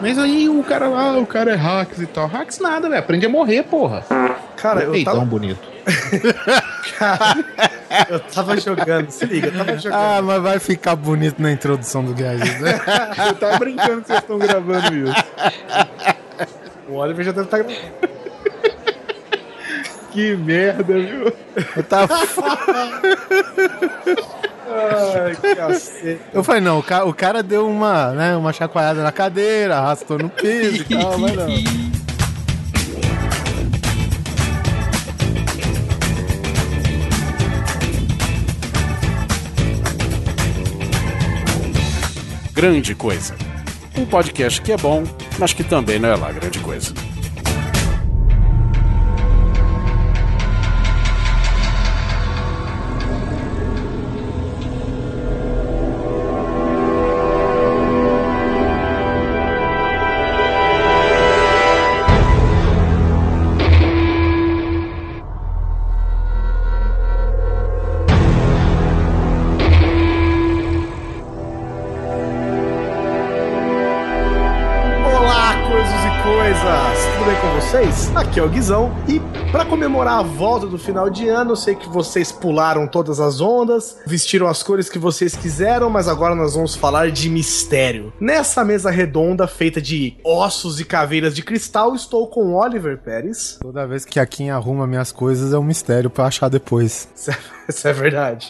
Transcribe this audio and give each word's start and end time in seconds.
Mas 0.00 0.18
aí 0.18 0.48
o 0.48 0.62
cara 0.62 0.88
lá, 0.88 1.18
o 1.18 1.26
cara 1.26 1.52
é 1.52 1.54
hacks 1.54 2.00
e 2.00 2.06
tal. 2.06 2.26
Hacks 2.26 2.58
nada, 2.58 2.88
velho. 2.88 3.00
Aprende 3.00 3.26
a 3.26 3.28
morrer, 3.28 3.62
porra. 3.64 4.04
Cara, 4.56 4.82
eu 4.82 4.92
Peitão 4.92 5.14
tava, 5.14 5.26
bonito. 5.26 5.76
eu 8.10 8.20
tava 8.20 8.56
jogando, 8.58 9.10
se 9.10 9.24
liga, 9.26 9.48
eu 9.48 9.52
tava 9.52 9.78
jogando. 9.78 9.98
Ah, 9.98 10.20
mas 10.22 10.42
vai 10.42 10.58
ficar 10.58 10.96
bonito 10.96 11.40
na 11.40 11.52
introdução 11.52 12.04
do 12.04 12.12
Guedes, 12.12 12.60
né? 12.60 12.80
Eu 13.28 13.34
tava 13.34 13.58
brincando 13.58 14.00
que 14.02 14.08
vocês 14.08 14.18
estão 14.18 14.38
gravando 14.38 14.96
isso. 14.96 15.24
O 16.88 16.94
Oliver 16.94 17.24
já 17.24 17.32
deve 17.32 17.46
estar 17.46 17.58
gravando. 17.58 17.80
Que 20.10 20.34
merda, 20.36 20.94
viu? 20.94 21.30
Tá 21.88 22.08
Ai, 24.68 25.54
cacete. 25.54 26.20
Eu 26.34 26.42
falei, 26.42 26.60
não, 26.60 26.78
o 26.78 26.82
cara, 26.82 27.04
o 27.06 27.14
cara 27.14 27.42
deu 27.42 27.68
uma, 27.68 28.10
né, 28.12 28.36
uma 28.36 28.52
chacoalhada 28.52 29.02
na 29.02 29.12
cadeira, 29.12 29.78
arrastou 29.78 30.18
no 30.18 30.28
piso 30.28 30.82
e 30.82 30.84
tal, 30.98 31.18
mas 31.18 31.34
não. 31.36 31.46
Grande 42.52 42.94
Coisa. 42.94 43.34
Um 43.96 44.06
podcast 44.06 44.60
que 44.62 44.72
é 44.72 44.76
bom, 44.76 45.04
mas 45.38 45.52
que 45.52 45.62
também 45.62 45.98
não 45.98 46.08
é 46.08 46.16
lá 46.16 46.32
grande 46.32 46.58
coisa. 46.58 46.92
Aqui 78.36 78.40
é 78.42 78.44
o 78.44 78.50
Guizão 78.50 78.92
e 79.08 79.18
comemorar 79.76 80.20
a 80.20 80.22
volta 80.22 80.66
do 80.66 80.78
final 80.78 81.10
de 81.10 81.28
ano, 81.28 81.50
eu 81.50 81.56
sei 81.56 81.74
que 81.74 81.86
vocês 81.86 82.32
pularam 82.32 82.88
todas 82.88 83.20
as 83.20 83.42
ondas, 83.42 83.98
vestiram 84.06 84.46
as 84.46 84.62
cores 84.62 84.88
que 84.88 84.98
vocês 84.98 85.36
quiseram, 85.36 85.90
mas 85.90 86.08
agora 86.08 86.34
nós 86.34 86.54
vamos 86.54 86.74
falar 86.74 87.10
de 87.10 87.28
mistério. 87.28 88.10
Nessa 88.18 88.64
mesa 88.64 88.90
redonda 88.90 89.46
feita 89.46 89.78
de 89.78 90.16
ossos 90.24 90.80
e 90.80 90.84
caveiras 90.86 91.34
de 91.34 91.42
cristal, 91.42 91.94
estou 91.94 92.26
com 92.26 92.54
Oliver 92.54 92.96
Pérez. 92.96 93.58
Toda 93.60 93.86
vez 93.86 94.06
que 94.06 94.18
a 94.18 94.24
Kim 94.24 94.48
arruma 94.48 94.86
minhas 94.86 95.12
coisas 95.12 95.52
é 95.52 95.58
um 95.58 95.62
mistério 95.62 96.08
pra 96.08 96.24
achar 96.24 96.48
depois. 96.48 97.06
Isso 97.14 97.86
é, 97.86 97.90
é 97.90 97.92
verdade. 97.92 98.48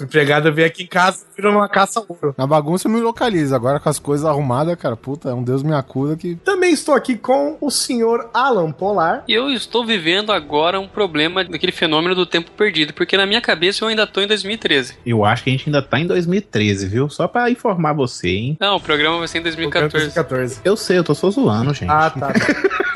o 0.00 0.02
empregado 0.02 0.50
veio 0.50 0.66
aqui 0.66 0.84
em 0.84 0.86
casa 0.86 1.26
e 1.30 1.36
virou 1.36 1.52
uma 1.52 1.68
caça 1.68 2.00
ao 2.00 2.06
ouro. 2.08 2.34
Na 2.38 2.46
bagunça 2.46 2.88
eu 2.88 2.92
me 2.92 3.02
localizo, 3.02 3.54
agora 3.54 3.78
com 3.78 3.90
as 3.90 3.98
coisas 3.98 4.24
arrumadas, 4.24 4.76
cara, 4.76 4.96
puta, 4.96 5.28
é 5.28 5.34
um 5.34 5.42
Deus 5.42 5.62
me 5.62 5.74
acuda 5.74 6.16
que... 6.16 6.36
Também 6.36 6.72
estou 6.72 6.94
aqui 6.94 7.16
com 7.16 7.58
o 7.60 7.70
senhor 7.70 8.30
Alan 8.32 8.72
Polar. 8.72 9.24
E 9.28 9.34
eu 9.34 9.50
estou 9.50 9.84
vivendo 9.84 10.32
agora 10.32 10.53
um 10.80 10.86
problema 10.86 11.44
daquele 11.44 11.72
fenômeno 11.72 12.14
do 12.14 12.26
tempo 12.26 12.50
perdido, 12.52 12.92
porque 12.92 13.16
na 13.16 13.26
minha 13.26 13.40
cabeça 13.40 13.84
eu 13.84 13.88
ainda 13.88 14.06
tô 14.06 14.20
em 14.20 14.26
2013. 14.26 14.94
Eu 15.04 15.24
acho 15.24 15.44
que 15.44 15.50
a 15.50 15.52
gente 15.52 15.68
ainda 15.68 15.82
tá 15.82 15.98
em 15.98 16.06
2013, 16.06 16.86
viu? 16.86 17.08
Só 17.08 17.26
pra 17.26 17.50
informar 17.50 17.92
você, 17.92 18.28
hein? 18.28 18.56
Não, 18.60 18.76
o 18.76 18.80
programa 18.80 19.18
vai 19.18 19.28
ser 19.28 19.38
em 19.38 19.42
2014. 19.42 19.92
2014. 19.92 20.60
Eu 20.64 20.76
sei, 20.76 20.98
eu 20.98 21.04
tô 21.04 21.14
só 21.14 21.30
zoando, 21.30 21.74
gente. 21.74 21.90
Ah, 21.90 22.10
tá. 22.10 22.32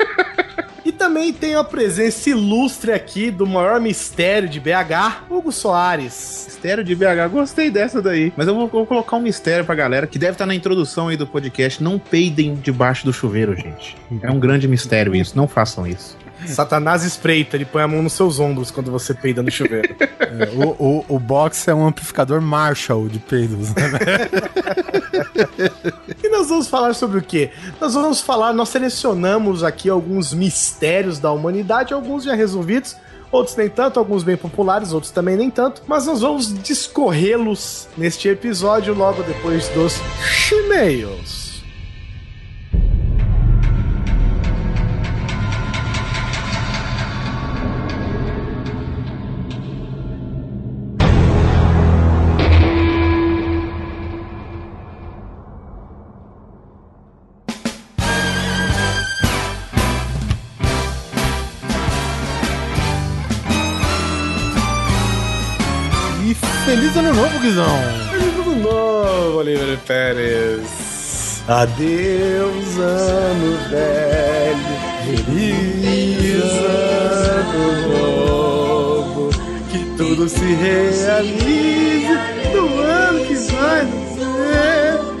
E 0.89 0.91
também 0.91 1.31
tem 1.31 1.53
a 1.53 1.63
presença 1.63 2.31
ilustre 2.31 2.91
aqui 2.91 3.29
do 3.29 3.45
maior 3.45 3.79
mistério 3.79 4.49
de 4.49 4.59
BH, 4.59 5.25
Hugo 5.29 5.51
Soares. 5.51 6.45
Mistério 6.47 6.83
de 6.83 6.95
BH, 6.95 7.29
gostei 7.31 7.69
dessa 7.69 8.01
daí. 8.01 8.33
Mas 8.35 8.47
eu 8.47 8.55
vou, 8.55 8.67
vou 8.67 8.87
colocar 8.87 9.17
um 9.17 9.21
mistério 9.21 9.63
pra 9.63 9.75
galera 9.75 10.07
que 10.07 10.17
deve 10.17 10.31
estar 10.31 10.47
na 10.47 10.55
introdução 10.55 11.09
aí 11.09 11.15
do 11.15 11.27
podcast. 11.27 11.83
Não 11.83 11.99
peidem 11.99 12.55
debaixo 12.55 13.05
do 13.05 13.13
chuveiro, 13.13 13.55
gente. 13.55 13.95
É 14.19 14.31
um 14.31 14.39
grande 14.39 14.67
mistério 14.67 15.13
isso. 15.13 15.37
Não 15.37 15.47
façam 15.47 15.85
isso. 15.85 16.17
Satanás 16.47 17.03
espreita, 17.03 17.55
ele 17.55 17.65
põe 17.65 17.83
a 17.83 17.87
mão 17.87 18.01
nos 18.01 18.13
seus 18.13 18.39
ombros 18.39 18.71
quando 18.71 18.91
você 18.91 19.13
peida 19.13 19.43
no 19.43 19.51
chuveiro. 19.51 19.95
é, 19.99 20.49
o, 20.55 20.69
o, 20.79 21.05
o 21.15 21.19
box 21.19 21.67
é 21.67 21.73
um 21.73 21.85
amplificador 21.85 22.41
Marshall 22.41 23.07
de 23.07 23.19
peidos, 23.19 23.69
né? 23.73 23.89
e 26.23 26.29
nós 26.29 26.49
vamos 26.49 26.67
falar 26.67 26.93
sobre 26.93 27.19
o 27.19 27.21
quê? 27.21 27.51
Nós 27.79 27.93
vamos 27.93 28.21
falar, 28.21 28.53
nós 28.53 28.69
selecionamos 28.69 29.63
aqui 29.63 29.89
alguns 29.89 30.33
mistérios 30.33 31.19
da 31.19 31.31
humanidade, 31.31 31.93
alguns 31.93 32.23
já 32.23 32.33
resolvidos, 32.35 32.95
outros 33.31 33.55
nem 33.55 33.69
tanto, 33.69 33.99
alguns 33.99 34.23
bem 34.23 34.37
populares, 34.37 34.93
outros 34.93 35.11
também 35.11 35.35
nem 35.35 35.49
tanto, 35.49 35.81
mas 35.87 36.05
nós 36.05 36.21
vamos 36.21 36.53
discorrê-los 36.61 37.87
neste 37.97 38.27
episódio 38.27 38.93
logo 38.93 39.23
depois 39.23 39.67
dos 39.69 39.95
e-mails. 40.51 41.38
Guizão! 67.49 67.79
Feliz 68.11 68.35
ano 68.35 68.55
novo, 68.57 69.37
Oliver 69.39 69.75
Pérez. 69.79 71.41
Adeus, 71.47 72.77
ano 72.77 73.57
velho. 73.71 75.25
Feliz 75.25 76.43
ano 76.43 77.87
novo. 77.87 79.29
Que 79.71 79.79
tudo 79.97 80.29
se 80.29 80.45
realize 80.45 82.38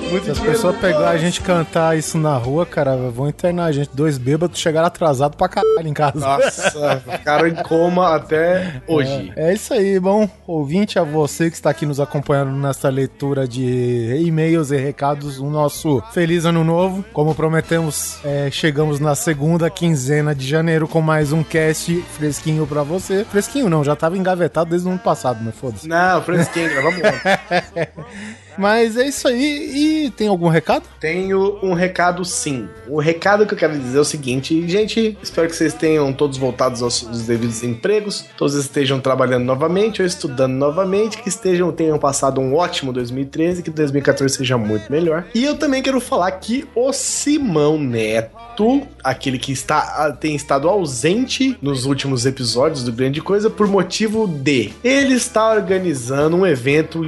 Muito 0.09 0.25
Se 0.25 0.31
as 0.31 0.39
pessoas 0.39 0.75
pegar 0.77 1.09
a 1.09 1.17
gente 1.17 1.39
cantar 1.39 1.95
isso 1.95 2.17
na 2.17 2.35
rua, 2.35 2.65
cara, 2.65 2.95
vão 2.95 3.29
internar 3.29 3.65
a 3.65 3.71
gente. 3.71 3.91
Dois 3.93 4.17
bêbados 4.17 4.59
chegaram 4.59 4.87
atrasados 4.87 5.37
pra 5.37 5.47
caralho 5.47 5.87
em 5.87 5.93
casa. 5.93 6.19
Nossa, 6.19 6.99
ficaram 7.11 7.47
em 7.47 7.53
coma 7.55 8.15
até 8.15 8.81
hoje. 8.87 9.31
É, 9.35 9.51
é 9.51 9.53
isso 9.53 9.71
aí, 9.71 9.99
bom 9.99 10.27
ouvinte, 10.47 10.97
a 10.97 11.03
você 11.03 11.49
que 11.49 11.55
está 11.55 11.69
aqui 11.69 11.85
nos 11.85 11.99
acompanhando 11.99 12.51
nessa 12.53 12.89
leitura 12.89 13.47
de 13.47 14.23
e-mails 14.25 14.71
e 14.71 14.77
recados, 14.77 15.39
o 15.39 15.45
nosso 15.45 16.01
feliz 16.11 16.43
ano 16.43 16.63
novo. 16.63 17.05
Como 17.13 17.35
prometemos, 17.35 18.17
é, 18.25 18.49
chegamos 18.51 18.99
na 18.99 19.13
segunda 19.13 19.69
quinzena 19.69 20.33
de 20.33 20.47
janeiro 20.47 20.87
com 20.87 21.01
mais 21.01 21.31
um 21.31 21.43
cast 21.43 22.01
fresquinho 22.17 22.65
pra 22.65 22.81
você. 22.81 23.23
Fresquinho 23.25 23.69
não, 23.69 23.83
já 23.83 23.95
tava 23.95 24.17
engavetado 24.17 24.71
desde 24.71 24.87
o 24.87 24.91
ano 24.91 24.99
passado, 24.99 25.39
mas 25.43 25.53
foda-se. 25.55 25.87
Não, 25.87 26.19
fresquinho, 26.23 26.81
vamos 26.81 26.99
lá. 26.99 27.11
Mas 28.59 28.97
é 28.97 29.07
isso 29.07 29.25
aí. 29.25 30.05
E 30.05 30.11
tem 30.11 30.27
algum 30.27 30.49
recado? 30.49 30.83
Tenho 30.99 31.57
um 31.63 31.73
recado 31.73 32.25
sim. 32.25 32.67
O 32.89 32.99
recado 32.99 33.45
que 33.45 33.53
eu 33.53 33.57
quero 33.57 33.79
dizer 33.79 33.97
é 33.97 34.01
o 34.01 34.05
seguinte, 34.05 34.67
gente, 34.67 35.17
espero 35.23 35.47
que 35.47 35.55
vocês 35.55 35.73
tenham 35.73 36.11
todos 36.11 36.37
voltados 36.37 36.81
aos 36.81 36.99
seus 36.99 37.21
devidos 37.25 37.63
empregos, 37.63 38.25
todos 38.37 38.55
estejam 38.55 38.99
trabalhando 38.99 39.45
novamente 39.45 40.01
ou 40.01 40.07
estudando 40.07 40.53
novamente, 40.53 41.17
que 41.17 41.29
estejam 41.29 41.71
tenham 41.71 41.97
passado 41.97 42.41
um 42.41 42.53
ótimo 42.53 42.91
2013, 42.91 43.63
que 43.63 43.69
2014 43.69 44.35
seja 44.35 44.57
muito 44.57 44.91
melhor. 44.91 45.25
E 45.33 45.45
eu 45.45 45.55
também 45.55 45.81
quero 45.81 46.01
falar 46.01 46.29
que 46.31 46.67
o 46.75 46.91
Simão 46.91 47.79
Neto, 47.79 48.85
aquele 49.01 49.39
que 49.39 49.53
está 49.53 50.11
tem 50.19 50.35
estado 50.35 50.67
ausente 50.67 51.57
nos 51.61 51.85
últimos 51.85 52.25
episódios 52.25 52.83
do 52.83 52.91
Grande 52.91 53.21
Coisa 53.21 53.49
por 53.49 53.67
motivo 53.67 54.27
de 54.27 54.73
ele 54.83 55.13
está 55.13 55.53
organizando 55.53 56.35
um 56.35 56.45
evento 56.45 57.07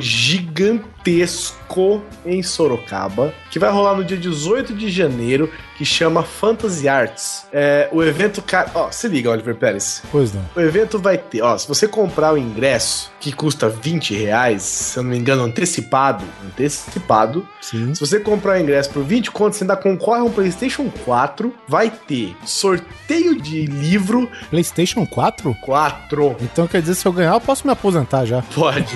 gigantesco 1.01 2.01
em 2.25 2.43
Sorocaba, 2.43 3.33
que 3.49 3.57
vai 3.57 3.71
rolar 3.71 3.95
no 3.95 4.03
dia 4.03 4.17
18 4.17 4.73
de 4.73 4.89
janeiro, 4.89 5.49
que 5.77 5.85
chama 5.85 6.21
Fantasy 6.21 6.87
Arts. 6.87 7.45
É, 7.51 7.89
o 7.91 8.03
evento, 8.03 8.41
cara, 8.41 8.69
ó, 8.75 8.91
se 8.91 9.07
liga, 9.07 9.31
Oliver 9.31 9.55
Pérez. 9.55 10.03
Pois 10.11 10.33
não. 10.33 10.43
O 10.55 10.59
evento 10.59 10.99
vai 10.99 11.17
ter, 11.17 11.41
ó, 11.41 11.57
se 11.57 11.67
você 11.67 11.87
comprar 11.87 12.33
o 12.33 12.37
ingresso, 12.37 13.11
que 13.19 13.31
custa 13.31 13.69
20 13.69 14.13
reais, 14.15 14.63
se 14.63 14.99
eu 14.99 15.03
não 15.03 15.11
me 15.11 15.17
engano, 15.17 15.43
antecipado. 15.43 16.23
Antecipado. 16.45 17.47
Sim. 17.61 17.93
Se 17.95 17.99
você 17.99 18.19
comprar 18.19 18.57
o 18.57 18.61
ingresso 18.61 18.89
por 18.91 19.03
20 19.03 19.31
contos, 19.31 19.57
você 19.57 19.63
ainda 19.63 19.75
concorre 19.75 20.21
a 20.21 20.23
um 20.23 20.31
PlayStation 20.31 20.89
4. 21.05 21.53
Vai 21.67 21.89
ter 21.89 22.35
sorteio 22.45 23.41
de 23.41 23.65
livro 23.65 24.29
PlayStation 24.49 25.05
4? 25.05 25.55
4. 25.61 26.35
Então 26.41 26.67
quer 26.67 26.81
dizer, 26.81 26.95
se 26.95 27.07
eu 27.07 27.13
ganhar, 27.13 27.33
eu 27.33 27.41
posso 27.41 27.65
me 27.65 27.73
aposentar 27.73 28.25
já. 28.25 28.41
Pode. 28.53 28.93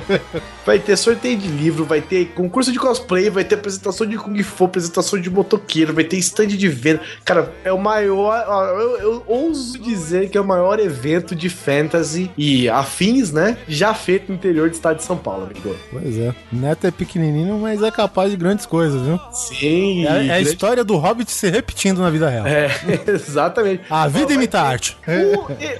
vai 0.66 0.78
ter 0.78 0.96
sorteio 0.96 1.29
de 1.36 1.48
livro, 1.48 1.84
vai 1.84 2.00
ter 2.00 2.26
concurso 2.34 2.72
de 2.72 2.78
cosplay, 2.78 3.30
vai 3.30 3.44
ter 3.44 3.56
apresentação 3.56 4.06
de 4.06 4.16
Kung 4.16 4.42
Fu, 4.42 4.64
apresentação 4.64 5.20
de 5.20 5.30
motoqueiro, 5.30 5.94
vai 5.94 6.04
ter 6.04 6.16
stand 6.18 6.48
de 6.48 6.68
venda. 6.68 7.00
Cara, 7.24 7.52
é 7.64 7.72
o 7.72 7.78
maior. 7.78 8.44
Eu, 8.78 8.98
eu 8.98 9.22
ouso 9.26 9.78
dizer 9.78 10.28
que 10.28 10.38
é 10.38 10.40
o 10.40 10.46
maior 10.46 10.78
evento 10.78 11.34
de 11.34 11.48
fantasy 11.48 12.30
e 12.36 12.68
afins, 12.68 13.32
né? 13.32 13.58
Já 13.68 13.94
feito 13.94 14.28
no 14.28 14.34
interior 14.34 14.68
do 14.68 14.74
estado 14.74 14.96
de 14.96 15.04
São 15.04 15.16
Paulo, 15.16 15.44
amigo. 15.44 15.74
Pois 15.90 16.18
é. 16.18 16.34
Neto 16.52 16.86
é 16.86 16.90
pequenininho, 16.90 17.58
mas 17.58 17.82
é 17.82 17.90
capaz 17.90 18.30
de 18.30 18.36
grandes 18.36 18.66
coisas, 18.66 19.00
viu? 19.02 19.18
Sim. 19.32 20.06
É, 20.06 20.26
é 20.26 20.32
a 20.32 20.40
história 20.40 20.84
do 20.84 20.96
Hobbit 20.96 21.30
se 21.30 21.48
repetindo 21.50 22.00
na 22.00 22.10
vida 22.10 22.28
real. 22.28 22.46
É, 22.46 22.70
exatamente. 23.06 23.82
A 23.90 24.08
vida 24.08 24.32
imita 24.32 24.60
a 24.60 24.62
arte. 24.62 24.96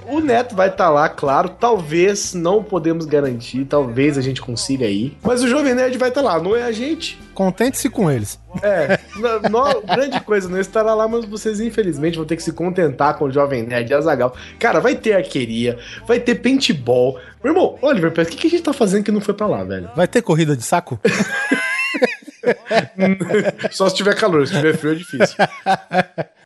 O, 0.06 0.16
o 0.16 0.20
Neto 0.20 0.54
vai 0.54 0.68
estar 0.68 0.90
lá, 0.90 1.08
claro. 1.08 1.48
Talvez, 1.48 2.34
não 2.34 2.62
podemos 2.62 3.04
garantir. 3.04 3.64
Talvez 3.64 4.16
a 4.16 4.20
gente 4.20 4.40
consiga 4.40 4.86
ir. 4.86 5.16
Mas 5.22 5.39
o 5.42 5.48
Jovem 5.48 5.74
Nerd 5.74 5.96
vai 5.98 6.08
estar 6.08 6.20
lá, 6.22 6.40
não 6.40 6.54
é 6.56 6.62
a 6.62 6.72
gente. 6.72 7.18
Contente-se 7.34 7.88
com 7.88 8.10
eles. 8.10 8.38
É, 8.62 8.98
no- 9.16 9.48
no- 9.48 9.80
grande 9.82 10.20
coisa, 10.20 10.48
não 10.48 10.58
estará 10.60 10.94
lá, 10.94 11.06
mas 11.08 11.24
vocês 11.24 11.60
infelizmente 11.60 12.16
vão 12.16 12.24
ter 12.26 12.36
que 12.36 12.42
se 12.42 12.52
contentar 12.52 13.14
com 13.14 13.26
o 13.26 13.30
Jovem 13.32 13.62
Nerd 13.62 13.90
e 13.90 13.94
Azagal. 13.94 14.34
Cara, 14.58 14.80
vai 14.80 14.94
ter 14.94 15.14
arqueria, 15.14 15.78
vai 16.06 16.18
ter 16.20 16.36
paintball. 16.36 17.18
Meu 17.42 17.52
irmão, 17.54 17.78
Oliver, 17.82 18.10
o 18.10 18.14
que, 18.26 18.36
que 18.36 18.46
a 18.46 18.50
gente 18.50 18.62
tá 18.62 18.72
fazendo 18.72 19.04
que 19.04 19.12
não 19.12 19.20
foi 19.20 19.34
pra 19.34 19.46
lá, 19.46 19.64
velho? 19.64 19.88
Vai 19.96 20.06
ter 20.08 20.22
corrida 20.22 20.56
de 20.56 20.62
saco? 20.62 20.98
Só 23.70 23.88
se 23.88 23.94
tiver 23.94 24.14
calor, 24.14 24.46
se 24.46 24.54
tiver 24.54 24.76
frio 24.76 24.92
é 24.92 24.96
difícil. 24.96 25.36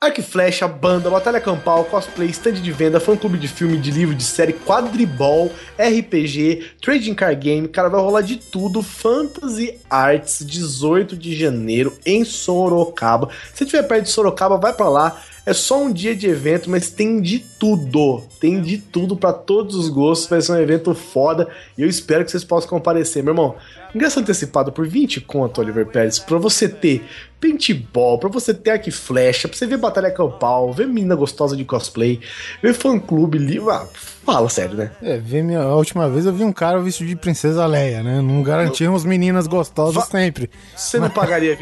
Arco 0.00 0.20
e 0.20 0.22
flecha, 0.22 0.68
banda, 0.68 1.08
batalha 1.08 1.40
campal, 1.40 1.84
cosplay, 1.84 2.28
stand 2.28 2.54
de 2.54 2.72
venda, 2.72 3.00
fã 3.00 3.16
clube 3.16 3.38
de 3.38 3.48
filme, 3.48 3.78
de 3.78 3.90
livro, 3.90 4.14
de 4.14 4.22
série, 4.22 4.52
quadribol, 4.52 5.50
RPG, 5.78 6.72
trading 6.80 7.14
card 7.14 7.36
game, 7.36 7.68
cara, 7.68 7.88
vai 7.88 8.00
rolar 8.00 8.20
de 8.20 8.36
tudo. 8.36 8.82
Fantasy 8.82 9.78
Arts, 9.88 10.44
18 10.44 11.16
de 11.16 11.34
janeiro, 11.34 11.96
em 12.04 12.24
Sorocaba. 12.24 13.30
Se 13.54 13.64
tiver 13.64 13.82
perto 13.84 14.04
de 14.04 14.10
Sorocaba, 14.10 14.58
vai 14.58 14.72
pra 14.72 14.88
lá. 14.88 15.22
É 15.46 15.52
só 15.52 15.82
um 15.82 15.92
dia 15.92 16.16
de 16.16 16.26
evento, 16.26 16.70
mas 16.70 16.88
tem 16.88 17.20
de 17.20 17.38
tudo. 17.38 18.22
Tem 18.40 18.62
de 18.62 18.78
tudo 18.78 19.14
pra 19.14 19.32
todos 19.32 19.74
os 19.74 19.90
gostos. 19.90 20.28
Vai 20.28 20.40
ser 20.40 20.52
um 20.52 20.58
evento 20.58 20.94
foda. 20.94 21.48
E 21.76 21.82
eu 21.82 21.88
espero 21.88 22.24
que 22.24 22.30
vocês 22.30 22.44
possam 22.44 22.70
comparecer, 22.70 23.22
meu 23.22 23.32
irmão. 23.32 23.54
Ingresso 23.94 24.20
antecipado 24.20 24.72
por 24.72 24.86
20 24.88 25.20
conto, 25.20 25.60
Oliver 25.60 25.86
Pérez, 25.86 26.18
pra 26.18 26.38
você 26.38 26.66
ter 26.68 27.04
paintball, 27.44 28.18
pra 28.18 28.28
você 28.28 28.54
ter 28.54 28.70
arco 28.70 28.88
e 28.88 28.92
flecha, 28.92 29.46
pra 29.48 29.56
você 29.56 29.66
ver 29.66 29.76
batalha 29.76 30.10
campal, 30.10 30.72
ver 30.72 30.86
menina 30.86 31.14
gostosa 31.14 31.54
de 31.56 31.64
cosplay, 31.64 32.18
ver 32.62 32.72
fã 32.72 32.98
clube, 32.98 33.36
livro. 33.38 33.70
Ah, 33.70 33.86
fala 34.24 34.48
sério, 34.48 34.74
né? 34.76 34.90
É, 35.02 35.18
vi 35.18 35.42
minha, 35.42 35.60
a 35.60 35.74
última 35.76 36.08
vez 36.08 36.24
eu 36.24 36.32
vi 36.32 36.42
um 36.42 36.52
cara 36.52 36.80
vestido 36.80 37.08
de 37.08 37.16
princesa 37.16 37.66
Leia, 37.66 38.02
né? 38.02 38.20
Não 38.22 38.42
garantimos 38.42 39.04
meninas 39.04 39.46
gostosas 39.46 39.94
Va- 39.94 40.02
sempre. 40.02 40.50
Você 40.74 40.98
não 40.98 41.10
pagaria. 41.10 41.58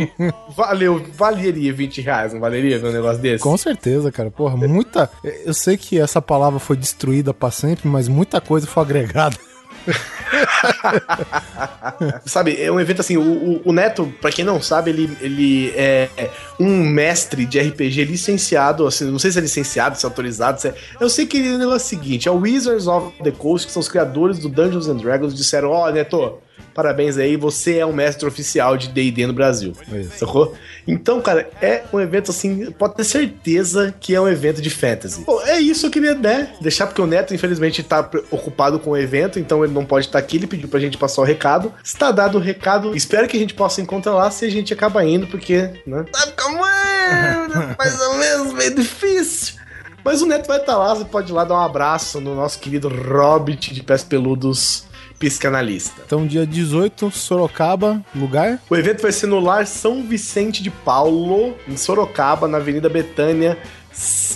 Valeu, 0.56 1.04
valeria 1.14 1.72
20 1.72 2.00
reais, 2.00 2.32
não 2.32 2.40
valeria 2.40 2.78
ver 2.78 2.88
um 2.88 2.92
negócio 2.92 3.20
desse? 3.20 3.42
Com 3.42 3.56
certeza, 3.56 4.12
cara. 4.12 4.30
Porra, 4.30 4.56
muita. 4.56 5.10
Eu 5.44 5.52
sei 5.54 5.76
que 5.76 5.98
essa 5.98 6.22
palavra 6.22 6.58
foi 6.60 6.76
destruída 6.76 7.34
pra 7.34 7.50
sempre, 7.50 7.88
mas 7.88 8.06
muita 8.08 8.40
coisa 8.40 8.66
foi 8.66 8.82
agregada. 8.82 9.36
Sabe, 12.26 12.60
é 12.60 12.70
um 12.70 12.80
evento 12.80 13.00
assim, 13.00 13.16
o, 13.16 13.22
o- 13.22 13.62
o 13.66 13.72
Neto, 13.72 14.12
pra 14.20 14.30
quem 14.30 14.44
não 14.44 14.60
sabe, 14.60 14.90
ele, 14.90 15.16
ele 15.20 15.70
é 15.76 16.08
um 16.58 16.82
mestre 16.84 17.44
de 17.46 17.58
RPG 17.60 18.04
licenciado, 18.04 18.86
assim, 18.86 19.10
não 19.10 19.18
sei 19.18 19.30
se 19.32 19.38
é 19.38 19.42
licenciado, 19.42 19.96
se 19.98 20.04
é 20.04 20.08
autorizado, 20.08 20.60
se 20.60 20.68
é... 20.68 20.74
Eu 21.00 21.08
sei 21.08 21.26
que 21.26 21.38
ele 21.38 21.62
é 21.62 21.66
o 21.66 21.78
seguinte, 21.78 22.28
é 22.28 22.30
o 22.30 22.36
Wizards 22.36 22.86
of 22.86 23.12
the 23.22 23.30
Coast, 23.30 23.66
que 23.66 23.72
são 23.72 23.80
os 23.80 23.88
criadores 23.88 24.38
do 24.38 24.48
Dungeons 24.48 24.88
and 24.88 24.96
Dragons, 24.96 25.34
disseram, 25.34 25.70
ó, 25.70 25.90
Neto, 25.90 26.38
parabéns 26.74 27.16
aí, 27.16 27.36
você 27.36 27.78
é 27.78 27.86
o 27.86 27.92
mestre 27.92 28.26
oficial 28.26 28.76
de 28.76 28.88
D&D 28.88 29.26
no 29.26 29.32
Brasil. 29.32 29.72
Isso. 29.92 30.18
Sacou? 30.18 30.54
Então, 30.86 31.20
cara, 31.20 31.48
é 31.60 31.82
um 31.92 32.00
evento 32.00 32.30
assim, 32.30 32.70
pode 32.72 32.96
ter 32.96 33.04
certeza 33.04 33.94
que 34.00 34.14
é 34.14 34.20
um 34.20 34.28
evento 34.28 34.60
de 34.60 34.70
fantasy. 34.70 35.22
Pô, 35.22 35.40
é 35.42 35.60
isso 35.60 35.80
que 35.82 35.86
eu 35.86 35.90
queria, 36.02 36.14
né? 36.14 36.54
Deixar 36.60 36.86
porque 36.86 37.00
o 37.00 37.06
Neto, 37.06 37.34
infelizmente, 37.34 37.82
tá 37.82 38.08
ocupado 38.30 38.78
com 38.78 38.90
o 38.90 38.96
evento, 38.96 39.38
então 39.38 39.64
ele 39.64 39.72
não 39.72 39.84
pode 39.84 40.06
estar 40.06 40.18
aqui. 40.18 40.36
Ele 40.36 40.46
pediu 40.46 40.68
pra 40.68 40.80
gente 40.80 40.98
passar 40.98 41.22
o 41.22 41.24
recado. 41.24 41.72
Está 41.84 42.10
dado 42.10 42.38
o 42.38 42.40
recado. 42.40 42.96
Espero 42.96 43.28
que 43.28 43.36
a 43.36 43.40
gente 43.40 43.54
possa 43.54 43.80
encontrar 43.80 44.14
lá 44.14 44.30
se 44.30 44.44
a 44.44 44.50
gente 44.50 44.72
acabar 44.72 45.04
indo, 45.04 45.26
porque, 45.26 45.70
né? 45.86 46.04
Vai 46.12 46.26
ficar 46.26 46.48
muito, 46.48 47.78
mais 47.78 48.00
ou 48.00 48.14
menos, 48.16 48.52
meio 48.52 48.74
difícil. 48.74 49.54
Mas 50.04 50.20
o 50.20 50.26
Neto 50.26 50.48
vai 50.48 50.58
estar 50.58 50.76
lá, 50.76 50.94
você 50.94 51.04
pode 51.04 51.30
ir 51.30 51.34
lá 51.34 51.44
dar 51.44 51.54
um 51.54 51.60
abraço 51.60 52.20
no 52.20 52.34
nosso 52.34 52.58
querido 52.58 52.88
Hobbit 52.88 53.72
de 53.72 53.84
pés 53.84 54.02
peludos 54.02 54.84
psicanalista. 55.28 56.02
Então, 56.04 56.26
dia 56.26 56.44
18, 56.46 57.10
Sorocaba, 57.10 58.04
lugar. 58.14 58.60
O 58.68 58.76
evento 58.76 59.02
vai 59.02 59.12
ser 59.12 59.26
no 59.26 59.38
Lar 59.40 59.66
São 59.66 60.02
Vicente 60.04 60.62
de 60.62 60.70
Paulo, 60.70 61.54
em 61.68 61.76
Sorocaba, 61.76 62.48
na 62.48 62.58
Avenida 62.58 62.88
Betânia, 62.88 63.56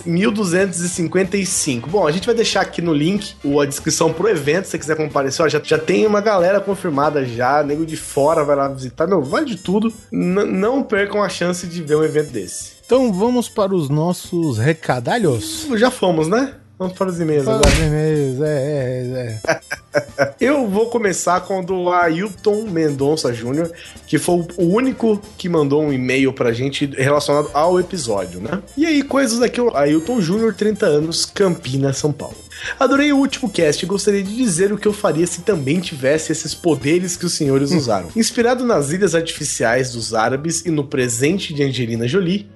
1255. 0.04 1.88
Bom, 1.88 2.06
a 2.06 2.12
gente 2.12 2.26
vai 2.26 2.34
deixar 2.34 2.60
aqui 2.60 2.80
no 2.82 2.92
link 2.92 3.34
a 3.60 3.64
descrição 3.64 4.12
pro 4.12 4.28
evento, 4.28 4.64
se 4.66 4.72
você 4.72 4.78
quiser 4.78 4.96
comparecer. 4.96 5.44
Ó, 5.44 5.48
já, 5.48 5.60
já 5.62 5.78
tem 5.78 6.06
uma 6.06 6.20
galera 6.20 6.60
confirmada 6.60 7.24
já, 7.24 7.62
nego 7.62 7.84
de 7.86 7.96
fora 7.96 8.44
vai 8.44 8.54
lá 8.56 8.68
visitar. 8.68 9.06
Meu, 9.06 9.22
vai 9.22 9.44
de 9.44 9.56
tudo. 9.56 9.92
N- 10.12 10.44
não 10.44 10.82
percam 10.82 11.22
a 11.22 11.28
chance 11.28 11.66
de 11.66 11.82
ver 11.82 11.96
um 11.96 12.04
evento 12.04 12.30
desse. 12.32 12.76
Então, 12.84 13.12
vamos 13.12 13.48
para 13.48 13.74
os 13.74 13.88
nossos 13.88 14.58
recadalhos. 14.58 15.66
Já 15.74 15.90
fomos, 15.90 16.28
né? 16.28 16.54
Vamos 16.78 16.94
para 16.96 17.08
os 17.08 17.18
e-mails 17.18 17.44
Para 17.44 17.54
agora. 17.54 17.70
os 17.70 17.78
e-mails, 17.78 18.40
é, 18.42 19.40
é, 19.44 19.50
é. 19.50 20.36
Eu 20.38 20.68
vou 20.68 20.90
começar 20.90 21.40
com 21.40 21.60
o 21.60 21.64
do 21.64 21.90
Ailton 21.90 22.64
Mendonça 22.64 23.32
Júnior, 23.32 23.72
que 24.06 24.18
foi 24.18 24.46
o 24.58 24.64
único 24.64 25.20
que 25.38 25.48
mandou 25.48 25.82
um 25.82 25.90
e-mail 25.90 26.34
pra 26.34 26.52
gente 26.52 26.84
relacionado 26.84 27.50
ao 27.54 27.80
episódio, 27.80 28.40
né? 28.40 28.62
E 28.76 28.84
aí, 28.84 29.02
coisas 29.02 29.40
aqui, 29.40 29.58
o 29.58 29.74
Ailton 29.74 30.20
Júnior, 30.20 30.52
30 30.54 30.84
anos, 30.84 31.24
Campinas, 31.24 31.96
São 31.96 32.12
Paulo. 32.12 32.36
Adorei 32.78 33.10
o 33.10 33.16
último 33.16 33.48
cast 33.48 33.82
e 33.82 33.88
gostaria 33.88 34.22
de 34.22 34.36
dizer 34.36 34.70
o 34.70 34.76
que 34.78 34.86
eu 34.86 34.92
faria 34.92 35.26
se 35.26 35.40
também 35.40 35.80
tivesse 35.80 36.30
esses 36.32 36.54
poderes 36.54 37.16
que 37.16 37.24
os 37.24 37.32
senhores 37.32 37.72
usaram. 37.72 38.08
Inspirado 38.14 38.66
nas 38.66 38.90
ilhas 38.90 39.14
artificiais 39.14 39.92
dos 39.92 40.12
árabes 40.12 40.64
e 40.66 40.70
no 40.70 40.84
presente 40.84 41.54
de 41.54 41.62
Angelina 41.62 42.06
Jolie, 42.06 42.48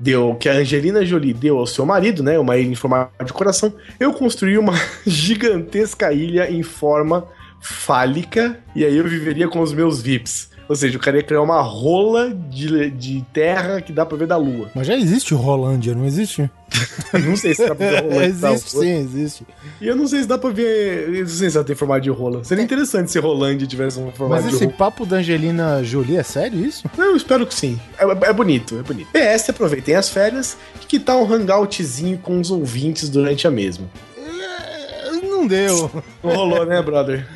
deu 0.00 0.34
que 0.34 0.48
a 0.48 0.54
Angelina 0.54 1.04
Jolie 1.04 1.34
deu 1.34 1.58
ao 1.58 1.66
seu 1.66 1.84
marido, 1.84 2.22
né, 2.22 2.38
uma 2.38 2.56
ilha 2.56 2.72
em 2.72 2.74
forma 2.74 3.10
de 3.24 3.32
coração, 3.32 3.72
eu 4.00 4.12
construí 4.12 4.56
uma 4.56 4.74
gigantesca 5.06 6.12
ilha 6.12 6.50
em 6.50 6.62
forma 6.62 7.28
fálica 7.60 8.58
e 8.74 8.84
aí 8.84 8.96
eu 8.96 9.06
viveria 9.06 9.46
com 9.46 9.60
os 9.60 9.72
meus 9.72 10.00
VIPs. 10.00 10.49
Ou 10.70 10.76
seja, 10.76 10.94
eu 10.94 11.00
queria 11.00 11.20
criar 11.20 11.42
uma 11.42 11.60
rola 11.60 12.32
de, 12.32 12.92
de 12.92 13.24
terra 13.32 13.80
que 13.80 13.92
dá 13.92 14.06
pra 14.06 14.16
ver 14.16 14.28
da 14.28 14.36
lua. 14.36 14.70
Mas 14.72 14.86
já 14.86 14.94
existe 14.96 15.34
Rolândia, 15.34 15.96
não 15.96 16.06
existe? 16.06 16.48
não 17.26 17.34
sei 17.36 17.56
se 17.56 17.66
dá 17.66 17.74
pra 17.74 17.90
ver 17.90 18.02
rola 18.04 18.22
existe, 18.24 18.70
sim, 18.70 18.98
existe. 19.00 19.46
E 19.80 19.88
eu 19.88 19.96
não 19.96 20.06
sei 20.06 20.22
se 20.22 20.28
dá 20.28 20.38
pra 20.38 20.50
ver. 20.50 21.08
Eu 21.12 21.22
não 21.22 21.26
sei 21.26 21.50
se 21.50 21.56
ela 21.56 21.66
tem 21.66 21.74
formato 21.74 22.02
de 22.02 22.10
rola. 22.10 22.44
Seria 22.44 22.62
interessante 22.62 23.10
se 23.10 23.18
Rolândia 23.18 23.66
tivesse 23.66 23.98
um 23.98 24.12
formato 24.12 24.42
Mas 24.42 24.48
de 24.48 24.54
esse 24.58 24.64
rola. 24.66 24.76
papo 24.76 25.04
da 25.04 25.16
Angelina 25.16 25.82
Jolie 25.82 26.18
é 26.18 26.22
sério 26.22 26.64
isso? 26.64 26.88
Não, 26.96 27.06
eu 27.06 27.16
espero 27.16 27.44
que 27.44 27.54
sim. 27.54 27.76
É, 27.98 28.04
é 28.28 28.32
bonito, 28.32 28.78
é 28.78 28.82
bonito. 28.84 29.08
PS, 29.10 29.50
aproveitem 29.50 29.96
as 29.96 30.08
férias. 30.08 30.56
Que 30.86 31.00
tal 31.00 31.24
um 31.24 31.34
hangoutzinho 31.34 32.16
com 32.18 32.38
os 32.38 32.48
ouvintes 32.52 33.08
durante 33.08 33.44
a 33.44 33.50
mesma? 33.50 33.90
É, 34.16 35.10
Não 35.20 35.48
deu. 35.48 35.90
Não 36.22 36.32
rolou, 36.32 36.64
né, 36.64 36.80
brother? 36.80 37.26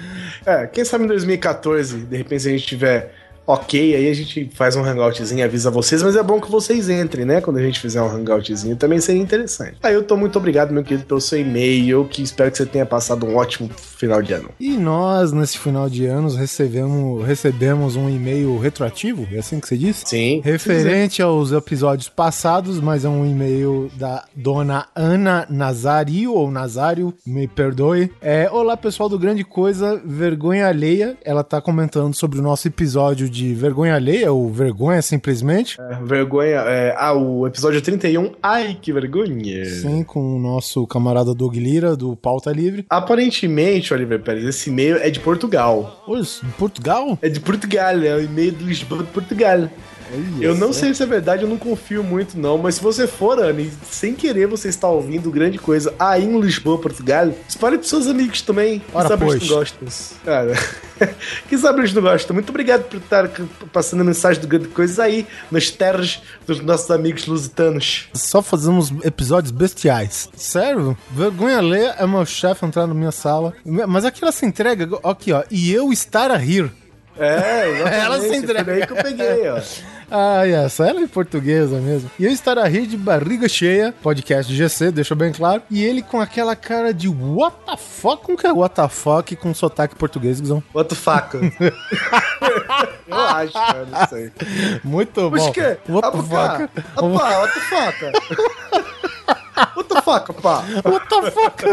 É, 0.47 0.67
quem 0.69 0.85
sabe 0.85 1.03
em 1.03 1.09
2014, 1.09 1.97
de 1.97 2.17
repente, 2.17 2.43
se 2.43 2.49
a 2.49 2.53
gente 2.53 2.67
tiver 2.67 3.24
ok, 3.47 3.95
aí 3.95 4.09
a 4.09 4.15
gente 4.15 4.51
faz 4.55 4.77
um 4.77 4.85
hangoutzinho 4.85 5.41
e 5.41 5.43
avisa 5.43 5.71
vocês, 5.71 6.03
mas 6.03 6.17
é 6.17 6.23
bom 6.23 6.41
que 6.41 6.51
vocês 6.51 6.89
entrem, 6.89 7.25
né? 7.25 7.41
Quando 7.41 7.59
a 7.59 7.63
gente 7.63 7.81
fizer 7.81 8.01
um 8.01 8.09
hangoutzinho, 8.09 8.77
também 8.77 9.01
seria 9.01 9.21
interessante. 9.21 9.77
Aí 9.83 9.95
eu 9.95 10.03
tô 10.03 10.17
muito 10.17 10.39
obrigado, 10.39 10.73
meu 10.73 10.83
querido, 10.83 11.07
pelo 11.07 11.21
seu 11.21 11.41
e-mail, 11.41 12.07
que 12.07 12.23
espero 12.23 12.51
que 12.51 12.59
você 12.59 12.67
tenha 12.67 12.87
passado 12.87 13.27
um 13.27 13.37
ótimo 13.37 13.69
final 13.69 14.23
de 14.23 14.33
ano. 14.33 14.51
E 14.59 14.77
nós, 14.77 15.33
nesse 15.33 15.59
final 15.59 15.89
de 15.89 16.07
anos, 16.07 16.37
recebemos, 16.37 17.25
recebemos 17.25 17.97
um 17.97 18.09
e-mail 18.09 18.59
retroativo, 18.59 19.27
é 19.33 19.39
assim 19.39 19.61
que 19.61 19.69
você 19.69 19.77
disse? 19.77 20.05
Sim. 20.07 20.41
Referente 20.45 21.23
aos 21.23 21.53
episódios 21.53 22.09
passados, 22.09 22.81
mas 22.81 23.05
é 23.05 23.09
um 23.09 23.27
e-mail 23.27 23.91
da 23.97 24.25
dona 24.35 24.87
Ana 24.95 25.47
Nazario, 25.49 26.33
ou 26.33 26.51
Nazário, 26.51 27.15
me 27.27 27.47
perdoe. 27.47 28.11
É, 28.21 28.49
Olá, 28.51 28.77
pessoal 28.77 29.09
do 29.09 29.19
Grande 29.19 29.45
Coisa, 29.45 30.01
vergonha 30.05 30.69
alheia. 30.69 31.17
Ela 31.25 31.43
tá 31.43 31.61
comentando 31.61 32.15
sobre 32.15 32.39
o 32.39 32.43
nosso 32.43 32.69
episódio 32.69 33.29
de 33.35 33.53
vergonha 33.53 33.97
alheia, 33.97 34.33
ou 34.33 34.49
vergonha 34.49 35.03
simplesmente. 35.03 35.76
É, 35.81 35.99
vergonha. 36.05 36.61
É, 36.67 36.95
ah, 36.97 37.12
o 37.12 37.47
episódio 37.47 37.83
31. 37.83 38.33
Ai, 38.41 38.79
que 38.81 38.93
vergonha. 38.93 39.64
Sim, 39.64 40.05
com 40.05 40.37
o 40.37 40.38
nosso 40.38 40.87
camarada 40.87 41.35
Doug 41.35 41.57
Lira, 41.57 41.97
do 41.97 42.14
Pauta 42.14 42.53
Livre. 42.53 42.87
Aparentemente, 42.88 43.93
Oliver 43.93 44.21
Pérez, 44.21 44.45
esse 44.45 44.71
e-mail 44.71 44.97
é 44.97 45.11
de 45.11 45.19
Portugal. 45.19 46.05
Isso, 46.09 46.47
em 46.47 46.50
Portugal? 46.50 47.19
É 47.21 47.29
de 47.29 47.41
Portugal, 47.41 48.00
é 48.00 48.14
o 48.14 48.21
e-mail 48.23 48.53
do 48.53 48.64
Lisboa 48.64 49.03
de 49.03 49.11
Portugal. 49.11 49.69
Eu 50.41 50.55
não 50.55 50.73
sei 50.73 50.95
se 50.95 51.03
é 51.03 51.07
verdade, 51.07 51.43
eu 51.43 51.49
não 51.49 51.57
confio 51.57 52.03
muito, 52.03 52.39
não. 52.39 52.59
Mas 52.59 52.77
se 52.77 52.83
você 52.83 53.07
for, 53.07 53.39
Anne, 53.39 53.73
sem 53.91 54.15
querer 54.15 54.47
você 54.47 54.69
está 54.69 54.89
ouvindo 54.89 55.31
grande 55.31 55.59
coisa 55.59 55.95
aí 55.99 56.25
em 56.25 56.41
Lisboa, 56.41 56.79
Portugal, 56.79 57.33
espalhe 57.49 57.79
pros 57.79 57.91
seus 57.91 58.07
amigos 58.07 58.43
também. 58.43 58.81
Que 58.81 58.85
Ora, 58.97 59.09
sabe 59.09 59.25
pois. 59.25 59.37
eles 59.37 59.49
não 59.51 59.59
gostam. 59.59 59.89
Cara, 60.25 60.53
que 61.49 61.59
sabe 61.59 61.81
eles 61.81 61.93
não 61.93 62.03
gostam. 62.03 62.35
Muito 62.35 62.51
obrigado 62.51 62.85
por 62.85 62.97
estar 62.99 63.31
passando 63.73 64.05
mensagem 64.05 64.41
do 64.41 64.49
grande 64.49 64.69
coisa 64.69 65.05
aí 65.05 65.27
nas 65.51 65.71
terras 65.71 66.23
dos 66.47 66.61
nossos 66.61 66.91
amigos 66.91 67.27
lusitanos. 67.27 68.09
Só 68.15 68.43
fazemos 68.43 68.93
episódios 69.03 69.51
bestiais. 69.51 70.29
Sério? 70.37 70.97
Vergonha 71.11 71.59
alheia 71.59 71.95
é 71.99 72.07
meu 72.07 72.25
chefe 72.25 72.65
entrar 72.65 72.87
na 72.87 72.95
minha 72.95 73.13
sala. 73.13 73.53
Mas 73.65 74.05
aqui 74.05 74.23
ela 74.23 74.33
se 74.33 74.45
entrega, 74.47 74.89
aqui 75.03 75.33
ó, 75.33 75.43
e 75.51 75.73
eu 75.73 75.93
estar 75.93 76.31
a 76.31 76.37
rir. 76.37 76.71
É, 77.19 77.71
exatamente. 77.71 78.05
Ela 78.05 78.21
se 78.21 78.29
Foi 78.29 78.37
entrega. 78.37 78.65
daí 78.65 78.87
que 78.87 78.93
eu 78.93 78.97
peguei, 78.97 79.49
ó. 79.49 79.61
Ah, 80.16 80.47
essa 80.47 80.87
ela 80.87 81.00
é 81.02 81.06
portuguesa 81.09 81.80
mesmo. 81.80 82.09
E 82.21 82.25
eu 82.25 82.30
estar 82.30 82.56
a 82.56 82.68
rir 82.68 82.87
de 82.87 82.97
barriga 82.97 83.49
cheia, 83.49 83.92
podcast 84.00 84.50
de 84.52 84.56
GC, 84.56 84.92
deixa 84.92 85.12
bem 85.12 85.33
claro. 85.33 85.62
E 85.68 85.83
ele 85.83 86.02
com 86.02 86.21
aquela 86.21 86.54
cara 86.54 86.94
de 86.94 87.09
what 87.09 87.56
the 87.66 87.76
fuck? 87.76 88.23
Como 88.23 88.38
que 88.38 88.47
é 88.47 88.52
what 88.52 88.76
the 88.76 88.88
fuck 88.88 89.35
com 89.35 89.52
sotaque 89.52 89.97
português, 89.97 90.40
Guizão? 90.40 90.62
Outro 90.73 90.97
faca. 90.97 91.38
eu 93.09 93.16
acho, 93.16 93.52
cara, 93.54 93.87
não 93.90 94.06
sei. 94.06 94.30
Muito 94.85 95.28
Mas 95.33 95.42
bom. 95.47 95.52
que? 95.52 95.78
What 95.88 96.06
Ah, 96.06 96.11
the 96.12 96.23
pá, 96.23 96.59
fuck? 96.59 96.71
ah, 96.78 97.18
pá, 97.18 97.38
what 97.40 97.54
the 97.54 97.61
fuck? 97.61 98.94
What 99.76 99.88
the 99.88 100.02
fuck, 100.02 100.33
pá? 100.42 100.64
What 100.85 101.09
the 101.09 101.30
fuck? 101.30 101.64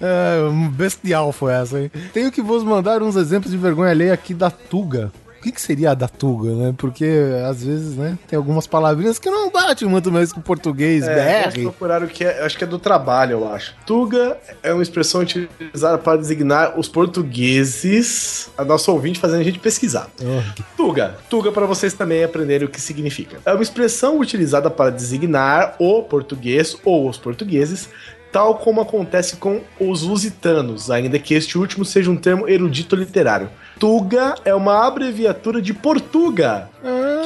é, 0.00 0.70
bestial 0.72 1.32
foi 1.32 1.52
essa, 1.54 1.80
hein? 1.80 1.90
Tenho 2.12 2.30
que 2.30 2.42
vos 2.42 2.62
mandar 2.62 3.02
uns 3.02 3.16
exemplos 3.16 3.50
de 3.50 3.56
vergonha 3.56 3.90
alheia 3.90 4.12
aqui 4.12 4.34
da 4.34 4.50
Tuga. 4.50 5.10
O 5.40 5.42
que, 5.42 5.52
que 5.52 5.60
seria 5.60 5.92
a 5.92 5.94
da 5.94 6.06
Tuga, 6.06 6.50
né? 6.54 6.74
Porque 6.76 7.06
às 7.48 7.64
vezes, 7.64 7.96
né, 7.96 8.18
tem 8.28 8.36
algumas 8.36 8.66
palavrinhas 8.66 9.18
que 9.18 9.30
não 9.30 9.50
batem 9.50 9.88
muito 9.88 10.12
mais 10.12 10.32
com 10.34 10.40
o 10.40 10.42
português, 10.42 11.08
É, 11.08 11.48
BR. 11.48 11.62
procurar 11.62 12.02
o 12.02 12.08
que 12.08 12.22
é, 12.24 12.42
acho 12.44 12.58
que 12.58 12.64
é 12.64 12.66
do 12.66 12.78
trabalho, 12.78 13.32
eu 13.32 13.50
acho. 13.50 13.74
Tuga 13.86 14.36
é 14.62 14.70
uma 14.72 14.82
expressão 14.82 15.22
utilizada 15.22 15.96
para 15.96 16.18
designar 16.18 16.78
os 16.78 16.88
portugueses, 16.88 18.50
a 18.56 18.64
nossa 18.64 18.90
ouvinte 18.92 19.18
fazendo 19.18 19.40
a 19.40 19.44
gente 19.44 19.58
pesquisar. 19.58 20.08
Oh, 20.20 20.62
Tuga. 20.76 21.16
Tuga 21.28 21.50
para 21.50 21.66
vocês 21.66 21.94
também 21.94 22.22
aprenderem 22.22 22.66
o 22.66 22.70
que 22.70 22.80
significa. 22.80 23.38
É 23.44 23.52
uma 23.52 23.62
expressão 23.62 24.18
utilizada 24.18 24.70
para 24.70 24.90
designar 24.90 25.74
o 25.78 26.02
português 26.02 26.76
ou 26.84 27.08
os 27.08 27.16
portugueses, 27.18 27.88
tal 28.32 28.56
como 28.56 28.80
acontece 28.80 29.36
com 29.36 29.60
os 29.78 30.02
lusitanos, 30.02 30.90
ainda 30.90 31.18
que 31.18 31.34
este 31.34 31.58
último 31.58 31.84
seja 31.84 32.10
um 32.10 32.16
termo 32.16 32.48
erudito 32.48 32.96
literário. 32.96 33.50
Tuga 33.78 34.34
é 34.44 34.54
uma 34.54 34.86
abreviatura 34.86 35.60
de 35.60 35.72
Portuga, 35.72 36.68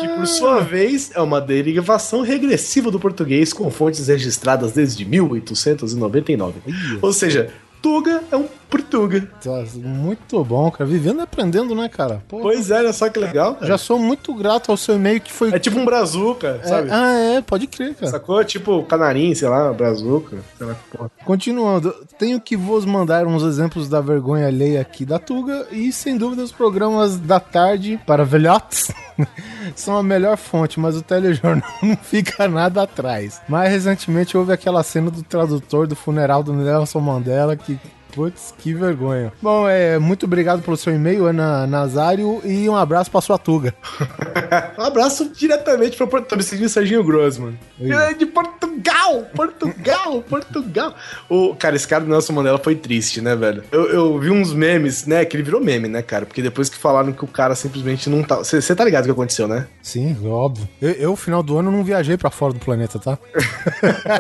que 0.01 0.09
por 0.09 0.27
sua 0.27 0.61
vez 0.61 1.11
é 1.15 1.21
uma 1.21 1.41
derivação 1.41 2.23
regressiva 2.23 2.91
do 2.91 3.01
português 3.01 3.53
com 3.53 3.71
fontes 3.71 4.07
registradas 4.09 4.73
desde 4.73 5.05
1899. 5.05 6.61
Ou 7.03 7.13
seja, 7.13 7.51
Tuga 7.83 8.23
é 8.33 8.37
um 8.37 8.49
Portuga. 8.69 9.29
Nossa, 9.45 9.79
Muito 9.79 10.45
bom, 10.45 10.71
cara. 10.71 10.85
Vivendo 10.89 11.19
e 11.21 11.23
aprendendo, 11.23 11.75
né, 11.75 11.89
cara? 11.89 12.23
Pô, 12.29 12.41
Pois 12.41 12.71
é, 12.71 12.79
olha 12.79 12.93
só 12.93 13.09
que 13.09 13.19
legal. 13.19 13.55
cara. 13.55 13.67
já 13.67 13.79
sou 13.79 13.99
muito 13.99 14.35
grato 14.35 14.71
ao 14.71 14.77
seu 14.77 14.97
e-mail 14.97 15.21
que 15.21 15.33
foi. 15.33 15.53
É 15.55 15.59
tipo 15.59 15.79
um 15.79 15.85
brazuca, 15.85 16.61
É, 16.63 16.67
sabe? 16.67 16.89
ah, 16.91 17.13
é, 17.13 17.41
pode 17.43 17.67
crer, 17.67 17.95
cara. 17.95 18.11
Sacou? 18.11 18.43
Tipo 18.45 18.83
canarim, 18.85 19.35
sei 19.35 19.49
lá, 19.49 19.73
brazuca. 19.73 20.39
Sei 20.59 20.67
lá 20.67 20.75
que 20.75 20.97
porra. 20.97 21.11
Continuando, 21.25 21.95
tenho 22.19 22.41
que 22.41 22.57
vos 22.57 22.85
mandar 22.85 23.27
uns 23.27 23.43
exemplos 23.43 23.89
da 23.89 24.01
vergonha 24.01 24.47
alheia 24.49 24.81
aqui 24.81 25.05
da 25.05 25.19
Tuga 25.19 25.67
e, 25.71 25.93
sem 25.93 26.17
dúvida, 26.17 26.43
os 26.43 26.53
programas 26.53 27.17
da 27.17 27.41
tarde 27.41 27.99
para 28.07 28.25
velhotes 28.25 28.91
são 29.75 29.97
a 29.97 30.03
melhor 30.03 30.37
fonte, 30.37 30.79
mas 30.79 30.97
o 30.97 31.03
telejornal 31.03 31.63
não 31.83 31.97
fica 31.97 32.47
nada 32.49 32.83
atrás. 32.83 33.41
Mais 33.49 33.71
recentemente 33.71 34.37
houve 34.37 34.53
aquela 34.53 34.83
cena 34.83 35.11
do 35.11 35.23
tradutor 35.23 35.87
do 35.87 35.97
funeral 35.97 36.43
do 36.43 36.53
Nelson 36.53 37.01
Mandela 37.01 37.57
que. 37.57 37.79
Putz, 38.15 38.55
que 38.59 38.73
vergonha. 38.73 39.33
Bom, 39.43 39.69
é, 39.69 39.99
muito 39.99 40.25
obrigado 40.27 40.63
pelo 40.63 40.77
seu 40.77 40.95
e-mail, 40.95 41.27
Ana 41.27 41.67
Nazário, 41.67 42.41
e 42.45 42.69
um 42.69 42.77
abraço 42.77 43.11
pra 43.11 43.21
sua 43.21 43.39
Tuga. 43.39 43.75
Um 44.79 44.83
abraço 44.83 45.31
diretamente. 45.35 45.97
Me 46.37 46.43
sentindo 46.43 46.69
Serginho 46.69 47.03
Grossman. 47.03 47.59
Oi. 47.81 48.15
De 48.15 48.27
Portugal! 48.27 49.23
Portugal! 49.35 50.23
Portugal! 50.29 50.95
O, 51.29 51.55
cara, 51.55 51.77
esse 51.77 51.87
cara 51.87 52.05
do 52.05 52.11
Nelson 52.11 52.33
Mandela 52.33 52.59
foi 52.59 52.75
triste, 52.75 53.21
né, 53.21 53.35
velho? 53.35 53.65
Eu, 53.71 53.87
eu 53.87 54.19
vi 54.19 54.31
uns 54.31 54.53
memes, 54.53 55.07
né? 55.07 55.25
Que 55.25 55.37
ele 55.37 55.43
virou 55.43 55.61
meme, 55.61 55.89
né, 55.89 56.03
cara? 56.03 56.27
Porque 56.27 56.43
depois 56.43 56.69
que 56.69 56.77
falaram 56.77 57.13
que 57.13 57.25
o 57.25 57.29
cara 57.29 57.55
simplesmente 57.55 58.11
não 58.11 58.23
tá. 58.23 58.37
Você 58.37 58.75
tá 58.75 58.85
ligado 58.85 59.05
o 59.05 59.07
que 59.07 59.13
aconteceu, 59.13 59.49
né? 59.49 59.67
Sim, 59.83 60.17
óbvio. 60.27 60.69
Eu, 60.81 60.91
eu, 60.93 61.17
final 61.17 61.43
do 61.43 61.57
ano, 61.59 61.71
não 61.71 61.85
viajei 61.85 62.17
pra 62.17 62.31
fora 62.31 62.53
do 62.53 62.61
planeta, 62.61 62.99
tá? 62.99 63.19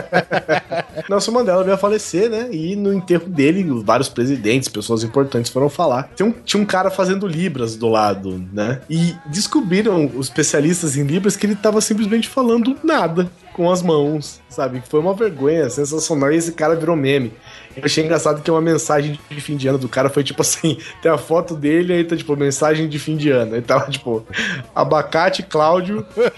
Nelson 1.08 1.32
Mandela 1.32 1.62
veio 1.62 1.74
a 1.74 1.78
falecer, 1.78 2.30
né? 2.30 2.48
E 2.50 2.76
no 2.76 2.92
enterro 2.92 3.28
dele, 3.28 3.62
vários 3.84 4.08
presidentes, 4.08 4.68
pessoas 4.68 5.04
importantes 5.04 5.50
foram 5.52 5.68
falar. 5.68 6.10
Um- 6.20 6.32
tinha 6.32 6.62
um 6.62 6.66
cara 6.66 6.90
fazendo 6.90 7.26
Libras 7.26 7.76
do 7.76 7.88
lado, 7.88 8.42
né? 8.52 8.80
E 8.88 9.14
descobriram 9.26 10.10
os 10.16 10.26
especialistas 10.28 10.96
em 10.96 11.04
Libras 11.04 11.36
que 11.36 11.44
ele 11.46 11.54
tava 11.54 11.80
simplesmente 11.80 12.28
falando 12.28 12.76
nada 12.82 13.30
com 13.52 13.70
as 13.70 13.82
mãos, 13.82 14.40
sabe? 14.48 14.82
Foi 14.88 14.98
uma 14.98 15.14
vergonha 15.14 15.70
sensacional 15.70 16.32
e 16.32 16.36
esse 16.36 16.52
cara 16.52 16.74
virou 16.74 16.96
meme. 16.96 17.32
Eu 17.76 17.84
achei 17.84 18.02
engraçado 18.04 18.42
que 18.42 18.50
uma 18.50 18.60
mensagem 18.60 19.18
de 19.30 19.40
fim 19.40 19.56
de 19.56 19.68
ano 19.68 19.78
do 19.78 19.88
cara 19.88 20.08
foi 20.08 20.24
tipo 20.24 20.40
assim: 20.42 20.78
tem 21.02 21.12
a 21.12 21.18
foto 21.18 21.54
dele, 21.54 21.92
aí 21.92 22.04
tá 22.04 22.16
tipo, 22.16 22.34
mensagem 22.36 22.88
de 22.88 22.98
fim 22.98 23.16
de 23.16 23.30
ano. 23.30 23.54
Aí 23.54 23.62
tava 23.62 23.90
tipo, 23.90 24.26
abacate, 24.74 25.42
Cláudio. 25.42 26.04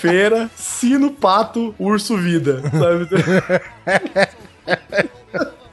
Feira, 0.00 0.48
sino, 0.54 1.10
pato, 1.10 1.74
urso, 1.76 2.16
vida. 2.16 2.62
Sabe? 2.70 3.08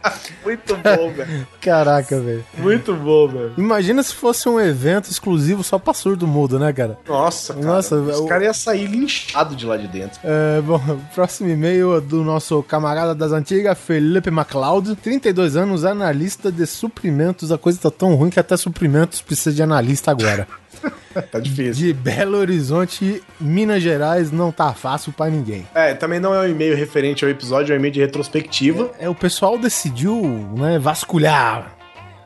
Muito 0.44 0.76
bom, 0.78 1.12
velho. 1.12 1.48
Caraca, 1.62 2.20
velho. 2.20 2.46
Muito 2.58 2.94
bom, 2.96 3.28
velho. 3.28 3.54
Imagina 3.58 4.04
se 4.04 4.14
fosse 4.14 4.48
um 4.48 4.60
evento 4.60 5.10
exclusivo 5.10 5.64
só 5.64 5.80
pra 5.80 5.94
surdo 5.94 6.28
mudo, 6.28 6.60
né, 6.60 6.72
cara? 6.72 6.98
Nossa, 7.08 7.54
cara. 7.54 7.66
Nossa, 7.66 7.96
os 7.96 8.20
o- 8.20 8.26
caras 8.26 8.44
iam 8.46 8.54
sair 8.54 8.88
linchado 8.88 9.56
de 9.56 9.66
lá 9.66 9.78
de 9.78 9.88
dentro. 9.88 10.20
É, 10.24 10.62
bom, 10.62 10.80
próximo 11.16 11.50
e-mail 11.50 11.98
é 11.98 12.02
do 12.02 12.24
nosso 12.24 12.62
camarada 12.64 13.16
das 13.16 13.32
antigas, 13.32 13.78
Felipe 13.78 14.30
MacLeod, 14.30 14.96
32 14.98 15.56
anos, 15.56 15.86
analista 15.86 16.52
de 16.52 16.66
suprimentos. 16.66 17.52
A 17.52 17.58
coisa 17.58 17.80
tá 17.80 17.92
tão 17.92 18.16
ruim 18.16 18.30
que 18.30 18.40
até 18.40 18.56
suprimentos 18.58 19.22
precisa 19.22 19.54
de 19.56 19.64
analista 19.64 20.12
agora. 20.12 20.48
Tá 21.32 21.39
difícil. 21.39 21.74
De 21.88 21.94
Belo 21.94 22.38
Horizonte, 22.38 23.24
Minas 23.39 23.82
Gerais, 23.82 24.32
não 24.32 24.51
tá 24.51 24.74
fácil 24.74 25.13
pra 25.13 25.30
ninguém. 25.30 25.65
É, 25.74 25.94
também 25.94 26.20
não 26.20 26.36
é 26.36 26.42
um 26.42 26.50
e-mail 26.50 26.75
referente 26.75 27.24
ao 27.24 27.32
episódio, 27.32 27.72
é 27.72 27.75
um 27.75 27.80
e-mail 27.80 27.94
de 27.94 28.01
retrospectiva. 28.01 28.92
É, 29.00 29.08
o 29.08 29.15
pessoal 29.15 29.58
decidiu, 29.58 30.22
né, 30.58 30.77
vasculhar 30.77 31.75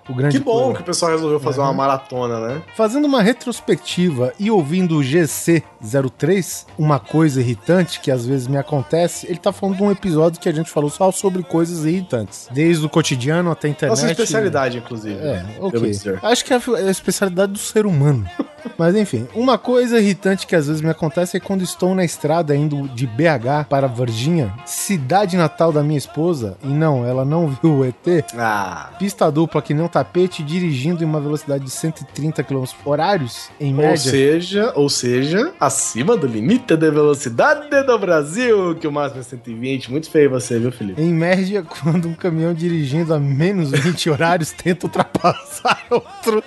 o 0.10 0.16
grande 0.16 0.38
Que 0.38 0.44
bom 0.44 0.74
que 0.74 0.82
o 0.82 0.84
pessoal 0.84 1.12
resolveu 1.12 1.40
fazer 1.40 1.60
uma 1.62 1.74
maratona, 1.74 2.40
né? 2.40 2.62
Fazendo 2.76 3.06
uma 3.06 3.22
retrospectiva 3.22 4.34
e 4.40 4.50
ouvindo 4.50 4.98
o 4.98 5.02
GC03, 5.02 6.66
uma 6.78 7.00
coisa 7.00 7.40
irritante 7.40 8.00
que 8.00 8.12
às 8.12 8.26
vezes 8.26 8.48
me 8.48 8.58
acontece, 8.58 9.28
ele 9.28 9.38
tá 9.38 9.52
falando 9.52 9.78
de 9.78 9.84
um 9.84 9.92
episódio 9.92 10.40
que 10.40 10.50
a 10.50 10.54
gente 10.54 10.70
falou 10.70 10.90
só 10.90 11.12
sobre 11.12 11.44
coisas 11.44 11.86
irritantes. 11.86 12.48
Desde 12.52 12.86
o 12.86 12.90
cotidiano 12.90 13.52
até 13.52 13.68
a 13.68 13.72
internet. 13.72 13.98
Nossa 13.98 14.12
especialidade, 14.12 14.78
inclusive. 14.80 15.20
É, 15.20 15.46
ok. 15.60 15.92
Acho 16.24 16.46
que 16.46 16.54
é 16.54 16.58
a 16.58 16.92
especialidade 16.92 17.54
do 17.54 17.60
ser 17.60 17.86
humano. 17.86 18.26
Mas 18.78 18.96
enfim, 18.96 19.28
uma 19.36 19.58
coisa 19.58 20.00
irritante 20.00 20.48
que 20.48 20.56
às 20.56 20.68
vezes 20.68 20.82
me 20.82 20.90
acontece 20.90 21.38
é 21.38 21.40
quando 21.40 21.64
estou 21.64 21.94
na 21.96 22.04
estrada 22.04 22.56
indo 22.56 22.88
de 22.90 23.06
BH 23.08 23.66
para 23.70 23.88
Varginha, 23.88 24.54
cidade 24.66 25.36
natal 25.38 25.72
da 25.72 25.84
minha 25.84 25.98
esposa, 25.98 26.58
e 26.64 26.68
não, 26.68 27.06
ela 27.06 27.24
não 27.26 27.48
viu 27.62 27.80
o 27.80 27.86
ET, 27.86 28.26
Ah. 28.38 28.92
pista 28.98 29.32
dupla 29.32 29.62
que 29.62 29.74
nem 29.74 29.84
um 29.84 29.88
tapete, 29.88 30.44
dirigindo 30.44 31.04
em 31.04 31.06
uma 31.06 31.20
velocidade 31.20 31.64
de 31.64 31.70
130 31.72 32.44
km 32.44 32.64
horários, 32.86 33.50
em 33.60 33.72
Ou 33.74 33.78
média. 33.82 33.98
seja, 33.98 34.72
ou 34.76 34.90
seja, 34.90 35.54
acima 35.60 36.16
do 36.18 36.28
limite 36.28 36.76
de 36.76 36.92
velocidade 36.92 37.68
do 37.86 38.00
Brasil, 38.00 38.76
que 38.76 38.88
o 38.88 38.92
máximo 38.92 39.22
é 39.22 39.24
120. 39.24 39.92
Muito 39.92 40.10
feio 40.10 40.30
você, 40.30 40.58
viu, 40.60 40.72
Felipe? 40.72 41.02
Em 41.02 41.14
média, 41.14 41.64
quando 41.84 42.08
um 42.08 42.14
caminhão 42.14 42.54
dirigindo 42.54 43.14
a 43.14 43.20
menos 43.20 43.72
20 43.72 44.10
horários 44.10 44.52
tenta 44.52 44.86
ultrapassar 44.88 45.19
outro 45.90 46.44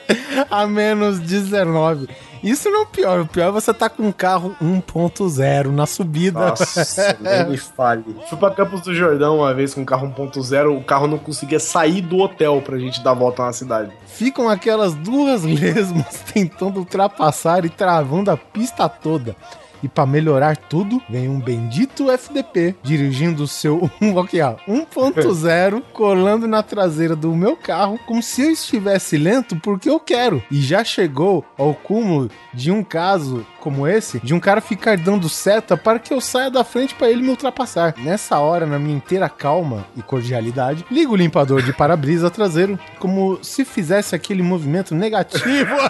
a 0.50 0.66
menos 0.66 1.18
19. 1.20 2.08
Isso 2.42 2.68
não 2.68 2.80
é 2.80 2.82
o 2.82 2.86
pior. 2.86 3.20
O 3.20 3.26
pior 3.26 3.48
é 3.48 3.50
você 3.52 3.72
tá 3.72 3.88
com 3.88 4.02
um 4.02 4.12
carro 4.12 4.56
1.0 4.60 5.70
na 5.70 5.86
subida. 5.86 6.40
Nossa, 6.40 7.16
nem 7.20 7.50
me 7.50 7.56
fale. 7.56 8.04
Fui 8.28 8.36
pra 8.36 8.50
Campos 8.50 8.80
do 8.80 8.92
Jordão 8.92 9.36
uma 9.36 9.54
vez 9.54 9.72
com 9.74 9.82
um 9.82 9.84
carro 9.84 10.12
1.0, 10.12 10.76
o 10.76 10.82
carro 10.82 11.06
não 11.06 11.18
conseguia 11.18 11.60
sair 11.60 12.00
do 12.00 12.18
hotel 12.18 12.60
pra 12.60 12.78
gente 12.78 13.02
dar 13.02 13.14
volta 13.14 13.44
na 13.44 13.52
cidade. 13.52 13.92
Ficam 14.06 14.48
aquelas 14.48 14.94
duas 14.94 15.44
lesmas 15.46 16.20
tentando 16.32 16.80
ultrapassar 16.80 17.64
e 17.64 17.68
travando 17.68 18.30
a 18.30 18.36
pista 18.36 18.88
toda. 18.88 19.36
E 19.82 19.88
para 19.88 20.06
melhorar 20.06 20.56
tudo, 20.56 21.02
vem 21.08 21.28
um 21.28 21.40
bendito 21.40 22.10
FDP 22.10 22.76
dirigindo 22.82 23.42
o 23.42 23.48
seu 23.48 23.90
aqui, 24.22 24.40
ó, 24.40 24.56
1.0 24.68 25.82
colando 25.92 26.46
na 26.46 26.62
traseira 26.62 27.16
do 27.16 27.34
meu 27.34 27.56
carro 27.56 27.98
como 28.06 28.22
se 28.22 28.42
eu 28.42 28.50
estivesse 28.50 29.16
lento 29.16 29.56
porque 29.56 29.88
eu 29.90 29.98
quero. 29.98 30.42
E 30.50 30.60
já 30.60 30.84
chegou 30.84 31.44
ao 31.58 31.74
cúmulo 31.74 32.30
de 32.54 32.70
um 32.70 32.84
caso 32.84 33.46
como 33.62 33.86
esse, 33.86 34.18
de 34.18 34.34
um 34.34 34.40
cara 34.40 34.60
ficar 34.60 34.96
dando 34.96 35.28
seta 35.28 35.76
para 35.76 36.00
que 36.00 36.12
eu 36.12 36.20
saia 36.20 36.50
da 36.50 36.64
frente 36.64 36.94
para 36.96 37.08
ele 37.08 37.22
me 37.22 37.28
ultrapassar. 37.30 37.94
Nessa 37.98 38.38
hora, 38.40 38.66
na 38.66 38.76
minha 38.76 38.96
inteira 38.96 39.28
calma 39.28 39.86
e 39.96 40.02
cordialidade, 40.02 40.84
ligo 40.90 41.12
o 41.12 41.16
limpador 41.16 41.62
de 41.62 41.72
para-brisa 41.72 42.28
traseiro 42.28 42.78
como 42.98 43.38
se 43.42 43.64
fizesse 43.64 44.14
aquele 44.16 44.42
movimento 44.42 44.94
negativo. 44.94 45.42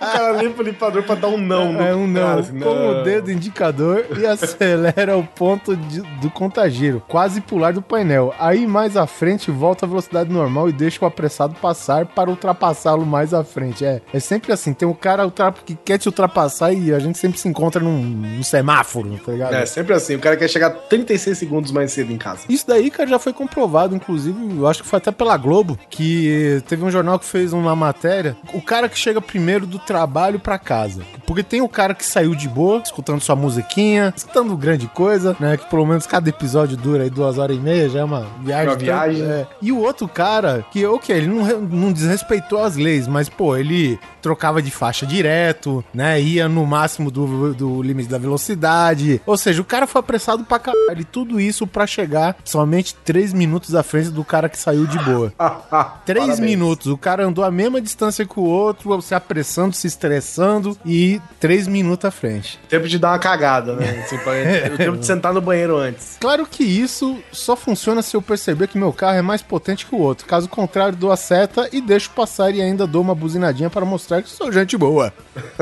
O 0.00 0.12
cara 0.12 0.42
limpa 0.42 0.62
o 0.62 0.64
limpador 0.64 1.02
pra 1.02 1.14
dar 1.14 1.28
um 1.28 1.36
não. 1.38 1.80
É 1.80 1.94
um 1.94 2.06
não, 2.06 2.20
cara, 2.22 2.40
assim, 2.40 2.58
com 2.58 2.88
o 2.88 3.02
dedo 3.02 3.30
indicador 3.30 4.04
e 4.18 4.26
acelera 4.26 5.16
o 5.16 5.24
ponto 5.24 5.76
de- 5.76 6.00
do 6.20 6.30
contagiro, 6.30 7.02
quase 7.08 7.40
pular 7.40 7.72
do 7.72 7.82
painel. 7.82 8.34
Aí 8.38 8.66
mais 8.66 8.96
à 8.96 9.06
frente 9.06 9.50
volta 9.50 9.84
a 9.86 9.88
velocidade 9.88 10.30
normal 10.32 10.68
e 10.68 10.72
deixa 10.72 11.04
o 11.04 11.06
apressado 11.08 11.54
passar 11.54 12.06
para 12.06 12.30
ultrapassá-lo 12.30 13.04
mais 13.06 13.32
à 13.34 13.44
frente. 13.44 13.84
É, 13.84 14.00
é 14.12 14.20
sempre 14.20 14.52
assim, 14.52 14.72
tem 14.72 14.86
um 14.88 14.94
cara 14.94 15.30
que 15.64 15.74
quer 15.76 15.98
te 15.98 16.08
ultrapassar 16.08 16.69
e 16.72 16.92
a 16.92 16.98
gente 16.98 17.18
sempre 17.18 17.38
se 17.38 17.48
encontra 17.48 17.82
num, 17.82 18.00
num 18.02 18.42
semáforo, 18.42 19.18
tá 19.24 19.32
ligado? 19.32 19.54
É, 19.54 19.66
sempre 19.66 19.94
assim. 19.94 20.16
O 20.16 20.20
cara 20.20 20.36
quer 20.36 20.48
chegar 20.48 20.70
36 20.70 21.36
segundos 21.36 21.72
mais 21.72 21.92
cedo 21.92 22.12
em 22.12 22.18
casa. 22.18 22.40
Isso 22.48 22.66
daí, 22.66 22.90
cara, 22.90 23.08
já 23.08 23.18
foi 23.18 23.32
comprovado, 23.32 23.94
inclusive, 23.94 24.36
eu 24.56 24.66
acho 24.66 24.82
que 24.82 24.88
foi 24.88 24.98
até 24.98 25.10
pela 25.10 25.36
Globo, 25.36 25.78
que 25.88 26.62
teve 26.68 26.84
um 26.84 26.90
jornal 26.90 27.18
que 27.18 27.24
fez 27.24 27.52
uma 27.52 27.74
matéria, 27.74 28.36
o 28.52 28.60
cara 28.60 28.88
que 28.88 28.98
chega 28.98 29.20
primeiro 29.20 29.66
do 29.66 29.78
trabalho 29.78 30.38
pra 30.38 30.58
casa. 30.58 31.02
Porque 31.26 31.42
tem 31.42 31.60
o 31.60 31.68
cara 31.68 31.94
que 31.94 32.04
saiu 32.04 32.34
de 32.34 32.48
boa, 32.48 32.82
escutando 32.84 33.20
sua 33.20 33.36
musiquinha, 33.36 34.12
escutando 34.16 34.56
grande 34.56 34.86
coisa, 34.88 35.36
né, 35.38 35.56
que 35.56 35.68
pelo 35.68 35.86
menos 35.86 36.06
cada 36.06 36.28
episódio 36.28 36.76
dura 36.76 37.04
aí 37.04 37.10
duas 37.10 37.38
horas 37.38 37.56
e 37.56 37.60
meia, 37.60 37.88
já 37.88 38.00
é 38.00 38.04
uma 38.04 38.26
viagem. 38.42 38.68
Uma 38.68 38.76
viagem. 38.76 39.22
É. 39.22 39.46
E 39.62 39.72
o 39.72 39.78
outro 39.78 40.08
cara, 40.08 40.64
que, 40.70 40.84
ok, 40.84 41.16
ele 41.16 41.26
não, 41.26 41.60
não 41.60 41.92
desrespeitou 41.92 42.62
as 42.62 42.76
leis, 42.76 43.06
mas, 43.06 43.28
pô, 43.28 43.56
ele 43.56 43.98
trocava 44.20 44.60
de 44.60 44.70
faixa 44.70 45.06
direto, 45.06 45.84
né, 45.94 46.20
ia 46.20 46.48
no 46.48 46.59
máximo 46.66 47.10
do, 47.10 47.54
do 47.54 47.82
limite 47.82 48.08
da 48.08 48.18
velocidade, 48.18 49.20
ou 49.26 49.36
seja, 49.36 49.60
o 49.60 49.64
cara 49.64 49.86
foi 49.86 50.00
apressado 50.00 50.44
pra 50.44 50.58
caralho, 50.58 51.00
e 51.00 51.04
tudo 51.04 51.40
isso 51.40 51.66
pra 51.66 51.86
chegar 51.86 52.36
somente 52.44 52.94
três 52.94 53.32
minutos 53.32 53.74
à 53.74 53.82
frente 53.82 54.10
do 54.10 54.24
cara 54.24 54.48
que 54.48 54.58
saiu 54.58 54.86
de 54.86 54.98
boa. 54.98 55.32
Três 56.04 56.26
Parabéns. 56.26 56.40
minutos. 56.40 56.86
O 56.86 56.96
cara 56.96 57.24
andou 57.24 57.44
a 57.44 57.50
mesma 57.50 57.80
distância 57.80 58.24
que 58.24 58.38
o 58.38 58.42
outro, 58.42 59.00
se 59.02 59.14
apressando, 59.14 59.74
se 59.74 59.86
estressando 59.86 60.76
e 60.84 61.20
três 61.38 61.66
minutos 61.66 62.04
à 62.04 62.10
frente. 62.10 62.58
Tempo 62.68 62.88
de 62.88 62.98
dar 62.98 63.10
uma 63.12 63.18
cagada, 63.18 63.74
né? 63.74 64.02
Assim, 64.04 64.16
o 64.74 64.76
tempo 64.76 64.96
de 64.96 65.06
sentar 65.06 65.32
no 65.32 65.40
banheiro 65.40 65.76
antes. 65.76 66.16
Claro 66.20 66.46
que 66.46 66.64
isso 66.64 67.18
só 67.32 67.54
funciona 67.56 68.02
se 68.02 68.16
eu 68.16 68.22
perceber 68.22 68.68
que 68.68 68.78
meu 68.78 68.92
carro 68.92 69.18
é 69.18 69.22
mais 69.22 69.42
potente 69.42 69.86
que 69.86 69.94
o 69.94 69.98
outro. 69.98 70.26
Caso 70.26 70.48
contrário, 70.48 70.96
dou 70.96 71.12
a 71.12 71.16
seta 71.16 71.68
e 71.72 71.80
deixo 71.80 72.10
passar 72.10 72.54
e 72.54 72.60
ainda 72.60 72.86
dou 72.86 73.02
uma 73.02 73.14
buzinadinha 73.14 73.70
para 73.70 73.84
mostrar 73.84 74.22
que 74.22 74.28
sou 74.30 74.50
gente 74.52 74.76
boa. 74.76 75.12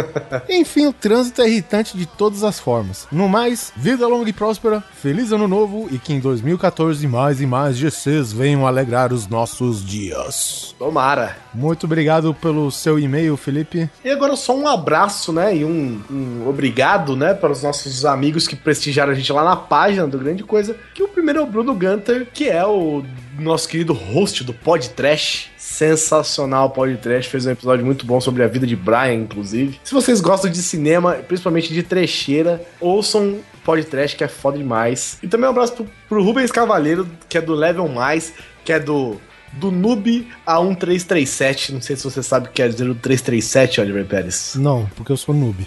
Enfim, 0.48 0.87
o 0.88 0.92
trânsito 0.92 1.42
é 1.42 1.48
irritante 1.48 1.96
de 1.96 2.06
todas 2.06 2.42
as 2.42 2.58
formas. 2.58 3.06
No 3.12 3.28
mais, 3.28 3.72
vida 3.76 4.06
longa 4.06 4.30
e 4.30 4.32
próspera, 4.32 4.82
feliz 5.00 5.32
ano 5.32 5.46
novo 5.46 5.88
e 5.90 5.98
que 5.98 6.12
em 6.12 6.20
2014 6.20 7.06
mais 7.06 7.40
e 7.40 7.46
mais 7.46 7.76
GCs 7.76 8.32
venham 8.32 8.66
alegrar 8.66 9.12
os 9.12 9.28
nossos 9.28 9.84
dias. 9.84 10.74
Tomara. 10.78 11.36
Muito 11.54 11.84
obrigado 11.84 12.32
pelo 12.34 12.70
seu 12.70 12.98
e-mail, 12.98 13.36
Felipe. 13.36 13.90
E 14.04 14.10
agora 14.10 14.36
só 14.36 14.56
um 14.56 14.66
abraço, 14.66 15.32
né? 15.32 15.56
E 15.56 15.64
um, 15.64 16.00
um 16.10 16.48
obrigado, 16.48 17.16
né? 17.16 17.34
Para 17.34 17.52
os 17.52 17.62
nossos 17.62 18.04
amigos 18.04 18.46
que 18.46 18.56
prestigiaram 18.56 19.12
a 19.12 19.14
gente 19.14 19.32
lá 19.32 19.44
na 19.44 19.56
página 19.56 20.06
do 20.06 20.18
Grande 20.18 20.42
Coisa. 20.42 20.76
Que 20.94 21.02
o 21.02 21.08
primeiro 21.08 21.40
é 21.40 21.42
o 21.42 21.46
Bruno 21.46 21.74
Gunter, 21.74 22.28
que 22.32 22.48
é 22.48 22.64
o 22.64 23.02
nosso 23.38 23.68
querido 23.68 23.92
host 23.92 24.44
do 24.44 24.52
Pod 24.52 24.90
Trash. 24.90 25.50
Sensacional 25.56 26.70
Pod 26.70 26.96
Trash. 26.96 27.26
Fez 27.26 27.46
um 27.46 27.50
episódio 27.50 27.84
muito 27.84 28.04
bom 28.04 28.20
sobre 28.20 28.42
a 28.42 28.48
vida 28.48 28.66
de 28.66 28.74
Brian, 28.74 29.14
inclusive. 29.14 29.80
Se 29.84 29.94
vocês 29.94 30.20
gostam 30.20 30.50
de 30.50 30.58
cinema, 30.58 31.14
principalmente 31.14 31.72
de 31.72 31.82
trecheira, 31.82 32.60
ouçam 32.80 33.38
Pod 33.64 33.82
Trash, 33.84 34.14
que 34.14 34.24
é 34.24 34.28
foda 34.28 34.58
demais. 34.58 35.18
E 35.22 35.28
também 35.28 35.46
um 35.46 35.50
abraço 35.50 35.74
pro, 35.74 35.86
pro 36.08 36.22
Rubens 36.22 36.50
Cavaleiro, 36.50 37.08
que 37.28 37.38
é 37.38 37.40
do 37.40 37.54
Level 37.54 37.88
Mais, 37.88 38.32
que 38.64 38.72
é 38.72 38.80
do 38.80 39.20
do 39.52 39.70
noob 39.70 40.28
a 40.46 40.60
1337. 40.60 41.72
Não 41.72 41.80
sei 41.80 41.96
se 41.96 42.04
você 42.04 42.22
sabe 42.22 42.46
o 42.46 42.48
que 42.50 42.56
quer 42.56 42.68
dizer 42.68 42.88
o 42.88 42.94
337, 42.94 43.80
Oliver 43.80 44.04
Pérez. 44.04 44.54
Não, 44.56 44.86
porque 44.94 45.10
eu 45.10 45.16
sou 45.16 45.34
noob. 45.34 45.66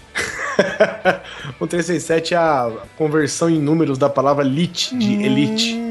o 1.59 1.67
367 1.67 2.33
é 2.33 2.37
a 2.37 2.71
conversão 2.97 3.49
em 3.49 3.59
números 3.59 3.97
da 3.97 4.09
palavra 4.09 4.43
lit, 4.43 4.95
de 4.95 5.23
elite. 5.23 5.90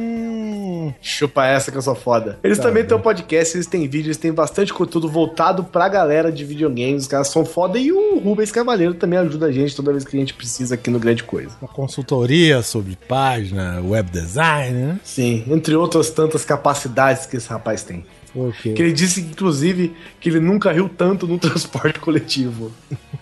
Chupa 1.02 1.46
essa 1.46 1.70
que 1.72 1.78
eu 1.78 1.82
sou 1.82 1.94
foda. 1.94 2.38
Eles 2.44 2.58
Tá 2.58 2.64
também 2.64 2.82
bem. 2.82 2.88
têm 2.88 2.96
um 2.98 3.00
podcast, 3.00 3.56
eles 3.56 3.66
têm 3.66 3.82
vídeos, 3.82 4.06
eles 4.08 4.16
têm 4.18 4.32
bastante 4.32 4.72
conteúdo 4.72 5.08
voltado 5.08 5.64
pra 5.64 5.88
galera 5.88 6.30
de 6.30 6.44
videogames. 6.44 7.02
Os 7.02 7.08
caras 7.08 7.28
são 7.28 7.44
foda. 7.44 7.78
E 7.78 7.90
o 7.90 8.18
Rubens 8.18 8.52
Cavaleiro 8.52 8.92
também 8.94 9.18
ajuda 9.18 9.46
a 9.46 9.52
gente 9.52 9.74
toda 9.74 9.92
vez 9.92 10.04
que 10.04 10.14
a 10.16 10.20
gente 10.20 10.34
precisa 10.34 10.74
aqui 10.74 10.90
no 10.90 10.98
Grande 10.98 11.24
Coisa. 11.24 11.50
Uma 11.62 11.68
consultoria 11.72 12.60
sobre 12.62 12.96
página, 13.08 13.80
web 13.82 14.10
design, 14.10 14.76
né? 14.78 15.00
Sim, 15.02 15.42
entre 15.48 15.74
outras 15.74 16.10
tantas 16.10 16.44
capacidades 16.44 17.24
que 17.24 17.36
esse 17.36 17.48
rapaz 17.48 17.82
tem. 17.82 18.04
Ok. 18.34 18.74
Que 18.74 18.82
ele 18.82 18.92
disse, 18.92 19.22
inclusive, 19.22 19.96
que 20.20 20.28
ele 20.28 20.38
nunca 20.38 20.70
riu 20.70 20.88
tanto 20.88 21.26
no 21.26 21.36
transporte 21.40 21.98
coletivo. 21.98 22.70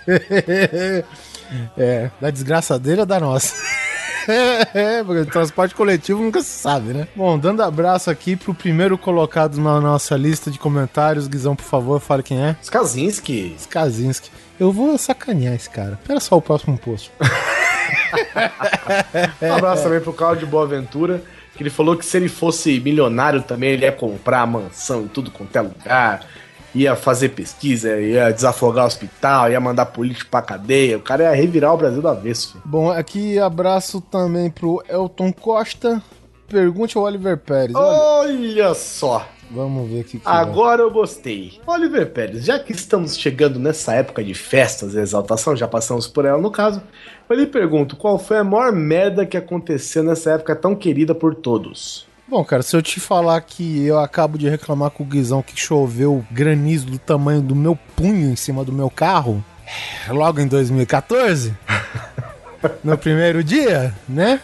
é, 1.76 2.10
da 2.20 2.30
desgraça 2.30 2.78
dele 2.78 3.00
ou 3.00 3.06
da 3.06 3.20
nossa? 3.20 3.54
É, 4.74 5.02
porque 5.02 5.30
transporte 5.30 5.74
coletivo 5.74 6.22
nunca 6.22 6.42
se 6.42 6.50
sabe, 6.50 6.92
né? 6.92 7.08
Bom, 7.16 7.38
dando 7.38 7.62
abraço 7.62 8.10
aqui 8.10 8.36
pro 8.36 8.54
primeiro 8.54 8.98
colocado 8.98 9.58
na 9.60 9.80
nossa 9.80 10.16
lista 10.16 10.50
de 10.50 10.58
comentários. 10.58 11.26
Guizão, 11.26 11.56
por 11.56 11.64
favor, 11.64 12.00
fale 12.00 12.22
quem 12.22 12.42
é. 12.42 12.56
Skazinski. 12.62 13.56
Skazinski. 13.58 14.30
Eu 14.60 14.72
vou 14.72 14.98
sacanear 14.98 15.54
esse 15.54 15.70
cara. 15.70 15.98
Pera 16.06 16.20
só 16.20 16.36
o 16.36 16.42
próximo 16.42 16.76
post. 16.78 17.10
Um 19.40 19.52
abraço 19.52 19.84
também 19.84 20.00
pro 20.00 20.12
Claudio 20.12 20.46
Boaventura, 20.46 21.22
que 21.54 21.62
ele 21.62 21.70
falou 21.70 21.96
que 21.96 22.04
se 22.04 22.16
ele 22.16 22.28
fosse 22.28 22.78
milionário 22.80 23.42
também, 23.42 23.70
ele 23.70 23.84
ia 23.84 23.92
comprar 23.92 24.46
mansão 24.46 25.02
em 25.02 25.08
tudo 25.08 25.30
quanto 25.30 25.56
é 25.56 25.60
lugar, 25.60 26.26
ia 26.74 26.94
fazer 26.94 27.30
pesquisa, 27.30 27.98
ia 28.00 28.30
desafogar 28.30 28.84
o 28.84 28.88
hospital, 28.88 29.50
ia 29.50 29.60
mandar 29.60 29.86
político 29.86 30.30
pra 30.30 30.42
cadeia. 30.42 30.96
O 30.98 31.02
cara 31.02 31.24
ia 31.24 31.34
revirar 31.34 31.72
o 31.74 31.76
Brasil 31.76 32.02
do 32.02 32.08
avesso. 32.08 32.52
filho. 32.52 32.62
Bom, 32.64 32.90
aqui 32.90 33.38
abraço 33.38 34.00
também 34.00 34.50
pro 34.50 34.82
Elton 34.88 35.32
Costa. 35.32 36.02
Pergunte 36.48 36.96
ao 36.96 37.04
Oliver 37.04 37.36
Pérez. 37.38 37.74
Olha, 37.74 38.32
Olha 38.32 38.74
só! 38.74 39.26
vamos 39.50 39.88
ver 39.90 40.00
aqui. 40.00 40.18
que 40.18 40.22
Agora 40.26 40.82
eu 40.82 40.90
gostei. 40.90 41.58
Oliver 41.66 42.10
Pérez, 42.12 42.44
já 42.44 42.58
que 42.58 42.72
estamos 42.72 43.16
chegando 43.16 43.58
nessa 43.58 43.94
época 43.94 44.22
de 44.22 44.34
festas 44.34 44.94
e 44.94 44.98
exaltação, 44.98 45.56
já 45.56 45.66
passamos 45.66 46.06
por 46.06 46.24
ela 46.26 46.38
no 46.40 46.50
caso, 46.50 46.82
eu 47.28 47.36
lhe 47.36 47.46
pergunto, 47.46 47.96
qual 47.96 48.18
foi 48.18 48.38
a 48.38 48.44
maior 48.44 48.72
merda 48.72 49.24
que 49.26 49.36
aconteceu 49.36 50.02
nessa 50.02 50.32
época 50.32 50.54
tão 50.54 50.74
querida 50.74 51.14
por 51.14 51.34
todos? 51.34 52.06
Bom, 52.28 52.44
cara, 52.44 52.62
se 52.62 52.76
eu 52.76 52.82
te 52.82 53.00
falar 53.00 53.40
que 53.40 53.84
eu 53.86 53.98
acabo 53.98 54.36
de 54.36 54.48
reclamar 54.48 54.90
com 54.90 55.02
o 55.02 55.06
Guizão 55.06 55.42
que 55.42 55.58
choveu 55.58 56.24
granizo 56.30 56.86
do 56.86 56.98
tamanho 56.98 57.40
do 57.40 57.56
meu 57.56 57.76
punho 57.96 58.30
em 58.30 58.36
cima 58.36 58.62
do 58.64 58.72
meu 58.72 58.90
carro, 58.90 59.42
logo 60.08 60.38
em 60.40 60.46
2014, 60.46 61.54
no 62.84 62.98
primeiro 62.98 63.42
dia, 63.42 63.94
né? 64.06 64.40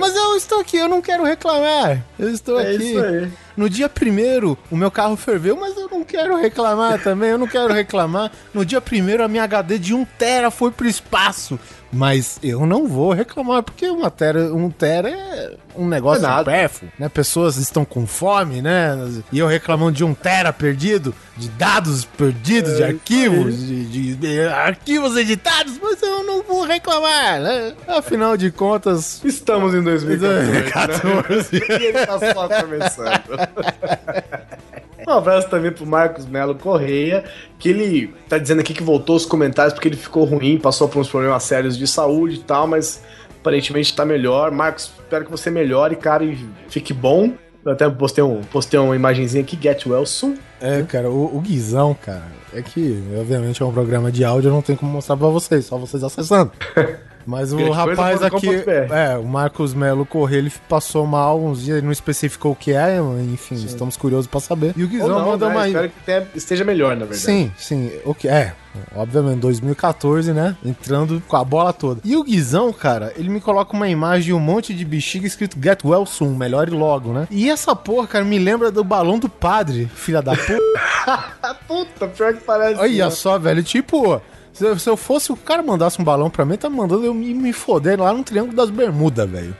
Mas 0.00 0.16
eu 0.16 0.36
estou 0.36 0.58
aqui, 0.60 0.76
eu 0.76 0.88
não 0.88 1.00
quero 1.00 1.22
reclamar. 1.22 2.04
Eu 2.18 2.28
estou 2.30 2.58
É 2.58 2.74
aqui. 2.74 2.82
isso 2.90 3.04
aí. 3.04 3.32
No 3.56 3.68
dia 3.68 3.88
primeiro, 3.88 4.56
o 4.70 4.76
meu 4.76 4.90
carro 4.90 5.16
ferveu, 5.16 5.56
mas 5.56 5.76
eu 5.76 5.88
não 5.88 6.02
quero 6.04 6.36
reclamar 6.36 7.02
também, 7.02 7.30
eu 7.30 7.38
não 7.38 7.46
quero 7.46 7.72
reclamar. 7.72 8.30
No 8.54 8.64
dia 8.64 8.80
primeiro, 8.80 9.22
a 9.24 9.28
minha 9.28 9.44
HD 9.44 9.78
de 9.78 9.94
1 9.94 10.04
tera 10.18 10.50
foi 10.50 10.70
pro 10.70 10.86
espaço. 10.88 11.58
Mas 11.94 12.38
eu 12.42 12.64
não 12.64 12.88
vou 12.88 13.12
reclamar, 13.12 13.62
porque 13.62 13.86
uma 13.86 14.10
tera, 14.10 14.44
um 14.54 14.70
tera 14.70 15.10
é 15.10 15.56
um 15.76 15.86
negócio 15.86 16.24
É 16.26 16.38
supérfluo, 16.38 16.90
né? 16.98 17.06
Pessoas 17.10 17.58
estão 17.58 17.84
com 17.84 18.06
fome, 18.06 18.62
né? 18.62 18.96
E 19.30 19.38
eu 19.38 19.46
reclamando 19.46 19.92
de 19.92 20.02
um 20.02 20.14
tera 20.14 20.54
perdido, 20.54 21.14
de 21.36 21.50
dados 21.50 22.06
perdidos, 22.06 22.78
de 22.78 22.82
arquivos, 22.82 23.58
de, 23.58 23.84
de- 23.84 24.14
de 24.16 24.40
arquivos 24.40 25.18
editados, 25.18 25.78
mas 25.82 26.00
eu 26.02 26.24
não 26.24 26.42
vou 26.42 26.64
reclamar, 26.64 27.38
né? 27.42 27.74
Afinal 27.86 28.38
de 28.38 28.50
contas, 28.50 29.20
Estamos 29.22 29.74
em 29.74 29.82
2014. 29.82 31.02
2014. 31.02 31.32
Né? 31.68 31.78
e 31.78 31.84
ele 31.92 32.06
tá 32.06 32.18
só 32.18 32.48
começando. 32.48 33.41
Um 35.06 35.12
abraço 35.12 35.48
também 35.48 35.72
pro 35.72 35.84
Marcos 35.84 36.26
Melo 36.26 36.54
Correia, 36.54 37.24
que 37.58 37.68
ele 37.68 38.14
tá 38.28 38.38
dizendo 38.38 38.60
aqui 38.60 38.72
que 38.72 38.82
voltou 38.82 39.16
os 39.16 39.26
comentários 39.26 39.74
porque 39.74 39.88
ele 39.88 39.96
ficou 39.96 40.24
ruim, 40.24 40.58
passou 40.58 40.88
por 40.88 41.00
uns 41.00 41.08
problemas 41.08 41.42
sérios 41.42 41.76
de 41.76 41.86
saúde 41.86 42.36
e 42.36 42.42
tal, 42.42 42.66
mas 42.66 43.02
aparentemente 43.40 43.94
tá 43.94 44.04
melhor. 44.04 44.50
Marcos, 44.52 44.92
espero 44.96 45.24
que 45.24 45.30
você 45.30 45.50
melhore, 45.50 45.96
cara, 45.96 46.24
e 46.24 46.38
fique 46.68 46.94
bom. 46.94 47.32
Eu 47.64 47.72
até 47.72 47.88
postei, 47.88 48.22
um, 48.24 48.40
postei 48.42 48.78
uma 48.78 48.96
imagenzinha 48.96 49.42
aqui, 49.42 49.58
Get 49.60 49.86
Well 49.86 50.06
Soon. 50.06 50.36
É, 50.60 50.82
cara, 50.82 51.10
o, 51.10 51.36
o 51.36 51.40
Guizão, 51.40 51.94
cara, 51.94 52.32
é 52.52 52.60
que, 52.60 53.02
obviamente, 53.18 53.62
é 53.62 53.66
um 53.66 53.72
programa 53.72 54.10
de 54.10 54.24
áudio, 54.24 54.48
eu 54.48 54.52
não 54.52 54.62
tenho 54.62 54.78
como 54.78 54.92
mostrar 54.92 55.16
pra 55.16 55.28
vocês, 55.28 55.66
só 55.66 55.76
vocês 55.78 56.02
acessando. 56.02 56.52
Mas 57.26 57.52
o 57.52 57.56
Grande 57.56 57.72
rapaz 57.72 58.22
aqui, 58.22 58.48
é, 58.90 59.16
o 59.16 59.24
Marcos 59.24 59.74
Melo 59.74 60.04
Correia, 60.04 60.40
ele 60.40 60.52
passou 60.68 61.06
mal 61.06 61.40
uns 61.40 61.62
dias, 61.62 61.78
ele 61.78 61.86
não 61.86 61.92
especificou 61.92 62.52
o 62.52 62.56
que 62.56 62.72
é, 62.72 62.98
enfim, 63.32 63.54
estamos 63.54 63.96
curiosos 63.96 64.26
pra 64.26 64.40
saber. 64.40 64.74
E 64.76 64.82
o 64.82 64.88
Guizão 64.88 65.08
não, 65.08 65.26
manda 65.26 65.48
né? 65.48 65.52
uma. 65.52 65.68
Espero 65.68 66.26
que 66.26 66.38
esteja 66.38 66.64
melhor, 66.64 66.90
na 66.96 67.04
verdade. 67.04 67.20
Sim, 67.20 67.52
sim, 67.56 67.90
o 68.04 68.14
que 68.14 68.28
é. 68.28 68.54
Obviamente, 68.96 69.40
2014, 69.40 70.32
né? 70.32 70.56
Entrando 70.64 71.22
com 71.28 71.36
a 71.36 71.44
bola 71.44 71.72
toda. 71.74 72.00
E 72.04 72.16
o 72.16 72.24
Guizão, 72.24 72.72
cara, 72.72 73.12
ele 73.16 73.28
me 73.28 73.40
coloca 73.40 73.76
uma 73.76 73.88
imagem 73.88 74.26
de 74.26 74.32
um 74.32 74.40
monte 74.40 74.72
de 74.72 74.84
bexiga 74.84 75.26
escrito 75.26 75.58
Get 75.62 75.84
Well 75.84 76.06
Soon, 76.06 76.34
melhore 76.34 76.70
logo, 76.70 77.12
né? 77.12 77.28
E 77.30 77.50
essa 77.50 77.76
porra, 77.76 78.06
cara, 78.06 78.24
me 78.24 78.38
lembra 78.38 78.70
do 78.70 78.82
balão 78.82 79.18
do 79.18 79.28
padre, 79.28 79.90
filha 79.94 80.22
da 80.22 80.34
puta. 80.34 80.58
Puta, 81.66 82.06
pior 82.08 82.34
que 82.34 82.40
parece. 82.44 82.80
Olha 82.80 83.04
né? 83.04 83.10
só, 83.10 83.38
velho, 83.38 83.62
tipo, 83.62 84.20
se 84.52 84.64
eu, 84.64 84.78
se 84.78 84.88
eu 84.88 84.96
fosse, 84.96 85.32
o 85.32 85.36
cara 85.36 85.62
mandasse 85.62 86.00
um 86.00 86.04
balão 86.04 86.28
pra 86.28 86.44
mim, 86.44 86.56
tá 86.56 86.68
mandando 86.68 87.04
eu 87.04 87.14
me, 87.14 87.32
me 87.32 87.52
foder 87.52 88.00
lá 88.00 88.12
no 88.12 88.22
Triângulo 88.22 88.54
das 88.54 88.70
Bermudas, 88.70 89.28
velho. 89.28 89.56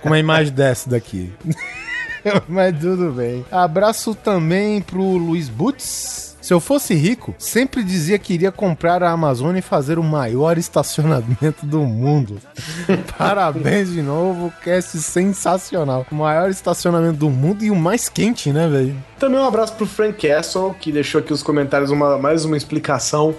Com 0.00 0.08
uma 0.08 0.18
imagem 0.18 0.52
dessa 0.54 0.88
daqui. 0.88 1.32
Mas 2.48 2.78
tudo 2.78 3.12
bem. 3.12 3.44
Abraço 3.50 4.14
também 4.14 4.80
pro 4.80 5.02
Luiz 5.02 5.48
Butz. 5.48 6.26
Se 6.40 6.54
eu 6.54 6.60
fosse 6.60 6.94
rico, 6.94 7.34
sempre 7.38 7.82
dizia 7.82 8.20
que 8.20 8.32
iria 8.32 8.52
comprar 8.52 9.02
a 9.02 9.10
Amazônia 9.10 9.58
e 9.58 9.62
fazer 9.62 9.98
o 9.98 10.02
maior 10.02 10.56
estacionamento 10.56 11.66
do 11.66 11.80
mundo. 11.80 12.38
Parabéns 13.18 13.90
de 13.90 14.00
novo, 14.00 14.52
cast 14.62 14.96
sensacional. 14.98 16.06
O 16.08 16.14
maior 16.14 16.48
estacionamento 16.48 17.18
do 17.18 17.30
mundo 17.30 17.64
e 17.64 17.70
o 17.70 17.74
mais 17.74 18.08
quente, 18.08 18.52
né, 18.52 18.68
velho? 18.68 18.94
Também 19.18 19.40
um 19.40 19.44
abraço 19.44 19.72
pro 19.72 19.86
Frank 19.86 20.24
Castle, 20.24 20.72
que 20.74 20.92
deixou 20.92 21.20
aqui 21.20 21.32
nos 21.32 21.42
comentários 21.42 21.90
uma, 21.90 22.16
mais 22.16 22.44
uma 22.44 22.56
explicação 22.56 23.34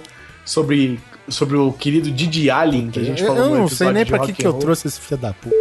sobre, 0.48 0.98
sobre 1.28 1.56
o 1.56 1.72
querido 1.72 2.10
Didi 2.10 2.50
Allen, 2.50 2.90
que 2.90 3.00
a 3.00 3.04
gente 3.04 3.22
Eu, 3.22 3.28
falou 3.28 3.54
eu 3.54 3.58
não 3.58 3.68
sei 3.68 3.92
nem 3.92 4.04
pra 4.04 4.18
que, 4.20 4.32
que 4.32 4.46
eu 4.46 4.52
trouxe 4.54 4.88
esse 4.88 5.00
filho 5.00 5.20
da 5.20 5.32
puta 5.32 5.56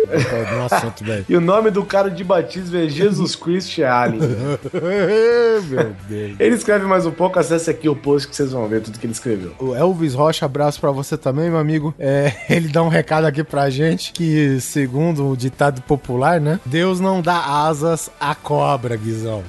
no 0.55 0.65
assunto, 0.65 1.03
velho. 1.03 1.25
E 1.27 1.35
o 1.35 1.41
nome 1.41 1.71
do 1.71 1.83
cara 1.83 2.09
de 2.09 2.23
batismo 2.23 2.77
é 2.77 2.87
Jesus 2.87 3.35
Christ 3.35 3.79
Allen. 3.79 4.19
Meu 5.69 5.95
Deus. 6.07 6.35
Ele 6.39 6.55
escreve 6.55 6.85
mais 6.85 7.05
um 7.05 7.11
pouco, 7.11 7.39
acesse 7.39 7.69
aqui 7.69 7.89
o 7.89 7.95
post 7.95 8.27
que 8.27 8.35
vocês 8.35 8.51
vão 8.51 8.67
ver 8.67 8.81
tudo 8.81 8.97
que 8.97 9.05
ele 9.05 9.13
escreveu. 9.13 9.53
O 9.59 9.75
Elvis 9.75 10.13
Rocha, 10.13 10.45
abraço 10.45 10.79
pra 10.79 10.91
você 10.91 11.17
também, 11.17 11.49
meu 11.49 11.59
amigo. 11.59 11.93
É, 11.99 12.33
ele 12.49 12.67
dá 12.69 12.81
um 12.83 12.87
recado 12.87 13.25
aqui 13.25 13.43
pra 13.43 13.69
gente 13.69 14.11
que, 14.13 14.59
segundo 14.61 15.29
o 15.29 15.37
ditado 15.37 15.81
popular, 15.81 16.39
né? 16.39 16.59
Deus 16.65 16.99
não 16.99 17.21
dá 17.21 17.67
asas 17.67 18.09
à 18.19 18.33
cobra, 18.33 18.95
Guizão. 18.95 19.43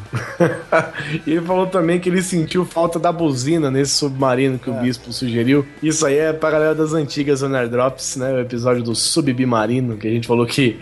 E 1.26 1.32
ele 1.32 1.42
falou 1.42 1.66
também 1.66 2.00
que 2.00 2.08
ele 2.08 2.22
sentiu 2.22 2.64
falta 2.64 2.98
da 2.98 3.12
buzina 3.12 3.70
nesse 3.70 3.92
submarino 3.92 4.58
que 4.58 4.70
o 4.70 4.74
bispo 4.74 5.12
sugeriu. 5.12 5.66
Isso 5.82 6.06
aí 6.08 6.18
é 6.18 6.32
pra 6.32 6.50
galera 6.50 6.74
das 6.74 6.92
antigas 6.92 7.42
on 7.42 7.50
Drops, 7.68 8.16
né? 8.16 8.32
O 8.32 8.40
episódio 8.40 8.82
do 8.82 8.94
submarino, 8.94 9.96
que 9.96 10.08
a 10.08 10.10
gente 10.10 10.26
falou 10.26 10.46
que. 10.46 10.78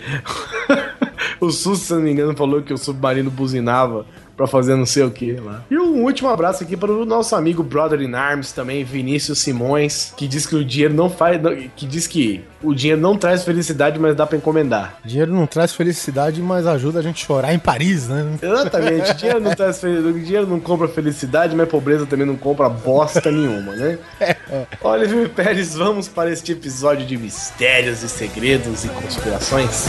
o 1.40 1.50
SUS, 1.50 1.80
se 1.80 1.92
não 1.92 2.00
me 2.00 2.12
engano, 2.12 2.36
falou 2.36 2.62
que 2.62 2.72
o 2.72 2.78
submarino 2.78 3.30
buzinava 3.30 4.06
pra 4.36 4.46
fazer 4.46 4.76
não 4.76 4.86
sei 4.86 5.02
o 5.02 5.10
que 5.10 5.32
lá. 5.32 5.64
E 5.70 5.78
um 5.78 6.02
último 6.02 6.28
abraço 6.28 6.62
aqui 6.62 6.76
para 6.76 6.92
o 6.92 7.04
nosso 7.04 7.34
amigo 7.34 7.62
Brother 7.62 8.02
in 8.02 8.14
Arms 8.14 8.52
também, 8.52 8.84
Vinícius 8.84 9.38
Simões, 9.38 10.12
que 10.16 10.28
diz 10.28 10.46
que 10.46 10.54
o 10.54 10.64
dinheiro 10.64 10.94
não 10.94 11.08
faz. 11.08 11.40
que 11.74 11.86
diz 11.86 12.06
que 12.06 12.44
o 12.62 12.74
dinheiro 12.74 13.00
não 13.00 13.16
traz 13.16 13.44
felicidade, 13.44 13.98
mas 13.98 14.14
dá 14.14 14.26
pra 14.26 14.36
encomendar. 14.36 14.98
Dinheiro 15.04 15.32
não 15.32 15.46
traz 15.46 15.72
felicidade, 15.72 16.42
mas 16.42 16.66
ajuda 16.66 16.98
a 16.98 17.02
gente 17.02 17.22
a 17.22 17.26
chorar 17.26 17.54
em 17.54 17.58
Paris, 17.58 18.08
né? 18.08 18.26
Exatamente, 18.42 19.14
dinheiro 19.16 19.40
não 19.40 19.54
traz 19.54 19.80
felicidade, 19.80 20.24
dinheiro 20.24 20.46
não 20.46 20.60
compra 20.60 20.88
felicidade, 20.88 21.56
mas 21.56 21.68
pobreza 21.68 22.06
também 22.06 22.26
não 22.26 22.36
compra 22.36 22.68
bosta 22.68 23.30
nenhuma, 23.30 23.74
né? 23.74 23.98
Oliver 24.82 25.28
Pérez, 25.30 25.74
vamos 25.74 26.08
para 26.08 26.30
este 26.30 26.52
episódio 26.52 27.06
de 27.06 27.16
mistérios 27.16 28.02
e 28.02 28.08
segredos 28.08 28.84
e 28.84 28.88
conspirações. 28.88 29.86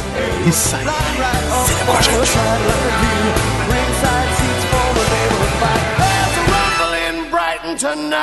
Isso 0.48 0.76
aí. 0.76 0.86
tonight. 7.78 8.18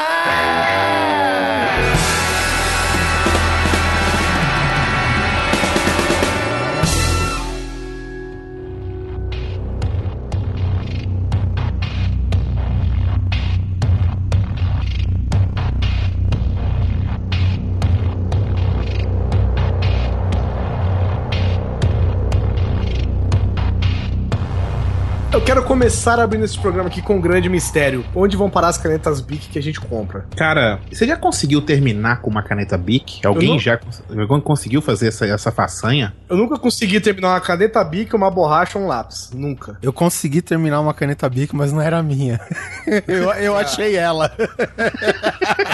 Eu 25.34 25.40
quero 25.40 25.64
começar 25.64 26.20
abrindo 26.20 26.44
esse 26.44 26.56
programa 26.56 26.88
aqui 26.88 27.02
com 27.02 27.16
um 27.16 27.20
grande 27.20 27.48
mistério. 27.48 28.04
Onde 28.14 28.36
vão 28.36 28.48
parar 28.48 28.68
as 28.68 28.78
canetas 28.78 29.20
Bic 29.20 29.48
que 29.48 29.58
a 29.58 29.62
gente 29.62 29.80
compra? 29.80 30.24
Cara, 30.36 30.78
você 30.92 31.04
já 31.08 31.16
conseguiu 31.16 31.60
terminar 31.60 32.20
com 32.22 32.30
uma 32.30 32.40
caneta 32.40 32.78
Bic? 32.78 33.26
Alguém 33.26 33.48
não. 33.48 33.58
já 33.58 33.80
alguém 34.16 34.40
conseguiu 34.40 34.80
fazer 34.80 35.08
essa, 35.08 35.26
essa 35.26 35.50
façanha? 35.50 36.14
Eu 36.28 36.36
nunca 36.36 36.56
consegui 36.56 37.00
terminar 37.00 37.30
uma 37.30 37.40
caneta 37.40 37.82
Bic, 37.82 38.14
uma 38.14 38.30
borracha 38.30 38.78
ou 38.78 38.84
um 38.84 38.86
lápis. 38.86 39.32
Nunca. 39.34 39.76
Eu 39.82 39.92
consegui 39.92 40.40
terminar 40.40 40.80
uma 40.80 40.94
caneta 40.94 41.28
Bic, 41.28 41.54
mas 41.54 41.72
não 41.72 41.80
era 41.82 42.00
minha. 42.00 42.40
eu, 43.08 43.24
eu 43.32 43.56
achei 43.56 43.96
ela. 43.96 44.30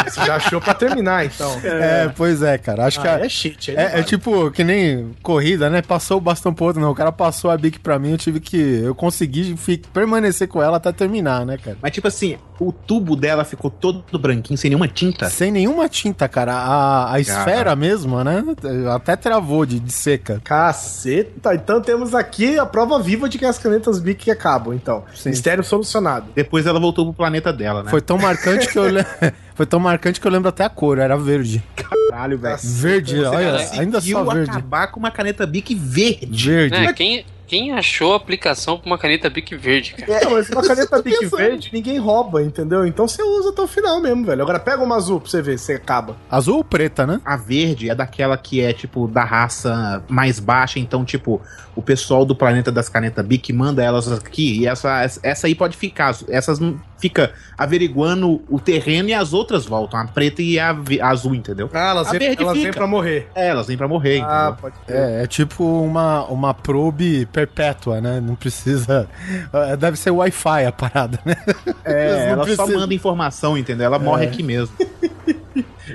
Você 0.09 0.25
já 0.25 0.37
achou 0.37 0.59
pra 0.59 0.73
terminar, 0.73 1.27
então. 1.27 1.61
É, 1.62 2.09
pois 2.16 2.42
é, 2.42 2.57
cara. 2.57 2.87
Acho 2.87 2.99
que 2.99 3.07
Ah, 3.07 3.16
a- 3.16 3.27
é 3.27 3.29
cheat. 3.29 3.73
aí 3.73 3.77
É, 3.77 3.83
é 3.83 3.88
vale. 3.90 4.05
tipo 4.05 4.51
que 4.53 4.64
nem 4.64 5.11
corrida, 5.23 5.68
né? 5.68 5.83
Passou 5.83 6.16
o 6.16 6.20
bastão 6.20 6.55
pro 6.55 6.64
outro, 6.64 6.81
não. 6.81 6.90
O 6.90 6.94
cara 6.94 7.12
passou 7.12 7.51
a 7.51 7.59
Bic 7.59 7.79
pra 7.79 7.99
mim, 7.99 8.12
eu 8.12 8.18
tive 8.18 8.40
que. 8.40 8.57
Eu 8.83 8.94
consegui 8.94 9.49
fi- 9.56 9.82
permanecer 9.92 10.48
com 10.48 10.62
ela 10.62 10.76
até 10.76 10.92
terminar, 10.92 11.44
né, 11.46 11.56
cara? 11.58 11.76
Mas 11.82 11.92
tipo 11.92 12.08
assim, 12.08 12.36
o 12.58 12.72
tubo 12.72 13.16
dela 13.16 13.44
ficou 13.44 13.70
todo 13.70 14.04
branquinho, 14.18 14.56
sem 14.58 14.70
nenhuma 14.70 14.88
tinta. 14.88 15.28
Sem 15.30 15.50
nenhuma 15.50 15.88
tinta, 15.88 16.28
cara. 16.28 16.52
A, 16.54 17.12
a 17.14 17.20
esfera 17.20 17.74
mesmo, 17.76 18.22
né? 18.24 18.42
Até 18.94 19.16
travou 19.16 19.64
de, 19.66 19.78
de 19.80 19.92
seca. 19.92 20.40
Caceta, 20.44 21.54
então 21.54 21.80
temos 21.80 22.14
aqui 22.14 22.58
a 22.58 22.66
prova 22.66 22.98
viva 23.00 23.28
de 23.28 23.38
que 23.38 23.44
as 23.44 23.58
canetas 23.58 23.98
Bic 23.98 24.30
acabam, 24.30 24.74
então. 24.74 25.04
Sim. 25.14 25.30
Mistério 25.30 25.62
solucionado. 25.64 26.26
Depois 26.34 26.66
ela 26.66 26.78
voltou 26.80 27.04
pro 27.06 27.14
planeta 27.14 27.52
dela, 27.52 27.82
né? 27.82 27.90
Foi 27.90 28.00
tão 28.00 28.18
marcante 28.18 28.68
que 28.68 28.78
eu 28.78 28.84
Foi 29.61 29.66
tão 29.66 29.79
marcante 29.79 30.18
que 30.18 30.27
eu 30.27 30.33
lembro 30.33 30.49
até 30.49 30.64
a 30.64 30.70
cor, 30.70 30.96
era 30.96 31.18
verde. 31.18 31.62
Caralho, 31.77 32.38
velho. 32.38 32.59
Verde, 32.62 33.23
olha, 33.23 33.59
ainda 33.73 34.01
só 34.01 34.25
verde. 34.25 34.51
acabar 34.51 34.87
com 34.87 34.99
uma 34.99 35.11
caneta 35.11 35.46
Bic 35.46 35.75
verde. 35.75 36.49
Verde. 36.49 36.77
É, 36.77 36.90
quem, 36.94 37.27
quem 37.46 37.73
achou 37.73 38.12
a 38.12 38.16
aplicação 38.16 38.79
pra 38.79 38.87
uma 38.87 38.96
caneta 38.96 39.29
Bic 39.29 39.57
verde, 39.57 39.94
cara? 39.94 40.12
É, 40.12 40.29
mas 40.31 40.49
uma 40.49 40.62
caneta 40.62 41.03
Bic 41.03 41.27
verde 41.27 41.68
ninguém 41.73 41.99
rouba, 41.99 42.40
entendeu? 42.42 42.87
Então 42.87 43.09
você 43.09 43.20
usa 43.23 43.51
até 43.51 43.61
o 43.61 43.66
final 43.66 44.01
mesmo, 44.01 44.25
velho. 44.25 44.40
Agora 44.40 44.61
pega 44.61 44.83
uma 44.83 44.96
azul 44.96 45.20
pra 45.20 45.29
você 45.29 45.42
ver 45.42 45.59
se 45.59 45.75
acaba. 45.75 46.16
Azul 46.31 46.59
ou 46.59 46.64
preta, 46.64 47.05
né? 47.07 47.20
A 47.23 47.37
verde 47.37 47.90
é 47.90 47.94
daquela 47.94 48.38
que 48.38 48.61
é, 48.61 48.73
tipo, 48.73 49.09
da 49.09 49.25
raça 49.25 50.03
mais 50.09 50.38
baixa. 50.38 50.79
Então, 50.79 51.05
tipo, 51.05 51.42
o 51.75 51.83
pessoal 51.83 52.25
do 52.25 52.37
planeta 52.37 52.70
das 52.70 52.88
canetas 52.88 53.27
Bic 53.27 53.53
manda 53.53 53.83
elas 53.83 54.11
aqui. 54.12 54.61
E 54.61 54.68
essa, 54.68 55.05
essa 55.23 55.49
aí 55.49 55.55
pode 55.55 55.77
ficar. 55.77 56.16
Essas 56.29 56.61
não 56.61 56.81
fica 57.01 57.33
averiguando 57.59 58.42
o 58.49 58.61
terreno 58.61 59.09
e 59.09 59.14
as 59.14 59.33
outras 59.33 59.49
voltam. 59.66 59.98
A 60.00 60.06
preta 60.06 60.42
e 60.42 60.58
a, 60.58 60.70
a 61.02 61.08
azul, 61.08 61.34
entendeu? 61.34 61.68
Ah, 61.72 61.90
elas, 61.90 62.10
verde 62.10 62.42
elas 62.42 62.56
vêm 62.58 62.70
pra 62.72 62.86
morrer. 62.86 63.28
É, 63.34 63.48
elas 63.48 63.66
vêm 63.66 63.76
pra 63.76 63.88
morrer, 63.88 64.20
Ah, 64.22 64.54
entendeu? 64.54 64.56
pode 64.60 64.74
ser. 64.86 64.92
É, 64.94 65.22
é 65.22 65.26
tipo 65.26 65.64
uma, 65.64 66.24
uma 66.26 66.54
probe 66.54 67.26
perpétua, 67.26 68.00
né? 68.00 68.20
Não 68.20 68.34
precisa. 68.34 69.08
é, 69.52 69.76
Deve 69.76 69.96
ser 69.96 70.10
Wi-Fi 70.10 70.66
a 70.66 70.72
parada, 70.72 71.18
né? 71.24 71.36
É, 71.84 72.28
ela 72.32 72.46
só 72.46 72.54
precisa- 72.56 72.78
manda 72.78 72.94
informação, 72.94 73.56
entendeu? 73.58 73.86
Ela 73.86 73.98
morre 73.98 74.26
aqui 74.26 74.42
mesmo. 74.42 74.74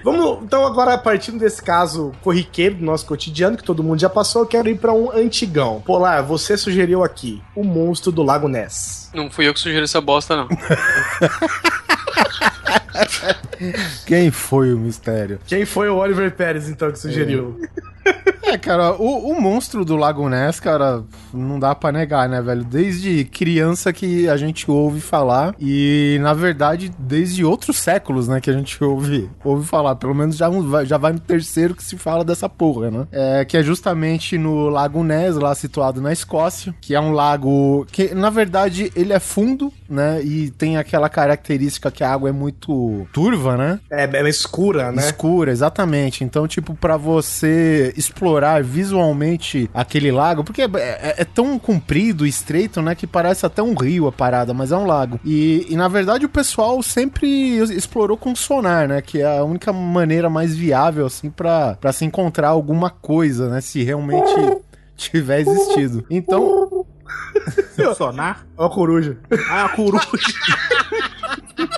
Vamos, 0.04 0.44
então, 0.44 0.66
agora, 0.66 0.98
partindo 0.98 1.40
desse 1.40 1.62
caso 1.64 2.12
corriqueiro 2.22 2.76
do 2.76 2.84
nosso 2.84 3.06
cotidiano, 3.06 3.56
que 3.56 3.64
todo 3.64 3.82
mundo 3.82 4.00
já 4.02 4.10
passou, 4.10 4.42
eu 4.42 4.46
quero 4.46 4.68
ir 4.68 4.78
pra 4.78 4.92
um 4.92 5.10
antigão. 5.10 5.82
Polar, 5.86 6.22
você 6.22 6.58
sugeriu 6.58 7.02
aqui 7.02 7.42
o 7.56 7.64
monstro 7.64 8.12
do 8.12 8.22
Lago 8.22 8.50
Ness. 8.50 9.10
Não 9.14 9.32
fui 9.32 9.48
eu 9.48 9.54
que 9.54 9.60
sugeri 9.60 9.86
essa 9.86 10.02
bosta, 10.02 10.36
não. 10.36 10.50
Quem 14.06 14.32
foi 14.32 14.74
o 14.74 14.78
mistério? 14.78 15.40
Quem 15.48 15.66
foi 15.66 15.90
o 15.90 15.96
Oliver 15.96 16.32
Pérez, 16.32 16.70
então, 16.70 16.92
que 16.92 17.00
sugeriu? 17.00 17.60
É, 17.62 17.95
É, 18.46 18.58
cara, 18.58 18.94
o, 18.94 19.32
o 19.32 19.42
monstro 19.42 19.84
do 19.84 19.96
Lago 19.96 20.30
Ness, 20.30 20.60
cara, 20.60 21.04
não 21.34 21.60
dá 21.60 21.74
pra 21.74 21.92
negar, 21.92 22.30
né, 22.30 22.42
velho? 22.42 22.64
Desde 22.64 23.26
criança 23.26 23.92
que 23.92 24.30
a 24.30 24.38
gente 24.38 24.70
ouve 24.70 25.02
falar 25.02 25.56
e, 25.60 26.20
na 26.22 26.34
verdade, 26.34 26.92
desde 27.00 27.44
outros 27.44 27.78
séculos, 27.78 28.28
né, 28.28 28.40
que 28.40 28.50
a 28.50 28.54
gente 28.54 28.82
ouve, 28.84 29.30
ouve 29.44 29.66
falar. 29.66 29.96
Pelo 29.96 30.14
menos 30.14 30.38
já, 30.38 30.48
já 30.86 30.98
vai 30.98 31.14
no 31.14 31.20
terceiro 31.20 31.74
que 31.74 31.84
se 31.84 31.98
fala 31.98 32.24
dessa 32.24 32.48
porra, 32.48 32.92
né? 32.92 33.08
É, 33.12 33.46
que 33.46 33.58
é 33.58 33.64
justamente 33.64 34.38
no 34.38 34.70
Lago 34.70 35.04
Ness, 35.04 35.36
lá 35.38 35.56
situado 35.56 36.00
na 36.00 36.14
Escócia, 36.14 36.74
que 36.80 36.94
é 36.94 37.00
um 37.00 37.12
lago 37.12 37.86
que, 37.92 38.14
na 38.14 38.30
verdade, 38.30 38.92
ele 38.96 39.12
é 39.12 39.20
fundo, 39.20 39.74
né, 39.90 40.22
e 40.24 40.52
tem 40.52 40.78
aquela 40.78 41.10
característica 41.10 41.90
que 41.90 42.04
a 42.04 42.12
água 42.12 42.30
é 42.30 42.32
muito 42.32 43.08
turva, 43.12 43.58
né? 43.58 43.80
É, 43.90 44.04
é 44.04 44.30
escura, 44.30 44.92
né? 44.92 45.02
Escura, 45.02 45.52
exatamente. 45.52 46.24
Então, 46.24 46.48
tipo, 46.48 46.76
para 46.76 46.96
você 46.96 47.95
explorar 47.98 48.64
visualmente 48.64 49.70
aquele 49.74 50.12
lago, 50.12 50.44
porque 50.44 50.62
é, 50.62 50.70
é, 50.76 51.16
é 51.18 51.26
tão 51.26 51.58
comprido, 51.58 52.26
estreito, 52.26 52.82
né, 52.82 52.96
que 52.96 53.08
parece 53.08 53.46
até 53.46 53.62
um 53.62 53.74
rio 53.74 54.08
a 54.08 54.12
parada, 54.12 54.54
mas 54.54 54.72
é 54.72 54.78
um 54.78 54.86
lago. 54.86 55.20
E, 55.24 55.66
e, 55.70 55.76
na 55.76 55.88
verdade 55.88 56.26
o 56.26 56.30
pessoal 56.30 56.82
sempre 56.82 57.58
explorou 57.58 58.18
com 58.18 58.36
sonar, 58.36 58.88
né, 58.88 59.02
que 59.02 59.22
é 59.22 59.38
a 59.38 59.44
única 59.44 59.72
maneira 59.72 60.30
mais 60.30 60.56
viável, 60.56 61.06
assim, 61.06 61.30
para 61.30 61.94
se 61.94 62.06
encontrar 62.06 62.50
alguma 62.50 62.90
coisa, 62.90 63.50
né, 63.50 63.62
se 63.62 63.84
realmente 63.84 64.34
tiver 64.96 65.42
existido. 65.42 66.06
Então... 66.10 66.86
sonar? 67.96 68.46
Ó 68.58 68.66
a 68.66 68.70
coruja. 68.70 69.18
Ah, 69.50 69.66
a 69.66 69.70
coruja. 69.70 70.08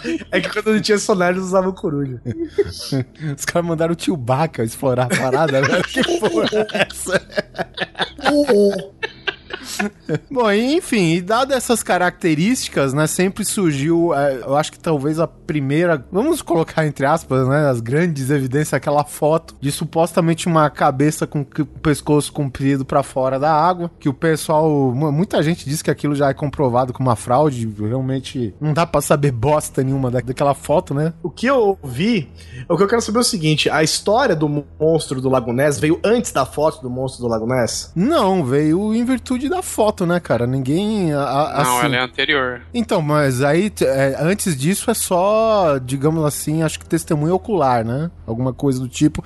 É 0.32 0.42
que 0.42 0.50
quando 0.50 0.74
não 0.74 0.82
tinha 0.82 0.98
sonar, 0.98 1.32
eles 1.32 1.44
usavam 1.44 1.72
coruja. 1.72 2.22
Os 3.38 3.46
caras 3.46 3.68
mandaram 3.68 3.94
o 3.94 3.96
tio 3.96 4.16
Baca 4.18 4.64
explorar 4.64 5.06
a 5.06 5.18
parada, 5.18 5.62
né? 5.62 5.82
Que 5.92 6.04
porra 6.20 6.50
é 6.74 6.88
essa? 6.90 7.22
Bom, 10.32 10.52
enfim, 10.52 11.14
e 11.14 11.22
dado 11.22 11.54
essas 11.54 11.84
características, 11.84 12.94
né, 12.94 13.08
sempre 13.08 13.46
surgiu, 13.46 14.14
é, 14.14 14.42
eu 14.42 14.56
acho 14.56 14.72
que 14.72 14.80
talvez 14.80 15.20
a 15.20 15.28
primeira, 15.28 16.06
vamos 16.12 16.42
colocar 16.42 16.86
entre 16.86 17.06
aspas, 17.06 17.48
né, 17.48 17.70
as 17.70 17.80
grandes 17.80 18.30
evidências, 18.30 18.74
aquela 18.74 19.04
foto 19.04 19.56
de 19.60 19.72
supostamente 19.72 20.48
uma 20.48 20.70
cabeça 20.70 21.26
com 21.26 21.42
o 21.42 21.66
pescoço 21.66 22.32
comprido 22.32 22.86
para 22.86 23.04
fora 23.04 23.40
da 23.40 23.52
água, 23.52 23.92
que 24.00 24.10
o 24.10 24.14
pessoal, 24.14 24.70
muita 24.94 25.42
gente 25.42 25.68
diz 25.68 25.82
que 25.82 25.92
aquilo 25.92 26.16
já 26.16 26.30
é 26.30 26.34
comprovado 26.34 26.94
como 26.94 27.10
uma 27.10 27.16
fraude, 27.16 27.68
realmente 27.80 28.54
não 28.60 28.74
dá 28.74 28.86
para 28.86 29.02
saber 29.02 29.32
bosta 29.32 29.84
nenhuma 29.84 30.12
daquela 30.12 30.54
foto, 30.54 30.94
né? 30.94 31.14
O 31.24 31.30
que 31.30 31.46
eu 31.46 31.78
vi, 31.84 32.30
o 32.68 32.78
que 32.78 32.84
eu 32.84 32.88
quero 32.88 33.02
saber 33.02 33.20
é 33.20 33.22
o 33.22 33.24
seguinte, 33.24 33.70
a 33.70 33.84
história 33.84 34.36
do 34.36 34.66
monstro 34.80 35.22
do 35.22 35.30
Lago 35.30 35.54
Ness 35.54 35.80
veio 35.80 36.00
antes 36.04 36.32
da 36.32 36.46
foto 36.46 36.82
do 36.82 36.90
monstro 36.90 37.22
do 37.22 37.28
Lago 37.28 37.48
Ness? 37.48 37.92
Não, 37.96 38.44
veio 38.44 38.94
em 38.94 39.04
virtude 39.04 39.50
da 39.50 39.62
foto, 39.68 40.06
né, 40.06 40.20
cara? 40.20 40.48
Ninguém. 40.48 41.14
A, 41.14 41.18
não, 41.64 41.78
assim... 41.78 41.86
ela 41.86 41.96
é 41.98 42.00
anterior. 42.02 42.62
Então, 42.74 43.02
mas 43.02 43.44
aí, 43.44 43.72
é, 43.82 44.16
antes 44.20 44.58
disso 44.58 44.90
é 44.90 44.94
só, 44.94 45.78
digamos 45.78 46.26
assim, 46.26 46.64
acho 46.64 46.80
que 46.80 46.86
testemunho 46.86 47.36
ocular, 47.36 47.86
né? 47.86 48.10
Alguma 48.26 48.54
coisa 48.54 48.80
do 48.80 48.88
tipo. 48.88 49.24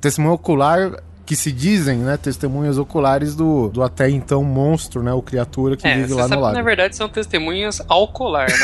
Testemunho 0.00 0.34
ocular 0.34 1.02
que 1.26 1.34
se 1.34 1.50
dizem, 1.50 1.98
né, 1.98 2.16
testemunhas 2.16 2.76
oculares 2.76 3.34
do, 3.34 3.68
do 3.68 3.82
até 3.82 4.10
então 4.10 4.44
monstro, 4.44 5.02
né, 5.02 5.12
o 5.12 5.22
criatura 5.22 5.76
que 5.76 5.86
é, 5.86 5.96
vive 5.96 6.12
lá 6.12 6.28
no 6.28 6.40
lago. 6.40 6.54
Que, 6.54 6.58
na 6.58 6.64
verdade 6.64 6.94
são 6.96 7.08
testemunhas 7.08 7.80
ao 7.88 8.08
colar, 8.08 8.48
né? 8.48 8.56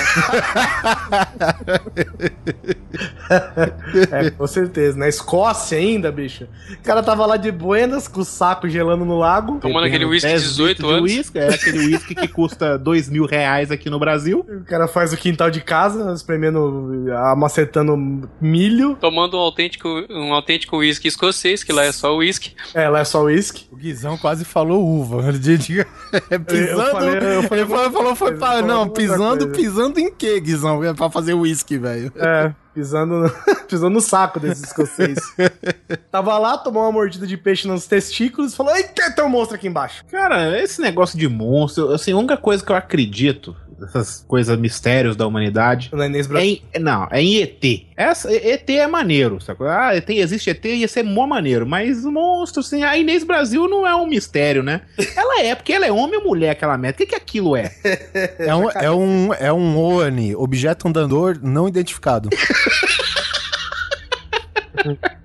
é, 4.12 4.30
com 4.30 4.46
certeza. 4.46 4.98
Na 4.98 5.08
Escócia 5.08 5.78
ainda, 5.78 6.12
bicho. 6.12 6.46
O 6.72 6.82
cara 6.82 7.02
tava 7.02 7.24
lá 7.24 7.36
de 7.36 7.50
buenas 7.50 8.06
com 8.06 8.20
o 8.20 8.24
saco 8.24 8.68
gelando 8.68 9.04
no 9.04 9.18
lago. 9.18 9.58
Tomando 9.60 9.86
aquele 9.86 10.04
whisky 10.04 10.32
18 10.32 10.86
anos. 10.86 11.10
Whisky, 11.10 11.38
é 11.38 11.54
aquele 11.54 11.78
whisky 11.78 12.14
que 12.14 12.28
custa 12.28 12.76
dois 12.78 13.08
mil 13.08 13.24
reais 13.24 13.70
aqui 13.70 13.88
no 13.88 13.98
Brasil. 13.98 14.46
O 14.48 14.64
cara 14.64 14.86
faz 14.86 15.12
o 15.12 15.16
quintal 15.16 15.50
de 15.50 15.60
casa, 15.60 16.12
espremendo, 16.12 17.06
amacetando 17.16 18.28
milho. 18.40 18.96
Tomando 19.00 19.36
um 19.36 19.40
autêntico, 19.40 19.88
um 20.10 20.34
autêntico 20.34 20.78
whisky 20.78 21.08
escocês, 21.08 21.64
que 21.64 21.72
lá 21.72 21.84
é 21.84 21.92
só 21.92 22.14
whisky 22.16 22.49
É, 22.74 22.88
lá 22.88 23.00
é 23.00 23.04
só 23.04 23.22
whisky. 23.22 23.66
O 23.70 23.76
Guizão 23.76 24.16
quase 24.16 24.44
falou 24.44 24.86
uva. 24.86 25.24
Ele 25.30 25.86
é, 26.30 26.38
pisando. 26.38 26.80
Eu 26.80 26.92
falei, 26.92 27.36
eu 27.36 27.42
falei, 27.44 27.64
ele 27.64 27.92
falou, 27.92 28.16
foi 28.16 28.36
pra, 28.36 28.62
Não, 28.62 28.88
pisando, 28.88 29.48
pisando 29.48 29.98
em 29.98 30.12
quê, 30.12 30.40
Guizão? 30.40 30.82
É 30.82 30.92
pra 30.92 31.10
fazer 31.10 31.34
whisky, 31.34 31.78
velho. 31.78 32.12
É. 32.16 32.52
Pisando 32.74 33.14
no, 33.20 33.30
pisando 33.68 33.90
no 33.90 34.00
saco 34.00 34.38
desses 34.38 34.64
escocês. 34.64 35.18
Tava 36.10 36.38
lá, 36.38 36.56
tomou 36.56 36.82
uma 36.84 36.92
mordida 36.92 37.26
de 37.26 37.36
peixe 37.36 37.66
nos 37.66 37.86
testículos 37.86 38.52
e 38.52 38.56
falou: 38.56 38.74
Eita, 38.76 39.10
tem 39.10 39.24
um 39.24 39.28
monstro 39.28 39.56
aqui 39.56 39.66
embaixo. 39.66 40.04
Cara, 40.06 40.60
esse 40.62 40.80
negócio 40.80 41.18
de 41.18 41.28
monstro, 41.28 41.92
assim, 41.92 42.12
a 42.12 42.16
única 42.16 42.36
coisa 42.36 42.64
que 42.64 42.70
eu 42.70 42.76
acredito 42.76 43.56
essas 43.84 44.24
coisas 44.26 44.58
mistérios 44.58 45.16
da 45.16 45.26
humanidade. 45.26 45.90
Não 45.92 46.02
é 46.02 46.06
é 46.06 46.44
em, 46.44 46.62
Não, 46.80 47.08
é 47.10 47.22
em 47.22 47.42
ET. 47.42 47.86
Essa, 47.96 48.32
ET 48.32 48.68
é 48.68 48.86
maneiro, 48.86 49.40
sacou? 49.40 49.68
Ah, 49.68 49.94
ET, 49.94 50.08
existe 50.08 50.50
ET, 50.50 50.64
ia 50.64 50.88
ser 50.88 51.02
mó 51.02 51.26
maneiro. 51.26 51.66
Mas 51.66 52.04
monstro, 52.04 52.60
assim, 52.60 52.82
a 52.82 52.96
Inês 52.96 53.24
Brasil 53.24 53.68
não 53.68 53.86
é 53.86 53.94
um 53.94 54.06
mistério, 54.06 54.62
né? 54.62 54.82
Ela 55.16 55.42
é, 55.42 55.54
porque 55.54 55.72
ela 55.72 55.86
é 55.86 55.92
homem 55.92 56.18
ou 56.18 56.24
mulher, 56.24 56.50
aquela 56.50 56.76
meta. 56.78 56.96
O 56.96 56.98
que, 56.98 57.06
que 57.06 57.16
aquilo 57.16 57.56
é? 57.56 57.70
É 58.38 58.54
um, 58.54 58.70
é 58.70 58.90
um, 58.90 59.34
é 59.34 59.52
um 59.52 59.78
ONI, 59.78 60.34
objeto 60.34 60.88
andador 60.88 61.38
não 61.42 61.68
identificado. 61.68 62.28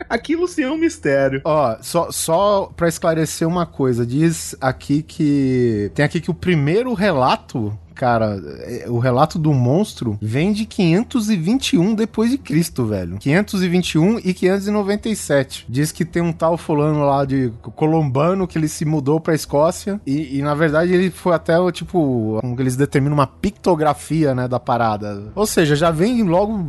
Aquilo 0.10 0.48
sim 0.48 0.64
é 0.64 0.72
um 0.72 0.78
mistério. 0.78 1.42
Ó, 1.44 1.78
só, 1.82 2.12
só 2.12 2.72
pra 2.76 2.88
esclarecer 2.88 3.48
uma 3.48 3.66
coisa, 3.66 4.06
diz 4.06 4.56
aqui 4.62 5.02
que. 5.02 5.92
Tem 5.94 6.06
aqui 6.06 6.22
que 6.22 6.32
o 6.32 6.34
primeiro 6.34 6.94
relato 6.94 7.78
cara, 7.96 8.42
é, 8.60 8.86
o 8.88 9.00
relato 9.00 9.40
do 9.40 9.54
monstro 9.54 10.18
vem 10.22 10.52
de 10.52 10.66
521 10.66 11.96
depois 11.96 12.30
de 12.30 12.38
Cristo, 12.38 12.86
velho. 12.86 13.18
521 13.18 14.20
e 14.20 14.34
597. 14.34 15.66
Diz 15.70 15.92
que 15.92 16.04
tem 16.04 16.22
um 16.22 16.34
tal 16.34 16.58
fulano 16.58 17.06
lá 17.06 17.26
de 17.26 17.52
colombano 17.76 18.48
que 18.48 18.58
ele 18.58 18.68
se 18.68 18.86
mudou 18.86 19.20
pra 19.20 19.34
Escócia 19.34 20.00
e, 20.06 20.38
e 20.38 20.42
na 20.42 20.54
verdade 20.54 20.94
ele 20.94 21.10
foi 21.10 21.34
até, 21.34 21.56
tipo, 21.72 22.40
eles 22.60 22.76
determinam 22.76 23.16
uma 23.16 23.28
pictografia, 23.28 24.36
né, 24.36 24.48
da 24.48 24.60
parada. 24.60 25.32
Ou 25.34 25.48
seja, 25.48 25.76
já 25.76 25.92
vem 25.92 26.24
logo, 26.24 26.66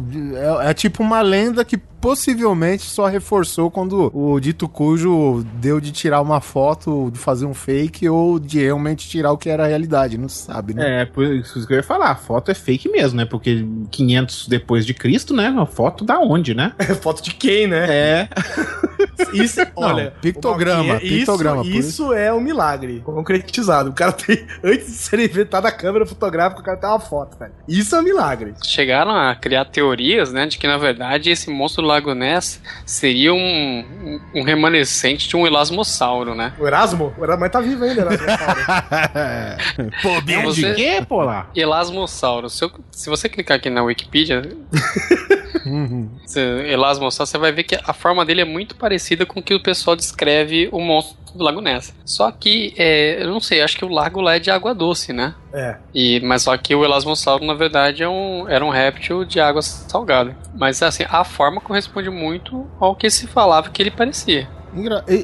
é, 0.63 0.71
é 0.71 0.75
tipo 0.75 1.03
uma 1.03 1.21
lenda 1.21 1.65
que 1.65 1.77
possivelmente 2.07 2.85
só 2.85 3.07
reforçou 3.07 3.69
quando 3.69 4.11
o 4.15 4.39
dito 4.39 4.69
cujo 4.69 5.45
deu 5.55 5.81
de 5.81 5.91
tirar 5.91 6.21
uma 6.21 6.41
foto, 6.41 7.11
de 7.11 7.19
fazer 7.19 7.47
um 7.47 7.55
fake 7.55 8.09
ou 8.09 8.39
de 8.39 8.61
realmente 8.61 9.09
tirar 9.09 9.33
o 9.33 9.39
que 9.39 9.49
era 9.49 9.65
a 9.65 9.67
realidade, 9.67 10.17
não 10.17 10.29
sabe, 10.29 10.73
né? 10.73 11.03
É, 11.03 11.05
por 11.17 11.25
isso 11.25 11.67
que 11.67 11.73
eu 11.73 11.79
ia 11.79 11.83
falar, 11.83 12.11
a 12.11 12.15
foto 12.15 12.51
é 12.51 12.55
fake 12.55 12.91
mesmo, 12.91 13.17
né? 13.17 13.25
Porque 13.25 13.67
500 13.91 14.49
depois 14.49 14.85
de 14.85 14.93
Cristo, 14.93 15.35
né? 15.35 15.49
Uma 15.49 15.65
foto 15.65 16.05
da 16.05 16.19
onde, 16.19 16.55
né? 16.55 16.75
É 16.87 16.95
foto 16.95 17.23
de 17.23 17.35
quem, 17.35 17.67
né? 17.67 17.87
É. 17.89 18.29
Isso, 19.33 19.61
olha, 19.75 20.13
pictograma, 20.21 20.83
uma, 20.83 21.01
pictograma. 21.01 21.63
Isso, 21.63 21.79
isso 21.79 22.13
é 22.13 22.33
um 22.33 22.41
milagre 22.41 23.01
concretizado. 23.01 23.91
O 23.91 23.93
cara 23.95 24.13
tem, 24.13 24.47
antes 24.63 24.87
de 24.87 24.93
ser 24.93 25.19
inventada 25.19 25.69
a 25.69 25.73
câmera 25.73 26.05
fotográfica, 26.05 26.61
o 26.61 26.65
cara 26.65 26.77
tem 26.77 26.89
uma 26.89 27.01
foto, 27.01 27.39
velho. 27.39 27.53
Isso 27.67 27.97
é 27.97 28.01
um 28.01 28.03
milagre. 28.03 28.55
Chegaram 28.63 29.11
a 29.11 29.35
criar 29.35 29.65
teorias, 29.65 30.33
né, 30.33 30.47
de 30.47 30.59
que 30.59 30.67
na 30.67 30.77
verdade 30.77 31.31
esse 31.31 31.51
monstro 31.51 31.83
do 31.83 31.89
Lago 31.89 32.15
Ness 32.15 32.61
seria 32.85 33.33
um, 33.33 34.21
um 34.35 34.43
remanescente 34.43 35.29
de 35.29 35.37
um 35.37 35.47
elasmossauro, 35.47 36.35
né? 36.35 36.53
O 36.59 36.67
Erasmo? 36.67 37.15
O 37.19 37.25
Erasmo 37.25 37.49
tá 37.49 37.61
vivo 37.61 37.85
ainda, 37.85 38.07
bem 40.25 40.43
você... 40.43 40.71
de 40.71 40.75
quê, 40.75 41.06
lá? 41.15 41.51
Elasmossauro. 41.55 42.49
Se, 42.49 42.65
eu, 42.65 42.71
se 42.91 43.09
você 43.09 43.29
clicar 43.29 43.57
aqui 43.57 43.71
na 43.71 43.83
Wikipedia, 43.83 44.43
uhum. 45.65 46.11
Elasmossauro, 46.67 47.29
você 47.29 47.39
vai 47.39 47.53
ver 47.53 47.65
que 47.65 47.79
a 47.83 47.93
forma 47.93 48.25
dele 48.25 48.41
é 48.41 48.45
muito 48.45 48.77
parecida 48.77 49.25
com 49.25 49.41
o 49.41 49.43
que 49.43 49.55
o 49.55 49.63
pessoal 49.63 49.97
descreve 49.97 50.69
o 50.73 50.81
monstro 50.81 51.17
do 51.37 51.45
Lago 51.45 51.61
Ness. 51.61 51.95
Só 52.05 52.31
que, 52.33 52.75
é, 52.77 53.23
eu 53.23 53.31
não 53.31 53.41
sei, 53.41 53.63
acho 53.63 53.77
que 53.77 53.85
o 53.85 53.89
lago 53.89 54.21
lá 54.21 54.37
é 54.37 54.39
de 54.39 54.51
água 54.51 54.75
doce, 54.75 55.13
né? 55.13 55.35
É. 55.53 55.77
E, 55.95 56.21
mas 56.21 56.43
só 56.43 56.57
que 56.57 56.75
o 56.75 56.85
Elasmossauro, 56.85 57.45
na 57.45 57.55
verdade, 57.55 58.03
é 58.03 58.09
um, 58.09 58.49
era 58.49 58.65
um 58.65 58.71
réptil 58.71 59.25
de 59.25 59.39
água 59.39 59.63
salgada. 59.63 60.37
Mas, 60.55 60.83
assim, 60.83 61.05
a 61.09 61.25
forma 61.25 61.61
corresponde 61.61 62.11
muito 62.11 62.67
ao 62.81 62.97
que 62.97 63.09
se 63.11 63.27
falava 63.27 63.71
que 63.71 63.83
ele 63.83 63.91
parecia. 63.91 64.49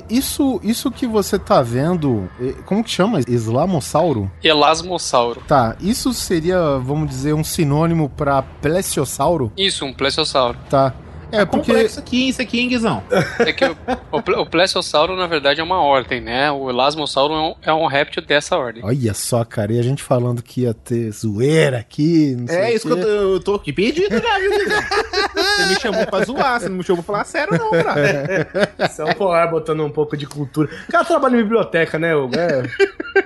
Isso, 0.08 0.60
isso 0.62 0.90
que 0.90 1.06
você 1.06 1.38
tá 1.38 1.62
vendo, 1.62 2.28
como 2.64 2.82
que 2.82 2.90
chama? 2.90 3.20
Islamossauro? 3.28 4.30
Elasmossauro. 4.42 5.42
Tá, 5.46 5.76
isso 5.80 6.12
seria, 6.12 6.78
vamos 6.78 7.08
dizer, 7.08 7.34
um 7.34 7.44
sinônimo 7.44 8.08
para 8.08 8.42
plesiosauro? 8.42 9.52
Isso, 9.56 9.84
um 9.84 9.92
plesiosauro. 9.92 10.58
Tá. 10.70 10.94
É, 11.32 11.44
porque. 11.44 11.72
Complexo 11.72 11.98
aqui, 11.98 12.28
isso 12.28 12.42
aqui, 12.42 12.60
hein, 12.60 12.68
Guizão? 12.68 13.02
É 13.38 13.52
que 13.52 13.64
o, 13.64 13.76
o, 14.12 15.16
na 15.16 15.26
verdade, 15.26 15.60
é 15.60 15.64
uma 15.64 15.80
ordem, 15.82 16.20
né? 16.20 16.50
O 16.52 16.68
elasmossauro 16.70 17.32
é 17.34 17.38
um, 17.40 17.54
é 17.62 17.72
um 17.72 17.86
réptil 17.86 18.22
dessa 18.22 18.56
ordem. 18.56 18.84
Olha 18.84 19.14
só, 19.14 19.44
cara, 19.44 19.72
e 19.72 19.78
a 19.78 19.82
gente 19.82 20.02
falando 20.02 20.42
que 20.42 20.62
ia 20.62 20.74
ter 20.74 21.10
zoeira 21.10 21.78
aqui. 21.78 22.36
Não 22.38 22.46
sei 22.46 22.56
É 22.58 22.74
isso 22.74 22.86
que 22.86 22.92
eu 22.92 22.96
quê. 22.96 23.02
tô, 23.02 23.08
eu 23.08 23.40
tô 23.40 23.54
aqui 23.54 23.72
pedindo 23.72 24.08
viu, 24.10 24.50
Guizão? 24.58 24.82
Você 25.34 25.66
me 25.66 25.80
chamou 25.80 26.06
pra 26.06 26.24
zoar, 26.24 26.60
você 26.60 26.68
não 26.68 26.76
me 26.76 26.84
chamou 26.84 27.02
pra 27.02 27.12
falar 27.14 27.24
sério, 27.24 27.58
não, 27.58 27.70
brother. 27.70 28.48
São 28.92 29.06
Polar 29.14 29.50
botando 29.50 29.82
um 29.84 29.90
pouco 29.90 30.16
de 30.16 30.26
cultura. 30.26 30.68
O 30.88 30.92
cara 30.92 31.04
trabalha 31.04 31.34
em 31.36 31.42
biblioteca, 31.42 31.98
né, 31.98 32.14
Hugo? 32.14 32.34
É, 32.36 32.62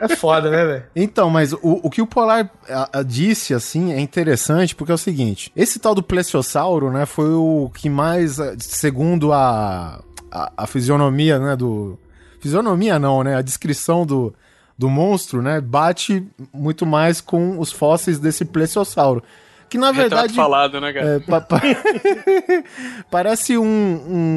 é 0.02 0.08
foda, 0.16 0.50
né, 0.50 0.64
velho? 0.64 0.84
Então, 0.94 1.28
mas 1.30 1.52
o, 1.52 1.58
o 1.62 1.90
que 1.90 2.00
o 2.00 2.06
Polar 2.06 2.48
a- 2.68 2.88
a 3.00 3.02
disse, 3.02 3.52
assim, 3.54 3.92
é 3.92 4.00
interessante 4.00 4.74
porque 4.74 4.92
é 4.92 4.94
o 4.94 4.98
seguinte: 4.98 5.50
esse 5.56 5.78
tal 5.78 5.94
do 5.94 6.02
plesiosauro, 6.02 6.90
né, 6.90 7.06
foi 7.06 7.30
o 7.30 7.70
que 7.74 7.88
mais, 7.96 8.38
eh, 8.38 8.54
segundo 8.60 9.32
a, 9.32 10.02
a, 10.30 10.52
a 10.56 10.66
fisionomia, 10.66 11.38
né, 11.38 11.56
do. 11.56 11.98
Fisionomia 12.38 12.98
não, 12.98 13.24
né? 13.24 13.34
A 13.34 13.42
descrição 13.42 14.04
do, 14.04 14.32
do 14.78 14.88
monstro, 14.90 15.40
né, 15.40 15.60
bate 15.60 16.24
muito 16.52 16.84
mais 16.84 17.20
com 17.20 17.58
os 17.58 17.72
fósseis 17.72 18.18
desse 18.18 18.44
plesiosauro. 18.44 19.22
Que 19.68 19.78
na 19.78 19.88
Retrato 19.90 20.10
verdade. 20.10 20.34
falado, 20.34 20.80
né, 20.80 20.92
cara? 20.92 21.06
É, 21.16 21.18
pa- 21.20 21.40
pa- 21.40 21.60
Parece 23.10 23.56
um, 23.58 23.64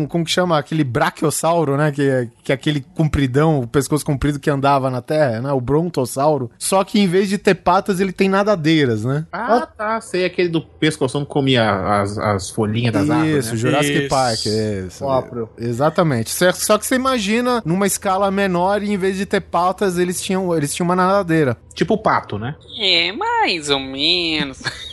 um. 0.02 0.08
Como 0.08 0.24
que 0.26 0.32
chama? 0.32 0.58
Aquele 0.58 0.84
brachiosauro, 0.84 1.78
né? 1.78 1.92
Que 1.92 2.02
é, 2.10 2.28
que 2.44 2.52
é 2.52 2.56
aquele 2.56 2.82
compridão, 2.96 3.60
o 3.60 3.68
pescoço 3.68 4.06
comprido 4.06 4.40
que 4.40 4.50
andava 4.50 4.90
na 4.90 5.02
terra, 5.02 5.42
né? 5.42 5.52
O 5.52 5.62
brontossauro. 5.62 6.50
Só 6.58 6.84
que 6.84 7.00
em 7.00 7.08
vez 7.08 7.30
de 7.30 7.38
ter 7.38 7.56
patas, 7.56 8.00
ele 8.00 8.12
tem 8.12 8.28
nadadeiras, 8.30 9.04
né? 9.06 9.26
Ah, 9.32 9.66
tá, 9.66 10.02
sei, 10.02 10.26
aquele 10.26 10.50
do 10.50 10.62
pescoção 10.62 11.24
que 11.24 11.30
comia 11.32 11.70
as, 12.02 12.18
as 12.18 12.50
folhinhas 12.50 12.94
das 12.94 13.10
árvores, 13.10 13.46
Isso, 13.46 13.54
né? 13.54 13.60
Jurassic 13.60 14.00
Isso. 14.00 14.10
Park. 14.10 14.40
é 14.48 14.86
Isso. 14.88 15.00
Próprio. 15.00 15.50
Exatamente. 15.58 16.32
Só 16.32 16.52
só 16.52 16.78
que 16.78 16.86
você 16.86 16.96
imagina, 16.96 17.62
numa 17.66 17.86
escala 17.88 18.30
menor, 18.32 18.82
e 18.84 18.92
em 18.92 18.98
vez 18.98 19.18
de 19.18 19.26
ter 19.26 19.42
patas, 19.42 19.98
eles 19.98 20.22
tinham, 20.22 20.56
eles 20.56 20.74
tinham 20.74 20.86
uma 20.88 20.96
nadadeira. 20.96 21.58
Tipo 21.74 21.94
o 21.94 21.98
pato, 21.98 22.38
né? 22.38 22.56
É, 22.80 23.12
mais 23.12 23.70
ou 23.70 23.80
menos. 23.80 24.60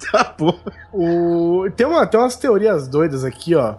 Tá, 0.00 0.24
pô. 0.24 0.54
O... 0.92 1.68
Tem, 1.76 1.86
uma, 1.86 2.06
tem 2.06 2.18
umas 2.18 2.36
teorias 2.36 2.88
doidas 2.88 3.24
aqui, 3.24 3.54
ó. 3.54 3.76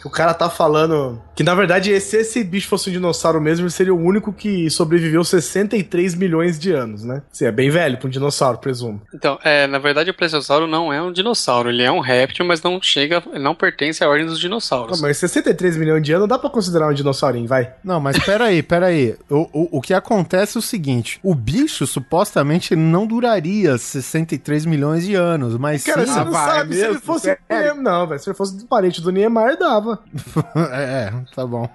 Que 0.00 0.06
o 0.06 0.10
cara 0.10 0.32
tá 0.32 0.48
falando 0.48 1.20
que, 1.36 1.44
na 1.44 1.54
verdade, 1.54 1.98
se 2.00 2.16
esse 2.18 2.42
bicho 2.44 2.68
fosse 2.68 2.88
um 2.90 2.92
dinossauro 2.92 3.40
mesmo, 3.40 3.64
ele 3.64 3.70
seria 3.72 3.94
o 3.94 3.98
único 4.02 4.32
que 4.32 4.68
sobreviveu 4.70 5.22
63 5.24 6.14
milhões 6.14 6.58
de 6.58 6.72
anos, 6.72 7.02
né? 7.04 7.22
Sim, 7.32 7.46
é 7.46 7.52
bem 7.52 7.70
velho 7.70 7.96
pra 7.98 8.06
um 8.08 8.10
dinossauro, 8.10 8.58
presumo. 8.58 9.00
Então, 9.14 9.38
é, 9.44 9.66
na 9.66 9.78
verdade, 9.78 10.10
o 10.10 10.14
plesiosauro 10.14 10.66
não 10.66 10.92
é 10.92 11.00
um 11.02 11.12
dinossauro. 11.12 11.68
Ele 11.70 11.82
é 11.82 11.90
um 11.90 12.00
réptil, 12.00 12.44
mas 12.44 12.62
não 12.62 12.80
chega, 12.82 13.22
não 13.38 13.54
pertence 13.54 14.02
à 14.02 14.08
ordem 14.08 14.26
dos 14.26 14.36
Ah, 14.38 14.40
dinossauros. 14.40 15.00
mas 15.00 15.16
63 15.18 15.76
milhões 15.76 16.02
de 16.02 16.12
anos 16.12 16.28
dá 16.28 16.38
pra 16.38 16.50
considerar 16.50 16.88
um 16.88 16.94
dinossaurinho, 16.94 17.46
vai. 17.48 17.72
Não, 17.84 18.00
mas 18.00 18.18
peraí, 18.18 18.62
peraí. 18.62 19.16
O, 19.30 19.48
o, 19.52 19.78
o 19.78 19.80
que 19.80 19.94
acontece 19.94 20.56
é 20.56 20.60
o 20.60 20.62
seguinte: 20.62 21.18
o 21.22 21.34
bicho 21.34 21.86
supostamente 21.86 22.74
não 22.76 23.06
duraria 23.06 23.78
63 23.78 24.66
milhões 24.66 25.04
de 25.06 25.14
anos, 25.14 25.56
mas 25.56 25.84
Cara, 25.84 26.06
sim. 26.06 26.12
você 26.12 26.24
não 26.24 26.32
vai 26.32 26.56
sabe 26.58 26.74
se 26.74 26.84
ele 26.84 26.98
fosse. 26.98 27.38
Sério? 27.50 27.82
Não, 27.82 28.06
velho. 28.06 28.20
Se 28.20 28.28
ele 28.30 28.36
fosse 28.36 28.56
do 28.56 28.64
parente 28.66 29.00
do 29.00 29.10
Niemeyer, 29.10 29.58
dava. 29.58 29.89
é, 30.72 31.12
tá 31.34 31.46
bom. 31.46 31.68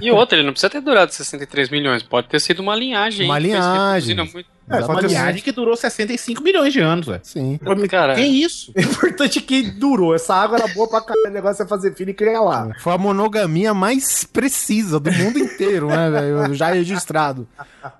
E 0.00 0.10
outra, 0.10 0.36
ele 0.36 0.44
não 0.46 0.52
precisa 0.52 0.70
ter 0.70 0.80
durado 0.80 1.12
63 1.12 1.68
milhões. 1.70 2.02
Pode 2.02 2.28
ter 2.28 2.40
sido 2.40 2.60
uma 2.60 2.74
linhagem. 2.74 3.26
Uma 3.26 3.38
linhagem. 3.38 4.16
muito- 4.16 4.53
É, 4.68 4.80
Uma 4.80 5.00
ter 5.00 5.08
linhagem 5.08 5.42
que 5.42 5.52
durou 5.52 5.76
65 5.76 6.42
milhões 6.42 6.72
de 6.72 6.80
anos, 6.80 7.06
velho. 7.06 7.20
Sim. 7.22 7.60
Cara, 7.88 8.14
Que 8.14 8.22
isso? 8.22 8.72
O 8.74 8.80
importante 8.80 9.38
é 9.38 9.42
que 9.42 9.62
durou. 9.72 10.14
Essa 10.14 10.34
água 10.34 10.56
era 10.58 10.68
boa 10.68 10.88
pra 10.88 11.00
caralho. 11.00 11.28
O 11.28 11.30
negócio 11.30 11.62
é 11.62 11.66
fazer 11.66 11.94
filho 11.94 12.10
e 12.10 12.14
criar 12.14 12.40
lá. 12.40 12.70
Foi 12.80 12.92
a 12.94 12.98
monogamia 12.98 13.74
mais 13.74 14.24
precisa 14.24 14.98
do 14.98 15.12
mundo 15.12 15.38
inteiro, 15.38 15.88
né, 15.88 16.10
velho? 16.10 16.52
Já 16.54 16.72
registrado. 16.72 17.46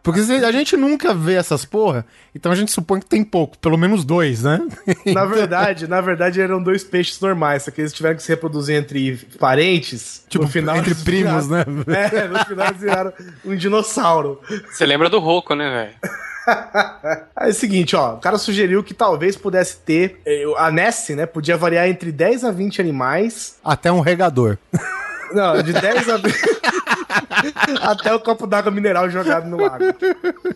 Porque 0.03 0.21
a 0.21 0.53
gente 0.53 0.77
nunca 0.77 1.13
vê 1.15 1.35
essas 1.35 1.65
porra, 1.67 2.07
então 2.35 2.51
a 2.51 2.55
gente 2.55 2.73
supõe 2.73 3.01
que 3.01 3.07
tem 3.07 3.23
pouco, 3.23 3.59
pelo 3.59 3.77
menos 3.77 4.03
dois, 4.05 4.43
né? 4.43 4.61
Na 5.07 5.27
verdade, 5.27 5.87
na 5.87 6.01
verdade, 6.01 6.41
eram 6.41 6.63
dois 6.63 6.83
peixes 6.83 7.21
normais, 7.21 7.65
só 7.65 7.71
que 7.71 7.83
eles 7.83 7.93
tiveram 7.93 8.17
que 8.17 8.23
se 8.23 8.31
reproduzir 8.31 8.77
entre 8.77 9.17
parentes. 9.39 10.25
Tipo, 10.29 10.45
no 10.45 10.51
final, 10.51 10.77
entre 10.79 10.95
primos, 10.95 11.47
viraram- 11.47 11.73
né? 11.87 12.11
É, 12.15 12.29
no 12.29 12.39
final 12.47 12.69
eles 12.69 12.81
viraram 12.81 13.13
um 13.45 13.55
dinossauro. 13.55 14.41
você 14.71 14.87
lembra 14.87 15.11
do 15.11 15.19
Roco, 15.19 15.55
né, 15.55 15.69
velho? 15.71 16.15
É 17.39 17.49
o 17.49 17.53
seguinte, 17.55 17.95
ó, 17.97 18.15
o 18.15 18.19
cara 18.19 18.39
sugeriu 18.39 18.83
que 18.83 18.95
talvez 18.95 19.37
pudesse 19.37 19.77
ter. 19.79 20.21
eh, 20.25 20.45
A 20.57 20.71
Nessie, 20.71 21.15
né? 21.17 21.27
Podia 21.27 21.57
variar 21.57 21.89
entre 21.89 22.11
10 22.13 22.45
a 22.45 22.51
20 22.51 22.81
animais. 22.81 23.57
Até 23.65 23.91
um 23.93 24.01
regador. 24.01 24.57
Não, 25.33 25.61
de 25.63 25.73
10 25.73 26.09
a 26.09 26.17
20. 26.17 26.35
Até 27.83 28.15
o 28.15 28.21
copo 28.21 28.47
d'água 28.47 28.71
mineral 28.71 29.11
jogado 29.11 29.49
no 29.49 29.57
lago. 29.57 29.85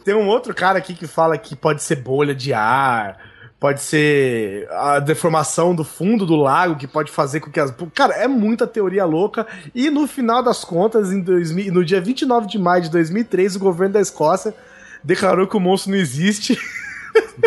Tem 0.05 0.15
um 0.15 0.27
outro 0.29 0.55
cara 0.55 0.79
aqui 0.79 0.95
que 0.95 1.07
fala 1.07 1.37
que 1.37 1.57
pode 1.57 1.83
ser 1.83 1.97
bolha 1.97 2.35
de 2.35 2.53
ar. 2.53 3.19
Pode 3.59 3.81
ser 3.83 4.69
a 4.71 5.01
deformação 5.01 5.75
do 5.75 5.83
fundo 5.83 6.25
do 6.25 6.37
lago 6.37 6.77
que 6.77 6.87
pode 6.87 7.11
fazer 7.11 7.41
com 7.41 7.51
que 7.51 7.59
as. 7.59 7.75
Cara, 7.93 8.15
é 8.15 8.29
muita 8.29 8.69
teoria 8.69 9.05
louca. 9.05 9.47
E 9.75 9.91
no 9.91 10.07
final 10.07 10.45
das 10.45 10.65
contas, 10.65 11.11
em 11.11 11.21
2000, 11.21 11.73
no 11.73 11.85
dia 11.85 12.01
29 12.01 12.47
de 12.47 12.57
maio 12.59 12.83
de 12.83 12.91
2003, 12.91 13.57
o 13.57 13.59
governo 13.59 13.95
da 13.95 14.01
Escócia 14.01 14.55
declarou 15.03 15.47
que 15.47 15.57
o 15.57 15.61
monstro 15.61 15.93
não 15.93 15.99
existe 15.99 16.59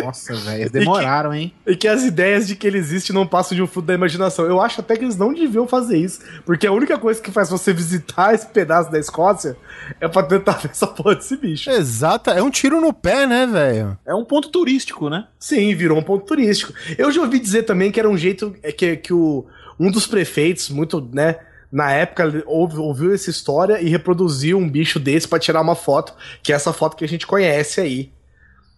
Nossa, 0.04 0.36
velho, 0.36 0.62
eles 0.62 0.72
demoraram, 0.72 1.34
hein? 1.34 1.54
e 1.66 1.76
que 1.76 1.88
as 1.88 2.04
ideias 2.04 2.48
de 2.48 2.56
que 2.56 2.66
ele 2.66 2.78
existe 2.78 3.14
não 3.14 3.28
passam 3.28 3.56
de 3.56 3.62
um 3.62 3.68
fruto 3.68 3.88
da 3.88 3.94
imaginação. 3.94 4.46
Eu 4.46 4.62
acho 4.62 4.82
até 4.82 4.96
que 4.96 5.04
eles 5.04 5.18
não 5.18 5.34
deviam 5.34 5.68
fazer 5.68 5.98
isso, 5.98 6.20
porque 6.46 6.68
a 6.68 6.72
única 6.72 6.98
coisa 6.98 7.22
que 7.22 7.32
faz 7.32 7.50
você 7.50 7.74
visitar 7.74 8.34
esse 8.34 8.48
pedaço 8.48 8.92
da 8.92 9.00
Escócia 9.00 9.56
é 10.00 10.08
pra 10.08 10.24
tentar 10.24 10.54
ver 10.54 10.72
essa 10.72 10.88
porra 10.88 11.16
desse 11.16 11.36
bicho. 11.36 11.70
Exata, 11.70 12.32
é 12.32 12.42
um 12.42 12.50
tiro 12.50 12.80
no 12.82 12.94
pé, 12.94 13.28
né, 13.28 13.46
velho? 13.46 13.98
É 14.06 14.14
um 14.14 14.26
ponto 14.26 14.50
turístico, 14.50 15.10
né? 15.10 15.28
Sim, 15.40 15.74
virou 15.76 15.98
um 15.98 16.04
ponto 16.04 16.26
turístico. 16.26 16.74
Eu 16.98 17.12
já 17.12 17.22
ouvi 17.22 17.40
dizer 17.40 17.64
também 17.64 17.92
que 17.92 18.00
era 18.00 18.10
um 18.10 18.18
jeito 18.18 18.56
é 18.64 18.72
que, 18.72 18.98
que 18.98 19.14
o, 19.14 19.46
um 19.80 19.92
dos 19.92 20.08
prefeitos, 20.08 20.70
muito, 20.70 21.02
né, 21.14 21.38
na 21.72 21.92
época, 21.92 22.44
ouvi- 22.46 22.78
ouviu 22.78 23.14
essa 23.14 23.30
história 23.30 23.80
e 23.82 23.90
reproduziu 23.90 24.58
um 24.58 24.70
bicho 24.70 25.00
desse 25.00 25.28
pra 25.28 25.40
tirar 25.40 25.62
uma 25.62 25.76
foto, 25.76 26.14
que 26.44 26.52
é 26.52 26.56
essa 26.56 26.74
foto 26.74 26.98
que 26.98 27.06
a 27.06 27.08
gente 27.08 27.26
conhece 27.26 27.80
aí. 27.80 28.12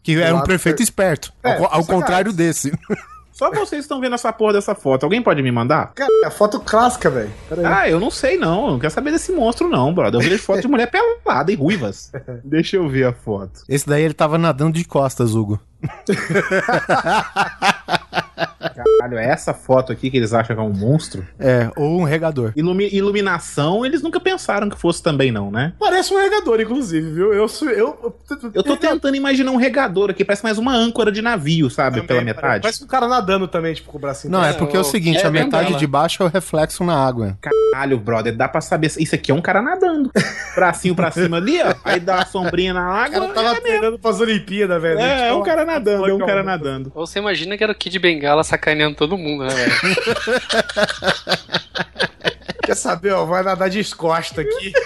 Que 0.04 0.20
era 0.22 0.36
um 0.36 0.42
prefeito 0.42 0.78
foi- 0.78 0.84
esperto. 0.84 1.34
É, 1.44 1.54
ao, 1.54 1.64
ao 1.64 1.70
sagaz. 1.84 1.88
contrário 1.88 2.34
desse. 2.34 2.72
Só 3.32 3.50
vocês 3.50 3.84
estão 3.84 4.00
vendo 4.00 4.14
essa 4.14 4.32
porra 4.32 4.54
dessa 4.54 4.76
foto. 4.76 5.06
Alguém 5.06 5.20
pode 5.20 5.42
me 5.42 5.52
mandar? 5.52 5.92
Cara, 5.96 6.08
é 6.24 6.28
a 6.28 6.32
foto 6.32 6.60
clássica, 6.60 7.10
velho. 7.10 7.32
Ah, 7.66 7.90
eu 7.90 8.00
não 8.00 8.12
sei 8.12 8.38
não. 8.38 8.66
Eu 8.66 8.72
não 8.74 8.80
quero 8.80 8.94
saber 8.94 9.12
desse 9.12 9.32
monstro, 9.32 9.68
não, 9.68 9.92
brother. 9.92 10.22
Eu 10.22 10.30
vejo 10.30 10.44
foto 10.44 10.62
de 10.62 10.68
mulher 10.68 10.92
pelada 10.92 11.52
e 11.52 11.56
ruivas. 11.56 12.12
Deixa 12.46 12.76
eu 12.78 12.88
ver 12.88 13.08
a 13.08 13.12
foto. 13.14 13.62
Esse 13.68 13.88
daí 13.88 14.04
ele 14.04 14.14
tava 14.14 14.38
nadando 14.38 14.78
de 14.78 14.86
costas, 14.86 15.34
Hugo. 15.34 15.60
Caralho, 18.70 19.18
é 19.18 19.26
essa 19.28 19.54
foto 19.54 19.92
aqui 19.92 20.10
que 20.10 20.18
eles 20.18 20.34
acham 20.34 20.56
que 20.56 20.62
é 20.62 20.66
um 20.66 20.74
monstro? 20.74 21.26
É, 21.40 21.70
ou 21.76 22.00
um 22.00 22.04
regador. 22.04 22.52
Ilumi- 22.56 22.90
iluminação, 22.92 23.86
eles 23.86 24.02
nunca 24.02 24.20
pensaram 24.20 24.70
que 24.70 24.78
fosse 24.78 25.02
também, 25.02 25.32
não, 25.32 25.52
né? 25.52 25.74
Parece 25.80 26.14
um 26.14 26.18
regador, 26.22 26.60
inclusive, 26.62 27.10
viu? 27.12 27.34
Eu 27.34 27.48
sou. 27.48 27.70
Eu, 27.70 28.16
Eu 28.54 28.64
tô 28.64 28.78
tentando 28.78 29.16
imaginar 29.16 29.52
um 29.52 29.56
regador 29.58 30.10
aqui, 30.12 30.24
parece 30.26 30.44
mais 30.44 30.58
uma 30.58 30.74
âncora 30.76 31.12
de 31.12 31.22
navio, 31.22 31.70
sabe? 31.70 31.96
Também, 31.98 32.08
pela 32.08 32.22
metade. 32.22 32.62
Parece 32.64 32.84
um 32.84 32.88
cara 32.88 33.08
nadando 33.08 33.48
também, 33.48 33.74
tipo, 33.74 33.92
com 33.92 33.98
o 33.98 34.02
bracinho. 34.02 34.32
Não, 34.32 34.44
é 34.44 34.52
É, 34.52 34.54
porque 34.54 34.76
é 34.76 34.80
o 34.80 34.82
o- 34.82 34.86
seguinte, 34.86 35.20
é 35.24 35.28
a 35.28 35.32
metade 35.32 35.68
dela. 35.68 35.80
de 35.80 35.88
baixo 35.88 36.22
é 36.24 36.26
o 36.26 36.30
reflexo 36.30 36.84
na 36.84 36.96
água. 36.96 37.38
Caralho, 37.42 37.98
brother, 37.98 38.36
dá 38.36 38.48
pra 38.48 38.62
saber. 38.62 38.92
Isso 38.98 39.16
aqui 39.16 39.32
é 39.32 39.34
um 39.34 39.42
cara 39.42 39.62
nadando. 39.62 40.12
Bracinho 40.56 40.96
pra 40.96 41.10
cima 41.12 41.38
ali, 41.38 41.60
ó. 41.62 41.74
Aí 41.84 42.00
dá 42.00 42.16
uma 42.18 42.26
sombrinha 42.26 42.74
na 42.74 42.86
água. 42.86 43.28
cara 43.30 43.34
tava 43.34 43.62
treinando 43.62 43.98
pras 44.00 44.20
Olimpíadas, 44.20 44.82
velho. 44.82 45.00
É, 45.00 45.22
é 45.22 45.28
Tipo, 45.28 45.40
um 45.40 45.44
cara 45.44 45.66
nadando, 45.66 46.08
é 46.10 46.14
um 46.14 46.20
cara 46.20 46.44
nadando. 46.44 46.92
Ou 46.94 47.08
você 47.08 47.20
imagina 47.20 47.58
que 47.58 47.64
era 47.64 47.72
o 47.72 47.76
Kid 47.76 47.98
Bengala 48.00 48.44
sacaneando 48.54 48.96
todo 48.96 49.18
mundo, 49.18 49.46
né, 49.46 49.54
velho? 49.54 49.74
Quer 52.64 52.76
saber, 52.76 53.14
ó? 53.14 53.26
Vai 53.26 53.42
nadar 53.44 53.70
de 53.70 53.84
costa 53.96 54.42
aqui. 54.42 54.74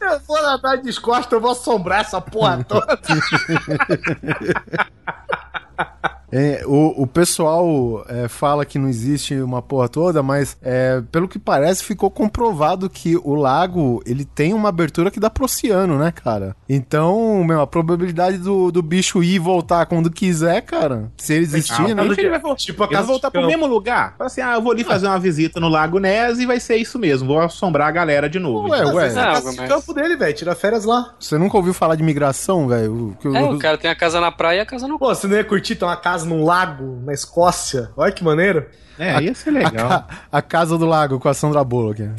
Eu 0.00 0.20
vou 0.20 0.40
nadar 0.42 0.76
de 0.76 1.00
costa, 1.00 1.34
eu 1.34 1.40
vou 1.40 1.52
assombrar 1.52 2.02
essa 2.02 2.20
porra 2.20 2.62
toda. 2.62 3.00
É, 6.36 6.64
o, 6.66 7.02
o 7.02 7.06
pessoal 7.06 8.04
é, 8.08 8.26
fala 8.26 8.64
que 8.64 8.76
não 8.76 8.88
existe 8.88 9.36
uma 9.40 9.62
porra 9.62 9.88
toda, 9.88 10.20
mas 10.20 10.56
é, 10.60 11.00
pelo 11.12 11.28
que 11.28 11.38
parece 11.38 11.84
ficou 11.84 12.10
comprovado 12.10 12.90
que 12.90 13.16
o 13.22 13.36
lago 13.36 14.02
ele 14.04 14.24
tem 14.24 14.52
uma 14.52 14.68
abertura 14.68 15.12
que 15.12 15.20
dá 15.20 15.30
pro 15.30 15.44
oceano, 15.44 15.96
né, 15.96 16.10
cara? 16.12 16.56
Então, 16.68 17.44
meu, 17.44 17.60
a 17.60 17.66
probabilidade 17.68 18.38
do, 18.38 18.72
do 18.72 18.82
bicho 18.82 19.22
ir 19.22 19.34
e 19.34 19.38
voltar 19.38 19.86
quando 19.86 20.10
quiser, 20.10 20.60
cara, 20.62 21.12
se 21.16 21.34
ele 21.34 21.44
existir, 21.44 21.74
Ah, 21.92 21.94
né? 21.94 22.04
ele 22.04 22.30
vai 22.30 22.40
voltar? 22.40 22.56
Tipo 22.62 22.82
a 22.82 22.88
casa 22.88 23.06
voltar 23.06 23.28
de 23.28 23.32
pro 23.32 23.46
mesmo 23.46 23.66
lugar? 23.66 24.14
Fala 24.18 24.26
assim, 24.26 24.40
ah, 24.40 24.54
eu 24.54 24.62
vou 24.62 24.72
ali 24.72 24.82
fazer 24.82 25.06
uma 25.06 25.18
visita 25.20 25.60
no 25.60 25.68
Lago 25.68 26.00
Ness 26.00 26.40
e 26.40 26.46
vai 26.46 26.58
ser 26.58 26.76
isso 26.76 26.98
mesmo. 26.98 27.28
Vou 27.28 27.38
assombrar 27.40 27.86
a 27.88 27.92
galera 27.92 28.28
de 28.28 28.40
novo. 28.40 28.68
Ué, 28.70 28.84
ué. 28.84 29.02
vezes 29.04 29.16
é 29.16 29.22
mas- 29.22 29.68
campo 29.68 29.94
dele, 29.94 30.16
velho. 30.16 30.34
Tira 30.34 30.54
férias 30.56 30.84
lá. 30.84 31.14
Você 31.20 31.38
nunca 31.38 31.56
ouviu 31.56 31.72
falar 31.72 31.94
de 31.94 32.02
migração, 32.02 32.66
velho? 32.66 33.16
É, 33.24 33.42
o 33.44 33.58
cara 33.58 33.78
tem 33.78 33.90
a 33.90 33.94
casa 33.94 34.20
na 34.20 34.32
praia 34.32 34.58
e 34.58 34.60
a 34.60 34.66
casa 34.66 34.88
no. 34.88 34.98
Pô, 34.98 35.14
você 35.14 35.26
não 35.28 35.36
ia 35.36 35.44
curtir 35.44 35.76
ter 35.76 35.84
uma 35.84 35.96
casa 35.96 36.23
casa 36.24 36.28
num 36.28 36.44
lago 36.44 37.00
na 37.04 37.12
Escócia. 37.12 37.90
Olha 37.96 38.12
que 38.12 38.24
maneiro. 38.24 38.66
É, 38.98 39.20
ia 39.20 39.34
ser 39.34 39.50
A, 39.50 39.52
legal. 39.52 39.88
ca- 39.88 40.06
a 40.30 40.42
Casa 40.42 40.78
do 40.78 40.86
Lago 40.86 41.18
com 41.18 41.28
a 41.28 41.34
Sandra 41.34 41.62
Bullock. 41.64 42.00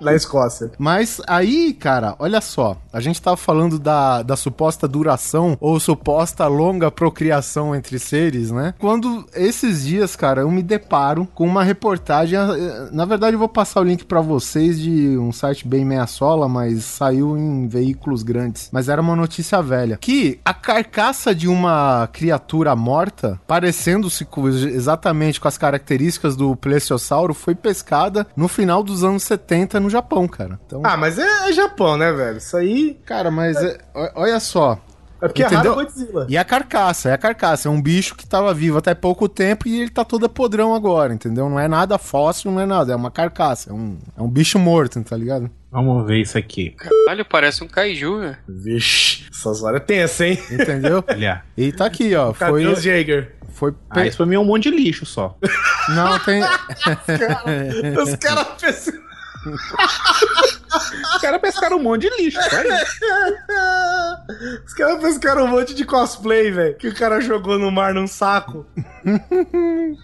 Na 0.00 0.14
Escócia. 0.14 0.70
Mas 0.78 1.20
aí, 1.26 1.72
cara, 1.72 2.14
olha 2.18 2.40
só. 2.40 2.76
A 2.92 3.00
gente 3.00 3.20
tava 3.20 3.36
falando 3.36 3.78
da, 3.78 4.22
da 4.22 4.36
suposta 4.36 4.88
duração 4.88 5.56
ou 5.60 5.78
suposta 5.78 6.46
longa 6.46 6.90
procriação 6.90 7.74
entre 7.74 7.98
seres, 7.98 8.50
né? 8.50 8.74
Quando 8.78 9.26
esses 9.34 9.84
dias, 9.84 10.16
cara, 10.16 10.40
eu 10.42 10.50
me 10.50 10.62
deparo 10.62 11.28
com 11.34 11.46
uma 11.46 11.62
reportagem. 11.62 12.38
eh, 12.38 12.88
Na 12.92 13.04
verdade, 13.04 13.34
eu 13.34 13.38
vou 13.38 13.48
passar 13.48 13.80
o 13.80 13.84
link 13.84 14.04
pra 14.04 14.20
vocês 14.20 14.80
de 14.80 15.18
um 15.18 15.32
site 15.32 15.66
bem 15.68 15.84
meia 15.84 16.06
sola, 16.06 16.48
mas 16.48 16.84
saiu 16.84 17.36
em 17.36 17.68
veículos 17.68 18.22
grandes. 18.22 18.68
Mas 18.72 18.88
era 18.88 19.00
uma 19.02 19.14
notícia 19.16 19.60
velha. 19.62 19.98
Que 20.00 20.40
a 20.44 20.54
carcaça 20.54 21.34
de 21.34 21.46
uma 21.48 22.08
criatura 22.12 22.74
morta, 22.74 23.40
parecendo-se 23.46 24.26
exatamente 24.72 25.40
com 25.40 25.48
as 25.48 25.58
características 25.58 26.36
do 26.36 26.56
plesiosauro, 26.56 27.34
foi 27.34 27.54
pescada 27.54 28.26
no 28.36 28.48
final 28.48 28.82
dos 28.82 29.04
anos 29.04 29.22
70 29.24 29.78
no 29.80 29.89
Japão, 29.90 30.26
cara. 30.26 30.58
Então, 30.66 30.80
Ah, 30.84 30.96
mas 30.96 31.18
é, 31.18 31.48
é 31.48 31.52
Japão, 31.52 31.96
né, 31.96 32.10
velho? 32.12 32.38
Isso 32.38 32.56
aí. 32.56 32.98
Cara, 33.04 33.30
mas 33.30 33.56
é- 33.62 33.78
ó- 33.94 34.10
olha 34.22 34.40
só. 34.40 34.78
É 35.22 35.28
porque 35.28 35.42
Entendeu? 35.44 35.72
é 35.72 35.74
Godzilla. 35.74 36.26
E 36.30 36.38
a 36.38 36.42
carcaça, 36.44 37.10
é 37.10 37.12
a 37.12 37.18
carcaça. 37.18 37.68
É 37.68 37.70
um 37.70 37.82
bicho 37.82 38.14
que 38.14 38.26
tava 38.26 38.54
vivo 38.54 38.78
até 38.78 38.94
pouco 38.94 39.28
tempo 39.28 39.68
e 39.68 39.82
ele 39.82 39.90
tá 39.90 40.02
todo 40.02 40.26
podrão 40.30 40.74
agora, 40.74 41.12
entendeu? 41.12 41.46
Não 41.50 41.60
é 41.60 41.68
nada 41.68 41.98
fóssil, 41.98 42.50
não 42.50 42.58
é 42.58 42.64
nada. 42.64 42.94
É 42.94 42.96
uma 42.96 43.10
carcaça. 43.10 43.68
É 43.68 43.72
um, 43.74 43.98
é 44.16 44.22
um 44.22 44.28
bicho 44.30 44.58
morto, 44.58 44.98
tá 45.04 45.14
ligado? 45.14 45.50
Vamos 45.70 46.06
ver 46.06 46.22
isso 46.22 46.38
aqui. 46.38 46.70
Caralho, 46.70 47.22
parece 47.26 47.62
um 47.62 47.68
kaiju, 47.68 48.18
velho. 48.20 48.36
Vixe, 48.48 49.26
essas 49.30 49.62
horas 49.62 49.82
é 49.82 49.84
tensa, 49.84 50.26
hein? 50.26 50.38
Entendeu? 50.50 51.04
Olha. 51.10 51.42
e 51.54 51.70
tá 51.70 51.84
aqui, 51.84 52.14
ó. 52.14 52.32
Cadê 52.32 52.52
Foi. 52.52 52.66
os 52.66 52.82
Jaeger? 52.82 53.36
foi 53.52 53.74
Ah, 53.90 54.06
isso 54.06 54.16
pra 54.16 54.24
mim 54.24 54.36
é 54.36 54.38
um 54.38 54.44
monte 54.44 54.70
de 54.70 54.76
lixo 54.76 55.04
só. 55.04 55.36
Não, 55.90 56.18
tem. 56.20 56.40
Os 58.02 58.16
caras 58.16 58.46
pensam. 58.60 58.94
Os 59.46 61.20
caras 61.20 61.40
pescaram 61.40 61.76
um 61.78 61.82
monte 61.82 62.02
de 62.02 62.22
lixo. 62.22 62.38
isso. 62.38 63.00
Os 64.66 64.74
caras 64.74 65.00
pescaram 65.00 65.44
um 65.44 65.48
monte 65.48 65.74
de 65.74 65.84
cosplay, 65.84 66.50
velho. 66.50 66.76
Que 66.76 66.88
o 66.88 66.94
cara 66.94 67.20
jogou 67.20 67.58
no 67.58 67.70
mar 67.70 67.94
num 67.94 68.06
saco. 68.06 68.66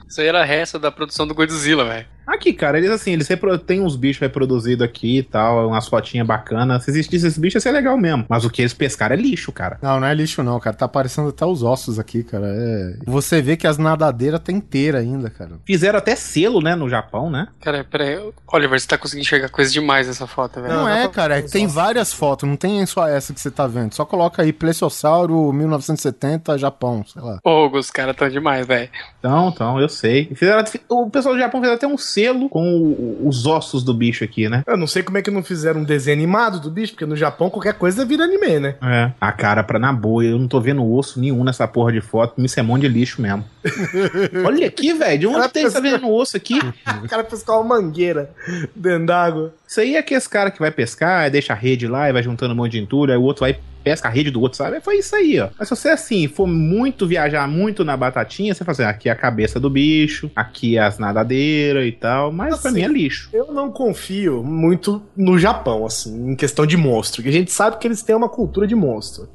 Isso 0.08 0.20
aí 0.20 0.26
era 0.26 0.44
resto 0.44 0.78
da 0.78 0.90
produção 0.90 1.26
do 1.26 1.34
Godzilla, 1.34 1.84
velho. 1.84 2.06
Aqui, 2.26 2.52
cara, 2.52 2.78
eles 2.78 2.90
assim, 2.90 3.12
eles 3.12 3.28
tem 3.66 3.80
uns 3.80 3.96
bichos 3.96 4.20
reproduzidos 4.20 4.84
aqui 4.84 5.18
e 5.18 5.22
tal, 5.22 5.68
umas 5.68 5.86
fotinhas 5.86 6.26
bacanas. 6.26 6.84
Se 6.84 6.90
existisse 6.90 7.26
esse 7.26 7.38
bicho, 7.40 7.56
ia 7.56 7.60
ser 7.60 7.70
legal 7.70 7.96
mesmo. 7.96 8.24
Mas 8.28 8.44
o 8.44 8.50
que 8.50 8.62
eles 8.62 8.74
pescaram 8.74 9.14
é 9.14 9.18
lixo, 9.18 9.52
cara. 9.52 9.78
Não, 9.80 10.00
não 10.00 10.06
é 10.06 10.14
lixo, 10.14 10.42
não, 10.42 10.58
cara. 10.58 10.76
Tá 10.76 10.86
aparecendo 10.86 11.28
até 11.28 11.44
os 11.46 11.62
ossos 11.62 11.98
aqui, 11.98 12.22
cara. 12.22 12.46
É... 12.48 12.96
Você 13.06 13.40
vê 13.40 13.56
que 13.56 13.66
as 13.66 13.78
nadadeiras 13.78 14.40
tem 14.40 14.56
inteira 14.56 14.98
ainda, 14.98 15.30
cara. 15.30 15.52
Fizeram 15.64 15.98
até 15.98 16.16
selo, 16.16 16.60
né, 16.60 16.74
no 16.74 16.88
Japão, 16.88 17.30
né? 17.30 17.48
Cara, 17.60 17.84
peraí. 17.84 18.18
Oliver, 18.52 18.80
você 18.80 18.86
tá 18.86 18.98
conseguindo 18.98 19.26
enxergar 19.26 19.48
coisa 19.48 19.70
demais 19.70 20.06
nessa 20.08 20.26
foto, 20.26 20.60
velho. 20.60 20.74
Não, 20.74 20.82
Não, 20.82 20.88
é, 20.88 21.08
cara. 21.08 21.38
é 21.38 21.42
que 21.42 21.50
tem 21.50 21.66
várias 21.66 22.12
fotos, 22.12 22.48
não 22.48 22.56
tem 22.56 22.84
só 22.86 23.06
essa 23.06 23.32
que 23.32 23.40
você 23.40 23.50
tá 23.50 23.66
vendo. 23.66 23.94
Só 23.94 24.04
coloca 24.04 24.42
aí 24.42 24.52
Plesiosauro 24.52 25.52
1970, 25.52 26.58
Japão, 26.58 27.04
sei 27.06 27.22
lá. 27.22 27.38
Ô, 27.44 27.68
os 27.68 27.90
caras 27.90 28.16
tão 28.16 28.28
demais, 28.28 28.66
velho. 28.66 28.88
Então, 29.18 29.48
então, 29.48 29.80
eu 29.80 29.88
sei. 29.88 30.26
Fizeram, 30.34 30.64
o 30.88 31.10
pessoal 31.10 31.34
do 31.34 31.40
Japão 31.40 31.60
fez 31.60 31.72
até 31.72 31.86
um 31.86 31.98
selo 32.16 32.48
com 32.48 32.78
o- 32.78 33.28
os 33.28 33.44
ossos 33.46 33.82
do 33.84 33.92
bicho 33.92 34.24
aqui, 34.24 34.48
né? 34.48 34.62
Eu 34.66 34.76
não 34.76 34.86
sei 34.86 35.02
como 35.02 35.18
é 35.18 35.22
que 35.22 35.30
não 35.30 35.42
fizeram 35.42 35.80
um 35.80 35.84
desenho 35.84 36.16
animado 36.16 36.58
do 36.58 36.70
bicho, 36.70 36.92
porque 36.94 37.04
no 37.04 37.14
Japão 37.14 37.50
qualquer 37.50 37.74
coisa 37.74 38.04
vira 38.06 38.24
anime, 38.24 38.58
né? 38.58 38.74
É. 38.82 39.12
A 39.20 39.32
cara 39.32 39.62
pra 39.62 39.78
na 39.78 39.92
boa, 39.92 40.24
eu 40.24 40.38
não 40.38 40.48
tô 40.48 40.58
vendo 40.60 40.82
osso 40.90 41.20
nenhum 41.20 41.44
nessa 41.44 41.68
porra 41.68 41.92
de 41.92 42.00
foto. 42.00 42.42
Isso 42.42 42.58
é 42.58 42.62
monte 42.62 42.82
de 42.82 42.88
lixo 42.88 43.20
mesmo. 43.20 43.44
Olha 44.46 44.66
aqui, 44.66 44.92
velho. 44.94 45.18
De 45.18 45.26
onde 45.26 45.36
Ela 45.36 45.48
tem 45.48 45.64
essa 45.66 45.80
pesca- 45.82 45.98
vendo 45.98 46.10
osso 46.12 46.36
aqui? 46.36 46.58
O 47.04 47.08
cara 47.08 47.22
pescou 47.24 47.60
uma 47.60 47.76
mangueira 47.76 48.30
dentro 48.74 49.06
d'água. 49.06 49.52
Isso 49.68 49.80
aí 49.80 49.96
é 49.96 50.02
que 50.02 50.14
esse 50.14 50.28
cara 50.28 50.50
que 50.50 50.58
vai 50.58 50.70
pescar, 50.70 51.22
aí 51.24 51.30
deixa 51.30 51.52
a 51.52 51.56
rede 51.56 51.86
lá 51.86 52.08
e 52.08 52.12
vai 52.12 52.22
juntando 52.22 52.54
um 52.54 52.56
monte 52.56 52.72
de 52.72 52.78
entulho, 52.80 53.12
aí 53.12 53.18
o 53.18 53.22
outro 53.22 53.40
vai 53.40 53.58
pesca 53.86 54.08
a 54.08 54.10
rede 54.10 54.32
do 54.32 54.40
outro, 54.40 54.58
sabe? 54.58 54.80
Foi 54.80 54.96
isso 54.96 55.14
aí, 55.14 55.38
ó. 55.38 55.46
Mas 55.56 55.68
se 55.68 55.76
você, 55.76 55.90
assim, 55.90 56.26
for 56.26 56.44
muito 56.48 57.06
viajar 57.06 57.46
muito 57.46 57.84
na 57.84 57.96
batatinha, 57.96 58.52
você 58.52 58.64
fala 58.64 58.72
assim, 58.72 58.82
aqui 58.82 59.08
é 59.08 59.12
a 59.12 59.14
cabeça 59.14 59.60
do 59.60 59.70
bicho, 59.70 60.28
aqui 60.34 60.76
é 60.76 60.80
as 60.82 60.98
nadadeiras 60.98 61.86
e 61.86 61.92
tal, 61.92 62.32
mas 62.32 62.58
pra 62.58 62.70
Assim, 62.70 62.80
mim 62.80 62.84
é 62.84 62.88
lixo. 62.88 63.30
Eu 63.32 63.52
não 63.52 63.70
confio 63.70 64.42
muito 64.42 65.00
no 65.16 65.38
Japão, 65.38 65.86
assim, 65.86 66.32
em 66.32 66.34
questão 66.34 66.66
de 66.66 66.76
monstro. 66.76 67.22
Que 67.22 67.28
a 67.28 67.32
gente 67.32 67.52
sabe 67.52 67.76
que 67.78 67.86
eles 67.86 68.02
têm 68.02 68.16
uma 68.16 68.28
cultura 68.28 68.66
de 68.66 68.74
monstro. 68.74 69.28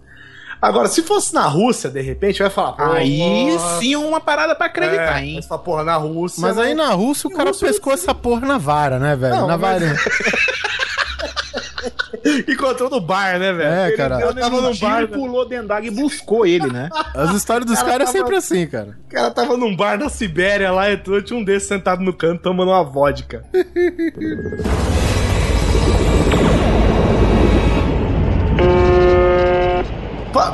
Agora, 0.62 0.90
se 0.90 1.02
fosse 1.02 1.34
na 1.34 1.48
Rússia, 1.48 1.90
de 1.90 2.02
repente, 2.02 2.40
vai 2.42 2.50
falar. 2.52 2.74
pô, 2.74 2.84
Aí 2.84 3.20
sim 3.80 3.96
uma 3.96 4.20
parada 4.20 4.54
pra 4.54 4.66
acreditar, 4.68 5.22
é, 5.22 5.26
hein? 5.26 5.42
Fala, 5.42 5.62
porra, 5.62 5.84
na 5.86 5.96
Rússia. 5.96 6.42
Mas 6.42 6.58
aí 6.60 6.76
não- 6.76 6.88
na 6.90 6.94
Rússia 6.94 7.28
o 7.30 7.32
cara 7.34 7.50
Rússia, 7.50 7.68
pescou 7.70 7.94
essa 7.94 8.14
porra 8.14 8.46
na 8.46 8.58
vara, 8.58 9.00
né, 9.00 9.16
velho? 9.16 9.34
Não, 9.34 9.48
na 9.48 9.58
mas- 9.58 9.82
varinha. 9.82 9.96
Encontrou 12.48 12.90
no 12.90 13.00
bar, 13.02 13.40
né, 13.40 13.52
velho? 13.54 13.70
É, 13.70 13.88
Ele 13.90 13.98
cara. 13.98 14.18
deu- 14.18 14.34
tava 14.36 14.62
no 14.62 14.76
bar, 14.76 15.02
né? 15.02 15.08
pulou 15.08 15.48
dentro 15.48 15.68
d'água 15.68 15.88
e 15.88 15.92
buscou 15.92 16.46
ele, 16.46 16.68
né? 16.72 16.90
As 17.16 17.32
histórias 17.36 17.66
dos 17.66 17.80
Cara, 17.80 17.92
caras 17.92 18.10
é 18.10 18.12
sempre 18.12 18.36
assim, 18.36 18.68
cara. 18.68 18.98
O 19.08 19.14
cara 19.14 19.32
tava 19.32 19.58
num 19.58 19.76
bar 19.76 19.98
na 19.98 20.10
Sibéria 20.10 20.72
lá, 20.72 20.92
entrou, 20.92 21.22
tinha 21.22 21.38
um 21.40 21.44
desses 21.44 21.68
sentado 21.68 22.02
no 22.04 22.14
canto 22.14 22.42
tomando 22.42 22.70
uma 22.72 22.84
vodka. 22.84 23.44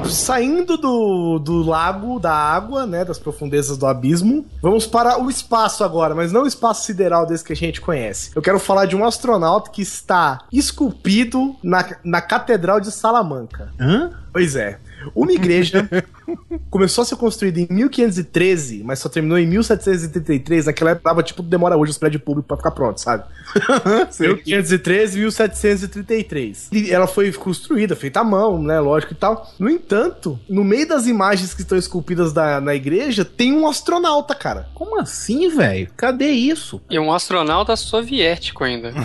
Saindo 0.10 0.78
do, 0.78 1.40
do 1.40 1.62
lago, 1.64 2.20
da 2.20 2.34
água, 2.34 2.86
né, 2.86 3.06
das 3.06 3.20
profundezas 3.20 3.78
do 3.78 3.86
abismo, 3.86 4.46
vamos 4.62 4.88
para 4.88 5.22
o 5.22 5.30
espaço 5.30 5.84
agora, 5.84 6.16
mas 6.16 6.32
não 6.32 6.44
o 6.44 6.48
espaço 6.48 6.86
sideral 6.86 7.26
desse 7.26 7.44
que 7.44 7.54
a 7.54 7.56
gente 7.56 7.80
conhece. 7.80 8.32
Eu 8.36 8.42
quero 8.42 8.60
falar 8.60 8.86
de 8.86 8.96
um 8.96 9.06
astronauta 9.06 9.70
que 9.70 9.82
está 9.82 10.40
esculpido 10.52 11.56
na, 11.64 11.86
na 12.04 12.22
Catedral 12.22 12.80
de 12.80 12.92
Salamanca. 12.92 13.72
Hã? 13.80 14.12
Pois 14.34 14.56
é. 14.56 14.80
Uma 15.16 15.32
igreja 15.32 15.88
começou 16.70 17.02
a 17.02 17.06
ser 17.06 17.16
construída 17.16 17.60
em 17.60 17.68
1513, 17.70 18.84
mas 18.84 19.00
só 19.00 19.10
terminou 19.10 19.38
em 19.38 19.48
1733. 19.48 20.66
Naquela 20.66 20.92
época 20.92 21.10
dava 21.10 21.24
tipo 21.24 21.42
demora 21.42 21.78
hoje 21.78 21.92
os 21.92 21.98
prédios 21.98 22.22
públicos 22.22 22.48
pra 22.48 22.58
ficar 22.58 22.72
pronto, 22.72 23.00
sabe? 23.00 23.24
1513 24.20 25.18
e 25.18 25.22
1733. 25.22 26.70
E 26.72 26.92
ela 26.92 27.08
foi 27.08 27.32
construída, 27.32 27.96
feita 27.96 28.20
à 28.22 28.24
mão, 28.24 28.62
né? 28.62 28.80
Lógico 28.80 29.14
e 29.14 29.16
tal. 29.16 29.52
No 29.58 29.70
entanto, 29.70 30.40
no 30.50 30.64
meio 30.64 30.88
das 30.88 31.08
imagens 31.08 31.54
que 31.54 31.62
estão 31.62 31.78
esculpidas 31.78 32.34
da, 32.34 32.60
na 32.60 32.76
igreja, 32.76 33.24
tem 33.24 33.54
um 33.54 33.68
astronauta, 33.68 34.36
cara. 34.36 34.68
Como 34.74 35.00
assim, 35.00 35.50
velho? 35.50 35.90
Cadê 35.96 36.30
isso? 36.30 36.82
E 36.90 37.00
um 37.00 37.12
astronauta 37.14 37.76
soviético 37.76 38.64
ainda. 38.64 38.94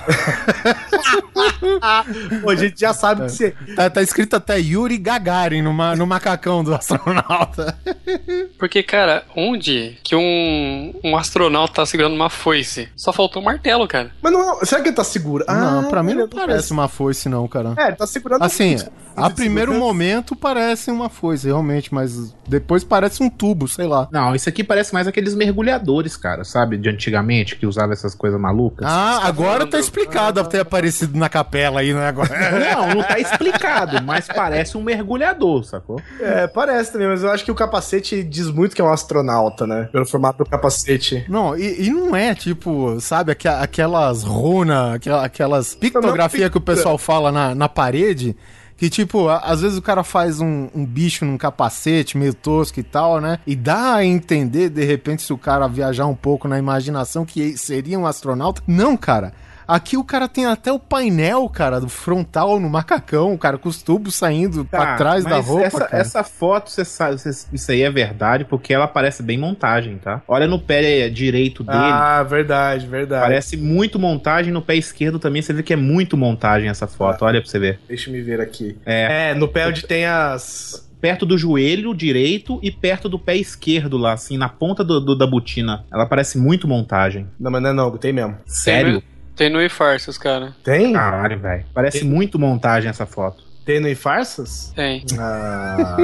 Pô, 2.43 2.51
a 2.51 2.57
gente 2.57 2.81
já 2.81 2.93
sabe 2.93 3.25
que 3.25 3.33
você. 3.33 3.55
Tá, 3.75 3.91
tá 3.91 4.03
escrito 4.03 4.37
até 4.37 4.59
Yuri 4.59 4.99
Gagarin 4.99 5.63
no, 5.63 5.73
ma- 5.83 5.97
no 5.97 6.07
macacão 6.07 6.63
do 6.65 6.75
astronauta. 6.75 7.77
Porque, 8.59 8.83
cara, 8.83 9.25
onde 9.37 9.99
que 10.03 10.15
um, 10.15 10.95
um 11.05 11.17
astronauta 11.17 11.75
tá 11.75 11.87
segurando 11.87 12.15
uma 12.15 12.31
foice? 12.31 12.89
Só 12.97 13.13
faltou 13.13 13.43
um 13.43 13.45
martelo, 13.45 13.87
cara. 13.89 14.11
Mas 14.23 14.33
não, 14.33 14.65
será 14.65 14.81
que 14.81 14.89
ele 14.89 14.97
tá 14.97 15.05
seguro? 15.05 15.45
não, 15.49 15.89
pra 15.89 16.03
mim 16.03 16.13
ele 16.13 16.21
não 16.21 16.29
parece 16.29 16.73
uma 16.73 16.89
foice, 16.89 17.29
não, 17.29 17.47
cara. 17.49 17.75
É, 17.77 17.89
ele 17.89 17.97
tá 17.97 18.07
segurando 18.07 18.43
Assim, 18.43 18.77
a 19.17 19.31
primeiro 19.31 19.75
momento 19.75 20.35
parece 20.37 20.91
uma 20.91 21.09
foice, 21.09 21.47
realmente, 21.47 21.93
mas 21.93 22.35
depois 22.49 22.85
parece 22.85 23.23
um 23.23 23.31
tubo, 23.31 23.67
sei 23.69 23.87
lá. 23.87 24.09
Não, 24.13 24.35
isso 24.35 24.49
aqui 24.49 24.63
parece 24.65 24.93
mais 24.93 25.07
aqueles 25.07 25.35
mergulhadores, 25.35 26.17
cara, 26.17 26.45
sabe? 26.45 26.77
De 26.77 26.89
antigamente, 26.89 27.57
que 27.57 27.67
usava 27.67 27.93
essas 27.93 28.15
coisas 28.15 28.41
malucas. 28.41 28.87
Ah, 28.91 29.21
agora 29.25 29.67
tá 29.67 29.79
explicado 29.79 30.43
ter 30.49 30.61
aparecido 30.61 31.19
na 31.19 31.29
capela 31.29 31.81
aí, 31.81 31.93
né? 31.95 32.09
Agora. 32.09 32.33
Não, 32.73 32.95
não 32.97 33.03
tá 33.03 33.19
explicado, 33.19 34.03
mas 34.03 34.27
parece 34.27 34.77
um 34.77 34.83
mergulhador, 34.83 35.65
sacou? 35.65 36.01
É, 36.21 36.47
parece 36.47 36.93
também, 36.93 37.09
mas 37.09 37.23
eu 37.23 37.31
acho 37.31 37.45
que 37.45 37.51
o 37.51 37.55
capacete 37.55 38.23
diz 38.23 38.49
muito 38.51 38.75
que 38.75 38.81
é 38.81 38.85
um 38.85 38.93
astronauta, 38.93 39.67
né? 39.67 39.89
Pelo 39.93 40.05
formato 40.07 40.43
do 40.45 40.49
capacete. 40.51 41.25
Não, 41.29 41.57
e, 41.57 41.87
e 41.87 41.91
não 41.91 42.15
é 42.17 42.35
tipo, 42.35 42.99
sabe, 43.01 43.33
aquelas 43.33 44.23
runas, 44.23 44.95
aquela- 44.95 45.25
aquelas 45.25 45.75
pictografias 45.75 46.51
que 46.51 46.59
o 46.59 46.61
pessoal 46.61 46.99
fala 46.99 47.31
na, 47.33 47.55
na 47.55 47.69
parede. 47.69 48.37
Que, 48.83 48.91
tipo, 48.91 49.29
às 49.29 49.61
vezes 49.61 49.79
o 49.79 49.81
cara 49.81 50.03
faz 50.03 50.41
um, 50.41 50.69
um 50.75 50.85
bicho 50.85 51.25
num 51.25 51.39
capacete 51.39 52.19
meio 52.19 52.35
tosco 52.35 52.81
e 52.81 52.83
tal, 52.83 53.21
né? 53.21 53.39
E 53.47 53.55
dá 53.55 53.95
a 53.95 54.05
entender, 54.05 54.71
de 54.71 54.85
repente, 54.85 55.23
se 55.23 55.33
o 55.33 55.39
cara 55.39 55.69
viajar 55.69 56.07
um 56.07 56.17
pouco 56.17 56.49
na 56.49 56.59
imaginação, 56.59 57.25
que 57.25 57.57
seria 57.57 57.97
um 57.97 58.09
astronauta. 58.09 58.61
Não, 58.67 58.97
cara. 58.97 59.35
Aqui 59.75 59.97
o 59.97 60.05
cara 60.05 60.29
tem 60.29 60.45
até 60.45 60.71
o 60.71 60.79
painel, 60.79 61.49
cara, 61.49 61.81
do 61.81 61.89
frontal 61.89 62.61
no 62.61 62.69
macacão, 62.69 63.37
cara, 63.39 63.57
com 63.57 63.69
os 63.69 63.83
tubos 63.83 64.15
saindo 64.15 64.65
pra 64.67 64.87
Tá, 64.87 64.97
trás 64.97 65.25
da 65.25 65.39
roupa, 65.39 65.65
Essa, 65.67 65.79
cara. 65.87 65.99
essa 66.01 66.25
foto, 66.25 66.71
você 66.71 66.85
sabe, 66.85 67.19
cê- 67.19 67.47
isso 67.53 67.71
aí 67.73 67.83
é 67.83 67.91
verdade, 67.91 68.45
porque 68.45 68.75
ela 68.75 68.87
parece 68.87 69.23
bem 69.23 69.39
montagem, 69.39 69.97
tá? 69.99 70.21
Olha 70.29 70.47
no 70.47 70.59
pé 70.59 71.09
direito 71.09 71.63
dele. 71.65 71.79
Ah, 71.79 72.23
verdade, 72.23 72.87
verdade. 72.87 73.23
Parece 73.23 73.57
muito 73.57 73.99
montagem, 73.99 74.53
no 74.53 74.61
pé 74.61 74.77
esquerdo 74.77 75.19
também 75.19 75.41
você 75.41 75.53
vê 75.53 75.63
que 75.63 75.73
é 75.73 75.77
muito 75.77 76.17
montagem 76.17 76.69
essa 76.69 76.87
foto, 76.87 77.25
olha 77.25 77.41
pra 77.41 77.49
você 77.51 77.59
ver. 77.59 77.81
Deixa 77.89 78.11
eu 78.11 78.15
me 78.15 78.21
ver 78.21 78.41
aqui. 78.41 78.77
É. 78.85 79.31
É, 79.31 79.35
no 79.35 79.49
pé 79.49 79.67
onde 79.69 79.87
tem 79.87 80.05
as. 80.05 80.87
perto 81.01 81.25
do 81.27 81.37
joelho 81.39 81.95
direito 81.95 82.61
e 82.63 82.71
perto 82.71 83.09
do 83.09 83.19
pé 83.19 83.37
esquerdo 83.37 83.97
lá, 83.97 84.13
assim, 84.13 84.37
na 84.37 84.49
ponta 84.49 84.85
do, 84.85 85.01
do- 85.01 85.17
da 85.17 85.27
botina. 85.27 85.85
Ela 85.93 86.07
parece 86.07 86.39
muito 86.39 86.69
montagem. 86.69 87.27
Não, 87.41 87.51
mas 87.51 87.63
não 87.63 87.71
é 87.71 87.73
não, 87.73 87.91
tem 87.97 88.13
mesmo. 88.13 88.37
Sério? 88.47 89.03
Tem 89.37 89.49
no 89.49 89.61
e-farsas, 89.63 90.19
cara. 90.19 90.55
Tem? 90.63 90.93
Caralho, 90.93 91.39
velho. 91.39 91.65
Parece 91.73 92.05
muito 92.05 92.39
montagem 92.39 92.91
essa 92.91 93.07
foto. 93.07 93.53
Tem 93.65 93.79
no 93.79 93.95
Farsas? 93.95 94.73
Tem. 94.75 95.05
Ah, 95.19 95.97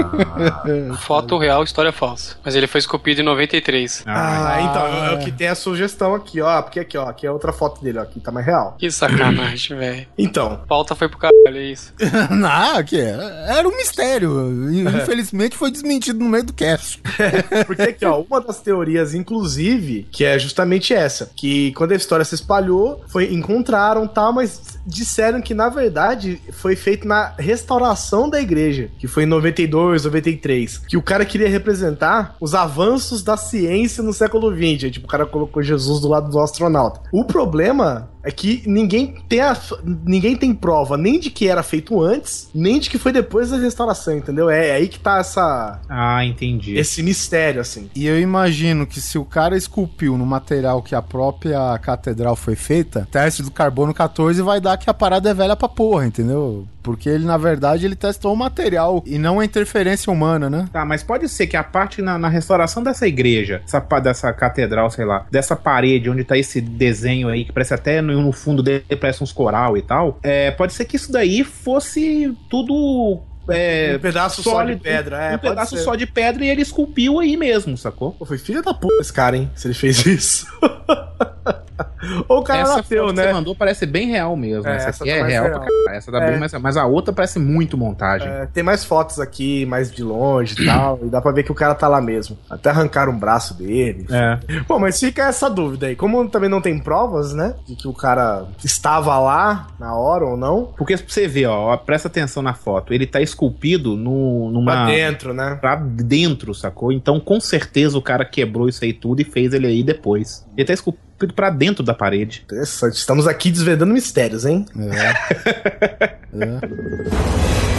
Foto 1.02 1.36
real, 1.38 1.64
história 1.64 1.90
falsa. 1.90 2.36
Mas 2.44 2.54
ele 2.54 2.68
foi 2.68 2.78
esculpido 2.78 3.20
em 3.20 3.24
93. 3.24 4.04
ah, 4.06 4.58
então, 4.60 4.86
é 4.86 5.14
o 5.14 5.18
que 5.18 5.32
tem 5.32 5.48
a 5.48 5.56
sugestão 5.56 6.14
aqui, 6.14 6.40
ó. 6.40 6.62
Porque 6.62 6.78
aqui, 6.78 6.96
ó, 6.96 7.08
aqui 7.08 7.26
é 7.26 7.30
outra 7.30 7.52
foto 7.52 7.82
dele, 7.82 7.98
ó. 7.98 8.02
Aqui 8.02 8.20
tá 8.20 8.30
mais 8.30 8.46
real. 8.46 8.76
Que 8.78 8.88
sacanagem, 8.90 9.74
velho. 9.76 10.06
Então, 10.16 10.60
Pauta 10.68 10.94
foi 10.94 11.08
pro 11.08 11.18
caralho, 11.18 11.37
é 11.56 11.62
isso. 11.62 11.92
Não, 12.30 12.82
que 12.84 12.96
era 12.96 13.66
um 13.66 13.76
mistério. 13.76 14.70
E, 14.70 14.80
Infelizmente 14.80 15.56
foi 15.56 15.70
desmentido 15.70 16.18
no 16.18 16.30
meio 16.30 16.44
do 16.44 16.52
cast. 16.52 17.00
Porque 17.66 17.82
aqui, 17.82 18.04
ó, 18.04 18.20
uma 18.20 18.40
das 18.40 18.60
teorias, 18.60 19.14
inclusive, 19.14 20.06
que 20.10 20.24
é 20.24 20.38
justamente 20.38 20.92
essa, 20.92 21.30
que 21.36 21.72
quando 21.72 21.92
a 21.92 21.96
história 21.96 22.24
se 22.24 22.34
espalhou, 22.34 23.02
foi 23.08 23.32
encontraram 23.32 24.06
tal, 24.06 24.32
mas 24.32 24.60
disseram 24.86 25.40
que 25.40 25.54
na 25.54 25.68
verdade 25.68 26.40
foi 26.52 26.76
feito 26.76 27.06
na 27.06 27.34
restauração 27.38 28.28
da 28.28 28.40
igreja, 28.40 28.90
que 28.98 29.06
foi 29.06 29.24
em 29.24 29.26
92, 29.26 30.04
93, 30.04 30.78
que 30.78 30.96
o 30.96 31.02
cara 31.02 31.24
queria 31.24 31.48
representar 31.48 32.36
os 32.40 32.54
avanços 32.54 33.22
da 33.22 33.36
ciência 33.36 34.02
no 34.02 34.12
século 34.12 34.52
20, 34.54 34.86
aí, 34.86 34.90
tipo, 34.90 35.06
o 35.06 35.10
cara 35.10 35.26
colocou 35.26 35.62
Jesus 35.62 36.00
do 36.00 36.08
lado 36.08 36.30
do 36.30 36.38
astronauta. 36.38 37.00
O 37.12 37.24
problema 37.24 38.08
é 38.22 38.30
que 38.30 38.62
ninguém 38.66 39.14
tem, 39.28 39.40
a- 39.40 39.56
ninguém 40.04 40.36
tem 40.36 40.52
prova 40.54 40.96
nem 40.96 41.18
de 41.20 41.30
que 41.30 41.48
era 41.48 41.62
feito 41.62 42.02
antes, 42.02 42.48
nem 42.54 42.78
de 42.78 42.90
que 42.90 42.98
foi 42.98 43.12
depois 43.12 43.50
da 43.50 43.56
restauração, 43.58 44.16
entendeu? 44.16 44.50
É, 44.50 44.68
é 44.68 44.72
aí 44.72 44.88
que 44.88 44.98
tá 44.98 45.18
essa, 45.18 45.80
Ah, 45.88 46.24
entendi. 46.24 46.76
esse 46.76 47.02
mistério, 47.02 47.60
assim. 47.60 47.88
E 47.94 48.06
eu 48.06 48.18
imagino 48.20 48.86
que 48.86 49.00
se 49.00 49.18
o 49.18 49.24
cara 49.24 49.56
esculpiu 49.56 50.16
no 50.18 50.26
material 50.26 50.82
que 50.82 50.94
a 50.94 51.02
própria 51.02 51.78
catedral 51.78 52.34
foi 52.36 52.54
feita, 52.56 53.06
teste 53.10 53.42
do 53.42 53.50
carbono 53.50 53.94
14 53.94 54.40
vai 54.42 54.60
dar 54.60 54.76
que 54.76 54.90
a 54.90 54.94
parada 54.94 55.30
é 55.30 55.34
velha 55.34 55.56
pra 55.56 55.68
porra, 55.68 56.06
entendeu? 56.06 56.66
Porque 56.88 57.06
ele, 57.06 57.26
na 57.26 57.36
verdade, 57.36 57.84
ele 57.84 57.94
testou 57.94 58.32
o 58.32 58.36
material 58.36 59.02
e 59.04 59.18
não 59.18 59.40
a 59.40 59.44
interferência 59.44 60.10
humana, 60.10 60.48
né? 60.48 60.66
Tá, 60.72 60.86
mas 60.86 61.02
pode 61.02 61.28
ser 61.28 61.46
que 61.46 61.54
a 61.54 61.62
parte 61.62 62.00
na, 62.00 62.18
na 62.18 62.30
restauração 62.30 62.82
dessa 62.82 63.06
igreja, 63.06 63.60
essa, 63.62 63.78
dessa 64.00 64.32
catedral, 64.32 64.90
sei 64.90 65.04
lá, 65.04 65.26
dessa 65.30 65.54
parede 65.54 66.08
onde 66.08 66.24
tá 66.24 66.38
esse 66.38 66.62
desenho 66.62 67.28
aí, 67.28 67.44
que 67.44 67.52
parece 67.52 67.74
até 67.74 68.00
no, 68.00 68.22
no 68.22 68.32
fundo 68.32 68.62
dele, 68.62 68.86
parece 68.98 69.22
uns 69.22 69.32
coral 69.32 69.76
e 69.76 69.82
tal, 69.82 70.18
é, 70.22 70.50
pode 70.50 70.72
ser 70.72 70.86
que 70.86 70.96
isso 70.96 71.12
daí 71.12 71.44
fosse 71.44 72.34
tudo. 72.48 73.20
É, 73.50 73.92
um 73.96 74.00
pedaço 74.00 74.42
só 74.42 74.64
de 74.64 74.76
pedra, 74.76 75.24
é, 75.24 75.36
um 75.36 75.38
pedaço 75.38 75.76
ser. 75.76 75.82
só 75.82 75.94
de 75.94 76.06
pedra 76.06 76.42
e 76.42 76.48
ele 76.48 76.62
esculpiu 76.62 77.20
aí 77.20 77.36
mesmo, 77.36 77.76
sacou? 77.76 78.12
Pô, 78.12 78.24
foi 78.24 78.38
filho 78.38 78.62
da 78.62 78.72
puta 78.72 79.02
esse 79.02 79.12
cara, 79.12 79.36
hein? 79.36 79.50
Se 79.54 79.66
ele 79.66 79.74
fez 79.74 80.06
isso. 80.06 80.46
Ou 82.28 82.40
o 82.40 82.42
cara 82.42 82.62
essa 82.62 82.80
ateu, 82.80 83.04
foto 83.04 83.14
que 83.14 83.20
né? 83.20 83.26
você 83.28 83.32
mandou 83.32 83.54
parece 83.54 83.86
bem 83.86 84.08
real 84.08 84.36
mesmo. 84.36 84.68
É, 84.68 84.76
essa 84.76 84.88
essa 84.88 85.04
aqui 85.04 85.12
tá 85.12 85.18
é 85.18 85.22
real, 85.26 85.44
real. 85.46 85.60
pra. 85.60 85.94
Essa 85.96 86.12
tá 86.12 86.22
É. 86.22 86.30
bem 86.30 86.38
mais 86.40 86.52
Mas 86.54 86.76
a 86.76 86.86
outra 86.86 87.12
parece 87.12 87.38
muito 87.38 87.76
montagem. 87.76 88.28
É, 88.28 88.46
tem 88.46 88.62
mais 88.62 88.84
fotos 88.84 89.18
aqui, 89.20 89.64
mais 89.66 89.90
de 89.90 90.02
longe 90.02 90.54
e 90.60 90.66
tal, 90.66 90.98
e 91.02 91.06
dá 91.06 91.20
pra 91.20 91.32
ver 91.32 91.42
que 91.42 91.52
o 91.52 91.54
cara 91.54 91.74
tá 91.74 91.88
lá 91.88 92.00
mesmo. 92.00 92.38
Até 92.50 92.70
arrancaram 92.70 93.12
um 93.12 93.18
braço 93.18 93.54
dele. 93.54 94.06
É. 94.10 94.38
Bom, 94.66 94.78
mas 94.78 94.98
fica 94.98 95.26
essa 95.28 95.48
dúvida 95.48 95.86
aí. 95.86 95.96
Como 95.96 96.28
também 96.28 96.48
não 96.48 96.60
tem 96.60 96.78
provas, 96.78 97.32
né? 97.32 97.54
De 97.66 97.74
que 97.76 97.88
o 97.88 97.92
cara 97.92 98.46
estava 98.62 99.18
lá 99.18 99.68
na 99.78 99.94
hora 99.94 100.24
ou 100.24 100.36
não. 100.36 100.72
Porque 100.76 100.96
você 100.96 101.26
ó, 101.46 101.72
ó, 101.72 101.76
presta 101.76 102.08
atenção 102.08 102.42
na 102.42 102.54
foto. 102.54 102.92
Ele 102.92 103.06
tá 103.06 103.20
esculpido 103.20 103.96
no, 103.96 104.50
numa. 104.50 104.72
Pra 104.72 104.86
dentro, 104.86 105.32
né? 105.34 105.56
pra 105.60 105.76
dentro, 105.76 106.54
sacou? 106.54 106.92
Então, 106.92 107.18
com 107.20 107.40
certeza, 107.40 107.96
o 107.96 108.02
cara 108.02 108.24
quebrou 108.24 108.68
isso 108.68 108.84
aí 108.84 108.92
tudo 108.92 109.20
e 109.20 109.24
fez 109.24 109.52
ele 109.52 109.66
aí 109.66 109.82
depois. 109.82 110.46
Ele 110.56 110.66
tá 110.66 110.72
esculpido 110.72 111.07
pra 111.34 111.50
dentro 111.50 111.82
da 111.82 111.94
parede. 111.94 112.42
Interessante. 112.44 112.94
Estamos 112.94 113.26
aqui 113.26 113.50
desvendando 113.50 113.92
mistérios, 113.92 114.44
hein? 114.44 114.64
É. 114.76 116.18
É. 116.30 117.77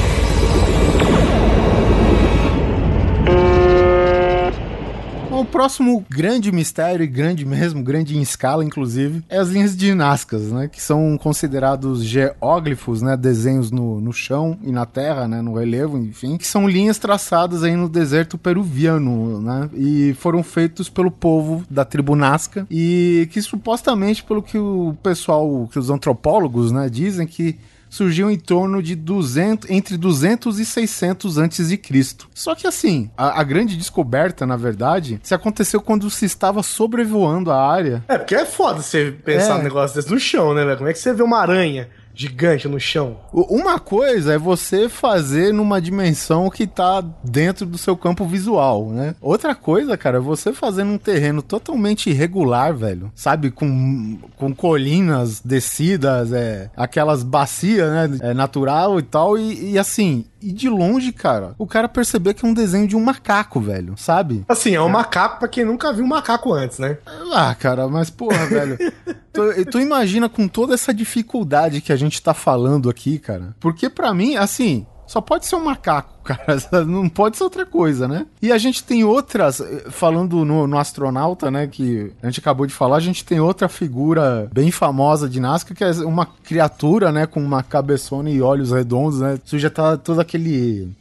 O 5.40 5.46
próximo 5.46 6.06
grande 6.10 6.52
mistério, 6.52 7.02
e 7.02 7.08
grande 7.08 7.46
mesmo, 7.46 7.82
grande 7.82 8.18
em 8.18 8.22
escala, 8.22 8.62
inclusive, 8.62 9.24
é 9.30 9.38
as 9.38 9.48
linhas 9.48 9.74
de 9.74 9.94
Nazcas, 9.96 10.52
né? 10.52 10.68
Que 10.68 10.82
são 10.82 11.18
considerados 11.18 12.04
geóglifos, 12.04 13.02
né? 13.02 13.16
Desenhos 13.16 13.72
no, 13.72 14.02
no 14.02 14.12
chão 14.12 14.58
e 14.62 14.70
na 14.70 14.86
terra, 14.86 15.30
né? 15.30 15.42
No 15.42 15.54
relevo, 15.54 15.98
enfim. 15.98 16.36
Que 16.36 16.46
são 16.46 16.68
linhas 16.68 16.98
traçadas 16.98 17.64
aí 17.64 17.74
no 17.74 17.88
deserto 17.88 18.38
peruviano, 18.38 19.40
né? 19.40 19.70
E 19.74 20.14
foram 20.20 20.44
feitos 20.44 20.90
pelo 20.90 21.10
povo 21.10 21.64
da 21.70 21.86
tribo 21.86 22.18
Nazca. 22.18 22.68
E 22.70 23.30
que 23.32 23.42
supostamente, 23.42 24.22
pelo 24.26 24.44
que 24.44 24.58
o 24.58 24.94
pessoal, 25.02 25.70
que 25.72 25.80
os 25.80 25.90
antropólogos, 25.90 26.70
né? 26.70 26.90
Dizem 26.90 27.26
que 27.26 27.58
surgiu 27.90 28.30
em 28.30 28.38
torno 28.38 28.82
de 28.84 28.96
200, 28.96 29.70
entre 29.70 29.98
200 29.98 30.60
e 30.60 30.66
600 30.66 31.38
antes 31.38 31.70
de 31.70 31.78
Cristo. 31.78 32.30
Só 32.34 32.54
que 32.56 32.68
assim, 32.68 33.10
a, 33.18 33.40
a 33.42 33.44
grande 33.44 33.76
descoberta, 33.76 34.46
na 34.46 34.56
verdade, 34.56 35.20
se 35.24 35.34
aconteceu 35.34 35.82
quando 35.82 36.10
se 36.10 36.26
estava 36.26 36.62
sobrevoando 36.62 37.52
a 37.52 37.70
área. 37.72 38.04
É, 38.08 38.18
porque 38.18 38.36
é 38.36 38.46
foda 38.46 38.82
você 38.82 39.12
pensar 39.12 39.56
É. 39.58 39.60
um 39.60 39.64
negócio 39.64 39.96
desse 39.96 40.12
no 40.14 40.20
chão, 40.20 40.54
né, 40.54 40.64
velho? 40.64 40.78
Como 40.78 40.90
é 40.90 40.94
que 40.94 41.00
você 41.00 41.14
vê 41.14 41.24
uma 41.24 41.40
aranha 41.40 41.90
gigante 42.20 42.68
no 42.68 42.78
chão? 42.78 43.16
Uma 43.32 43.80
coisa 43.80 44.34
é 44.34 44.38
você 44.38 44.90
fazer 44.90 45.54
numa 45.54 45.80
dimensão 45.80 46.50
que 46.50 46.68
tá 46.68 47.02
dentro 47.24 47.66
do 47.66 47.78
seu 47.78 47.96
campo 47.96 48.26
visual, 48.26 48.90
né? 48.90 49.16
Outra 49.22 49.56
coisa, 49.56 49.96
cara, 49.96 50.18
é 50.18 50.20
você 50.20 50.52
fazer 50.52 50.84
num 50.84 50.98
terreno 50.98 51.42
totalmente 51.42 52.10
irregular, 52.10 52.76
velho. 52.76 53.10
Sabe? 53.16 53.50
Com, 53.50 54.18
com 54.36 54.54
colinas, 54.54 55.40
descidas, 55.40 56.34
é, 56.34 56.70
aquelas 56.76 57.24
bacias, 57.24 57.90
né? 57.90 58.18
É, 58.22 58.34
natural 58.34 59.00
e 59.00 59.04
tal. 59.04 59.38
E, 59.38 59.72
e 59.72 59.80
assim, 59.80 60.26
e 60.42 60.52
de 60.52 60.68
longe, 60.68 61.14
cara, 61.14 61.56
o 61.58 61.66
cara 61.66 61.88
perceber 61.88 62.34
que 62.34 62.46
é 62.46 62.50
um 62.50 62.54
desenho 62.54 62.86
de 62.88 62.98
um 62.98 63.02
macaco, 63.02 63.62
velho. 63.62 63.94
Sabe? 63.96 64.44
Assim, 64.50 64.76
é 64.76 64.82
um 64.82 64.90
macaco 64.90 65.40
pra 65.40 65.48
quem 65.48 65.64
nunca 65.64 65.94
viu 65.94 66.04
um 66.04 66.10
macaco 66.10 66.52
antes, 66.52 66.80
né? 66.80 66.98
Ah, 67.34 67.56
cara, 67.56 67.88
mas 67.88 68.10
porra, 68.10 68.46
velho. 68.46 68.78
Tu, 69.32 69.66
tu 69.66 69.80
imagina 69.80 70.28
com 70.28 70.48
toda 70.48 70.74
essa 70.74 70.94
dificuldade 70.94 71.82
que 71.82 71.94
a 71.94 71.96
gente 71.96 72.09
tá 72.22 72.34
falando 72.34 72.90
aqui, 72.90 73.20
cara. 73.20 73.56
Porque 73.60 73.90
pra 73.90 74.14
mim, 74.14 74.36
assim, 74.36 74.86
só 75.10 75.20
pode 75.20 75.48
ser 75.48 75.56
um 75.56 75.64
macaco, 75.64 76.14
cara. 76.24 76.86
Não 76.86 77.10
pode 77.10 77.36
ser 77.36 77.44
outra 77.44 77.66
coisa, 77.66 78.08
né? 78.08 78.28
E 78.40 78.52
a 78.52 78.58
gente 78.60 78.84
tem 78.84 79.04
outras, 79.04 79.60
eh, 79.60 79.86
falando 79.90 80.46
no, 80.46 80.68
no 80.68 80.78
astronauta, 80.78 81.50
né? 81.50 81.66
Que 81.66 82.12
a 82.22 82.28
gente 82.28 82.40
acabou 82.40 82.68
de 82.68 82.74
falar, 82.74 82.98
a 82.98 83.02
gente 83.02 83.26
tem 83.26 83.40
outra 83.40 83.68
figura 83.68 84.48
bem 84.54 84.70
famosa 84.70 85.28
de 85.28 85.40
Nazca, 85.40 85.74
que 85.74 85.84
é 85.84 85.92
uma 86.06 86.28
criatura, 86.28 87.12
né? 87.12 87.26
Com 87.26 87.44
uma 87.44 87.64
cabeçona 87.64 88.30
e 88.30 88.40
olhos 88.40 88.72
redondos, 88.72 89.20
né? 89.20 89.40
Isso 89.44 89.58
já 89.58 89.72
tá 89.72 89.98
todo 89.98 90.22
aquele 90.22 90.92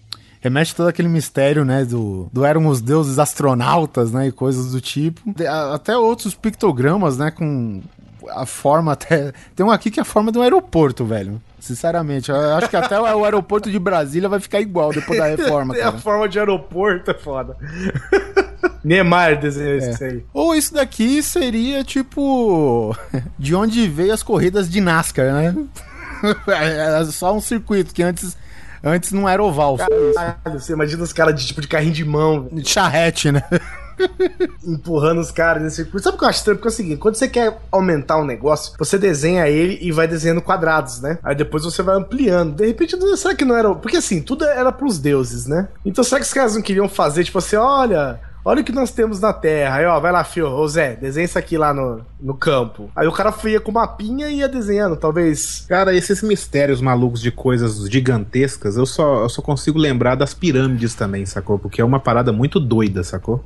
remete 0.40 0.74
todo 0.74 0.88
aquele 0.88 1.08
mistério, 1.08 1.64
né, 1.64 1.84
do, 1.84 2.28
do 2.32 2.44
eram 2.44 2.66
os 2.68 2.80
deuses 2.80 3.18
astronautas, 3.18 4.12
né, 4.12 4.28
e 4.28 4.32
coisas 4.32 4.70
do 4.70 4.80
tipo. 4.80 5.20
Até 5.74 5.96
outros 5.96 6.34
pictogramas, 6.34 7.18
né, 7.18 7.30
com 7.30 7.82
a 8.30 8.46
forma 8.46 8.92
até... 8.92 9.32
Tem 9.54 9.64
um 9.64 9.70
aqui 9.70 9.90
que 9.90 9.98
é 10.00 10.02
a 10.02 10.04
forma 10.04 10.30
de 10.32 10.38
um 10.38 10.42
aeroporto, 10.42 11.04
velho. 11.04 11.40
Sinceramente, 11.60 12.30
eu 12.30 12.36
acho 12.56 12.68
que 12.68 12.76
até 12.76 12.98
o 13.00 13.24
aeroporto 13.24 13.70
de 13.70 13.78
Brasília 13.78 14.28
vai 14.28 14.38
ficar 14.40 14.60
igual 14.60 14.92
depois 14.92 15.18
da 15.18 15.26
reforma, 15.26 15.74
É 15.76 15.80
a 15.80 15.84
cara. 15.86 15.98
forma 15.98 16.28
de 16.28 16.38
aeroporto, 16.38 17.10
é 17.10 17.14
foda. 17.14 17.56
Neymar 18.84 19.38
desenhou 19.40 19.76
isso 19.76 20.02
aí. 20.04 20.24
Ou 20.32 20.54
isso 20.54 20.72
daqui 20.74 21.22
seria, 21.22 21.82
tipo, 21.84 22.96
de 23.38 23.54
onde 23.54 23.88
veio 23.88 24.12
as 24.14 24.22
corridas 24.22 24.68
de 24.70 24.80
NASCAR, 24.80 25.32
né? 25.32 25.54
É 26.48 27.04
só 27.04 27.32
um 27.32 27.40
circuito 27.40 27.94
que 27.94 28.02
antes, 28.02 28.36
antes 28.82 29.12
não 29.12 29.28
era 29.28 29.40
oval. 29.42 29.76
Caralho, 29.76 30.58
você 30.60 30.72
imagina 30.72 31.02
os 31.04 31.12
caras 31.12 31.32
de 31.40 31.46
tipo 31.46 31.60
de 31.60 31.68
carrinho 31.68 31.92
de 31.92 32.04
mão, 32.04 32.48
Charrete, 32.64 33.30
né? 33.30 33.42
Empurrando 34.64 35.20
os 35.20 35.30
caras 35.30 35.62
nesse 35.62 35.76
circuito. 35.76 36.04
Sabe 36.04 36.16
o 36.16 36.18
que 36.18 36.24
eu 36.24 36.28
acho 36.28 36.38
estranho? 36.38 36.58
Porque 36.58 36.68
é 36.68 36.70
o 36.70 36.74
seguinte, 36.74 36.96
quando 36.96 37.14
você 37.14 37.28
quer 37.28 37.58
aumentar 37.70 38.18
um 38.18 38.24
negócio, 38.24 38.74
você 38.78 38.98
desenha 38.98 39.48
ele 39.48 39.78
e 39.80 39.92
vai 39.92 40.06
desenhando 40.06 40.42
quadrados, 40.42 41.00
né? 41.00 41.18
Aí 41.22 41.34
depois 41.34 41.64
você 41.64 41.82
vai 41.82 41.96
ampliando. 41.96 42.54
De 42.54 42.66
repente, 42.66 42.96
será 43.16 43.34
que 43.34 43.44
não 43.44 43.56
era... 43.56 43.74
Porque 43.74 43.96
assim, 43.96 44.20
tudo 44.20 44.44
era 44.44 44.72
pros 44.72 44.98
deuses, 44.98 45.46
né? 45.46 45.68
Então 45.84 46.04
será 46.04 46.20
que 46.20 46.26
os 46.26 46.32
caras 46.32 46.54
não 46.54 46.62
queriam 46.62 46.88
fazer, 46.88 47.24
tipo 47.24 47.38
assim, 47.38 47.56
olha... 47.56 48.20
Olha 48.44 48.62
o 48.62 48.64
que 48.64 48.72
nós 48.72 48.92
temos 48.92 49.20
na 49.20 49.30
Terra. 49.30 49.76
Aí, 49.76 49.84
ó, 49.84 50.00
vai 50.00 50.10
lá, 50.10 50.24
fio. 50.24 50.46
Ô, 50.46 50.66
Zé, 50.66 50.96
desenha 50.96 51.26
isso 51.26 51.38
aqui 51.38 51.58
lá 51.58 51.74
no, 51.74 52.00
no 52.18 52.32
campo. 52.32 52.90
Aí 52.96 53.06
o 53.06 53.12
cara 53.12 53.34
ia 53.44 53.60
com 53.60 53.70
mapinha 53.70 54.28
e 54.28 54.38
ia 54.38 54.48
desenhando, 54.48 54.96
talvez. 54.96 55.66
Cara, 55.68 55.94
esses 55.94 56.22
mistérios 56.22 56.80
malucos 56.80 57.20
de 57.20 57.30
coisas 57.30 57.86
gigantescas, 57.90 58.78
eu 58.78 58.86
só, 58.86 59.22
eu 59.24 59.28
só 59.28 59.42
consigo 59.42 59.78
lembrar 59.78 60.14
das 60.14 60.32
pirâmides 60.32 60.94
também, 60.94 61.26
sacou? 61.26 61.58
Porque 61.58 61.82
é 61.82 61.84
uma 61.84 62.00
parada 62.00 62.32
muito 62.32 62.58
doida, 62.58 63.04
sacou? 63.04 63.44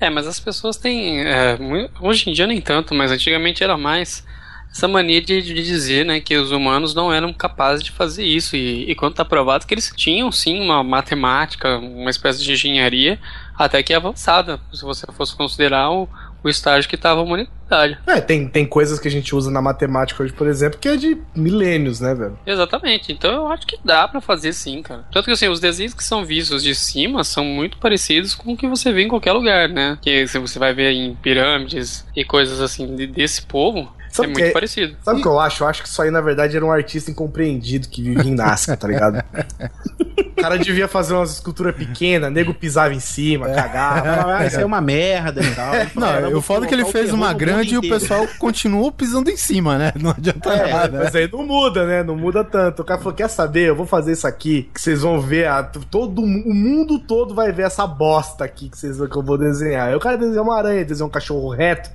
É, 0.00 0.10
mas 0.10 0.26
as 0.26 0.38
pessoas 0.38 0.76
têm. 0.76 1.20
é, 1.20 1.58
hoje 2.00 2.28
em 2.28 2.32
dia 2.32 2.46
nem 2.46 2.60
tanto, 2.60 2.94
mas 2.94 3.10
antigamente 3.10 3.64
era 3.64 3.76
mais. 3.76 4.24
essa 4.70 4.86
mania 4.86 5.22
de, 5.22 5.40
de 5.40 5.54
dizer, 5.54 6.04
né, 6.04 6.20
que 6.20 6.36
os 6.36 6.52
humanos 6.52 6.94
não 6.94 7.12
eram 7.12 7.32
capazes 7.32 7.82
de 7.82 7.90
fazer 7.90 8.24
isso. 8.24 8.56
E, 8.56 8.90
e 8.90 8.94
quando 8.94 9.14
tá 9.14 9.24
provado 9.24 9.66
que 9.66 9.72
eles 9.72 9.92
tinham 9.96 10.30
sim 10.30 10.60
uma 10.60 10.84
matemática, 10.84 11.78
uma 11.78 12.10
espécie 12.10 12.42
de 12.44 12.52
engenharia 12.52 13.18
até 13.56 13.82
que 13.82 13.94
avançada, 13.94 14.60
se 14.72 14.82
você 14.82 15.06
fosse 15.12 15.34
considerar 15.34 15.90
o, 15.90 16.08
o 16.42 16.48
estágio 16.48 16.88
que 16.88 16.96
estava 16.96 17.20
a 17.20 17.22
humanidade. 17.22 17.98
É, 18.06 18.20
tem, 18.20 18.48
tem 18.48 18.64
coisas 18.66 18.98
que 18.98 19.08
a 19.08 19.10
gente 19.10 19.34
usa 19.34 19.50
na 19.50 19.60
matemática 19.60 20.22
hoje, 20.22 20.32
por 20.32 20.46
exemplo, 20.46 20.78
que 20.78 20.88
é 20.88 20.96
de 20.96 21.18
milênios, 21.34 22.00
né, 22.00 22.14
velho? 22.14 22.38
Exatamente. 22.46 23.12
Então 23.12 23.32
eu 23.32 23.46
acho 23.48 23.66
que 23.66 23.78
dá 23.84 24.06
para 24.06 24.20
fazer 24.20 24.52
sim, 24.52 24.82
cara. 24.82 25.04
Tanto 25.12 25.24
que 25.24 25.32
assim, 25.32 25.48
os 25.48 25.60
desenhos 25.60 25.94
que 25.94 26.04
são 26.04 26.24
vistos 26.24 26.62
de 26.62 26.74
cima 26.74 27.24
são 27.24 27.44
muito 27.44 27.78
parecidos 27.78 28.34
com 28.34 28.52
o 28.52 28.56
que 28.56 28.68
você 28.68 28.92
vê 28.92 29.02
em 29.02 29.08
qualquer 29.08 29.32
lugar, 29.32 29.68
né? 29.68 29.98
Que 30.00 30.26
se 30.28 30.38
você 30.38 30.58
vai 30.58 30.72
ver 30.72 30.92
em 30.92 31.14
pirâmides 31.14 32.06
e 32.14 32.24
coisas 32.24 32.60
assim 32.60 32.94
desse 32.94 33.42
povo, 33.42 33.92
Sabe 34.16 34.28
é 34.28 34.32
muito 34.32 34.46
que, 34.46 34.52
parecido. 34.52 34.96
Sabe 35.02 35.18
o 35.20 35.22
que 35.22 35.28
eu 35.28 35.38
acho? 35.38 35.62
Eu 35.62 35.68
acho 35.68 35.82
que 35.82 35.88
isso 35.88 36.00
aí, 36.00 36.10
na 36.10 36.22
verdade, 36.22 36.56
era 36.56 36.64
um 36.64 36.72
artista 36.72 37.10
incompreendido 37.10 37.88
que 37.88 38.02
vivia 38.02 38.30
em 38.30 38.34
Nazca, 38.34 38.76
tá 38.76 38.88
ligado? 38.88 39.22
O 40.16 40.42
cara 40.42 40.58
devia 40.58 40.86
fazer 40.86 41.14
umas 41.14 41.32
esculturas 41.32 41.74
pequenas, 41.74 42.30
nego 42.30 42.52
pisava 42.52 42.92
em 42.92 43.00
cima, 43.00 43.48
cagava. 43.48 44.36
Ah, 44.36 44.46
isso 44.46 44.60
é 44.60 44.64
uma 44.64 44.82
merda 44.82 45.42
e 45.42 45.54
tal. 45.54 45.72
Não, 45.96 46.30
eu 46.30 46.42
falo 46.42 46.66
que 46.66 46.74
ele 46.74 46.84
fez 46.84 47.10
uma 47.10 47.32
grande 47.32 47.74
e 47.74 47.78
o 47.78 47.80
pessoal 47.80 48.26
continuou 48.38 48.92
pisando 48.92 49.30
em 49.30 49.36
cima, 49.36 49.78
né? 49.78 49.92
Não 49.98 50.10
adianta 50.10 50.52
é, 50.52 50.72
nada. 50.72 51.00
Mas 51.04 51.14
aí 51.14 51.28
não 51.32 51.44
muda, 51.44 51.86
né? 51.86 52.02
Não 52.02 52.14
muda 52.14 52.44
tanto. 52.44 52.82
O 52.82 52.84
cara 52.84 53.00
falou: 53.00 53.14
quer 53.14 53.28
saber? 53.28 53.68
Eu 53.68 53.74
vou 53.74 53.86
fazer 53.86 54.12
isso 54.12 54.26
aqui, 54.26 54.68
que 54.74 54.80
vocês 54.80 55.00
vão 55.00 55.20
ver. 55.20 55.48
A, 55.48 55.62
todo, 55.62 56.22
o 56.22 56.54
mundo 56.54 56.98
todo 56.98 57.34
vai 57.34 57.50
ver 57.50 57.62
essa 57.62 57.86
bosta 57.86 58.44
aqui 58.44 58.68
que, 58.68 58.78
vocês, 58.78 58.96
que 58.96 59.16
eu 59.16 59.22
vou 59.22 59.38
desenhar. 59.38 59.88
Aí 59.88 59.94
o 59.94 60.00
cara 60.00 60.18
desenhou 60.18 60.44
uma 60.44 60.58
aranha, 60.58 60.84
desenhou 60.84 61.08
um 61.08 61.12
cachorro 61.12 61.48
reto 61.48 61.90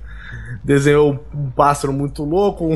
desenhou 0.62 1.24
um 1.34 1.50
pássaro 1.50 1.92
muito 1.92 2.24
louco. 2.24 2.70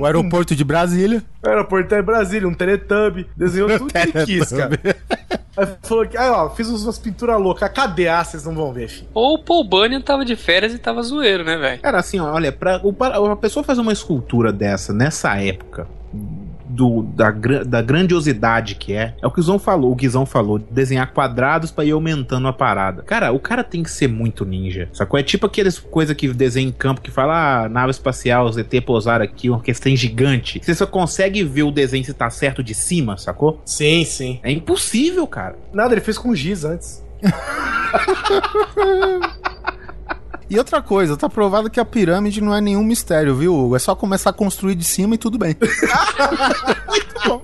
O 0.00 0.04
aeroporto 0.04 0.54
de 0.54 0.64
Brasília. 0.64 1.22
O 1.42 1.48
aeroporto 1.48 1.94
de 1.94 2.02
Brasília, 2.02 2.48
um 2.48 2.54
Teletubby. 2.54 3.28
Desenhou 3.36 3.68
tudo 3.78 3.92
que 3.92 4.26
quis, 4.26 4.50
cara. 4.50 4.78
Aí 5.56 5.68
falou 5.82 6.06
que, 6.06 6.16
aí, 6.16 6.30
ó, 6.30 6.48
fiz 6.50 6.68
umas 6.68 6.98
pinturas 6.98 7.40
loucas. 7.40 7.70
Cadê? 7.70 8.08
Ah, 8.08 8.24
vocês 8.24 8.44
não 8.44 8.54
vão 8.54 8.72
ver, 8.72 8.88
filho. 8.88 9.08
Ou 9.14 9.34
o 9.34 9.38
Paul 9.38 9.64
Bunyan 9.64 10.00
tava 10.00 10.24
de 10.24 10.36
férias 10.36 10.72
e 10.72 10.78
tava 10.78 11.02
zoeiro, 11.02 11.44
né, 11.44 11.56
velho? 11.56 11.82
Cara, 11.82 11.98
assim, 11.98 12.18
olha, 12.20 12.52
pra, 12.52 12.80
pra, 12.80 13.32
a 13.32 13.36
pessoa 13.36 13.62
fazer 13.62 13.80
uma 13.80 13.92
escultura 13.92 14.52
dessa 14.52 14.92
nessa 14.92 15.36
época, 15.36 15.86
do, 16.70 17.02
da, 17.02 17.30
da 17.30 17.82
grandiosidade 17.82 18.74
que 18.74 18.92
é, 18.92 19.14
é 19.20 19.26
o 19.26 19.30
que 19.30 19.40
o 19.40 19.42
Guizão 19.42 19.58
falou, 19.58 19.92
o 19.92 19.94
Guizão 19.94 20.24
falou, 20.24 20.58
desenhar 20.58 21.12
quadrados 21.12 21.70
para 21.70 21.84
ir 21.84 21.92
aumentando 21.92 22.46
a 22.48 22.52
parada. 22.52 23.02
Cara, 23.02 23.32
o 23.32 23.38
cara 23.38 23.64
tem 23.64 23.82
que 23.82 23.90
ser 23.90 24.08
muito 24.08 24.44
ninja, 24.44 24.88
sacou? 24.92 25.18
É 25.18 25.22
tipo 25.22 25.46
aqueles 25.46 25.78
coisa 25.78 26.14
que 26.14 26.28
desenha 26.28 26.68
em 26.68 26.72
campo 26.72 27.00
que 27.00 27.10
fala, 27.10 27.64
ah, 27.64 27.68
nave 27.68 27.90
espacial, 27.90 28.50
ZT 28.50 28.80
pousar 28.82 29.20
aqui, 29.20 29.50
uma 29.50 29.60
questão 29.60 29.94
gigante. 29.94 30.60
Você 30.62 30.74
só 30.74 30.86
consegue 30.86 31.42
ver 31.42 31.64
o 31.64 31.70
desenho 31.70 32.04
se 32.04 32.14
tá 32.14 32.30
certo 32.30 32.62
de 32.62 32.74
cima, 32.74 33.16
sacou? 33.16 33.60
Sim, 33.64 34.04
sim. 34.04 34.40
É 34.42 34.50
impossível, 34.50 35.26
cara. 35.26 35.56
Nada, 35.72 35.94
ele 35.94 36.00
fez 36.00 36.18
com 36.18 36.34
giz 36.34 36.64
antes. 36.64 37.04
E 40.50 40.58
outra 40.58 40.82
coisa, 40.82 41.16
tá 41.16 41.28
provado 41.28 41.70
que 41.70 41.78
a 41.78 41.84
pirâmide 41.84 42.40
não 42.40 42.52
é 42.52 42.60
nenhum 42.60 42.82
mistério, 42.82 43.36
viu, 43.36 43.54
Hugo? 43.54 43.76
É 43.76 43.78
só 43.78 43.94
começar 43.94 44.30
a 44.30 44.32
construir 44.32 44.74
de 44.74 44.82
cima 44.82 45.14
e 45.14 45.18
tudo 45.18 45.38
bem. 45.38 45.54
Muito 46.88 47.14
bom. 47.24 47.40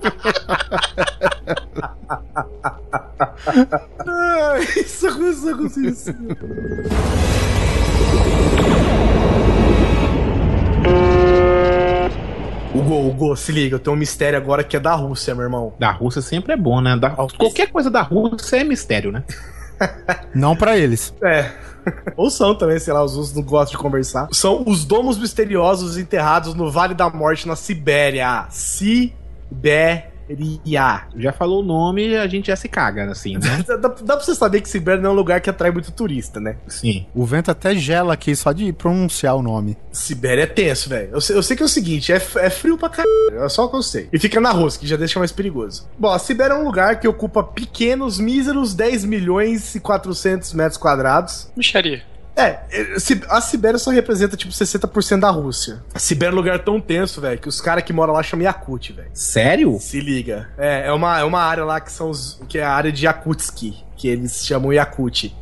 isso 4.75 5.13
começou 5.13 5.53
a 5.53 5.57
construir 5.57 5.91
de 5.91 5.97
cima. 5.97 6.37
Hugo, 12.75 13.07
Hugo, 13.07 13.35
se 13.37 13.53
liga, 13.53 13.75
eu 13.75 13.79
tenho 13.79 13.95
um 13.95 13.99
mistério 13.99 14.37
agora 14.37 14.65
que 14.65 14.75
é 14.75 14.81
da 14.81 14.95
Rússia, 14.95 15.33
meu 15.33 15.45
irmão. 15.45 15.73
Da 15.79 15.91
Rússia 15.91 16.21
sempre 16.21 16.51
é 16.51 16.57
bom, 16.57 16.81
né? 16.81 16.97
Da... 16.97 17.11
Qualquer 17.11 17.71
coisa 17.71 17.89
da 17.89 18.01
Rússia 18.01 18.57
é 18.57 18.65
mistério, 18.65 19.13
né? 19.13 19.23
Não 20.35 20.57
para 20.57 20.77
eles. 20.77 21.13
É. 21.23 21.51
Ou 22.15 22.29
são 22.29 22.55
também, 22.55 22.79
sei 22.79 22.93
lá, 22.93 23.03
os 23.03 23.15
russos 23.15 23.35
não 23.35 23.43
gostam 23.43 23.77
de 23.77 23.83
conversar. 23.83 24.27
São 24.31 24.63
os 24.65 24.85
domos 24.85 25.17
misteriosos 25.17 25.97
enterrados 25.97 26.53
no 26.53 26.71
Vale 26.71 26.93
da 26.93 27.09
Morte, 27.09 27.47
na 27.47 27.55
Sibéria. 27.55 28.45
Sibéria. 28.49 30.16
Já 31.15 31.31
falou 31.31 31.61
o 31.61 31.65
nome, 31.65 32.15
a 32.15 32.27
gente 32.27 32.47
já 32.47 32.55
se 32.55 32.67
caga, 32.67 33.09
assim, 33.11 33.33
né? 33.35 33.63
dá, 33.67 33.75
dá, 33.77 33.87
dá 33.89 34.17
pra 34.17 34.25
você 34.25 34.35
saber 34.35 34.61
que 34.61 34.69
Sibéria 34.69 35.01
não 35.01 35.11
é 35.11 35.13
um 35.13 35.15
lugar 35.15 35.41
que 35.41 35.49
atrai 35.49 35.71
muito 35.71 35.91
turista, 35.91 36.39
né? 36.39 36.57
Sim. 36.67 37.05
O 37.13 37.25
vento 37.25 37.51
até 37.51 37.75
gela 37.75 38.13
aqui 38.13 38.35
só 38.35 38.51
de 38.51 38.71
pronunciar 38.73 39.35
o 39.35 39.41
nome. 39.41 39.77
Sibéria 39.91 40.43
é 40.43 40.47
tenso, 40.47 40.89
velho. 40.89 41.09
Eu, 41.11 41.35
eu, 41.35 41.43
sei 41.43 41.55
que 41.55 41.63
é 41.63 41.65
o 41.65 41.69
seguinte, 41.69 42.11
é, 42.11 42.15
é 42.15 42.49
frio 42.49 42.77
pra 42.77 42.89
caralho. 42.89 43.43
É 43.43 43.49
só 43.49 43.65
o 43.65 43.69
que 43.69 43.75
eu 43.75 43.83
sei. 43.83 44.09
E 44.11 44.19
fica 44.19 44.39
na 44.39 44.51
Rússia, 44.51 44.79
que 44.79 44.87
já 44.87 44.97
deixa 44.97 45.19
mais 45.19 45.31
perigoso. 45.31 45.87
Bom, 45.97 46.09
a 46.09 46.19
Sibéria 46.19 46.53
é 46.53 46.57
um 46.57 46.63
lugar 46.63 46.99
que 46.99 47.07
ocupa 47.07 47.43
pequenos, 47.43 48.19
míseros 48.19 48.73
10 48.73 49.05
milhões 49.05 49.75
e 49.75 49.79
400 49.79 50.53
metros 50.53 50.77
quadrados. 50.77 51.49
Micharia. 51.55 52.03
É, 52.37 52.59
a 53.29 53.41
Sibéria 53.41 53.79
só 53.79 53.89
representa 53.89 54.37
tipo 54.37 54.53
60% 54.53 55.19
da 55.19 55.29
Rússia. 55.31 55.83
A 55.91 55.97
Sibéria 55.97 56.31
é 56.31 56.33
um 56.33 56.37
lugar 56.37 56.59
tão 56.59 56.79
tenso, 56.79 57.19
velho, 57.19 57.39
que 57.39 57.49
os 57.49 57.59
caras 57.59 57.83
que 57.83 57.91
moram 57.91 58.13
lá 58.13 58.21
chamam 58.21 58.45
Yakut, 58.45 58.93
velho. 58.93 59.09
Sério? 59.11 59.79
Se 59.79 59.99
liga. 59.99 60.47
É, 60.55 60.87
é 60.87 60.93
uma, 60.93 61.19
é 61.19 61.23
uma 61.23 61.41
área 61.41 61.65
lá 61.65 61.81
que 61.81 61.91
são 61.91 62.11
os. 62.11 62.39
que 62.47 62.59
é 62.59 62.63
a 62.63 62.71
área 62.71 62.91
de 62.91 63.05
Yakutsky, 63.05 63.83
que 63.95 64.07
eles 64.07 64.45
chamam 64.45 64.71
Yakut. 64.71 65.35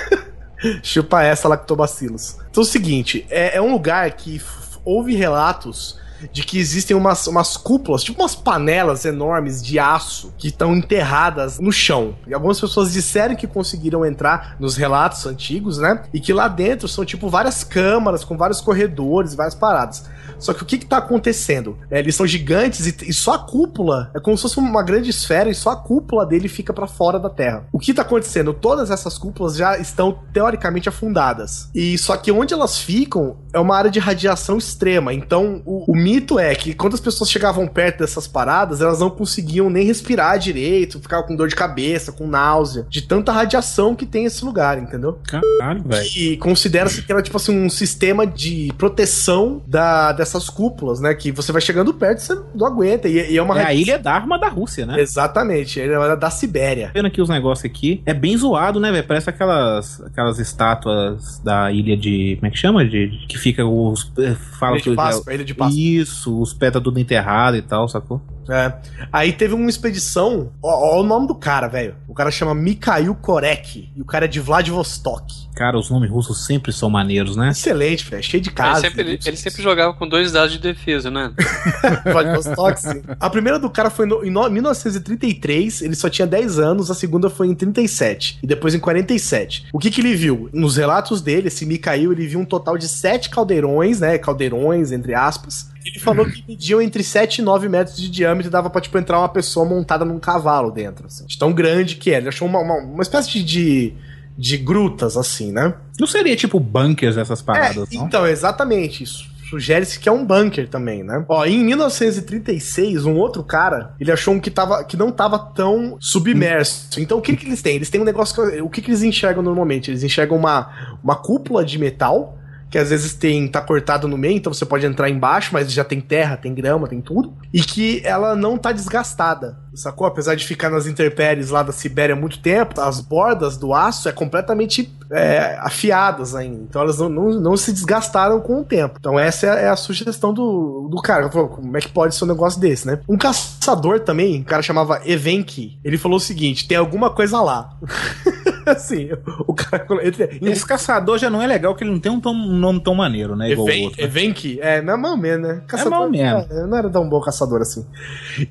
Chupa 0.82 1.22
essa 1.22 1.46
lactobacilos. 1.46 2.38
Então 2.50 2.62
é 2.62 2.66
o 2.66 2.68
seguinte, 2.68 3.26
é, 3.28 3.58
é 3.58 3.60
um 3.60 3.72
lugar 3.72 4.10
que 4.12 4.40
houve 4.82 5.14
relatos 5.14 6.00
de 6.32 6.42
que 6.42 6.58
existem 6.58 6.96
umas, 6.96 7.26
umas 7.26 7.56
cúpulas, 7.56 8.02
tipo 8.02 8.20
umas 8.20 8.34
panelas 8.34 9.04
enormes 9.04 9.62
de 9.62 9.78
aço 9.78 10.32
que 10.38 10.48
estão 10.48 10.74
enterradas 10.74 11.58
no 11.58 11.72
chão. 11.72 12.14
E 12.26 12.34
algumas 12.34 12.60
pessoas 12.60 12.92
disseram 12.92 13.34
que 13.34 13.46
conseguiram 13.46 14.04
entrar 14.04 14.56
nos 14.58 14.76
relatos 14.76 15.26
antigos, 15.26 15.78
né? 15.78 16.02
E 16.12 16.20
que 16.20 16.32
lá 16.32 16.48
dentro 16.48 16.88
são 16.88 17.04
tipo 17.04 17.28
várias 17.28 17.64
câmaras 17.64 18.24
com 18.24 18.36
vários 18.36 18.60
corredores, 18.60 19.34
várias 19.34 19.54
paradas. 19.54 20.04
Só 20.38 20.52
que 20.52 20.62
o 20.62 20.66
que, 20.66 20.78
que 20.78 20.86
tá 20.86 20.98
acontecendo? 20.98 21.76
É, 21.90 21.98
eles 21.98 22.14
são 22.14 22.26
gigantes 22.26 22.86
e, 22.86 23.10
e, 23.10 23.12
só 23.12 23.34
a 23.34 23.38
cúpula 23.38 24.10
é 24.14 24.20
como 24.20 24.36
se 24.36 24.42
fosse 24.42 24.58
uma 24.58 24.82
grande 24.82 25.10
esfera 25.10 25.50
e 25.50 25.54
só 25.54 25.70
a 25.70 25.76
cúpula 25.76 26.26
dele 26.26 26.48
fica 26.48 26.72
para 26.72 26.86
fora 26.86 27.18
da 27.18 27.30
Terra. 27.30 27.66
O 27.72 27.78
que 27.78 27.94
tá 27.94 28.02
acontecendo? 28.02 28.52
Todas 28.52 28.90
essas 28.90 29.18
cúpulas 29.18 29.56
já 29.56 29.78
estão 29.78 30.18
teoricamente 30.32 30.88
afundadas. 30.88 31.68
E 31.74 31.96
só 31.98 32.16
que 32.16 32.30
onde 32.32 32.54
elas 32.54 32.78
ficam 32.78 33.36
é 33.52 33.58
uma 33.58 33.76
área 33.76 33.90
de 33.90 33.98
radiação 33.98 34.58
extrema. 34.58 35.12
Então 35.12 35.62
o, 35.64 35.92
o 35.92 35.96
mito 35.96 36.38
é 36.38 36.54
que 36.54 36.74
quando 36.74 36.94
as 36.94 37.00
pessoas 37.00 37.30
chegavam 37.30 37.66
perto 37.66 37.98
dessas 37.98 38.26
paradas, 38.26 38.80
elas 38.80 39.00
não 39.00 39.10
conseguiam 39.10 39.70
nem 39.70 39.86
respirar 39.86 40.38
direito, 40.38 41.00
ficavam 41.00 41.26
com 41.26 41.36
dor 41.36 41.48
de 41.48 41.56
cabeça, 41.56 42.12
com 42.12 42.26
náusea, 42.26 42.86
de 42.88 43.02
tanta 43.02 43.32
radiação 43.32 43.94
que 43.94 44.06
tem 44.06 44.24
esse 44.24 44.44
lugar, 44.44 44.78
entendeu? 44.78 45.18
Caralho, 45.26 45.82
velho. 45.84 46.08
E 46.16 46.36
considera-se 46.36 47.02
que 47.02 47.12
era 47.12 47.22
tipo 47.22 47.36
assim 47.36 47.56
um 47.56 47.70
sistema 47.70 48.26
de 48.26 48.72
proteção 48.76 49.62
da 49.66 50.12
dessas 50.24 50.48
cúpulas, 50.48 51.00
né? 51.00 51.14
Que 51.14 51.30
você 51.30 51.52
vai 51.52 51.60
chegando 51.60 51.92
perto 51.92 52.18
e 52.18 52.22
você 52.22 52.42
não 52.54 52.66
aguenta. 52.66 53.08
E, 53.08 53.32
e 53.32 53.36
é 53.36 53.42
uma. 53.42 53.60
É 53.60 53.66
a 53.66 53.74
ilha 53.74 53.98
da 53.98 54.12
arma 54.12 54.38
da 54.38 54.48
Rússia, 54.48 54.86
né? 54.86 55.00
Exatamente, 55.00 55.80
é 55.80 56.16
da 56.16 56.30
Sibéria. 56.30 56.90
Vendo 56.92 57.06
aqui 57.06 57.20
os 57.20 57.28
negócios 57.28 57.64
aqui, 57.64 58.02
é 58.06 58.14
bem 58.14 58.36
zoado, 58.36 58.80
né, 58.80 58.90
velho? 58.90 59.06
Parece 59.06 59.30
aquelas, 59.30 60.00
aquelas 60.02 60.38
estátuas 60.38 61.38
da 61.38 61.70
ilha 61.70 61.96
de. 61.96 62.36
Como 62.36 62.46
é 62.46 62.50
que 62.50 62.58
chama? 62.58 62.84
De, 62.84 63.08
de 63.08 63.26
que 63.26 63.38
fica 63.38 63.64
os. 63.64 64.10
Eh, 64.18 64.34
fala 64.58 64.76
ilha 64.76 64.82
de 64.82 64.94
Páscoa, 64.96 65.32
é, 65.32 65.34
ilha 65.36 65.44
de 65.44 65.54
Páscoa. 65.54 65.80
Isso, 65.80 66.40
os 66.40 66.54
pés 66.54 66.72
tá 66.72 66.80
tudo 66.80 66.98
enterrado 66.98 67.56
e 67.56 67.62
tal, 67.62 67.88
sacou? 67.88 68.20
É. 68.48 68.74
Aí 69.12 69.32
teve 69.32 69.54
uma 69.54 69.68
expedição. 69.68 70.52
Ó, 70.62 70.96
ó 70.96 71.00
o 71.00 71.02
nome 71.02 71.26
do 71.26 71.34
cara, 71.34 71.68
velho. 71.68 71.94
O 72.08 72.14
cara 72.14 72.30
chama 72.30 72.54
Mikhail 72.54 73.14
Korek. 73.14 73.90
E 73.96 74.00
o 74.00 74.04
cara 74.04 74.24
é 74.24 74.28
de 74.28 74.40
Vladivostok. 74.40 75.44
Cara, 75.54 75.78
os 75.78 75.88
nomes 75.88 76.10
russos 76.10 76.46
sempre 76.46 76.72
são 76.72 76.90
maneiros, 76.90 77.36
né? 77.36 77.50
Excelente, 77.50 78.04
velho. 78.10 78.22
Cheio 78.22 78.42
de 78.42 78.50
casa. 78.50 78.86
Ele 78.86 78.88
sempre, 78.88 79.20
ele 79.24 79.36
sempre, 79.36 79.62
jogava 79.62 79.94
com 79.94 80.08
dois 80.08 80.32
dados 80.32 80.52
de 80.52 80.58
defesa, 80.58 81.10
né? 81.10 81.32
Vladivostok, 82.04 82.80
sim. 82.80 83.02
A 83.20 83.30
primeira 83.30 83.58
do 83.58 83.70
cara 83.70 83.88
foi 83.88 84.06
no, 84.06 84.24
em 84.24 84.30
1933. 84.30 85.82
Ele 85.82 85.94
só 85.94 86.10
tinha 86.10 86.26
10 86.26 86.58
anos. 86.58 86.90
A 86.90 86.94
segunda 86.94 87.30
foi 87.30 87.48
em 87.48 87.54
37. 87.54 88.40
E 88.42 88.46
depois 88.46 88.74
em 88.74 88.80
47. 88.80 89.66
O 89.72 89.78
que 89.78 89.90
que 89.90 90.00
ele 90.00 90.14
viu? 90.14 90.50
Nos 90.52 90.76
relatos 90.76 91.22
dele, 91.22 91.48
esse 91.48 91.64
Mikhail, 91.64 92.12
ele 92.12 92.26
viu 92.26 92.40
um 92.40 92.44
total 92.44 92.76
de 92.76 92.88
sete 92.88 93.30
caldeirões, 93.30 94.00
né? 94.00 94.18
Caldeirões, 94.18 94.90
entre 94.90 95.14
aspas 95.14 95.73
ele 95.84 95.98
falou 95.98 96.24
que 96.24 96.42
mediam 96.48 96.80
entre 96.80 97.02
7 97.02 97.38
e 97.38 97.42
9 97.42 97.68
metros 97.68 97.96
de 97.96 98.08
diâmetro 98.08 98.48
e 98.48 98.50
dava 98.50 98.70
pra, 98.70 98.80
tipo, 98.80 98.96
entrar 98.96 99.18
uma 99.18 99.28
pessoa 99.28 99.66
montada 99.66 100.04
num 100.04 100.18
cavalo 100.18 100.70
dentro, 100.70 101.06
assim. 101.06 101.26
De 101.26 101.38
tão 101.38 101.52
grande 101.52 101.96
que 101.96 102.10
é. 102.10 102.16
Ele 102.16 102.28
achou 102.28 102.48
uma, 102.48 102.58
uma, 102.58 102.76
uma 102.76 103.02
espécie 103.02 103.30
de, 103.30 103.44
de, 103.44 103.94
de, 104.36 104.56
grutas, 104.56 105.16
assim, 105.16 105.52
né? 105.52 105.74
Não 106.00 106.06
seria, 106.06 106.34
tipo, 106.36 106.58
bunkers 106.58 107.18
essas 107.18 107.42
paradas, 107.42 107.92
é, 107.92 107.96
não? 107.96 108.06
Então, 108.06 108.26
exatamente 108.26 109.04
isso. 109.04 109.34
Sugere-se 109.50 110.00
que 110.00 110.08
é 110.08 110.12
um 110.12 110.24
bunker 110.24 110.68
também, 110.68 111.04
né? 111.04 111.22
Ó, 111.28 111.44
em 111.44 111.62
1936, 111.62 113.04
um 113.04 113.16
outro 113.16 113.44
cara, 113.44 113.94
ele 114.00 114.10
achou 114.10 114.32
um 114.32 114.40
que, 114.40 114.50
tava, 114.50 114.82
que 114.84 114.96
não 114.96 115.12
tava 115.12 115.38
tão 115.38 115.98
submerso. 116.00 116.98
Então, 116.98 117.18
o 117.18 117.20
que, 117.20 117.36
que 117.36 117.46
eles 117.46 117.60
têm? 117.60 117.76
Eles 117.76 117.90
têm 117.90 118.00
um 118.00 118.04
negócio 118.04 118.34
que, 118.34 118.60
O 118.62 118.70
que, 118.70 118.80
que 118.80 118.90
eles 118.90 119.02
enxergam 119.02 119.42
normalmente? 119.42 119.90
Eles 119.90 120.02
enxergam 120.02 120.36
uma, 120.38 120.96
uma 121.04 121.14
cúpula 121.14 121.62
de 121.62 121.78
metal 121.78 122.38
que 122.74 122.78
às 122.78 122.90
vezes 122.90 123.14
tem 123.14 123.46
tá 123.46 123.60
cortado 123.60 124.08
no 124.08 124.18
meio, 124.18 124.36
então 124.36 124.52
você 124.52 124.66
pode 124.66 124.84
entrar 124.84 125.08
embaixo, 125.08 125.50
mas 125.52 125.70
já 125.70 125.84
tem 125.84 126.00
terra, 126.00 126.36
tem 126.36 126.52
grama, 126.52 126.88
tem 126.88 127.00
tudo, 127.00 127.32
e 127.52 127.60
que 127.60 128.02
ela 128.04 128.34
não 128.34 128.58
tá 128.58 128.72
desgastada, 128.72 129.56
sacou? 129.72 130.08
Apesar 130.08 130.34
de 130.34 130.44
ficar 130.44 130.70
nas 130.70 130.84
intempéries 130.84 131.50
lá 131.50 131.62
da 131.62 131.70
Sibéria 131.70 132.16
há 132.16 132.18
muito 132.18 132.40
tempo, 132.40 132.80
as 132.80 132.98
bordas 132.98 133.56
do 133.56 133.72
aço 133.72 134.08
é 134.08 134.12
completamente 134.12 134.92
é, 135.12 135.56
afiadas 135.60 136.34
ainda, 136.34 136.64
então 136.68 136.82
elas 136.82 136.98
não, 136.98 137.08
não, 137.08 137.30
não, 137.38 137.56
se 137.56 137.72
desgastaram 137.72 138.40
com 138.40 138.62
o 138.62 138.64
tempo. 138.64 138.96
Então 138.98 139.20
essa 139.20 139.46
é, 139.46 139.68
a 139.68 139.76
sugestão 139.76 140.34
do, 140.34 140.88
do 140.90 141.00
cara. 141.00 141.28
Como 141.28 141.76
é 141.76 141.80
que 141.80 141.88
pode 141.88 142.16
ser 142.16 142.24
um 142.24 142.28
negócio 142.28 142.60
desse, 142.60 142.88
né? 142.88 142.98
Um 143.08 143.16
caçador 143.16 144.00
também, 144.00 144.40
um 144.40 144.42
cara 144.42 144.62
chamava 144.62 145.00
Evenki, 145.06 145.78
ele 145.84 145.96
falou 145.96 146.16
o 146.16 146.20
seguinte: 146.20 146.66
tem 146.66 146.76
alguma 146.76 147.08
coisa 147.08 147.40
lá. 147.40 147.70
assim, 148.70 149.10
o 149.46 149.54
cara. 149.54 149.86
Ele, 150.00 150.50
Esse 150.50 150.66
caçador 150.66 151.18
já 151.18 151.28
não 151.28 151.40
é 151.40 151.46
legal, 151.46 151.74
que 151.74 151.84
ele 151.84 151.90
não 151.90 152.00
tem 152.00 152.10
um, 152.10 152.20
tom, 152.20 152.32
um 152.34 152.56
nome 152.56 152.80
tão 152.82 152.94
maneiro, 152.94 153.36
né? 153.36 153.50
Igual 153.50 153.68
Even, 153.68 153.80
o 153.82 153.84
outro. 153.86 154.02
Evenki, 154.02 154.58
é, 154.60 154.80
não 154.82 154.94
é 154.94 154.96
mal 154.96 155.16
mesmo, 155.16 155.46
né? 155.46 155.62
Caçador, 155.66 155.92
é 155.92 155.98
mal 155.98 156.10
mesmo. 156.10 156.38
É, 156.50 156.66
não 156.66 156.76
era 156.76 156.90
tão 156.90 157.08
bom 157.08 157.20
caçador 157.20 157.60
assim. 157.60 157.86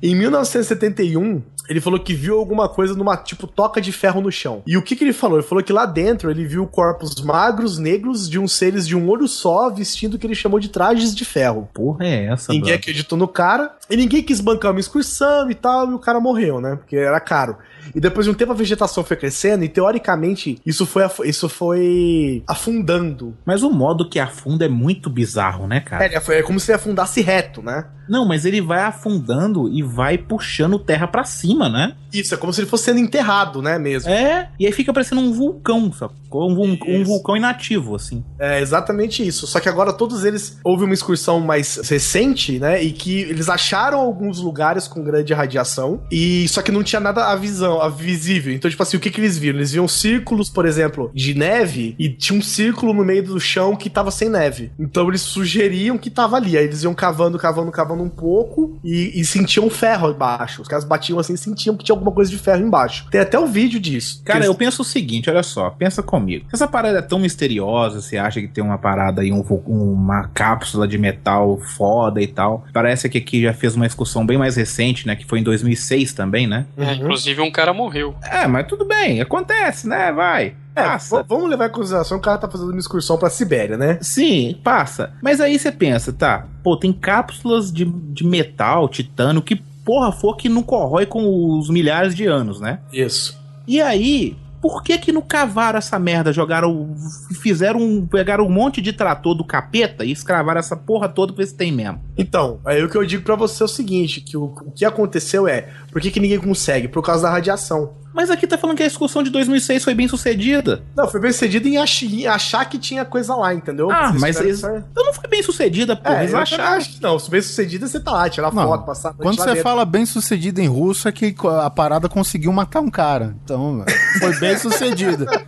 Em 0.02 0.14
1971, 0.14 1.42
ele 1.68 1.80
falou 1.80 1.98
que 1.98 2.14
viu 2.14 2.38
alguma 2.38 2.68
coisa 2.68 2.94
numa, 2.94 3.16
tipo, 3.16 3.46
toca 3.46 3.80
de 3.80 3.92
ferro 3.92 4.20
no 4.20 4.30
chão. 4.30 4.62
E 4.66 4.76
o 4.76 4.82
que 4.82 4.94
que 4.94 5.04
ele 5.04 5.12
falou? 5.12 5.38
Ele 5.38 5.46
falou 5.46 5.64
que 5.64 5.72
lá 5.72 5.86
dentro 5.86 6.30
ele 6.30 6.46
viu 6.46 6.66
corpos 6.66 7.20
magros, 7.22 7.78
negros, 7.78 8.28
de 8.28 8.38
uns 8.38 8.52
seres 8.52 8.86
de 8.86 8.96
um 8.96 9.08
olho 9.08 9.26
só, 9.26 9.70
vestindo 9.70 10.14
o 10.14 10.18
que 10.18 10.26
ele 10.26 10.34
chamou 10.34 10.60
de 10.60 10.68
trajes 10.68 11.14
de 11.14 11.24
ferro. 11.24 11.68
Porra, 11.72 12.04
é 12.06 12.26
essa, 12.26 12.52
Ninguém 12.52 12.72
brother. 12.72 12.80
acreditou 12.80 13.18
no 13.18 13.28
cara, 13.28 13.74
e 13.88 13.96
ninguém 13.96 14.22
quis 14.22 14.40
bancar 14.40 14.72
uma 14.72 14.80
excursão 14.80 15.50
e 15.50 15.54
tal, 15.54 15.90
e 15.90 15.94
o 15.94 15.98
cara 15.98 16.20
morreu, 16.20 16.60
né? 16.60 16.76
Porque 16.76 16.96
era 16.96 17.18
caro. 17.20 17.56
E 17.94 18.00
depois 18.00 18.26
de 18.26 18.30
um 18.30 18.34
tempo 18.34 18.52
a 18.52 18.54
vegetação 18.54 19.02
foi 19.04 19.16
crescendo 19.16 19.64
e 19.64 19.68
teoricamente 19.68 20.60
isso 20.64 20.86
foi, 20.86 21.02
isso 21.24 21.48
foi 21.48 22.42
afundando. 22.46 23.36
Mas 23.44 23.62
o 23.62 23.70
modo 23.70 24.08
que 24.08 24.18
afunda 24.18 24.64
é 24.64 24.68
muito 24.68 25.10
bizarro, 25.10 25.66
né, 25.66 25.80
cara? 25.80 26.04
É, 26.06 26.14
é 26.14 26.42
como 26.42 26.60
se 26.60 26.70
ele 26.70 26.76
afundasse 26.76 27.20
reto, 27.20 27.62
né? 27.62 27.86
Não, 28.08 28.26
mas 28.26 28.44
ele 28.44 28.60
vai 28.60 28.82
afundando 28.82 29.68
e 29.68 29.82
vai 29.82 30.18
puxando 30.18 30.78
terra 30.78 31.06
para 31.06 31.24
cima, 31.24 31.68
né? 31.68 31.94
Isso, 32.12 32.34
é 32.34 32.36
como 32.36 32.52
se 32.52 32.60
ele 32.60 32.68
fosse 32.68 32.84
sendo 32.84 33.00
enterrado, 33.00 33.60
né, 33.60 33.78
mesmo. 33.78 34.10
É, 34.10 34.50
e 34.58 34.66
aí 34.66 34.72
fica 34.72 34.92
parecendo 34.92 35.20
um 35.20 35.32
vulcão, 35.32 35.92
sacou? 35.92 36.50
Um, 36.50 36.78
um 36.86 37.04
vulcão 37.04 37.36
inativo, 37.36 37.94
assim. 37.94 38.24
É, 38.38 38.60
exatamente 38.60 39.26
isso. 39.26 39.46
Só 39.46 39.58
que 39.58 39.68
agora 39.68 39.92
todos 39.92 40.24
eles, 40.24 40.58
houve 40.62 40.84
uma 40.84 40.94
excursão 40.94 41.40
mais 41.40 41.76
recente, 41.88 42.58
né, 42.58 42.82
e 42.82 42.92
que 42.92 43.20
eles 43.20 43.48
acharam 43.48 44.00
alguns 44.00 44.38
lugares 44.38 44.86
com 44.86 45.02
grande 45.02 45.32
radiação, 45.32 46.02
e 46.10 46.46
só 46.48 46.62
que 46.62 46.70
não 46.70 46.82
tinha 46.82 47.00
nada 47.00 47.26
a 47.26 47.36
visão, 47.36 47.73
a 47.80 47.88
visível. 47.88 48.52
Então, 48.52 48.70
tipo 48.70 48.82
assim, 48.82 48.96
o 48.96 49.00
que 49.00 49.10
que 49.10 49.20
eles 49.20 49.38
viram? 49.38 49.58
Eles 49.58 49.72
viam 49.72 49.88
círculos, 49.88 50.50
por 50.50 50.66
exemplo, 50.66 51.10
de 51.14 51.34
neve, 51.34 51.94
e 51.98 52.08
tinha 52.08 52.38
um 52.38 52.42
círculo 52.42 52.92
no 52.92 53.04
meio 53.04 53.22
do 53.22 53.40
chão 53.40 53.76
que 53.76 53.90
tava 53.90 54.10
sem 54.10 54.28
neve. 54.28 54.72
Então 54.78 55.08
eles 55.08 55.20
sugeriam 55.20 55.98
que 55.98 56.10
tava 56.10 56.36
ali. 56.36 56.56
Aí 56.56 56.64
eles 56.64 56.82
iam 56.82 56.94
cavando, 56.94 57.38
cavando, 57.38 57.70
cavando 57.70 58.02
um 58.02 58.08
pouco 58.08 58.78
e, 58.84 59.20
e 59.20 59.24
sentiam 59.24 59.68
ferro 59.70 60.10
embaixo. 60.10 60.62
Os 60.62 60.68
caras 60.68 60.84
batiam 60.84 61.18
assim 61.18 61.34
e 61.34 61.38
sentiam 61.38 61.76
que 61.76 61.84
tinha 61.84 61.94
alguma 61.94 62.12
coisa 62.12 62.30
de 62.30 62.38
ferro 62.38 62.64
embaixo. 62.64 63.06
Tem 63.10 63.20
até 63.20 63.38
o 63.38 63.44
um 63.44 63.46
vídeo 63.46 63.80
disso. 63.80 64.22
Cara, 64.24 64.40
eles... 64.40 64.48
eu 64.48 64.54
penso 64.54 64.82
o 64.82 64.84
seguinte, 64.84 65.30
olha 65.30 65.42
só, 65.42 65.70
pensa 65.70 66.02
comigo. 66.02 66.46
Essa 66.52 66.66
parada 66.66 66.98
é 66.98 67.02
tão 67.02 67.18
misteriosa, 67.18 68.00
você 68.00 68.16
acha 68.16 68.40
que 68.40 68.48
tem 68.48 68.62
uma 68.62 68.78
parada 68.78 69.22
aí, 69.22 69.32
um, 69.32 69.40
uma 69.40 70.28
cápsula 70.28 70.86
de 70.86 70.98
metal 70.98 71.58
foda 71.76 72.20
e 72.20 72.26
tal. 72.26 72.64
Parece 72.72 73.08
que 73.08 73.18
aqui 73.18 73.42
já 73.42 73.52
fez 73.52 73.74
uma 73.74 73.86
excursão 73.86 74.24
bem 74.26 74.38
mais 74.38 74.56
recente, 74.56 75.06
né? 75.06 75.16
Que 75.16 75.24
foi 75.24 75.40
em 75.40 75.42
2006 75.42 76.12
também, 76.12 76.46
né? 76.46 76.66
É, 76.76 76.84
uhum. 76.84 76.92
inclusive 76.94 77.40
um 77.40 77.50
cara 77.50 77.63
morreu. 77.72 78.14
É, 78.22 78.46
mas 78.46 78.66
tudo 78.66 78.84
bem, 78.84 79.20
acontece, 79.20 79.88
né? 79.88 80.12
Vai. 80.12 80.54
É, 80.76 80.98
vamos 81.28 81.48
levar 81.48 81.68
em 81.68 81.72
consideração 81.72 82.18
que 82.18 82.22
o 82.22 82.24
cara 82.24 82.38
tá 82.38 82.50
fazendo 82.50 82.70
uma 82.70 82.80
excursão 82.80 83.16
pra 83.16 83.30
Sibéria, 83.30 83.76
né? 83.76 83.98
Sim, 84.00 84.58
passa. 84.64 85.12
Mas 85.22 85.40
aí 85.40 85.56
você 85.56 85.70
pensa, 85.70 86.12
tá, 86.12 86.46
pô, 86.64 86.76
tem 86.76 86.92
cápsulas 86.92 87.72
de, 87.72 87.84
de 87.84 88.26
metal, 88.26 88.88
titânio, 88.88 89.40
que 89.40 89.54
porra 89.84 90.10
for 90.10 90.36
que 90.36 90.48
não 90.48 90.62
corrói 90.62 91.06
com 91.06 91.58
os 91.58 91.70
milhares 91.70 92.14
de 92.14 92.26
anos, 92.26 92.60
né? 92.60 92.80
Isso. 92.92 93.38
E 93.66 93.80
aí, 93.80 94.36
por 94.64 94.82
que 94.82 94.96
que 94.96 95.12
não 95.12 95.20
cavaram 95.20 95.76
essa 95.78 95.98
merda? 95.98 96.32
Jogaram, 96.32 96.96
fizeram 97.42 97.82
um, 97.82 98.06
pegaram 98.06 98.46
um 98.46 98.50
monte 98.50 98.80
de 98.80 98.94
trator 98.94 99.34
do 99.34 99.44
capeta 99.44 100.06
e 100.06 100.10
escravaram 100.10 100.58
essa 100.58 100.74
porra 100.74 101.06
toda 101.06 101.34
pra 101.34 101.44
ver 101.44 101.48
se 101.48 101.54
tem 101.54 101.70
mesmo. 101.70 102.00
Então, 102.16 102.60
aí 102.64 102.82
o 102.82 102.88
que 102.88 102.96
eu 102.96 103.04
digo 103.04 103.22
para 103.22 103.36
você 103.36 103.62
é 103.62 103.66
o 103.66 103.68
seguinte, 103.68 104.22
que 104.22 104.38
o, 104.38 104.44
o 104.44 104.70
que 104.70 104.86
aconteceu 104.86 105.46
é, 105.46 105.68
por 105.92 106.00
que 106.00 106.10
que 106.10 106.18
ninguém 106.18 106.38
consegue? 106.38 106.88
Por 106.88 107.02
causa 107.02 107.24
da 107.24 107.30
radiação. 107.30 107.92
Mas 108.14 108.30
aqui 108.30 108.46
tá 108.46 108.56
falando 108.56 108.76
que 108.76 108.82
a 108.84 108.86
excursão 108.86 109.24
de 109.24 109.30
2006 109.30 109.82
foi 109.82 109.92
bem 109.92 110.06
sucedida. 110.06 110.84
Não, 110.96 111.08
foi 111.08 111.20
bem 111.20 111.32
sucedida 111.32 111.68
em, 111.68 111.78
ach 111.78 112.02
em 112.04 112.26
achar 112.28 112.64
que 112.64 112.78
tinha 112.78 113.04
coisa 113.04 113.34
lá, 113.34 113.52
entendeu? 113.52 113.90
Ah, 113.90 114.14
mas 114.16 114.38
eles... 114.38 114.62
não 114.62 115.12
foi 115.12 115.28
bem 115.28 115.42
sucedida, 115.42 115.96
pô. 115.96 116.08
É, 116.12 116.22
eles 116.22 116.32
acharam. 116.32 116.76
Acho 116.76 116.90
que 116.92 117.02
não, 117.02 117.18
bem 117.28 117.42
sucedida 117.42 117.88
você 117.88 117.98
tá 117.98 118.12
lá, 118.12 118.30
tirar 118.30 118.54
não, 118.54 118.68
foto, 118.68 118.86
passar. 118.86 119.14
Quando 119.14 119.36
você 119.36 119.56
fala 119.56 119.84
bem 119.84 120.06
sucedida 120.06 120.62
em 120.62 120.68
russo 120.68 121.08
é 121.08 121.12
que 121.12 121.34
a 121.60 121.68
parada 121.68 122.08
conseguiu 122.08 122.52
matar 122.52 122.80
um 122.80 122.90
cara. 122.90 123.34
Então, 123.42 123.84
foi 124.20 124.38
bem 124.38 124.56
sucedida. 124.56 125.26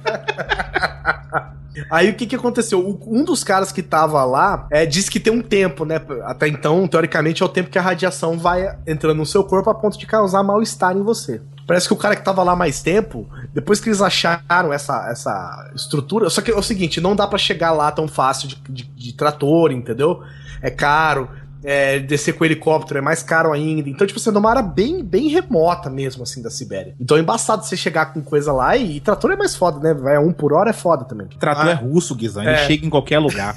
Aí 1.90 2.10
o 2.10 2.14
que 2.14 2.26
que 2.26 2.34
aconteceu? 2.34 2.98
um 3.06 3.22
dos 3.22 3.44
caras 3.44 3.70
que 3.70 3.82
tava 3.82 4.24
lá 4.24 4.66
é, 4.70 4.86
disse 4.86 5.10
que 5.10 5.20
tem 5.20 5.32
um 5.32 5.42
tempo, 5.42 5.84
né? 5.84 6.00
Até 6.24 6.48
então, 6.48 6.88
teoricamente, 6.88 7.42
é 7.42 7.46
o 7.46 7.48
tempo 7.48 7.70
que 7.70 7.78
a 7.78 7.82
radiação 7.82 8.38
vai 8.38 8.76
entrando 8.86 9.18
no 9.18 9.26
seu 9.26 9.44
corpo 9.44 9.70
a 9.70 9.74
ponto 9.74 9.98
de 9.98 10.06
causar 10.06 10.42
mal-estar 10.42 10.96
em 10.96 11.02
você. 11.02 11.40
Parece 11.66 11.88
que 11.88 11.94
o 11.94 11.96
cara 11.96 12.14
que 12.14 12.24
tava 12.24 12.42
lá 12.42 12.54
mais 12.54 12.80
tempo, 12.80 13.28
depois 13.52 13.80
que 13.80 13.88
eles 13.88 14.00
acharam 14.00 14.72
essa, 14.72 15.08
essa 15.10 15.70
estrutura. 15.74 16.30
Só 16.30 16.40
que 16.40 16.50
é 16.50 16.54
o 16.54 16.62
seguinte, 16.62 17.00
não 17.00 17.16
dá 17.16 17.26
para 17.26 17.38
chegar 17.38 17.72
lá 17.72 17.90
tão 17.90 18.06
fácil 18.06 18.48
de, 18.48 18.56
de, 18.68 18.84
de 18.84 19.12
trator, 19.12 19.72
entendeu? 19.72 20.22
É 20.62 20.70
caro 20.70 21.28
é, 21.62 21.98
descer 21.98 22.34
com 22.34 22.44
helicóptero 22.44 22.98
é 22.98 23.02
mais 23.02 23.22
caro 23.22 23.52
ainda. 23.52 23.88
Então, 23.88 24.06
tipo, 24.06 24.20
você 24.20 24.28
é 24.28 24.32
numa 24.32 24.50
área 24.50 24.62
bem, 24.62 25.02
bem 25.02 25.28
remota 25.28 25.90
mesmo, 25.90 26.22
assim, 26.22 26.42
da 26.42 26.50
Sibéria. 26.50 26.94
Então 27.00 27.16
é 27.16 27.20
embaçado 27.20 27.64
você 27.64 27.76
chegar 27.76 28.12
com 28.12 28.22
coisa 28.22 28.52
lá 28.52 28.76
e, 28.76 28.96
e 28.96 29.00
trator 29.00 29.30
é 29.32 29.36
mais 29.36 29.56
foda, 29.56 29.80
né? 29.80 29.94
Vai 29.94 30.16
a 30.16 30.20
um 30.20 30.32
por 30.32 30.52
hora 30.52 30.70
é 30.70 30.72
foda 30.72 31.04
também. 31.04 31.26
Trator 31.38 31.66
ah, 31.66 31.70
é 31.70 31.74
russo, 31.74 32.14
Guizão. 32.14 32.42
Ele 32.42 32.52
é. 32.52 32.66
chega 32.66 32.86
em 32.86 32.90
qualquer 32.90 33.18
lugar. 33.18 33.54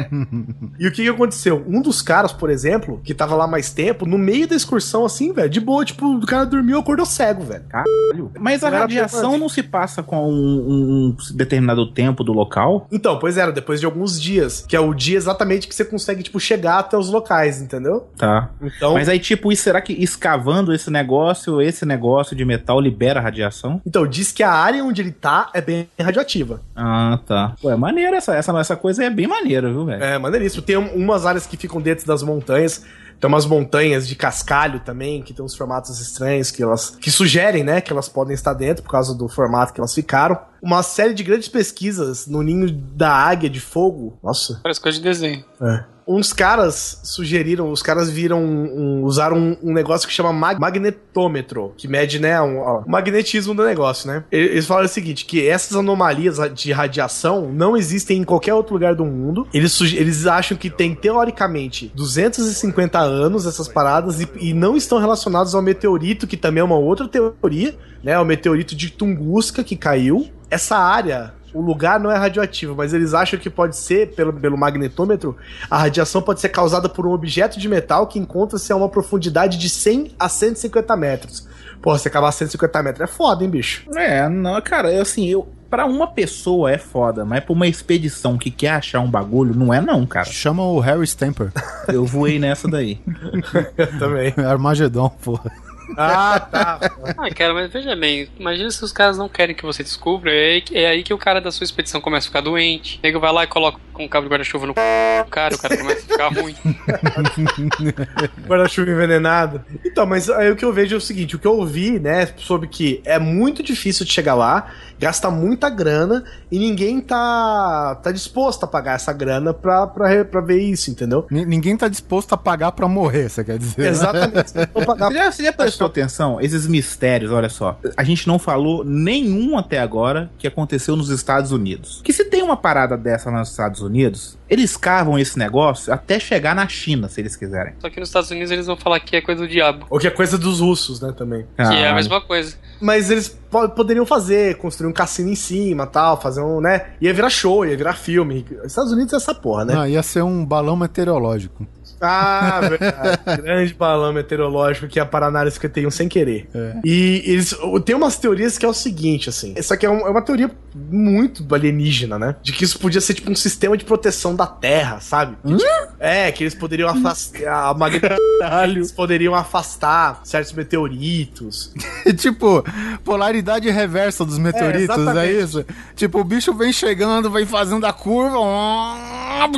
e 0.78 0.86
o 0.86 0.92
que, 0.92 1.02
que 1.02 1.08
aconteceu? 1.08 1.64
Um 1.66 1.80
dos 1.80 2.00
caras, 2.00 2.32
por 2.32 2.50
exemplo, 2.50 3.00
que 3.04 3.14
tava 3.14 3.34
lá 3.34 3.46
mais 3.46 3.70
tempo, 3.70 4.06
no 4.06 4.18
meio 4.18 4.46
da 4.46 4.54
excursão, 4.54 5.04
assim, 5.04 5.32
velho, 5.32 5.50
de 5.50 5.60
boa, 5.60 5.84
tipo, 5.84 6.16
o 6.16 6.26
cara 6.26 6.44
dormiu, 6.44 6.78
acordou 6.78 7.04
cego, 7.04 7.42
velho. 7.42 7.64
Caralho. 7.68 8.30
Mas 8.38 8.64
a 8.64 8.70
radiação 8.70 9.36
não 9.38 9.48
se 9.48 9.62
passa 9.62 10.02
com 10.02 10.30
um, 10.30 11.12
um 11.12 11.16
determinado 11.34 11.86
tempo 11.90 12.24
do 12.24 12.32
local? 12.32 12.86
Então, 12.90 13.18
pois 13.18 13.36
era, 13.36 13.52
depois 13.52 13.80
de 13.80 13.86
alguns 13.86 14.20
dias, 14.20 14.64
que 14.66 14.76
é 14.76 14.80
o 14.80 14.94
dia 14.94 15.16
exatamente 15.16 15.68
que 15.68 15.74
você 15.74 15.84
consegue, 15.84 16.22
tipo, 16.22 16.38
chegar 16.40 16.78
até 16.78 16.96
os 16.96 17.08
locais 17.08 17.31
entendeu? 17.60 18.08
Tá. 18.16 18.50
Então, 18.60 18.94
Mas 18.94 19.08
aí, 19.08 19.18
tipo, 19.18 19.54
será 19.56 19.80
que 19.80 19.92
escavando 19.92 20.72
esse 20.72 20.90
negócio, 20.90 21.60
esse 21.60 21.84
negócio 21.84 22.36
de 22.36 22.44
metal 22.44 22.80
libera 22.80 23.20
radiação? 23.20 23.80
Então, 23.86 24.06
diz 24.06 24.32
que 24.32 24.42
a 24.42 24.50
área 24.50 24.84
onde 24.84 25.00
ele 25.00 25.12
tá 25.12 25.50
é 25.54 25.60
bem 25.60 25.88
radioativa. 26.00 26.60
Ah, 26.74 27.18
tá. 27.26 27.54
Pô, 27.60 27.70
é 27.70 27.76
maneiro 27.76 28.16
essa, 28.16 28.34
essa, 28.34 28.58
essa 28.58 28.76
coisa 28.76 29.04
é 29.04 29.10
bem 29.10 29.26
maneira, 29.26 29.70
viu, 29.70 29.84
velho? 29.84 30.02
É, 30.02 30.18
maneiríssimo. 30.18 30.62
Tem 30.62 30.76
umas 30.76 31.26
áreas 31.26 31.46
que 31.46 31.56
ficam 31.56 31.80
dentro 31.80 32.06
das 32.06 32.22
montanhas. 32.22 32.84
Tem 33.20 33.28
umas 33.28 33.46
montanhas 33.46 34.08
de 34.08 34.16
cascalho 34.16 34.80
também, 34.80 35.22
que 35.22 35.32
tem 35.32 35.44
uns 35.44 35.54
formatos 35.54 36.00
estranhos 36.00 36.50
que 36.50 36.60
elas 36.60 36.90
que 36.90 37.08
sugerem, 37.08 37.62
né, 37.62 37.80
que 37.80 37.92
elas 37.92 38.08
podem 38.08 38.34
estar 38.34 38.52
dentro 38.52 38.82
por 38.82 38.90
causa 38.90 39.14
do 39.14 39.28
formato 39.28 39.72
que 39.72 39.80
elas 39.80 39.94
ficaram. 39.94 40.36
Uma 40.60 40.82
série 40.82 41.14
de 41.14 41.22
grandes 41.22 41.48
pesquisas 41.48 42.26
no 42.26 42.42
ninho 42.42 42.68
da 42.72 43.12
águia 43.12 43.48
de 43.48 43.60
fogo. 43.60 44.18
Nossa. 44.20 44.58
Parece 44.60 44.80
coisa 44.80 44.98
de 44.98 45.04
desenho. 45.04 45.44
É 45.60 45.91
uns 46.06 46.32
caras 46.32 47.00
sugeriram, 47.02 47.70
os 47.70 47.82
caras 47.82 48.10
viram, 48.10 48.42
um, 48.42 49.02
usaram 49.02 49.36
um, 49.36 49.56
um, 49.62 49.72
negócio 49.72 50.06
que 50.06 50.14
chama 50.14 50.32
mag 50.32 50.58
magnetômetro, 50.58 51.72
que 51.76 51.88
mede, 51.88 52.18
né, 52.18 52.40
um, 52.40 52.58
ó, 52.58 52.80
o 52.80 52.90
magnetismo 52.90 53.54
do 53.54 53.64
negócio, 53.64 54.08
né? 54.08 54.24
Eles 54.30 54.66
falaram 54.66 54.86
o 54.86 54.88
seguinte, 54.88 55.24
que 55.24 55.46
essas 55.46 55.76
anomalias 55.76 56.38
de 56.54 56.72
radiação 56.72 57.50
não 57.52 57.76
existem 57.76 58.20
em 58.20 58.24
qualquer 58.24 58.54
outro 58.54 58.74
lugar 58.74 58.94
do 58.94 59.04
mundo. 59.04 59.46
Eles, 59.52 59.78
eles 59.80 60.26
acham 60.26 60.56
que 60.56 60.70
tem, 60.70 60.94
teoricamente, 60.94 61.92
250 61.94 62.98
anos 62.98 63.46
essas 63.46 63.68
paradas 63.68 64.20
e, 64.20 64.28
e 64.40 64.54
não 64.54 64.76
estão 64.76 64.98
relacionados 64.98 65.54
ao 65.54 65.62
meteorito, 65.62 66.26
que 66.26 66.36
também 66.36 66.60
é 66.60 66.64
uma 66.64 66.78
outra 66.78 67.08
teoria, 67.08 67.76
né? 68.02 68.18
O 68.18 68.24
meteorito 68.24 68.74
de 68.74 68.90
Tunguska 68.90 69.62
que 69.64 69.76
caiu. 69.76 70.28
Essa 70.50 70.76
área 70.76 71.32
o 71.52 71.60
lugar 71.60 72.00
não 72.00 72.10
é 72.10 72.16
radioativo, 72.16 72.74
mas 72.74 72.92
eles 72.92 73.14
acham 73.14 73.38
que 73.38 73.50
pode 73.50 73.76
ser, 73.76 74.14
pelo, 74.14 74.32
pelo 74.32 74.56
magnetômetro, 74.56 75.36
a 75.70 75.78
radiação 75.78 76.22
pode 76.22 76.40
ser 76.40 76.48
causada 76.48 76.88
por 76.88 77.06
um 77.06 77.12
objeto 77.12 77.58
de 77.58 77.68
metal 77.68 78.06
que 78.06 78.18
encontra-se 78.18 78.72
a 78.72 78.76
uma 78.76 78.88
profundidade 78.88 79.58
de 79.58 79.68
100 79.68 80.12
a 80.18 80.28
150 80.28 80.96
metros. 80.96 81.48
Pô, 81.80 81.98
você 81.98 82.08
acabar 82.08 82.28
a 82.28 82.32
150 82.32 82.82
metros 82.82 83.10
é 83.10 83.12
foda, 83.12 83.42
hein, 83.42 83.50
bicho? 83.50 83.84
É, 83.96 84.28
não, 84.28 84.60
cara, 84.60 85.00
assim, 85.00 85.28
eu. 85.28 85.48
Pra 85.68 85.86
uma 85.86 86.06
pessoa 86.06 86.70
é 86.70 86.76
foda, 86.76 87.24
mas 87.24 87.42
pra 87.42 87.54
uma 87.54 87.66
expedição 87.66 88.36
que 88.36 88.50
quer 88.50 88.72
achar 88.72 89.00
um 89.00 89.10
bagulho, 89.10 89.54
não 89.54 89.72
é 89.72 89.80
não, 89.80 90.04
cara. 90.04 90.26
Chama 90.26 90.62
o 90.62 90.78
Harry 90.80 91.04
Stamper. 91.04 91.50
Eu 91.88 92.04
voei 92.04 92.38
nessa 92.38 92.68
daí. 92.68 93.00
eu 93.78 93.98
também. 93.98 94.34
Armagedon, 94.46 95.08
porra. 95.08 95.50
Ah, 95.96 96.40
tá. 96.40 96.78
Ah, 97.18 97.30
cara, 97.34 97.54
mas 97.54 97.70
veja 97.72 97.94
bem, 97.96 98.28
imagina 98.38 98.70
se 98.70 98.82
os 98.84 98.92
caras 98.92 99.18
não 99.18 99.28
querem 99.28 99.54
que 99.54 99.62
você 99.64 99.82
descubra, 99.82 100.32
é 100.32 100.52
aí, 100.54 100.60
que- 100.62 100.76
é 100.76 100.88
aí 100.88 101.02
que 101.02 101.12
o 101.14 101.18
cara 101.18 101.40
da 101.40 101.50
sua 101.50 101.64
expedição 101.64 102.00
começa 102.00 102.26
a 102.26 102.28
ficar 102.28 102.40
doente. 102.40 102.98
O 102.98 103.06
nego 103.06 103.20
vai 103.20 103.32
lá 103.32 103.44
e 103.44 103.46
coloca 103.46 103.78
um 103.98 104.08
cabo 104.08 104.26
de 104.26 104.30
guarda-chuva 104.30 104.66
no 104.66 104.72
c... 104.74 104.80
do 105.24 105.30
cara, 105.30 105.54
o 105.54 105.58
cara 105.58 105.76
começa 105.76 106.00
a 106.00 106.02
ficar 106.02 106.28
ruim. 106.28 106.54
Guarda-chuva 108.46 108.90
envenenado. 108.90 109.62
Então, 109.84 110.06
mas 110.06 110.28
aí 110.30 110.50
o 110.50 110.56
que 110.56 110.64
eu 110.64 110.72
vejo 110.72 110.94
é 110.94 110.98
o 110.98 111.00
seguinte: 111.00 111.36
o 111.36 111.38
que 111.38 111.46
eu 111.46 111.56
ouvi, 111.56 111.98
né, 111.98 112.26
sobre 112.36 112.68
que 112.68 113.00
é 113.04 113.18
muito 113.18 113.62
difícil 113.62 114.04
de 114.06 114.12
chegar 114.12 114.34
lá, 114.34 114.70
gasta 114.98 115.30
muita 115.30 115.68
grana 115.68 116.24
e 116.50 116.58
ninguém 116.58 117.00
tá, 117.00 117.98
tá 118.02 118.10
disposto 118.12 118.64
a 118.64 118.66
pagar 118.66 118.94
essa 118.94 119.12
grana 119.12 119.52
pra, 119.52 119.86
pra, 119.86 120.24
pra 120.24 120.40
ver 120.40 120.60
isso, 120.60 120.90
entendeu? 120.90 121.26
Ni- 121.30 121.44
Ninguém 121.44 121.76
tá 121.76 121.88
disposto 121.88 122.32
a 122.32 122.36
pagar 122.36 122.72
pra 122.72 122.88
morrer, 122.88 123.28
você 123.28 123.44
quer 123.44 123.58
dizer? 123.58 123.82
né? 123.82 123.88
Exatamente. 123.88 124.52
Vou 124.72 124.84
pagar 124.84 125.10
você 125.32 125.42
já 125.44 125.52
prestou 125.88 126.02
atenção? 126.02 126.40
Esses 126.40 126.66
mistérios, 126.66 127.30
olha 127.30 127.48
só. 127.48 127.78
A 127.96 128.04
gente 128.04 128.26
não 128.26 128.38
falou 128.38 128.84
nenhum 128.84 129.56
até 129.58 129.78
agora 129.78 130.30
que 130.38 130.46
aconteceu 130.46 130.96
nos 130.96 131.08
Estados 131.10 131.52
Unidos. 131.52 132.00
Que 132.04 132.12
se 132.12 132.24
tem 132.24 132.42
uma 132.42 132.56
parada 132.56 132.96
dessa 132.96 133.30
nos 133.30 133.50
Estados 133.50 133.80
Unidos, 133.80 134.38
eles 134.48 134.76
cavam 134.76 135.18
esse 135.18 135.38
negócio 135.38 135.92
até 135.92 136.18
chegar 136.18 136.54
na 136.54 136.66
China, 136.68 137.08
se 137.08 137.20
eles 137.20 137.36
quiserem. 137.36 137.74
Só 137.78 137.88
que 137.88 137.98
nos 138.00 138.08
Estados 138.08 138.30
Unidos 138.30 138.50
eles 138.50 138.66
vão 138.66 138.76
falar 138.76 139.00
que 139.00 139.16
é 139.16 139.20
coisa 139.20 139.42
do 139.42 139.48
diabo. 139.48 139.86
Ou 139.90 139.98
que 139.98 140.06
é 140.06 140.10
coisa 140.10 140.36
dos 140.38 140.60
russos, 140.60 141.00
né, 141.00 141.12
também. 141.16 141.46
Que 141.56 141.62
é 141.62 141.86
a 141.88 141.92
Ah, 141.92 141.94
mesma 141.94 142.20
coisa. 142.20 142.56
Mas 142.80 143.10
eles 143.10 143.28
po- 143.28 143.68
poderiam 143.70 144.04
fazer, 144.04 144.56
construir 144.58 144.88
um 144.88 144.92
cassino 144.92 145.30
em 145.30 145.34
cima 145.36 145.86
tal, 145.86 146.20
fazer 146.20 146.40
um, 146.42 146.60
né? 146.60 146.86
Ia 147.00 147.14
virar 147.14 147.30
show, 147.30 147.64
ia 147.64 147.76
virar 147.76 147.94
filme. 147.94 148.44
Estados 148.64 148.92
Unidos 148.92 149.12
é 149.12 149.16
essa 149.16 149.34
porra, 149.34 149.64
né? 149.64 149.74
Não, 149.74 149.86
ia 149.86 150.02
ser 150.02 150.22
um 150.22 150.44
balão 150.44 150.76
meteorológico. 150.76 151.66
Ah, 152.02 152.60
verdade. 152.68 153.20
Grande 153.42 153.74
balão 153.74 154.12
meteorológico 154.12 154.88
que 154.88 154.98
ia 154.98 155.06
parar 155.06 155.30
na 155.30 155.40
área 155.40 155.50
51 155.50 155.90
sem 155.90 156.08
querer. 156.08 156.48
É. 156.54 156.76
E 156.84 157.22
eles. 157.24 157.56
Tem 157.84 157.94
umas 157.94 158.16
teorias 158.18 158.58
que 158.58 158.66
é 158.66 158.68
o 158.68 158.74
seguinte, 158.74 159.28
assim. 159.28 159.54
Isso 159.56 159.72
aqui 159.72 159.86
é, 159.86 159.90
um- 159.90 160.06
é 160.06 160.10
uma 160.10 160.22
teoria 160.22 160.50
muito 160.74 161.46
alienígena, 161.54 162.18
né? 162.18 162.36
De 162.42 162.52
que 162.52 162.64
isso 162.64 162.78
podia 162.78 163.00
ser 163.00 163.14
tipo 163.14 163.30
um 163.30 163.34
sistema 163.36 163.76
de 163.76 163.84
proteção 163.84 164.34
da 164.34 164.46
Terra, 164.46 165.00
sabe? 165.00 165.36
Que, 165.46 165.56
tipo, 165.56 165.70
é, 166.00 166.32
que 166.32 166.42
eles 166.42 166.54
poderiam 166.54 166.88
afastar. 166.88 167.70
A 167.70 167.74
magnitude. 167.74 168.16
eles 168.64 168.90
poderiam 168.90 169.34
afastar 169.34 170.20
certos 170.24 170.52
meteoritos. 170.52 171.72
tipo, 172.16 172.64
polaridade 173.04 173.70
reversa 173.70 174.24
dos 174.24 174.38
meteoritos, 174.38 174.96
é, 174.96 175.00
exatamente. 175.00 175.38
isso? 175.38 175.64
Tipo, 175.94 176.20
o 176.20 176.24
bicho 176.24 176.52
vem 176.54 176.72
chegando, 176.72 177.30
vem 177.30 177.46
fazendo 177.46 177.84
a 177.86 177.92
curva. 177.92 178.38
Uh, 178.38 179.52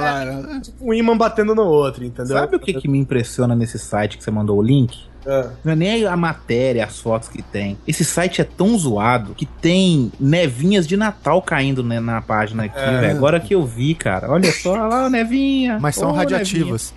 cara. 0.00 0.60
Um 0.80 0.92
imã 1.04 1.16
batendo 1.16 1.54
no 1.54 1.62
outro, 1.62 2.04
entendeu? 2.04 2.36
Sabe 2.36 2.56
o 2.56 2.60
que, 2.60 2.74
que 2.74 2.88
me 2.88 2.98
impressiona 2.98 3.54
nesse 3.54 3.78
site 3.78 4.16
que 4.18 4.24
você 4.24 4.30
mandou 4.30 4.58
o 4.58 4.62
link? 4.62 4.98
É. 5.26 5.48
Não 5.64 5.72
é 5.72 5.76
nem 5.76 6.04
a 6.06 6.16
matéria, 6.18 6.84
as 6.84 6.98
fotos 7.00 7.30
que 7.30 7.40
tem. 7.40 7.78
Esse 7.88 8.04
site 8.04 8.42
é 8.42 8.44
tão 8.44 8.76
zoado 8.76 9.34
que 9.34 9.46
tem 9.46 10.12
nevinhas 10.20 10.86
de 10.86 10.96
Natal 10.98 11.40
caindo 11.40 11.82
né, 11.82 11.98
na 11.98 12.20
página 12.20 12.64
aqui, 12.64 12.78
É. 12.78 13.00
velho. 13.00 13.16
Agora 13.16 13.40
que 13.40 13.54
eu 13.54 13.64
vi, 13.64 13.94
cara. 13.94 14.30
Olha 14.30 14.52
só, 14.52 14.72
olha 14.72 14.82
lá, 14.84 15.08
nevinha. 15.10 15.78
Mas 15.80 15.94
são 15.94 16.10
Ô, 16.10 16.12
radiativas. 16.12 16.92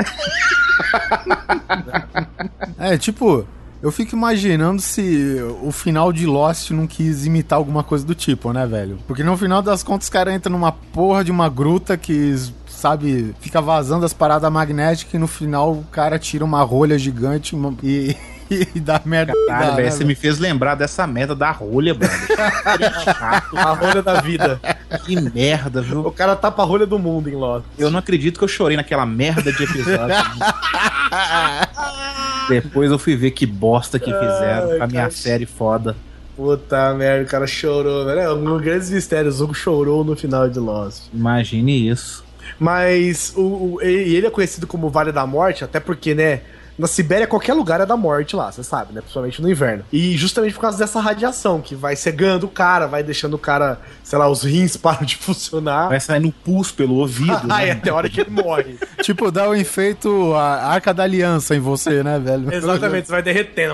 é, 2.78 2.98
tipo, 2.98 3.46
eu 3.82 3.92
fico 3.92 4.16
imaginando 4.16 4.82
se 4.82 5.38
o 5.62 5.72
final 5.72 6.12
de 6.12 6.26
Lost 6.26 6.72
não 6.72 6.88
quis 6.88 7.26
imitar 7.26 7.58
alguma 7.58 7.84
coisa 7.84 8.06
do 8.06 8.14
tipo, 8.16 8.52
né, 8.52 8.66
velho? 8.66 8.98
Porque 9.08 9.24
no 9.24 9.38
final 9.38 9.62
das 9.62 9.84
contas 9.84 10.06
os 10.08 10.10
caras 10.10 10.34
entram 10.34 10.52
numa 10.52 10.72
porra 10.72 11.24
de 11.24 11.32
uma 11.32 11.48
gruta 11.50 11.96
que, 11.98 12.36
sabe, 12.78 13.34
fica 13.42 13.60
vazando 13.60 14.06
as 14.06 14.14
paradas 14.14 14.52
magnéticas 14.52 15.16
e 15.16 15.18
no 15.18 15.28
final 15.28 15.72
o 15.72 15.84
cara 15.92 16.20
tira 16.20 16.46
uma 16.46 16.62
rolha 16.62 16.98
gigante 16.98 17.56
e, 17.82 18.16
e 18.52 18.80
dá 18.80 19.02
merda. 19.04 19.34
Cara, 19.48 19.66
dá, 19.66 19.76
velho, 19.76 19.86
né, 19.86 19.92
você 19.92 20.06
me 20.06 20.14
fez 20.14 20.38
lembrar 20.38 20.76
dessa 20.76 21.08
merda 21.08 21.36
da 21.36 21.50
rolha, 21.50 21.96
brother. 21.96 22.20
A 23.58 23.74
rolha 23.74 24.04
da 24.04 24.22
vida. 24.22 24.62
que 25.04 25.20
merda, 25.20 25.82
viu? 25.82 26.06
O 26.06 26.12
cara 26.12 26.36
tapa 26.36 26.62
a 26.62 26.66
rolha 26.66 26.86
do 26.86 27.00
mundo 27.00 27.30
em 27.30 27.36
Lost. 27.36 27.66
Eu 27.78 27.90
não 27.90 27.98
acredito 27.98 28.38
que 28.38 28.44
eu 28.44 28.48
chorei 28.48 28.78
naquela 28.78 29.06
merda 29.06 29.52
de 29.52 29.64
episódio. 29.64 30.16
Depois 32.48 32.92
eu 32.92 33.00
fui 33.00 33.16
ver 33.16 33.32
que 33.32 33.46
bosta 33.46 34.00
que 34.00 34.14
fizeram 34.14 34.72
Ai, 34.72 34.78
com 34.78 34.84
a 34.84 34.88
minha 34.88 35.02
cara. 35.02 35.12
série 35.12 35.46
foda. 35.46 35.96
Puta 36.36 36.94
merda, 36.94 37.24
o 37.24 37.28
cara 37.28 37.48
chorou, 37.48 38.06
velho. 38.06 38.20
É 38.20 38.32
um 38.32 38.58
grandes 38.60 38.92
mistérios. 38.92 39.42
O 39.42 39.46
Hugo 39.46 39.56
chorou 39.56 40.04
no 40.04 40.16
final 40.16 40.48
de 40.48 40.60
Lost. 40.60 41.06
Imagine 41.12 41.90
isso. 41.90 42.27
Mas 42.60 43.34
o, 43.36 43.76
o- 43.76 43.82
ele 43.82 44.26
é 44.26 44.30
conhecido 44.30 44.66
como 44.68 44.90
Vale 44.90 45.12
da 45.12 45.26
Morte, 45.26 45.64
até 45.64 45.80
porque, 45.80 46.14
né? 46.16 46.42
Na 46.78 46.86
Sibéria, 46.86 47.26
qualquer 47.26 47.56
lugar 47.56 47.82
é 47.82 47.88
da 47.88 47.98
morte 47.98 48.36
lá, 48.36 48.52
você 48.52 48.64
sabe, 48.64 48.94
né? 48.94 49.02
Principalmente 49.02 49.42
no 49.42 49.50
inverno. 49.50 49.84
E 49.92 50.16
justamente 50.16 50.54
por 50.54 50.62
causa 50.62 50.78
dessa 50.78 51.00
radiação, 51.00 51.60
que 51.60 51.74
vai 51.74 51.96
cegando 51.96 52.46
o 52.46 52.50
cara, 52.50 52.86
vai 52.86 53.02
deixando 53.02 53.34
o 53.34 53.40
cara, 53.40 53.80
sei 54.04 54.20
lá, 54.20 54.30
os 54.30 54.44
rins 54.44 54.78
param 54.78 55.04
de 55.04 55.16
funcionar. 55.18 55.90
Vai 55.90 56.00
saindo 56.00 56.32
pus 56.32 56.72
pelo 56.72 56.94
ouvido. 56.98 57.48
Ai, 57.50 57.66
né? 57.68 57.72
até 57.72 57.90
a 57.90 57.96
hora 57.96 58.08
que 58.08 58.22
ele 58.22 58.30
morre. 58.30 58.78
Tipo, 59.02 59.32
dá 59.32 59.50
o 59.50 59.56
efeito 59.56 60.36
a 60.36 60.68
arca 60.68 60.94
da 60.94 61.02
aliança 61.02 61.56
em 61.56 61.60
você, 61.60 62.04
né, 62.04 62.20
velho? 62.20 62.54
Exatamente, 62.54 63.08
você 63.08 63.12
vai 63.12 63.24
derretendo. 63.24 63.74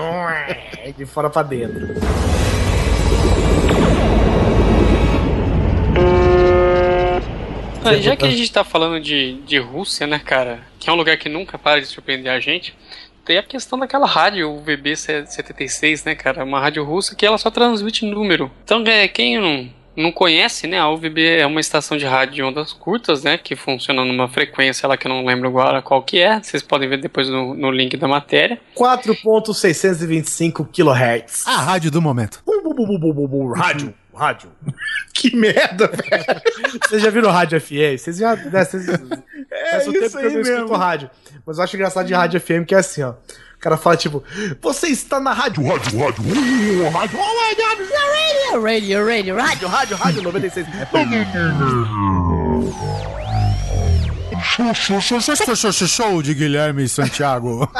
De 0.96 1.04
fora 1.04 1.28
pra 1.28 1.42
dentro. 1.42 1.86
Ah, 7.84 7.96
já 7.96 8.16
que 8.16 8.24
a 8.24 8.30
gente 8.30 8.50
tá 8.50 8.64
falando 8.64 8.98
de, 8.98 9.34
de 9.42 9.58
Rússia, 9.58 10.06
né, 10.06 10.18
cara? 10.18 10.60
Que 10.78 10.88
é 10.88 10.92
um 10.92 10.96
lugar 10.96 11.16
que 11.18 11.28
nunca 11.28 11.58
para 11.58 11.80
de 11.80 11.86
surpreender 11.86 12.32
a 12.32 12.40
gente. 12.40 12.74
Tem 13.24 13.38
a 13.38 13.42
questão 13.42 13.78
daquela 13.78 14.06
rádio, 14.06 14.50
o 14.50 14.62
VB76, 14.62 16.04
né, 16.04 16.14
cara? 16.14 16.44
Uma 16.44 16.60
rádio 16.60 16.84
russa 16.84 17.14
que 17.14 17.24
ela 17.24 17.38
só 17.38 17.50
transmite 17.50 18.04
número. 18.04 18.50
Então, 18.64 18.82
é, 18.86 19.08
quem 19.08 19.38
não, 19.38 19.68
não 19.96 20.12
conhece, 20.12 20.66
né? 20.66 20.78
A 20.78 20.90
UVB 20.90 21.38
é 21.38 21.46
uma 21.46 21.60
estação 21.60 21.96
de 21.96 22.04
rádio 22.04 22.34
de 22.34 22.42
ondas 22.42 22.72
curtas, 22.72 23.22
né? 23.22 23.38
Que 23.38 23.54
funciona 23.56 24.04
numa 24.04 24.28
frequência 24.28 24.86
lá 24.88 24.96
que 24.96 25.06
eu 25.06 25.08
não 25.10 25.24
lembro 25.24 25.48
agora 25.48 25.80
qual 25.80 26.02
que 26.02 26.18
é. 26.18 26.42
Vocês 26.42 26.62
podem 26.62 26.88
ver 26.88 27.00
depois 27.00 27.28
no, 27.28 27.54
no 27.54 27.70
link 27.70 27.96
da 27.96 28.08
matéria. 28.08 28.60
4.625 28.76 30.68
kHz. 30.70 31.46
A 31.46 31.62
rádio 31.62 31.90
do 31.90 32.02
momento. 32.02 32.42
Bu, 32.44 32.62
bu, 32.62 32.74
bu, 32.74 32.86
bu, 32.86 32.98
bu, 32.98 33.14
bu, 33.14 33.28
bu, 33.28 33.52
Rádio, 33.52 33.94
rádio. 34.14 34.50
Que 35.12 35.34
merda, 35.34 35.86
velho. 35.86 36.42
Vocês 36.86 37.00
já 37.00 37.08
viram 37.08 37.30
rádio 37.30 37.60
FM? 37.60 37.96
Vocês 37.96 38.16
já. 38.16 38.34
Né, 38.34 38.64
vocês, 38.64 38.84
É 39.50 39.70
faz 39.70 39.88
um 39.88 39.92
tempo 39.92 40.04
isso 40.06 40.18
que 40.18 40.24
eu 40.24 40.28
aí 40.28 40.34
não 40.34 40.40
escuto 40.42 40.60
mesmo. 40.62 40.76
rádio. 40.76 41.10
Mas 41.46 41.56
eu 41.58 41.64
acho 41.64 41.76
engraçado 41.76 42.06
de 42.06 42.14
rádio 42.14 42.40
FM 42.40 42.64
que 42.66 42.74
é 42.74 42.78
assim, 42.78 43.02
ó. 43.04 43.10
O 43.10 43.58
cara 43.60 43.76
fala 43.76 43.96
tipo, 43.96 44.22
você 44.60 44.88
está 44.88 45.20
na 45.20 45.32
rádio, 45.32 45.66
rádio, 45.66 45.98
rádio, 45.98 46.22
uh, 46.24 46.90
rádio, 46.90 47.18
oh 47.18 47.22
my 47.22 47.54
god, 47.54 48.62
Radio, 48.62 49.06
radio, 49.06 49.06
rádio, 49.06 49.36
radio. 49.36 49.68
rádio, 49.68 49.96
rádio 49.96 50.22
96. 50.22 50.66
Show 54.44 56.22
de 56.22 56.34
Guilherme 56.34 56.88
Santiago. 56.88 57.68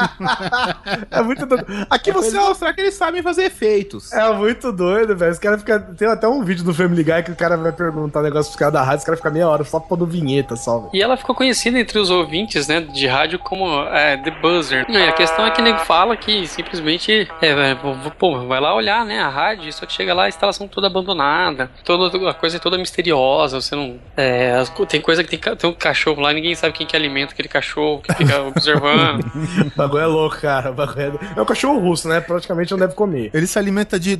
É 1.10 1.22
muito 1.22 1.46
doido. 1.46 1.64
Aqui 1.88 2.12
Você 2.12 2.30
você 2.30 2.38
mostrar 2.38 2.72
que 2.72 2.80
eles 2.80 2.94
sabem 2.94 3.22
fazer 3.22 3.44
efeitos. 3.44 4.12
é 4.12 4.32
muito 4.32 4.72
doido, 4.72 5.16
velho. 5.16 5.32
Os 5.32 5.38
caras 5.38 5.60
ficam. 5.60 5.80
Tem 5.94 6.08
até 6.08 6.26
um 6.26 6.42
vídeo 6.42 6.64
do 6.64 6.74
Family 6.74 7.04
Guy 7.04 7.22
que 7.22 7.30
o 7.30 7.36
cara 7.36 7.56
vai 7.56 7.72
perguntar 7.72 8.20
um 8.20 8.22
negócio 8.22 8.50
pros 8.50 8.56
caras 8.58 8.74
da 8.74 8.82
rádio, 8.82 8.98
os 8.98 9.04
caras 9.04 9.20
ficam 9.20 9.32
meia 9.32 9.48
hora 9.48 9.64
só 9.64 9.78
pondo 9.78 10.06
vinheta 10.06 10.56
só, 10.56 10.78
velho. 10.78 10.90
E 10.92 11.02
ela 11.02 11.16
ficou 11.16 11.34
conhecida 11.34 11.78
entre 11.78 11.98
os 11.98 12.10
ouvintes, 12.10 12.66
né, 12.68 12.80
de 12.80 13.06
rádio 13.06 13.38
como 13.38 13.66
é, 13.88 14.16
The 14.16 14.30
Buzzer. 14.30 14.86
E 14.88 14.96
a 14.96 15.12
questão 15.12 15.46
é 15.46 15.50
que 15.50 15.62
nego 15.62 15.78
fala 15.80 16.16
que 16.16 16.46
simplesmente, 16.46 17.28
é, 17.40 17.48
é, 17.48 17.74
pô, 18.18 18.46
vai 18.46 18.60
lá 18.60 18.74
olhar, 18.74 19.04
né, 19.04 19.20
a 19.20 19.28
rádio, 19.28 19.72
só 19.72 19.86
que 19.86 19.92
chega 19.92 20.14
lá 20.14 20.24
a 20.24 20.28
instalação 20.28 20.66
toda 20.68 20.86
abandonada, 20.86 21.70
toda, 21.84 22.30
a 22.30 22.34
coisa 22.34 22.56
é 22.56 22.60
toda 22.60 22.78
misteriosa, 22.78 23.60
você 23.60 23.74
não... 23.74 23.98
é, 24.16 24.62
tem 24.88 25.00
coisa 25.00 25.22
que 25.22 25.36
tem, 25.36 25.56
tem 25.56 25.70
um 25.70 25.74
cachorro 25.74 26.20
lá, 26.20 26.32
ninguém 26.32 26.53
sabe 26.56 26.72
quem 26.74 26.86
que 26.86 26.96
alimenta 26.96 27.32
aquele 27.32 27.48
cachorro, 27.48 28.02
que 28.02 28.12
fica 28.14 28.42
observando. 28.42 29.24
O 29.24 29.76
bagulho 29.76 30.02
é 30.02 30.06
louco, 30.06 30.40
cara. 30.40 30.70
O 30.70 30.74
bagulho 30.74 31.18
é... 31.34 31.38
é 31.38 31.42
um 31.42 31.44
cachorro 31.44 31.78
russo, 31.78 32.08
né? 32.08 32.20
Praticamente 32.20 32.70
não 32.72 32.78
deve 32.78 32.94
comer. 32.94 33.30
Ele 33.34 33.46
se 33.46 33.58
alimenta 33.58 33.98
de. 33.98 34.16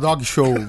Dog 0.00 0.24
show. 0.24 0.54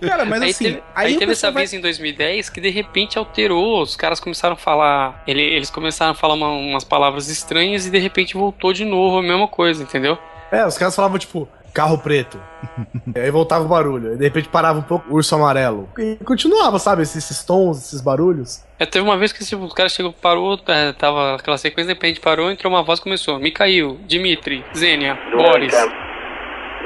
Cara, 0.00 0.24
mas 0.24 0.42
aí 0.42 0.50
assim. 0.50 0.64
teve, 0.64 0.82
aí 0.94 1.16
o 1.16 1.18
teve 1.18 1.32
essa 1.32 1.50
vai- 1.50 1.62
vez 1.62 1.72
em 1.72 1.80
2010 1.80 2.50
que 2.50 2.60
de 2.60 2.70
repente 2.70 3.18
alterou, 3.18 3.82
os 3.82 3.96
caras 3.96 4.20
começaram 4.20 4.54
a 4.54 4.58
falar, 4.58 5.22
ele- 5.26 5.40
eles 5.42 5.70
começaram 5.70 6.12
a 6.12 6.14
falar 6.14 6.34
uma- 6.34 6.48
umas 6.50 6.84
palavras 6.84 7.28
estranhas 7.28 7.86
e 7.86 7.90
de 7.90 7.98
repente 7.98 8.34
voltou 8.34 8.72
de 8.72 8.84
novo 8.84 9.18
a 9.18 9.22
mesma 9.22 9.48
coisa, 9.48 9.82
entendeu? 9.82 10.18
É, 10.50 10.64
os 10.64 10.78
caras 10.78 10.94
falavam 10.94 11.18
tipo, 11.18 11.48
carro 11.75 11.97
preto. 11.97 12.39
aí 13.15 13.31
voltava 13.31 13.65
o 13.65 13.67
barulho. 13.67 14.11
Aí 14.11 14.17
de 14.17 14.23
repente 14.23 14.49
parava 14.49 14.79
um 14.79 14.83
pouco, 14.83 15.13
urso 15.13 15.35
amarelo. 15.35 15.89
E 15.97 16.17
continuava, 16.23 16.79
sabe? 16.79 17.01
Esses, 17.01 17.17
esses 17.17 17.45
tons, 17.45 17.77
esses 17.77 18.01
barulhos. 18.01 18.65
É, 18.79 18.85
teve 18.85 19.03
uma 19.05 19.17
vez 19.17 19.31
que 19.31 19.43
tipo, 19.43 19.63
o 19.63 19.73
cara 19.73 19.89
chegou, 19.89 20.13
parou, 20.13 20.59
é, 20.67 20.91
tava 20.93 21.35
aquela 21.35 21.57
sequência, 21.57 21.93
de 21.93 21.99
repente 21.99 22.19
parou, 22.19 22.51
entrou 22.51 22.71
uma 22.73 22.83
voz 22.83 22.99
e 22.99 23.03
começou. 23.03 23.39
Mikhail, 23.39 23.97
Dmitri, 24.07 24.63
Zênia, 24.75 25.17
Boris. 25.31 25.73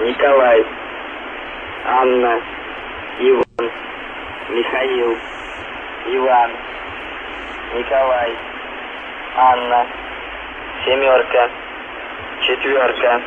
Николай, 0.03 0.65
Анна, 1.85 2.41
Иван, 3.19 3.71
Михаил, 4.49 5.17
Иван, 6.07 6.51
Николай, 7.75 8.37
Анна, 9.37 9.85
семерка, 10.83 11.49
четверка, 12.41 13.21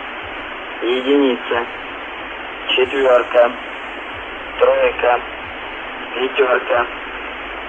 единица, 0.83 1.67
четверка, 2.75 3.51
тройка, 4.59 5.21
пятерка, 6.15 6.87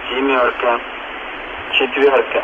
семерка, 0.10 0.80
четверка. 1.78 2.44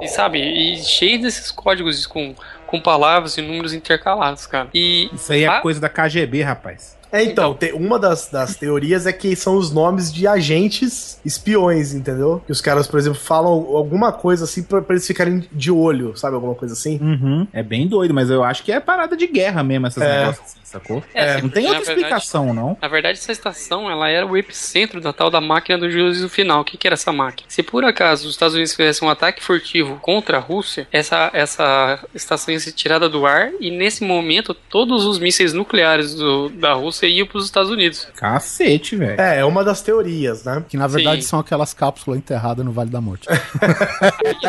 E 0.00 0.08
sabe, 0.08 0.38
e 0.38 0.76
cheio 0.84 1.20
desses 1.22 1.50
códigos 1.50 2.06
com, 2.06 2.34
com 2.66 2.80
palavras 2.80 3.38
e 3.38 3.42
números 3.42 3.72
intercalados, 3.72 4.46
cara. 4.46 4.68
E 4.74 5.08
Isso 5.14 5.32
aí 5.32 5.44
é 5.44 5.48
Ah. 5.48 5.60
coisa 5.60 5.80
da 5.80 5.88
KGB, 5.88 6.42
rapaz. 6.42 6.97
É, 7.11 7.23
então, 7.23 7.53
te- 7.55 7.71
uma 7.73 7.97
das, 7.97 8.29
das 8.31 8.55
teorias 8.55 9.05
é 9.07 9.11
que 9.13 9.35
são 9.35 9.55
os 9.57 9.71
nomes 9.71 10.13
de 10.13 10.27
agentes 10.27 11.19
espiões, 11.25 11.93
entendeu? 11.93 12.41
Que 12.45 12.51
os 12.51 12.61
caras, 12.61 12.87
por 12.87 12.99
exemplo, 12.99 13.19
falam 13.19 13.51
alguma 13.51 14.11
coisa 14.11 14.43
assim 14.43 14.61
pra, 14.61 14.81
pra 14.81 14.93
eles 14.95 15.07
ficarem 15.07 15.43
de 15.51 15.71
olho, 15.71 16.15
sabe? 16.15 16.35
Alguma 16.35 16.53
coisa 16.55 16.73
assim. 16.73 16.99
Uhum. 17.01 17.47
É 17.51 17.63
bem 17.63 17.87
doido, 17.87 18.13
mas 18.13 18.29
eu 18.29 18.43
acho 18.43 18.63
que 18.63 18.71
é 18.71 18.79
parada 18.79 19.17
de 19.17 19.25
guerra 19.27 19.63
mesmo, 19.63 19.87
essas 19.87 20.03
É. 20.03 20.19
negócios 20.19 20.45
assim, 20.45 20.58
sacou? 20.69 21.03
É, 21.13 21.41
Não 21.41 21.49
tem 21.49 21.65
outra 21.65 21.79
verdade- 21.79 21.99
explicação, 22.01 22.53
não. 22.53 22.77
Na 22.81 22.87
verdade, 22.87 23.17
essa 23.19 23.31
estação 23.31 23.89
ela 23.89 24.09
era 24.09 24.25
o 24.25 24.37
epicentro 24.37 25.01
da 25.01 25.11
tal 25.13 25.29
da 25.29 25.41
máquina 25.41 25.77
do 25.77 25.89
juízo 25.89 26.29
final. 26.29 26.61
O 26.61 26.63
que, 26.65 26.77
que 26.77 26.87
era 26.87 26.93
essa 26.93 27.11
máquina? 27.11 27.45
Se 27.49 27.61
por 27.63 27.83
acaso 27.83 28.25
os 28.27 28.31
Estados 28.33 28.53
Unidos 28.55 28.73
fizessem 28.75 29.07
um 29.07 29.11
ataque 29.11 29.43
furtivo 29.43 29.97
contra 30.01 30.37
a 30.37 30.39
Rússia, 30.39 30.87
essa, 30.91 31.29
essa 31.33 31.99
estação 32.13 32.53
ia 32.53 32.59
ser 32.59 32.71
tirada 32.71 33.09
do 33.09 33.25
ar 33.25 33.51
e 33.59 33.69
nesse 33.71 34.03
momento 34.03 34.53
todos 34.53 35.05
os 35.05 35.19
mísseis 35.19 35.53
nucleares 35.53 36.13
do- 36.15 36.49
da 36.49 36.73
Rússia 36.73 37.07
iam 37.07 37.25
para 37.27 37.37
os 37.39 37.45
Estados 37.45 37.69
Unidos. 37.71 38.07
Cacete, 38.15 38.95
velho. 38.95 39.19
É, 39.19 39.39
é 39.39 39.45
uma 39.45 39.63
das 39.63 39.81
teorias, 39.81 40.43
né? 40.43 40.63
Que 40.67 40.77
na 40.77 40.87
verdade 40.87 41.21
Sim. 41.21 41.27
são 41.29 41.39
aquelas 41.39 41.73
cápsulas 41.73 42.19
enterradas 42.19 42.65
no 42.65 42.71
Vale 42.71 42.89
da 42.89 43.01
Morte. 43.01 43.27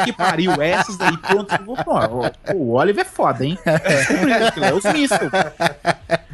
Que 0.05 0.13
pariu, 0.13 0.53
essas 0.63 0.99
aí, 1.01 1.17
pronto. 1.17 1.55
Pô, 1.85 2.55
o 2.55 2.75
Oliver 2.77 3.05
é 3.05 3.09
foda, 3.09 3.45
hein? 3.45 3.59
É 3.67 4.73
os 4.75 4.85
mísseis. 4.85 5.31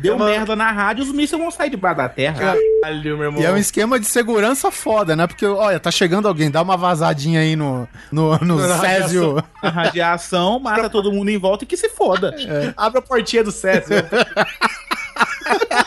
Deu 0.07 0.19
merda 0.19 0.57
na 0.57 0.71
rádio, 0.73 1.05
os 1.05 1.13
mísseis 1.13 1.41
vão 1.41 1.51
sair 1.51 1.71
debaixo 1.71 1.99
da 1.99 2.09
terra. 2.09 2.57
Caralho, 2.83 3.17
meu 3.17 3.27
irmão. 3.27 3.43
E 3.43 3.45
é 3.45 3.53
um 3.53 3.57
esquema 3.57 3.99
de 3.99 4.07
segurança 4.07 4.71
foda, 4.71 5.15
né? 5.17 5.27
Porque, 5.27 5.45
olha, 5.47 5.79
tá 5.81 5.91
chegando 5.91 6.29
alguém, 6.29 6.51
dá 6.51 6.63
uma 6.63 6.77
vazadinha 6.77 7.41
aí 7.41 7.57
no, 7.57 7.89
no, 8.11 8.39
no 8.39 8.67
Na 8.67 8.79
Césio. 8.79 9.43
A 9.63 9.69
radiação 9.69 10.59
mata 10.59 10.89
todo 10.89 11.13
mundo 11.13 11.31
em 11.31 11.39
volta 11.39 11.65
e 11.65 11.67
que 11.67 11.77
se 11.77 11.89
foda. 11.89 12.35
Abre 12.77 12.99
a 12.99 13.03
portinha 13.03 13.45
do 13.45 13.53
César. 13.53 14.09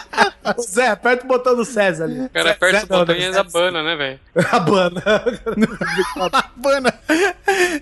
Zé, 0.62 0.88
aperta 0.88 1.26
o 1.26 1.28
botão 1.28 1.56
do 1.56 1.66
César 1.66 2.06
ali. 2.06 2.22
O 2.22 2.30
cara 2.30 2.52
aperta 2.52 2.80
Zé- 2.80 2.86
o 2.86 2.88
botão 2.88 3.06
não, 3.06 3.16
e 3.16 3.20
não, 3.20 3.26
ainda 3.28 3.41
abana, 3.41 3.84
né, 3.84 3.95
velho? 3.95 4.20
Abana. 4.52 5.04
Bana. 6.56 6.93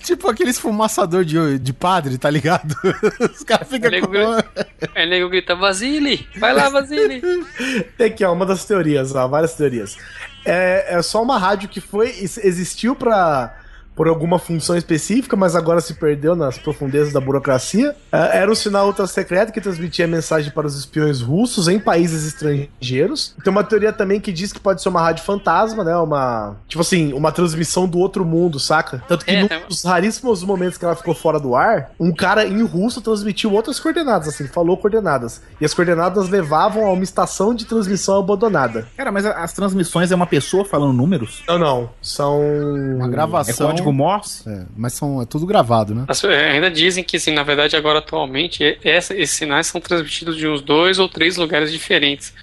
tipo 0.03 0.29
aqueles 0.29 0.57
fumaçador 0.59 1.23
de, 1.25 1.59
de 1.59 1.73
padre, 1.73 2.17
tá 2.17 2.29
ligado? 2.29 2.75
Os 3.33 3.43
caras 3.43 3.67
ficam 3.67 3.89
com... 4.01 4.07
grita- 4.07 4.67
Aí 4.95 5.05
o 5.05 5.09
nego 5.09 5.29
grita, 5.29 5.55
Vasily! 5.55 6.27
Vai 6.37 6.53
lá, 6.53 6.69
Vasily! 6.69 7.21
Tem 7.97 8.07
aqui, 8.07 8.23
ó, 8.23 8.33
uma 8.33 8.45
das 8.45 8.65
teorias, 8.65 9.13
ó, 9.15 9.27
várias 9.27 9.53
teorias. 9.55 9.97
É, 10.45 10.95
é 10.95 11.01
só 11.01 11.21
uma 11.21 11.37
rádio 11.37 11.67
que 11.69 11.81
foi 11.81 12.07
ex- 12.09 12.37
existiu 12.37 12.95
para 12.95 13.53
por 13.97 14.07
alguma 14.07 14.37
função 14.37 14.77
específica, 14.77 15.35
mas 15.35 15.55
agora 15.55 15.81
se 15.81 15.95
perdeu 15.95 16.35
nas 16.35 16.59
profundezas 16.59 17.11
da 17.11 17.19
burocracia. 17.19 17.95
É, 18.11 18.37
era 18.37 18.51
um 18.51 18.55
sinal 18.55 18.85
ultra 18.85 19.07
secreto 19.07 19.51
que 19.51 19.59
transmitia 19.59 20.07
mensagem 20.07 20.51
para 20.51 20.67
os 20.67 20.77
espiões 20.77 21.19
russos 21.19 21.67
em 21.67 21.79
países 21.79 22.25
estrangeiros. 22.27 23.35
Tem 23.43 23.51
uma 23.51 23.63
teoria 23.63 23.91
também 23.91 24.19
que 24.19 24.31
diz 24.31 24.53
que 24.53 24.59
pode 24.59 24.83
ser 24.83 24.89
uma 24.89 25.01
rádio 25.01 25.23
fantasma, 25.25 25.83
né? 25.83 25.95
Uma, 25.97 26.55
tipo 26.67 26.81
assim, 26.81 27.11
uma 27.11 27.31
transmissão 27.31 27.87
do 27.87 27.97
outro 27.97 28.23
mundo, 28.23 28.59
saca? 28.59 29.03
Tanto 29.07 29.25
que 29.25 29.31
É, 29.31 29.63
nos 29.67 29.83
raríssimos 29.83 30.43
momentos 30.43 30.77
que 30.77 30.85
ela 30.85 30.95
ficou 30.95 31.15
fora 31.15 31.39
do 31.39 31.55
ar, 31.55 31.91
um 31.99 32.13
cara 32.13 32.45
em 32.45 32.61
russo 32.63 33.01
transmitiu 33.01 33.51
outras 33.53 33.79
coordenadas, 33.79 34.27
assim, 34.27 34.45
falou 34.47 34.77
coordenadas. 34.77 35.41
E 35.59 35.65
as 35.65 35.73
coordenadas 35.73 36.29
levavam 36.29 36.85
a 36.85 36.91
uma 36.91 37.03
estação 37.03 37.55
de 37.55 37.65
transmissão 37.65 38.19
abandonada. 38.19 38.87
Cara, 38.95 39.11
mas 39.11 39.25
as 39.25 39.53
transmissões 39.53 40.11
é 40.11 40.15
uma 40.15 40.27
pessoa 40.27 40.63
falando 40.63 40.93
números? 40.93 41.43
Não, 41.47 41.57
não. 41.57 41.89
São. 41.99 42.39
Uma 42.39 43.07
É 43.07 43.09
gravação. 43.09 43.86
Código 43.91 44.03
Morse? 44.03 44.49
É, 44.49 44.65
mas 44.75 44.93
são, 44.93 45.21
é 45.21 45.25
tudo 45.25 45.45
gravado, 45.45 45.93
né? 45.95 46.05
As- 46.07 46.23
é, 46.23 46.51
ainda 46.51 46.69
dizem 46.71 47.03
que, 47.03 47.17
assim, 47.17 47.33
na 47.33 47.43
verdade, 47.43 47.75
agora 47.75 47.99
atualmente, 47.99 48.77
essa- 48.83 49.15
esses 49.15 49.35
sinais 49.37 49.67
são 49.67 49.79
transmitidos 49.81 50.35
de 50.37 50.47
uns 50.47 50.61
dois 50.61 50.99
ou 50.99 51.07
três 51.09 51.37
lugares 51.37 51.71
diferentes. 51.71 52.33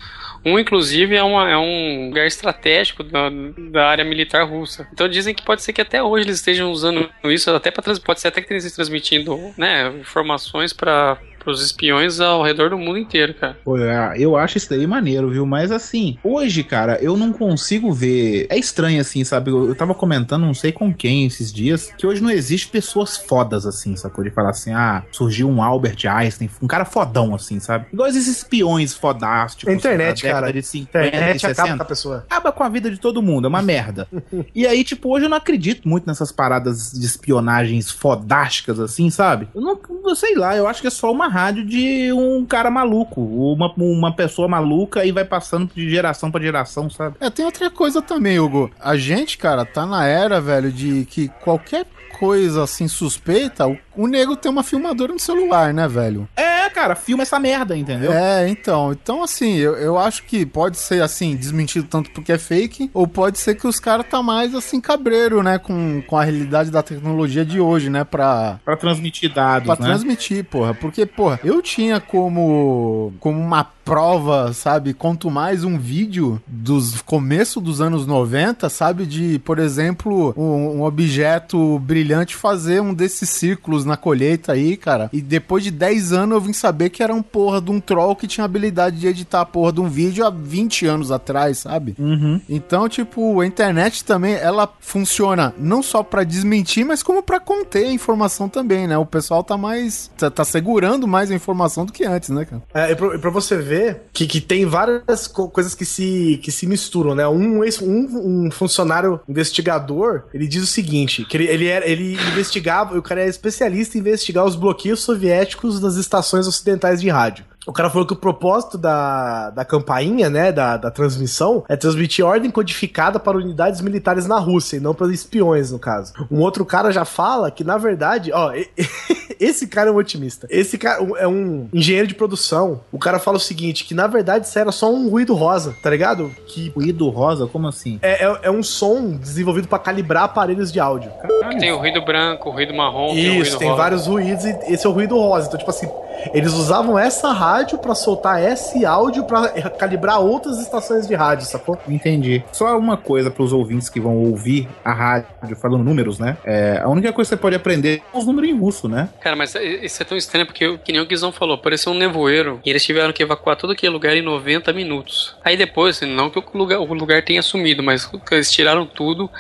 Um, 0.47 0.59
inclusive, 0.59 1.17
é, 1.17 1.23
uma- 1.23 1.49
é 1.51 1.57
um 1.57 2.09
lugar 2.09 2.27
estratégico 2.27 3.03
da, 3.03 3.31
da 3.71 3.89
área 3.89 4.05
militar 4.05 4.45
russa. 4.47 4.87
Então 4.93 5.09
dizem 5.09 5.35
que 5.35 5.43
pode 5.43 5.63
ser 5.63 5.73
que 5.73 5.81
até 5.81 6.03
hoje 6.03 6.27
eles 6.27 6.37
estejam 6.37 6.71
usando 6.71 7.09
isso, 7.25 7.51
até 7.51 7.71
para 7.71 7.99
pode 8.01 8.21
ser 8.21 8.29
até 8.29 8.43
que 8.43 8.53
eles 8.53 8.63
estejam 8.65 8.77
transmitindo 8.85 9.55
né, 9.57 9.89
informações 9.99 10.73
para 10.75 11.17
os 11.51 11.63
espiões 11.63 12.21
ao 12.21 12.43
redor 12.43 12.71
do 12.71 12.79
mundo 12.79 12.99
inteiro, 12.99 13.35
cara. 13.35 13.57
Pô, 13.65 13.79
é, 13.79 14.15
eu 14.19 14.37
acho 14.37 14.59
isso 14.59 14.71
daí 14.71 14.87
maneiro, 14.87 15.31
viu? 15.31 15.47
Mas 15.47 15.71
assim, 15.71 16.19
hoje, 16.23 16.63
cara, 16.63 16.99
eu 17.01 17.17
não 17.17 17.33
consigo 17.33 17.93
ver. 17.93 18.47
É 18.49 18.59
estranho, 18.59 19.01
assim, 19.01 19.25
sabe? 19.25 19.51
Eu, 19.51 19.69
eu 19.69 19.75
tava 19.75 19.95
comentando, 19.95 20.43
não 20.43 20.55
sei 20.55 20.73
com 20.73 20.93
quem 20.93 21.27
esses 21.27 21.53
dias, 21.53 21.93
que 21.97 22.07
hoje 22.07 22.23
não 22.23 22.31
existe 22.31 22.69
pessoas 22.69 23.17
fodas, 23.17 23.67
assim, 23.67 23.97
sacou? 23.97 24.25
De 24.25 24.31
falar 24.31 24.51
assim, 24.51 24.73
ah, 24.73 25.03
surgiu 25.11 25.49
um 25.49 25.63
Albert 25.63 26.07
Einstein, 26.07 26.51
um 26.63 26.67
cara 26.67 26.85
fodão, 26.85 27.35
assim, 27.35 27.61
sabe? 27.61 27.87
Igual 27.93 28.09
esses 28.09 28.27
espiões 28.27 28.95
fodásticos. 28.95 29.73
A 29.73 29.77
internet, 29.77 30.23
cara. 30.23 30.53
De 30.53 30.63
50, 30.63 30.99
A 30.99 31.07
internet 31.07 31.43
e 31.43 31.47
acaba 31.47 31.55
60. 31.55 31.77
com 31.77 31.83
a 31.83 31.87
pessoa. 31.87 32.17
acaba 32.29 32.53
com 32.53 32.63
a 32.63 32.69
vida 32.69 32.91
de 32.91 32.99
todo 32.99 33.23
mundo, 33.23 33.47
é 33.47 33.49
uma 33.49 33.63
merda. 33.63 34.09
e 34.55 34.67
aí, 34.67 34.85
tipo, 34.85 35.15
hoje 35.15 35.27
eu 35.27 35.31
não 35.31 35.37
acredito 35.37 35.89
muito 35.89 36.07
nessas 36.07 36.33
paradas 36.33 36.93
de 36.93 37.05
espionagens 37.05 37.91
fodásticas, 37.91 38.81
assim, 38.81 39.11
sabe? 39.11 39.49
Eu 39.55 39.61
não, 39.61 39.79
eu 40.05 40.17
sei 40.17 40.35
lá, 40.35 40.57
eu 40.57 40.67
acho 40.67 40.81
que 40.81 40.87
é 40.87 40.91
só 40.91 41.11
uma 41.13 41.29
rádio 41.35 41.65
de 41.65 42.13
um 42.13 42.47
cara 42.47 42.71
maluco, 42.71 43.21
uma, 43.21 43.73
uma 43.77 44.15
pessoa 44.15 44.47
maluca 44.47 45.05
e 45.05 45.11
vai 45.11 45.25
passando 45.25 45.69
de 45.75 45.91
geração 45.91 46.31
pra 46.31 46.41
geração, 46.41 46.89
sabe? 46.89 47.17
É, 47.19 47.29
tem 47.29 47.45
outra 47.45 47.69
coisa 47.69 48.01
também, 48.01 48.39
Hugo. 48.39 48.71
A 48.79 48.97
gente, 48.97 49.37
cara, 49.37 49.65
tá 49.65 49.85
na 49.85 50.07
era, 50.07 50.41
velho, 50.41 50.71
de 50.71 51.05
que 51.07 51.27
qualquer 51.43 51.87
coisa 52.21 52.63
assim 52.63 52.87
suspeita, 52.87 53.67
o, 53.67 53.77
o 53.97 54.07
nego 54.07 54.37
tem 54.37 54.51
uma 54.51 54.63
filmadora 54.63 55.13
no 55.13 55.19
celular, 55.19 55.73
né, 55.73 55.87
velho? 55.89 56.29
É, 56.37 56.69
cara, 56.71 56.95
filma 56.95 57.23
essa 57.23 57.39
merda, 57.39 57.77
entendeu? 57.77 58.13
É, 58.13 58.49
então. 58.49 58.93
Então, 58.93 59.23
assim, 59.23 59.57
eu, 59.57 59.75
eu 59.77 59.99
acho 59.99 60.25
que 60.25 60.45
pode 60.47 60.77
ser, 60.79 61.03
assim, 61.03 61.37
desmentido 61.37 61.87
tanto 61.89 62.11
porque 62.11 62.33
é 62.33 62.39
fake, 62.39 62.91
ou 62.93 63.07
pode 63.07 63.39
ser 63.39 63.55
que 63.55 63.67
os 63.67 63.79
caras 63.79 64.07
tá 64.09 64.23
mais, 64.23 64.55
assim, 64.55 64.81
cabreiro, 64.81 65.43
né, 65.43 65.59
com, 65.59 66.03
com 66.07 66.17
a 66.17 66.25
realidade 66.25 66.71
da 66.71 66.83
tecnologia 66.83 67.45
de 67.45 67.61
hoje, 67.61 67.89
né, 67.91 68.05
pra, 68.05 68.59
Pra 68.65 68.77
transmitir 68.77 69.33
dados, 69.33 69.67
Pra 69.67 69.77
né? 69.77 69.91
transmitir, 69.93 70.45
porra. 70.45 70.75
Porque, 70.75 71.07
porra, 71.07 71.39
eu 71.45 71.61
tinha 71.63 72.01
como, 72.01 73.13
como 73.21 73.39
uma 73.41 73.65
prova, 73.85 74.53
sabe? 74.55 74.95
Quanto 74.95 75.31
mais 75.31 75.63
um 75.63 75.79
vídeo 75.79 76.41
dos 76.47 77.03
começo 77.03 77.61
dos 77.61 77.81
anos 77.83 78.07
90, 78.07 78.69
sabe? 78.71 79.05
De, 79.05 79.39
por 79.41 79.59
exemplo, 79.59 80.33
um, 80.37 80.79
um 80.79 80.83
objeto 80.83 81.79
brilhante 81.81 82.35
fazer 82.35 82.81
um 82.81 82.95
desses 82.95 83.29
círculos 83.29 83.84
na 83.85 83.97
colheita 83.97 84.53
aí, 84.53 84.77
cara. 84.77 85.09
E 85.13 85.21
depois 85.21 85.63
de 85.65 85.71
10 85.71 86.13
anos 86.13 86.35
eu 86.35 86.41
vim 86.41 86.53
saber 86.53 86.91
que 86.91 87.03
era 87.03 87.15
um 87.15 87.23
porra 87.23 87.61
de 87.61 87.71
um 87.71 87.81
troll 87.81 88.15
que 88.17 88.27
tinha 88.27 88.45
habilidade 88.45 88.99
de 88.99 89.07
editar 89.07 89.41
a 89.41 89.47
porra 89.47 89.73
de 89.73 89.81
um 89.81 89.89
vídeo 89.89 90.25
há 90.27 90.31
20 90.31 90.87
anos 90.87 91.11
atrás, 91.11 91.59
sabe? 91.59 91.95
Uhum. 91.99 92.41
Então, 92.49 92.89
tipo, 92.89 93.41
a 93.41 93.47
internet 93.47 94.05
também, 94.05 94.35
ela 94.35 94.69
funciona 94.81 95.55
não 95.59 95.83
só 95.83 96.03
pra 96.03 96.25
desmentir, 96.25 96.85
mas 96.85 97.03
como 97.03 97.23
pra 97.23 97.41
conter 97.41 97.87
a 97.87 97.93
informação 97.93 98.49
também, 98.49 98.87
né? 98.87 98.97
O 98.99 99.07
pessoal 99.07 99.43
tá 99.43 99.57
mais. 99.57 100.11
tá, 100.17 100.31
tá 100.31 100.45
segurando 100.45 101.07
mais 101.07 101.31
a 101.31 101.35
informação 101.35 101.85
do 101.85 101.93
que 101.93 102.05
antes, 102.05 102.31
né, 102.31 102.45
cara? 102.45 102.63
É, 102.75 102.93
e 102.93 102.97
pra, 102.97 103.15
e 103.15 103.19
pra 103.19 103.31
você 103.31 103.57
ver 103.57 104.03
que, 104.13 104.27
que 104.27 104.41
tem 104.41 104.65
várias 104.67 105.27
co- 105.27 105.49
coisas 105.49 105.75
que 105.75 105.85
se, 105.85 106.41
que 106.43 106.51
se 106.53 106.67
misturam, 106.67 107.15
né? 107.15 107.27
Um, 107.29 107.61
um, 107.83 108.45
um 108.47 108.51
funcionário 108.51 109.21
investigador, 109.29 110.25
ele 110.35 110.47
diz 110.47 110.63
o 110.63 110.67
seguinte, 110.67 111.25
que 111.25 111.37
ele, 111.37 111.47
ele, 111.47 111.67
era, 111.67 111.89
ele 111.89 112.15
investigava, 112.15 112.97
o 112.99 113.03
cara 113.03 113.23
é 113.23 113.29
especialista 113.29 113.74
em 113.75 114.01
investigar 114.01 114.45
os 114.45 114.57
bloqueios 114.57 115.01
soviéticos 115.01 115.81
das 115.81 115.97
estações 115.97 116.47
ocidentais 116.47 117.01
de 117.01 117.09
rádio. 117.09 117.45
O 117.67 117.73
cara 117.73 117.89
falou 117.91 118.07
que 118.07 118.13
o 118.13 118.17
propósito 118.17 118.77
da, 118.77 119.51
da 119.51 119.65
campainha, 119.65 120.29
né, 120.29 120.53
da, 120.53 120.77
da 120.77 120.91
transmissão, 120.91 121.65
é 121.69 121.77
transmitir 121.77 122.25
ordem 122.25 122.51
codificada 122.51 123.19
para 123.19 123.37
unidades 123.39 123.81
militares 123.81 124.27
na 124.27 124.39
Rússia, 124.39 124.77
e 124.77 124.81
não 124.81 124.95
para 124.95 125.13
espiões, 125.13 125.71
no 125.71 125.79
caso. 125.79 126.13
Um 126.31 126.41
outro 126.41 126.65
cara 126.65 126.91
já 126.93 127.05
fala 127.05 127.51
que, 127.51 127.65
na 127.65 127.77
verdade, 127.79 128.31
ó, 128.33 128.53
esse 129.41 129.67
cara 129.67 129.91
é 129.91 129.93
um 129.93 129.97
otimista. 129.97 130.47
Esse 130.51 130.77
cara 130.79 131.03
é 131.19 131.27
um 131.27 131.69
engenheiro 131.73 132.07
de 132.07 132.15
produção. 132.15 132.81
O 132.93 132.99
cara 132.99 133.19
fala 133.19 133.37
o 133.37 133.41
seguinte, 133.41 133.85
que 133.85 133.95
na 133.95 134.07
verdade 134.07 134.47
isso 134.47 134.59
era 134.59 134.73
só 134.73 134.93
um 134.93 135.09
ruído 135.09 135.35
rosa, 135.35 135.75
tá 135.83 135.91
ligado? 135.91 136.31
Que 136.47 136.71
Ruído 136.75 137.09
rosa, 137.09 137.47
como 137.47 137.67
assim? 137.69 137.99
é, 138.03 138.25
é, 138.25 138.39
é 138.45 138.51
um 138.51 138.63
som 138.63 139.17
desenvolvido 139.17 139.69
para 139.69 139.79
calibrar 139.79 140.25
aparelhos 140.25 140.73
de 140.73 140.81
áudio. 140.81 141.11
Tem 141.59 141.73
o 141.73 141.79
ruído 141.79 142.03
branco, 142.05 142.49
o 142.49 142.53
ruído 142.53 142.75
marrom, 142.75 143.09
tem 143.09 143.31
o 143.31 143.43
Isso, 143.43 143.51
ruído 143.53 143.59
tem 143.59 143.69
rosa. 143.69 143.83
vários 143.83 144.07
ruídos 144.07 144.45
e 144.45 144.59
esse 144.69 144.87
é 144.87 144.89
o 144.89 144.93
ruído 144.93 145.17
rosa. 145.17 145.47
Então, 145.49 145.59
tipo 145.59 145.71
assim, 145.71 145.89
eles 146.33 146.53
usavam 146.53 146.99
essa 146.99 147.33
rádio 147.33 147.54
rádio 147.55 147.79
pra 147.79 147.95
soltar 147.95 148.43
esse 148.43 148.85
áudio 148.85 149.25
pra 149.25 149.49
calibrar 149.71 150.21
outras 150.21 150.59
estações 150.59 151.07
de 151.07 151.15
rádio, 151.15 151.47
sacou? 151.47 151.79
Entendi. 151.89 152.43
Só 152.53 152.77
uma 152.77 152.97
coisa 152.97 153.31
pros 153.31 153.53
ouvintes 153.53 153.89
que 153.89 154.01
vão 154.01 154.17
ouvir 154.17 154.69
a 154.85 154.93
rádio 154.93 155.57
falando 155.57 155.85
números, 155.85 156.19
né? 156.19 156.37
É, 156.45 156.81
a 156.83 156.89
única 156.89 157.13
coisa 157.13 157.29
que 157.29 157.37
você 157.37 157.41
pode 157.41 157.55
aprender 157.55 158.03
é 158.13 158.19
os 158.19 158.27
números 158.27 158.51
em 158.51 158.59
russo, 158.59 158.89
né? 158.89 159.09
Cara, 159.21 159.37
mas 159.37 159.55
isso 159.55 160.03
é 160.03 160.05
tão 160.05 160.19
estranho 160.19 160.47
porque, 160.47 160.79
que 160.79 160.93
nem 160.93 161.01
o 161.01 161.07
Guizão 161.07 161.31
falou, 161.31 161.57
pareceu 161.57 161.93
um 161.93 161.97
nevoeiro 161.97 162.61
e 162.65 162.71
eles 162.71 162.85
tiveram 162.85 163.13
que 163.13 163.23
evacuar 163.23 163.57
todo 163.57 163.73
aquele 163.73 163.93
lugar 163.93 164.17
em 164.17 164.23
90 164.23 164.73
minutos. 164.73 165.37
Aí 165.45 165.57
depois, 165.57 166.01
não 166.01 166.31
que 166.31 166.39
o 166.39 166.45
lugar, 166.55 166.81
o 166.81 166.95
lugar 166.95 167.23
tenha 167.23 167.43
sumido, 167.43 167.83
mas 167.83 168.11
eles 168.33 168.51
tiraram 168.51 168.85
tudo, 168.85 169.31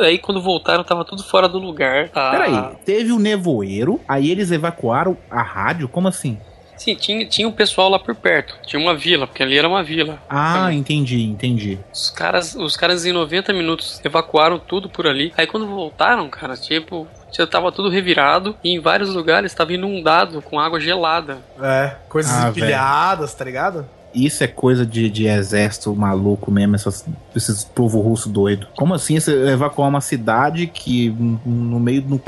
Aí 0.00 0.18
quando 0.18 0.40
voltaram, 0.40 0.82
tava 0.82 1.04
tudo 1.04 1.22
fora 1.22 1.48
do 1.48 1.58
lugar. 1.58 2.10
Ah. 2.14 2.30
Peraí, 2.30 2.76
teve 2.84 3.12
o 3.12 3.18
nevoeiro, 3.18 4.00
aí 4.08 4.30
eles 4.30 4.50
evacuaram 4.50 5.16
a 5.30 5.42
rádio? 5.42 5.88
Como 5.88 6.08
assim? 6.08 6.38
Sim, 6.76 6.94
tinha, 6.94 7.24
tinha 7.26 7.46
um 7.48 7.52
pessoal 7.52 7.88
lá 7.88 7.98
por 7.98 8.14
perto. 8.14 8.56
Tinha 8.66 8.80
uma 8.80 8.94
vila, 8.94 9.26
porque 9.26 9.42
ali 9.42 9.56
era 9.58 9.68
uma 9.68 9.82
vila. 9.82 10.18
Ah, 10.28 10.54
Então, 10.56 10.72
entendi, 10.72 11.22
entendi. 11.24 11.78
Os 11.92 12.10
caras, 12.10 12.54
os 12.54 12.76
caras 12.76 13.04
em 13.06 13.12
90 13.12 13.52
minutos 13.52 14.00
evacuaram 14.04 14.58
tudo 14.58 14.88
por 14.88 15.06
ali. 15.06 15.32
Aí 15.36 15.46
quando 15.46 15.66
voltaram, 15.66 16.28
cara, 16.28 16.56
tipo, 16.56 17.06
já 17.32 17.46
tava 17.46 17.70
tudo 17.72 17.88
revirado 17.88 18.56
e 18.62 18.70
em 18.74 18.80
vários 18.80 19.14
lugares 19.14 19.54
tava 19.54 19.72
inundado 19.72 20.42
com 20.42 20.58
água 20.60 20.80
gelada. 20.80 21.38
É, 21.60 21.96
coisas 22.08 22.32
Ah, 22.32 22.48
empilhadas, 22.48 23.32
tá 23.34 23.44
ligado? 23.44 23.86
Isso 24.14 24.44
é 24.44 24.46
coisa 24.46 24.86
de, 24.86 25.10
de 25.10 25.26
exército 25.26 25.92
maluco 25.96 26.48
mesmo, 26.48 26.76
essas, 26.76 27.04
esses 27.34 27.64
povo 27.64 28.00
russo 28.00 28.28
doido. 28.28 28.68
Como 28.76 28.94
assim 28.94 29.18
você 29.18 29.32
evacuar 29.48 29.88
uma 29.88 30.00
cidade 30.00 30.68
que 30.68 31.08
no 31.44 31.80
meio 31.80 32.00
do, 32.00 32.22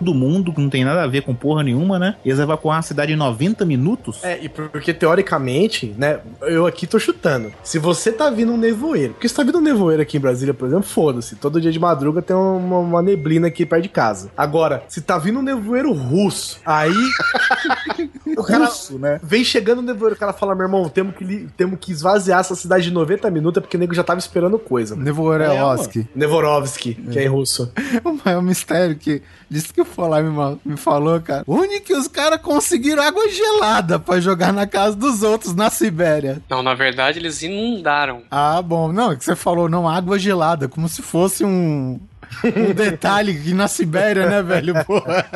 do 0.00 0.14
mundo, 0.14 0.52
que 0.52 0.60
não 0.60 0.70
tem 0.70 0.84
nada 0.84 1.02
a 1.02 1.06
ver 1.06 1.22
com 1.22 1.34
porra 1.34 1.62
nenhuma, 1.62 1.98
né? 1.98 2.16
E 2.24 2.28
eles 2.28 2.40
evacuar 2.40 2.76
uma 2.76 2.82
cidade 2.82 3.12
em 3.12 3.16
90 3.16 3.64
minutos? 3.64 4.22
É, 4.24 4.38
e 4.42 4.48
porque 4.48 4.92
teoricamente, 4.94 5.94
né, 5.96 6.20
eu 6.42 6.66
aqui 6.66 6.86
tô 6.86 6.98
chutando. 6.98 7.52
Se 7.62 7.78
você 7.78 8.12
tá 8.12 8.30
vindo 8.30 8.52
um 8.52 8.56
nevoeiro, 8.56 9.14
porque 9.14 9.28
se 9.28 9.34
tá 9.34 9.42
vindo 9.42 9.58
um 9.58 9.62
nevoeiro 9.62 10.02
aqui 10.02 10.16
em 10.16 10.20
Brasília, 10.20 10.54
por 10.54 10.66
exemplo, 10.66 10.84
foda-se. 10.84 11.36
Todo 11.36 11.60
dia 11.60 11.72
de 11.72 11.78
madruga 11.78 12.22
tem 12.22 12.34
uma, 12.34 12.78
uma 12.78 13.02
neblina 13.02 13.48
aqui 13.48 13.66
perto 13.66 13.82
de 13.82 13.88
casa. 13.88 14.30
Agora, 14.36 14.82
se 14.88 15.00
tá 15.00 15.18
vindo 15.18 15.38
um 15.38 15.42
nevoeiro 15.42 15.92
russo, 15.92 16.60
aí. 16.64 16.92
o 18.40 18.44
cara 18.44 18.66
Russo, 18.66 18.98
né? 18.98 19.20
vem 19.22 19.44
chegando 19.44 19.80
o 19.80 19.82
nevoeiro, 19.82 20.14
o 20.14 20.18
cara 20.18 20.32
fala: 20.32 20.54
meu 20.54 20.64
irmão, 20.64 20.88
temos 20.88 21.16
que, 21.16 21.48
temos 21.56 21.78
que 21.80 21.92
esvaziar 21.92 22.40
essa 22.40 22.54
cidade 22.54 22.84
de 22.84 22.90
90 22.90 23.30
minutos, 23.30 23.58
é 23.58 23.60
porque 23.60 23.76
o 23.76 23.80
nego 23.80 23.94
já 23.94 24.04
tava 24.04 24.18
esperando 24.18 24.58
coisa. 24.58 24.96
Nevorelovski. 24.96 26.06
Nevorovski, 26.14 26.94
que 26.94 27.18
é 27.18 27.24
em 27.24 27.28
russo. 27.28 27.72
O 28.04 28.18
maior 28.24 28.42
mistério 28.42 28.96
que 28.96 29.22
disse 29.50 29.72
que 29.72 29.80
o 29.80 29.84
Falar 29.84 30.22
me, 30.22 30.58
me 30.64 30.76
falou, 30.76 31.20
cara. 31.20 31.42
Onde 31.46 31.80
que 31.80 31.92
os 31.94 32.06
caras 32.06 32.40
conseguiram 32.40 33.02
água 33.02 33.28
gelada 33.28 33.98
pra 33.98 34.20
jogar 34.20 34.52
na 34.52 34.66
casa 34.66 34.94
dos 34.96 35.22
outros 35.22 35.54
na 35.54 35.70
Sibéria? 35.70 36.40
Não, 36.48 36.62
na 36.62 36.74
verdade 36.74 37.18
eles 37.18 37.42
inundaram. 37.42 38.22
Ah, 38.30 38.62
bom. 38.62 38.92
Não, 38.92 39.12
é 39.12 39.16
que 39.16 39.24
você 39.24 39.34
falou, 39.34 39.68
não, 39.68 39.88
água 39.88 40.18
gelada, 40.18 40.68
como 40.68 40.88
se 40.88 41.02
fosse 41.02 41.44
um, 41.44 41.98
um 42.44 42.72
detalhe 42.74 43.34
que 43.34 43.52
na 43.54 43.68
Sibéria, 43.68 44.26
né, 44.26 44.42
velho? 44.42 44.74
Porra. 44.84 45.26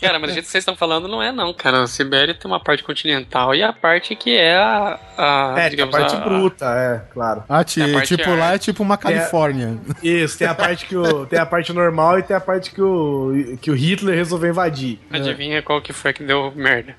Cara, 0.00 0.18
mas 0.18 0.30
do 0.30 0.34
jeito 0.34 0.44
que 0.46 0.50
vocês 0.50 0.62
estão 0.62 0.76
falando 0.76 1.08
não 1.08 1.22
é 1.22 1.30
não, 1.32 1.52
cara. 1.54 1.82
A 1.82 1.86
Sibéria 1.86 2.34
tem 2.34 2.50
uma 2.50 2.60
parte 2.60 2.82
continental 2.82 3.54
e 3.54 3.62
a 3.62 3.72
parte 3.72 4.14
que 4.16 4.36
é 4.36 4.56
a... 4.56 4.98
a 5.16 5.50
É, 5.52 5.54
tem 5.54 5.64
a 5.64 5.68
digamos, 5.70 5.96
parte 5.96 6.14
a- 6.16 6.18
bruta, 6.20 6.64
é, 6.66 7.12
claro. 7.12 7.44
Ah, 7.48 7.64
ti- 7.64 7.82
a 7.82 8.02
tipo, 8.02 8.30
lá 8.34 8.48
ar. 8.48 8.54
é 8.54 8.58
tipo 8.58 8.82
uma 8.82 8.96
Califórnia. 8.98 9.78
Isso, 10.02 10.38
tem 10.38 10.46
a 10.48 10.54
parte 10.54 10.86
que 10.86 10.96
o, 10.96 11.26
tem 11.26 11.38
a 11.38 11.46
parte 11.46 11.72
normal 11.72 12.18
e 12.18 12.22
tem 12.22 12.36
a 12.36 12.40
parte 12.40 12.70
que 12.72 12.82
o, 12.82 13.56
que 13.60 13.70
o 13.70 13.74
Hitler 13.74 14.14
resolveu 14.14 14.50
invadir. 14.50 14.98
Adivinha 15.10 15.62
qual 15.62 15.80
que 15.80 15.92
foi 15.92 16.12
que 16.12 16.22
deu 16.24 16.52
merda. 16.54 16.94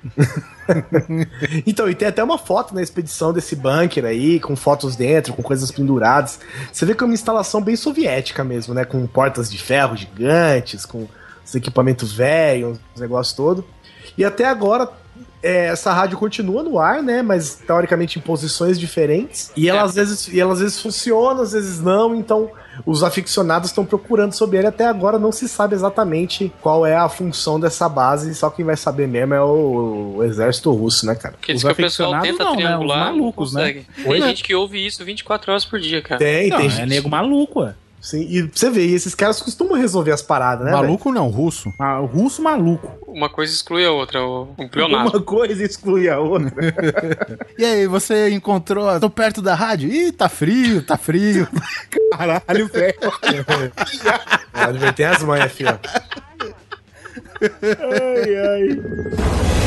Então, 1.66 1.88
e 1.88 1.94
tem 1.94 2.08
até 2.08 2.22
uma 2.22 2.38
foto 2.38 2.74
na 2.74 2.82
expedição 2.82 3.32
desse 3.32 3.54
bunker 3.56 4.04
aí, 4.04 4.40
com 4.40 4.54
fotos 4.56 4.96
dentro, 4.96 5.32
com 5.34 5.42
coisas 5.42 5.70
penduradas. 5.70 6.38
Você 6.72 6.84
vê 6.84 6.94
que 6.94 7.02
é 7.02 7.06
uma 7.06 7.14
instalação 7.14 7.60
bem 7.60 7.76
soviética 7.76 8.42
mesmo, 8.44 8.74
né? 8.74 8.84
Com 8.84 9.06
portas 9.06 9.50
de 9.50 9.58
ferro 9.58 9.96
gigantes, 9.96 10.84
com 10.86 11.06
os 11.44 11.54
equipamentos 11.54 12.12
velhos, 12.12 12.78
os 12.94 13.00
negócios 13.00 13.34
todo. 13.34 13.64
E 14.16 14.24
até 14.24 14.44
agora, 14.44 14.88
é, 15.42 15.66
essa 15.66 15.92
rádio 15.92 16.16
continua 16.18 16.62
no 16.62 16.78
ar, 16.78 17.02
né? 17.02 17.22
Mas 17.22 17.54
teoricamente 17.54 18.18
em 18.18 18.22
posições 18.22 18.78
diferentes. 18.78 19.50
E 19.56 19.68
ela, 19.68 19.80
É. 19.80 19.82
às, 19.82 19.94
vezes, 19.94 20.28
e 20.28 20.40
ela 20.40 20.52
às 20.52 20.60
vezes 20.60 20.80
funciona, 20.80 21.42
às 21.42 21.52
vezes 21.52 21.80
não. 21.80 22.14
Então, 22.14 22.50
os 22.86 23.02
aficionados 23.02 23.70
estão 23.70 23.84
procurando 23.84 24.32
sobre 24.32 24.58
ele. 24.58 24.66
Até 24.66 24.86
agora 24.86 25.18
não 25.18 25.32
se 25.32 25.48
sabe 25.48 25.74
exatamente 25.74 26.52
qual 26.60 26.84
é 26.86 26.96
a 26.96 27.08
função 27.08 27.58
dessa 27.60 27.88
base. 27.88 28.34
Só 28.34 28.50
quem 28.50 28.64
vai 28.64 28.76
saber 28.76 29.06
mesmo 29.06 29.34
é 29.34 29.42
o, 29.42 30.14
o 30.16 30.24
exército 30.24 30.72
russo, 30.72 31.06
né, 31.06 31.14
cara? 31.14 31.34
Porque 31.34 31.52
Os 31.52 31.60
diz 31.60 31.64
que 31.64 31.72
o 31.72 31.76
pessoal 31.76 32.14
aficionados 32.14 32.38
tenta 32.38 32.44
não, 32.44 32.50
né? 32.52 32.56
Os 32.56 32.64
triangular, 32.64 33.04
malucos, 33.06 33.52
né? 33.52 33.60
consegue. 33.60 33.86
Oi? 34.08 34.18
Tem 34.18 34.28
gente 34.28 34.42
que 34.42 34.54
ouve 34.54 34.84
isso 34.84 35.04
24 35.04 35.52
horas 35.52 35.64
por 35.64 35.78
dia, 35.78 36.02
cara. 36.02 36.18
Tem, 36.18 36.48
Não, 36.48 36.58
tem 36.58 36.66
é 36.66 36.70
gente. 36.70 36.88
nego 36.88 37.08
maluco, 37.08 37.60
ué. 37.60 37.74
Sim, 38.02 38.26
e 38.28 38.42
você 38.42 38.68
vê, 38.68 38.84
e 38.84 38.94
esses 38.94 39.14
caras 39.14 39.40
costumam 39.40 39.78
resolver 39.78 40.10
as 40.10 40.20
paradas, 40.20 40.66
né? 40.66 40.72
Maluco 40.72 41.12
não, 41.12 41.28
russo. 41.28 41.72
Ah, 41.78 42.00
o 42.00 42.06
russo 42.06 42.42
maluco. 42.42 42.90
Uma 43.06 43.30
coisa 43.30 43.54
exclui 43.54 43.86
a 43.86 43.92
outra, 43.92 44.20
o- 44.26 44.52
um 44.58 44.66
pleonasmo. 44.68 45.10
Uma 45.10 45.22
coisa 45.22 45.62
exclui 45.64 46.08
a 46.08 46.18
outra. 46.18 46.52
E 47.56 47.64
aí, 47.64 47.86
você 47.86 48.30
encontrou. 48.30 48.98
Tô 48.98 49.08
perto 49.08 49.40
da 49.40 49.54
rádio? 49.54 49.88
Ih, 49.88 50.10
tá 50.10 50.28
frio, 50.28 50.82
tá 50.82 50.96
frio. 50.98 51.46
Caralho, 52.10 52.66
velho. 52.66 52.94
velho? 53.22 53.72
Ela 54.52 54.72
vai 54.78 54.92
ter 54.92 55.04
as 55.04 55.22
manhas, 55.22 55.52
filho. 55.52 55.78
Ai, 57.40 58.36
ai. 58.36 59.61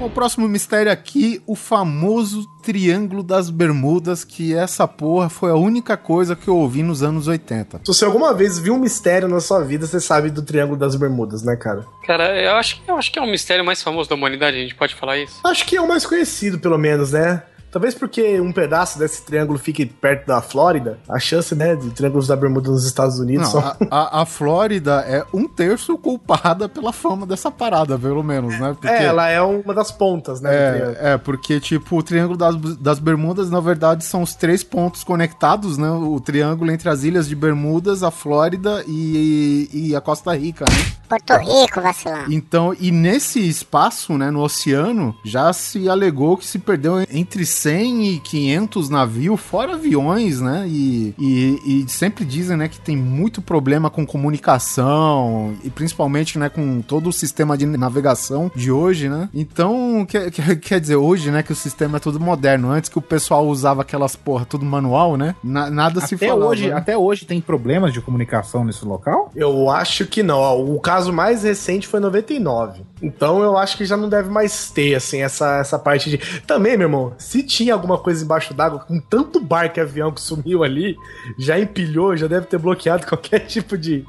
O 0.00 0.08
próximo 0.08 0.48
mistério 0.48 0.90
aqui, 0.90 1.42
o 1.46 1.54
famoso 1.54 2.48
Triângulo 2.62 3.22
das 3.22 3.50
Bermudas, 3.50 4.24
que 4.24 4.54
essa 4.54 4.88
porra 4.88 5.28
foi 5.28 5.50
a 5.50 5.54
única 5.54 5.94
coisa 5.94 6.34
que 6.34 6.48
eu 6.48 6.56
ouvi 6.56 6.82
nos 6.82 7.02
anos 7.02 7.28
80. 7.28 7.78
Se 7.78 7.86
você 7.86 8.06
alguma 8.06 8.32
vez 8.32 8.58
viu 8.58 8.74
um 8.74 8.78
mistério 8.78 9.28
na 9.28 9.40
sua 9.40 9.62
vida, 9.62 9.86
você 9.86 10.00
sabe 10.00 10.30
do 10.30 10.42
Triângulo 10.42 10.78
das 10.78 10.96
Bermudas, 10.96 11.42
né, 11.42 11.54
cara? 11.54 11.84
Cara, 12.06 12.34
eu 12.34 12.54
acho, 12.54 12.80
eu 12.88 12.96
acho 12.96 13.12
que 13.12 13.18
é 13.18 13.22
um 13.22 13.30
mistério 13.30 13.62
mais 13.62 13.82
famoso 13.82 14.08
da 14.08 14.14
humanidade, 14.14 14.56
a 14.56 14.60
gente 14.60 14.74
pode 14.74 14.94
falar 14.94 15.18
isso? 15.18 15.38
Acho 15.44 15.66
que 15.66 15.76
é 15.76 15.80
o 15.82 15.88
mais 15.88 16.06
conhecido, 16.06 16.58
pelo 16.58 16.78
menos, 16.78 17.12
né? 17.12 17.42
Talvez 17.70 17.94
porque 17.94 18.40
um 18.40 18.52
pedaço 18.52 18.98
desse 18.98 19.22
triângulo 19.22 19.58
fique 19.58 19.86
perto 19.86 20.26
da 20.26 20.40
Flórida, 20.42 20.98
a 21.08 21.18
chance, 21.18 21.54
né, 21.54 21.76
de 21.76 21.90
triângulos 21.90 22.26
da 22.26 22.34
Bermuda 22.34 22.70
nos 22.70 22.84
Estados 22.84 23.18
Unidos 23.18 23.52
Não, 23.52 23.60
são... 23.60 23.60
a, 23.60 23.76
a- 23.90 24.22
a 24.22 24.26
Flórida 24.26 25.04
é 25.06 25.24
um 25.32 25.46
terço 25.46 25.96
culpada 25.96 26.68
pela 26.68 26.92
fama 26.92 27.24
dessa 27.26 27.50
parada, 27.50 27.98
pelo 27.98 28.22
menos, 28.22 28.58
né? 28.58 28.72
Porque, 28.72 28.88
É, 28.88 29.04
ela 29.04 29.28
é 29.28 29.40
uma 29.40 29.72
das 29.72 29.92
pontas, 29.92 30.40
né. 30.40 30.50
É, 30.52 30.98
é, 31.12 31.18
porque, 31.18 31.60
tipo, 31.60 31.96
o 31.98 32.02
Triângulo 32.02 32.36
das, 32.36 32.56
das 32.76 32.98
Bermudas, 32.98 33.50
na 33.50 33.60
verdade, 33.60 34.04
são 34.04 34.22
os 34.22 34.34
três 34.34 34.64
pontos 34.64 35.04
conectados, 35.04 35.78
né? 35.78 35.90
O 35.90 36.18
triângulo 36.20 36.70
entre 36.72 36.88
as 36.88 37.04
ilhas 37.04 37.28
de 37.28 37.36
Bermudas, 37.36 38.02
a 38.02 38.10
Flórida 38.10 38.82
e, 38.88 39.68
e 39.72 39.94
a 39.96 40.00
Costa 40.00 40.34
Rica, 40.36 40.64
né? 40.68 40.92
Porto 41.08 41.34
Rico, 41.38 41.80
vacilão. 41.80 42.24
Então, 42.30 42.74
e 42.78 42.92
nesse 42.92 43.40
espaço, 43.48 44.16
né, 44.16 44.30
no 44.30 44.40
oceano, 44.42 45.14
já 45.24 45.52
se 45.52 45.88
alegou 45.88 46.36
que 46.36 46.46
se 46.46 46.58
perdeu 46.58 47.04
entre 47.10 47.44
100 47.60 48.06
e 48.14 48.18
500 48.20 48.88
navios, 48.88 49.40
fora 49.40 49.74
aviões, 49.74 50.40
né? 50.40 50.64
E, 50.66 51.14
e, 51.18 51.84
e 51.84 51.88
sempre 51.88 52.24
dizem, 52.24 52.56
né, 52.56 52.68
que 52.68 52.80
tem 52.80 52.96
muito 52.96 53.42
problema 53.42 53.90
com 53.90 54.06
comunicação 54.06 55.54
e 55.62 55.70
principalmente, 55.70 56.38
né, 56.38 56.48
com 56.48 56.80
todo 56.80 57.08
o 57.08 57.12
sistema 57.12 57.56
de 57.56 57.66
navegação 57.66 58.50
de 58.54 58.70
hoje, 58.70 59.08
né? 59.08 59.28
Então, 59.34 60.06
quer, 60.08 60.30
quer, 60.60 60.80
dizer, 60.80 60.96
hoje, 60.96 61.30
né, 61.30 61.42
que 61.42 61.52
o 61.52 61.56
sistema 61.56 61.98
é 61.98 62.00
tudo 62.00 62.18
moderno. 62.18 62.70
Antes 62.70 62.88
que 62.88 62.98
o 62.98 63.02
pessoal 63.02 63.46
usava 63.46 63.82
aquelas 63.82 64.16
porra 64.16 64.44
tudo 64.44 64.64
manual, 64.64 65.16
né? 65.16 65.34
Na- 65.42 65.70
nada 65.70 66.00
se 66.00 66.14
Até 66.14 66.28
falava. 66.28 66.50
hoje, 66.50 66.68
né? 66.68 66.74
até 66.74 66.96
hoje 66.96 67.24
tem 67.26 67.40
problemas 67.40 67.92
de 67.92 68.00
comunicação 68.00 68.64
nesse 68.64 68.84
local? 68.84 69.30
Eu 69.34 69.70
acho 69.70 70.06
que 70.06 70.22
não. 70.22 70.40
O 70.74 70.80
caso 70.80 71.12
mais 71.12 71.42
recente 71.42 71.86
foi 71.86 72.00
99. 72.00 72.82
Então 73.02 73.42
eu 73.42 73.56
acho 73.56 73.76
que 73.76 73.84
já 73.84 73.96
não 73.96 74.08
deve 74.08 74.28
mais 74.30 74.70
ter, 74.70 74.94
assim, 74.94 75.22
essa, 75.22 75.58
essa 75.58 75.78
parte 75.78 76.10
de. 76.10 76.18
Também, 76.46 76.76
meu 76.76 76.86
irmão, 76.86 77.12
se 77.18 77.42
tinha 77.50 77.74
alguma 77.74 77.98
coisa 77.98 78.24
embaixo 78.24 78.54
d'água, 78.54 78.78
com 78.78 79.00
tanto 79.00 79.40
barco 79.40 79.78
e 79.78 79.82
avião 79.82 80.12
que 80.12 80.20
sumiu 80.20 80.62
ali, 80.62 80.96
já 81.36 81.58
empilhou, 81.58 82.16
já 82.16 82.28
deve 82.28 82.46
ter 82.46 82.58
bloqueado 82.58 83.04
qualquer 83.08 83.40
tipo 83.40 83.76
de 83.76 84.04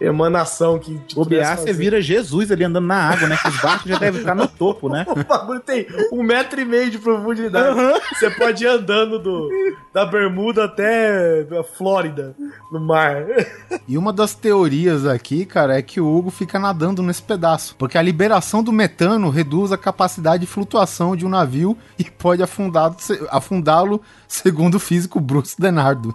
emanação 0.00 0.78
que. 0.78 1.00
O 1.16 1.24
você 1.24 1.72
vira 1.72 2.00
Jesus 2.00 2.50
ali 2.50 2.64
andando 2.64 2.86
na 2.86 3.10
água, 3.10 3.28
né? 3.28 3.36
Que 3.36 3.48
os 3.48 3.60
barcos 3.60 3.90
já 3.90 3.98
devem 3.98 4.20
estar 4.20 4.34
no 4.34 4.46
topo, 4.46 4.88
né? 4.88 5.04
O 5.14 5.24
bagulho 5.24 5.60
tem 5.60 5.86
um 6.12 6.22
metro 6.22 6.60
e 6.60 6.64
meio 6.64 6.90
de 6.90 6.98
profundidade. 6.98 7.78
Você 8.12 8.30
pode 8.30 8.64
ir 8.64 8.66
andando 8.66 9.18
do, 9.18 9.48
da 9.92 10.04
Bermuda 10.04 10.64
até 10.64 11.46
a 11.58 11.62
Flórida, 11.62 12.34
no 12.70 12.80
mar. 12.80 13.24
E 13.86 13.98
uma 13.98 14.12
das 14.12 14.34
teorias 14.34 15.04
aqui, 15.04 15.44
cara, 15.44 15.76
é 15.76 15.82
que 15.82 16.00
o 16.00 16.16
Hugo 16.16 16.30
fica 16.30 16.58
nadando 16.58 17.02
nesse 17.02 17.22
pedaço. 17.22 17.76
Porque 17.76 17.98
a 17.98 18.02
liberação 18.02 18.62
do 18.62 18.72
metano 18.72 19.28
reduz 19.28 19.72
a 19.72 19.78
capacidade 19.78 20.40
de 20.40 20.46
flutuação 20.46 21.14
de 21.14 21.26
um 21.26 21.28
navio 21.28 21.76
e 21.98 22.04
pode 22.04 22.42
afundá-lo, 22.42 22.96
afundá-lo 23.28 24.00
segundo 24.26 24.76
o 24.76 24.80
físico 24.80 25.20
Bruce 25.20 25.54
Denardo. 25.58 26.14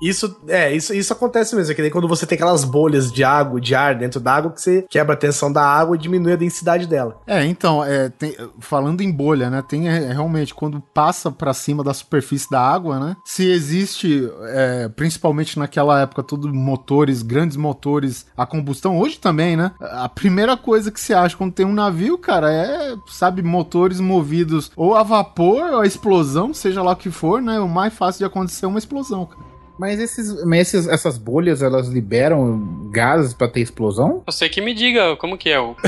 Isso, 0.00 0.36
é, 0.46 0.74
isso, 0.74 0.94
isso 0.94 1.12
acontece 1.12 1.56
mesmo. 1.56 1.72
É 1.72 1.74
que 1.74 1.82
daí 1.82 1.90
quando 1.90 2.08
você 2.08 2.26
tem 2.26 2.36
aquelas 2.36 2.64
bolhas 2.64 2.97
bolhas 2.98 3.12
de 3.12 3.24
água, 3.24 3.60
de 3.60 3.74
ar 3.74 3.94
dentro 3.94 4.20
da 4.20 4.34
água, 4.34 4.50
que 4.50 4.60
você 4.60 4.84
quebra 4.88 5.14
a 5.14 5.16
tensão 5.16 5.52
da 5.52 5.62
água 5.64 5.94
e 5.96 5.98
diminui 5.98 6.32
a 6.32 6.36
densidade 6.36 6.86
dela. 6.86 7.20
É, 7.26 7.44
então, 7.44 7.84
é, 7.84 8.08
tem- 8.08 8.36
falando 8.58 9.00
em 9.00 9.10
bolha, 9.10 9.48
né? 9.50 9.62
Tem 9.66 9.88
é, 9.88 10.12
realmente 10.12 10.54
quando 10.54 10.80
passa 10.92 11.30
pra 11.30 11.54
cima 11.54 11.84
da 11.84 11.94
superfície 11.94 12.50
da 12.50 12.60
água, 12.60 12.98
né? 12.98 13.16
Se 13.24 13.48
existe, 13.48 14.28
é, 14.46 14.88
principalmente 14.88 15.58
naquela 15.58 16.00
época, 16.00 16.22
tudo 16.22 16.52
motores, 16.52 17.22
grandes 17.22 17.56
motores 17.56 18.26
a 18.36 18.44
combustão, 18.46 18.98
hoje 18.98 19.18
também, 19.18 19.56
né? 19.56 19.72
A 19.80 20.08
primeira 20.08 20.56
coisa 20.56 20.90
que 20.90 21.00
você 21.00 21.14
acha 21.14 21.36
quando 21.36 21.52
tem 21.52 21.66
um 21.66 21.72
navio, 21.72 22.18
cara, 22.18 22.50
é, 22.52 22.94
sabe, 23.08 23.42
motores 23.42 24.00
movidos 24.00 24.70
ou 24.76 24.94
a 24.96 25.02
vapor, 25.02 25.70
ou 25.72 25.80
a 25.80 25.86
explosão, 25.86 26.52
seja 26.52 26.82
lá 26.82 26.92
o 26.92 26.96
que 26.96 27.10
for, 27.10 27.40
né? 27.40 27.60
O 27.60 27.68
mais 27.68 27.92
fácil 27.94 28.18
de 28.18 28.24
acontecer 28.24 28.64
é 28.64 28.68
uma 28.68 28.78
explosão, 28.78 29.26
cara. 29.26 29.47
Mas, 29.78 30.00
esses, 30.00 30.44
mas 30.44 30.74
esses- 30.74 30.88
essas 30.88 31.16
bolhas, 31.16 31.62
elas 31.62 31.86
liberam 31.88 32.88
gases 32.90 33.32
pra 33.32 33.46
ter 33.48 33.60
explosão? 33.60 34.22
Você 34.26 34.48
que 34.48 34.60
me 34.60 34.74
diga 34.74 35.16
como 35.16 35.38
que 35.38 35.50
é 35.50 35.60
o. 35.60 35.76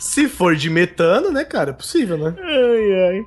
Se 0.00 0.26
for 0.28 0.56
de 0.56 0.70
metano, 0.70 1.30
né, 1.30 1.44
cara, 1.44 1.70
é 1.70 1.74
possível, 1.74 2.16
né? 2.16 2.34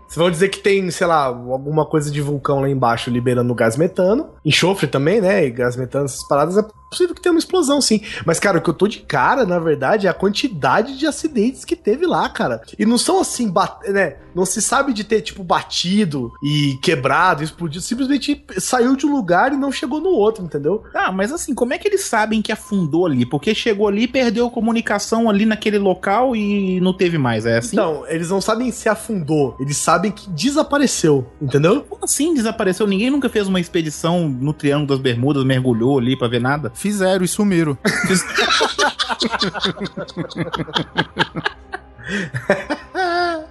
Vocês 0.07 0.17
vão 0.17 0.31
dizer 0.31 0.49
que 0.49 0.59
tem, 0.59 0.89
sei 0.91 1.07
lá, 1.07 1.25
alguma 1.25 1.85
coisa 1.85 2.11
de 2.11 2.19
vulcão 2.19 2.59
lá 2.61 2.69
embaixo 2.69 3.09
liberando 3.09 3.53
gás 3.53 3.77
metano. 3.77 4.29
Enxofre 4.43 4.87
também, 4.87 5.21
né? 5.21 5.45
E 5.45 5.51
gás 5.51 5.77
metano, 5.77 6.05
essas 6.05 6.27
paradas. 6.27 6.57
É 6.57 6.63
possível 6.89 7.15
que 7.15 7.21
tenha 7.21 7.33
uma 7.33 7.39
explosão, 7.39 7.79
sim. 7.81 8.01
Mas, 8.25 8.39
cara, 8.39 8.57
o 8.57 8.61
que 8.61 8.69
eu 8.69 8.73
tô 8.73 8.87
de 8.87 8.99
cara, 8.99 9.45
na 9.45 9.57
verdade, 9.59 10.05
é 10.05 10.09
a 10.09 10.13
quantidade 10.13 10.97
de 10.97 11.07
acidentes 11.07 11.63
que 11.65 11.75
teve 11.75 12.05
lá, 12.05 12.27
cara. 12.29 12.61
E 12.77 12.85
não 12.85 12.97
são 12.97 13.19
assim, 13.19 13.49
bat- 13.49 13.87
né? 13.89 14.17
Não 14.35 14.45
se 14.45 14.61
sabe 14.61 14.93
de 14.93 15.03
ter, 15.03 15.21
tipo, 15.21 15.43
batido 15.43 16.31
e 16.43 16.77
quebrado, 16.81 17.43
explodido. 17.43 17.83
Simplesmente 17.83 18.43
saiu 18.57 18.95
de 18.95 19.05
um 19.05 19.11
lugar 19.15 19.53
e 19.53 19.57
não 19.57 19.71
chegou 19.71 19.99
no 20.01 20.09
outro, 20.09 20.43
entendeu? 20.43 20.83
Ah, 20.93 21.11
mas 21.11 21.31
assim, 21.31 21.53
como 21.53 21.73
é 21.73 21.77
que 21.77 21.87
eles 21.87 22.01
sabem 22.05 22.41
que 22.41 22.51
afundou 22.51 23.05
ali? 23.05 23.25
Porque 23.25 23.53
chegou 23.55 23.87
ali, 23.87 24.07
perdeu 24.07 24.49
comunicação 24.49 25.29
ali 25.29 25.45
naquele 25.45 25.77
local 25.79 26.35
e 26.35 26.62
não 26.81 26.93
teve 26.93 27.17
mais, 27.17 27.45
é 27.45 27.57
assim? 27.57 27.75
Então, 27.75 28.03
eles 28.07 28.29
não 28.29 28.41
sabem 28.41 28.71
se 28.71 28.89
afundou. 28.89 29.55
Eles 29.59 29.77
sabem 29.77 30.11
que 30.11 30.29
desapareceu, 30.29 31.27
entendeu? 31.41 31.81
Como 31.81 32.03
assim 32.03 32.33
desapareceu? 32.33 32.87
Ninguém 32.87 33.09
nunca 33.09 33.29
fez 33.29 33.47
uma 33.47 33.59
expedição 33.59 34.27
no 34.27 34.53
Triângulo 34.53 34.87
das 34.87 34.99
Bermudas, 34.99 35.43
mergulhou 35.43 35.99
ali 35.99 36.17
pra 36.17 36.27
ver 36.27 36.41
nada? 36.41 36.71
Fizeram 36.73 37.23
e 37.23 37.27
sumiram. 37.27 37.77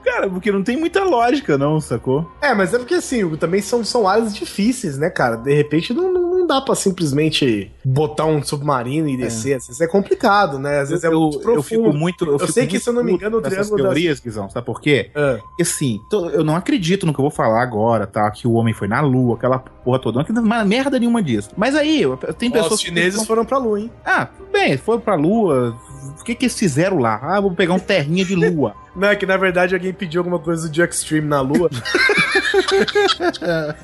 Cara, 0.04 0.28
porque 0.28 0.52
não 0.52 0.62
tem 0.62 0.76
muita 0.76 1.02
lógica, 1.04 1.56
não, 1.56 1.80
sacou? 1.80 2.30
É, 2.40 2.54
mas 2.54 2.74
é 2.74 2.78
porque 2.78 2.94
assim, 2.94 3.24
Hugo, 3.24 3.36
também 3.36 3.62
são, 3.62 3.82
são 3.84 4.06
áreas 4.06 4.34
difíceis, 4.34 4.98
né, 4.98 5.08
cara? 5.08 5.36
De 5.36 5.54
repente 5.54 5.94
não, 5.94 6.12
não, 6.12 6.31
não 6.42 6.46
dá 6.46 6.60
pra 6.60 6.74
simplesmente 6.74 7.70
botar 7.84 8.26
um 8.26 8.42
submarino 8.42 9.08
e 9.08 9.16
descer. 9.16 9.54
Às 9.56 9.66
vezes 9.66 9.80
é 9.80 9.86
complicado, 9.86 10.58
né? 10.58 10.80
Às 10.80 10.90
vezes 10.90 11.04
é 11.04 11.08
eu, 11.08 11.20
muito 11.20 11.38
profundo. 11.40 11.58
eu 11.58 11.62
fico 11.62 11.92
muito. 11.92 12.24
Eu, 12.24 12.32
Eu 12.32 12.38
fico 12.40 12.52
sei 12.52 12.66
que, 12.66 12.78
se 12.78 12.88
eu 12.88 12.92
não 12.92 13.02
me 13.04 13.12
engano, 13.12 13.38
o 13.38 13.40
Triângulo 13.40 13.76
das- 13.76 13.82
teorias, 13.86 14.20
Guizão, 14.20 14.48
sabe 14.50 14.66
por 14.66 14.80
quê? 14.80 15.10
Porque 15.12 15.62
assim, 15.62 16.00
tô- 16.10 16.28
eu 16.30 16.44
não 16.44 16.54
acredito 16.56 17.06
no 17.06 17.12
que 17.12 17.18
eu 17.20 17.24
vou 17.24 17.30
falar 17.30 17.62
agora, 17.62 18.06
tá? 18.06 18.30
Que 18.30 18.46
o 18.46 18.52
homem 18.52 18.74
foi 18.74 18.88
na 18.88 19.00
lua, 19.00 19.36
aquela 19.36 19.58
porra 19.58 19.98
toda. 19.98 20.14
Não 20.16 20.22
acredito 20.22 20.44
em 20.46 20.64
merda 20.68 20.98
nenhuma 20.98 21.22
disso. 21.22 21.50
Mas 21.56 21.74
aí, 21.74 22.02
tem 22.38 22.50
pessoas 22.50 22.72
os 22.74 22.80
chineses 22.80 23.24
foram 23.26 23.44
pra 23.44 23.58
lua, 23.58 23.80
hein? 23.80 23.90
Ah, 24.04 24.26
tudo 24.26 24.50
bem, 24.52 24.76
foi 24.76 24.98
pra 24.98 25.14
lua. 25.14 25.74
O 26.20 26.24
que 26.24 26.34
que 26.34 26.44
eles 26.44 26.58
fizeram 26.58 26.98
lá? 26.98 27.18
Ah, 27.22 27.40
vou 27.40 27.52
pegar 27.52 27.74
um 27.74 27.78
terrinha 27.78 28.24
de 28.24 28.34
lua. 28.34 28.74
Não, 28.94 29.08
é 29.08 29.16
que 29.16 29.24
na 29.26 29.36
verdade 29.36 29.74
alguém 29.74 29.92
pediu 29.92 30.20
alguma 30.20 30.38
coisa 30.38 30.68
do 30.68 30.84
Extreme 30.84 31.26
na 31.28 31.40
lua. 31.40 31.70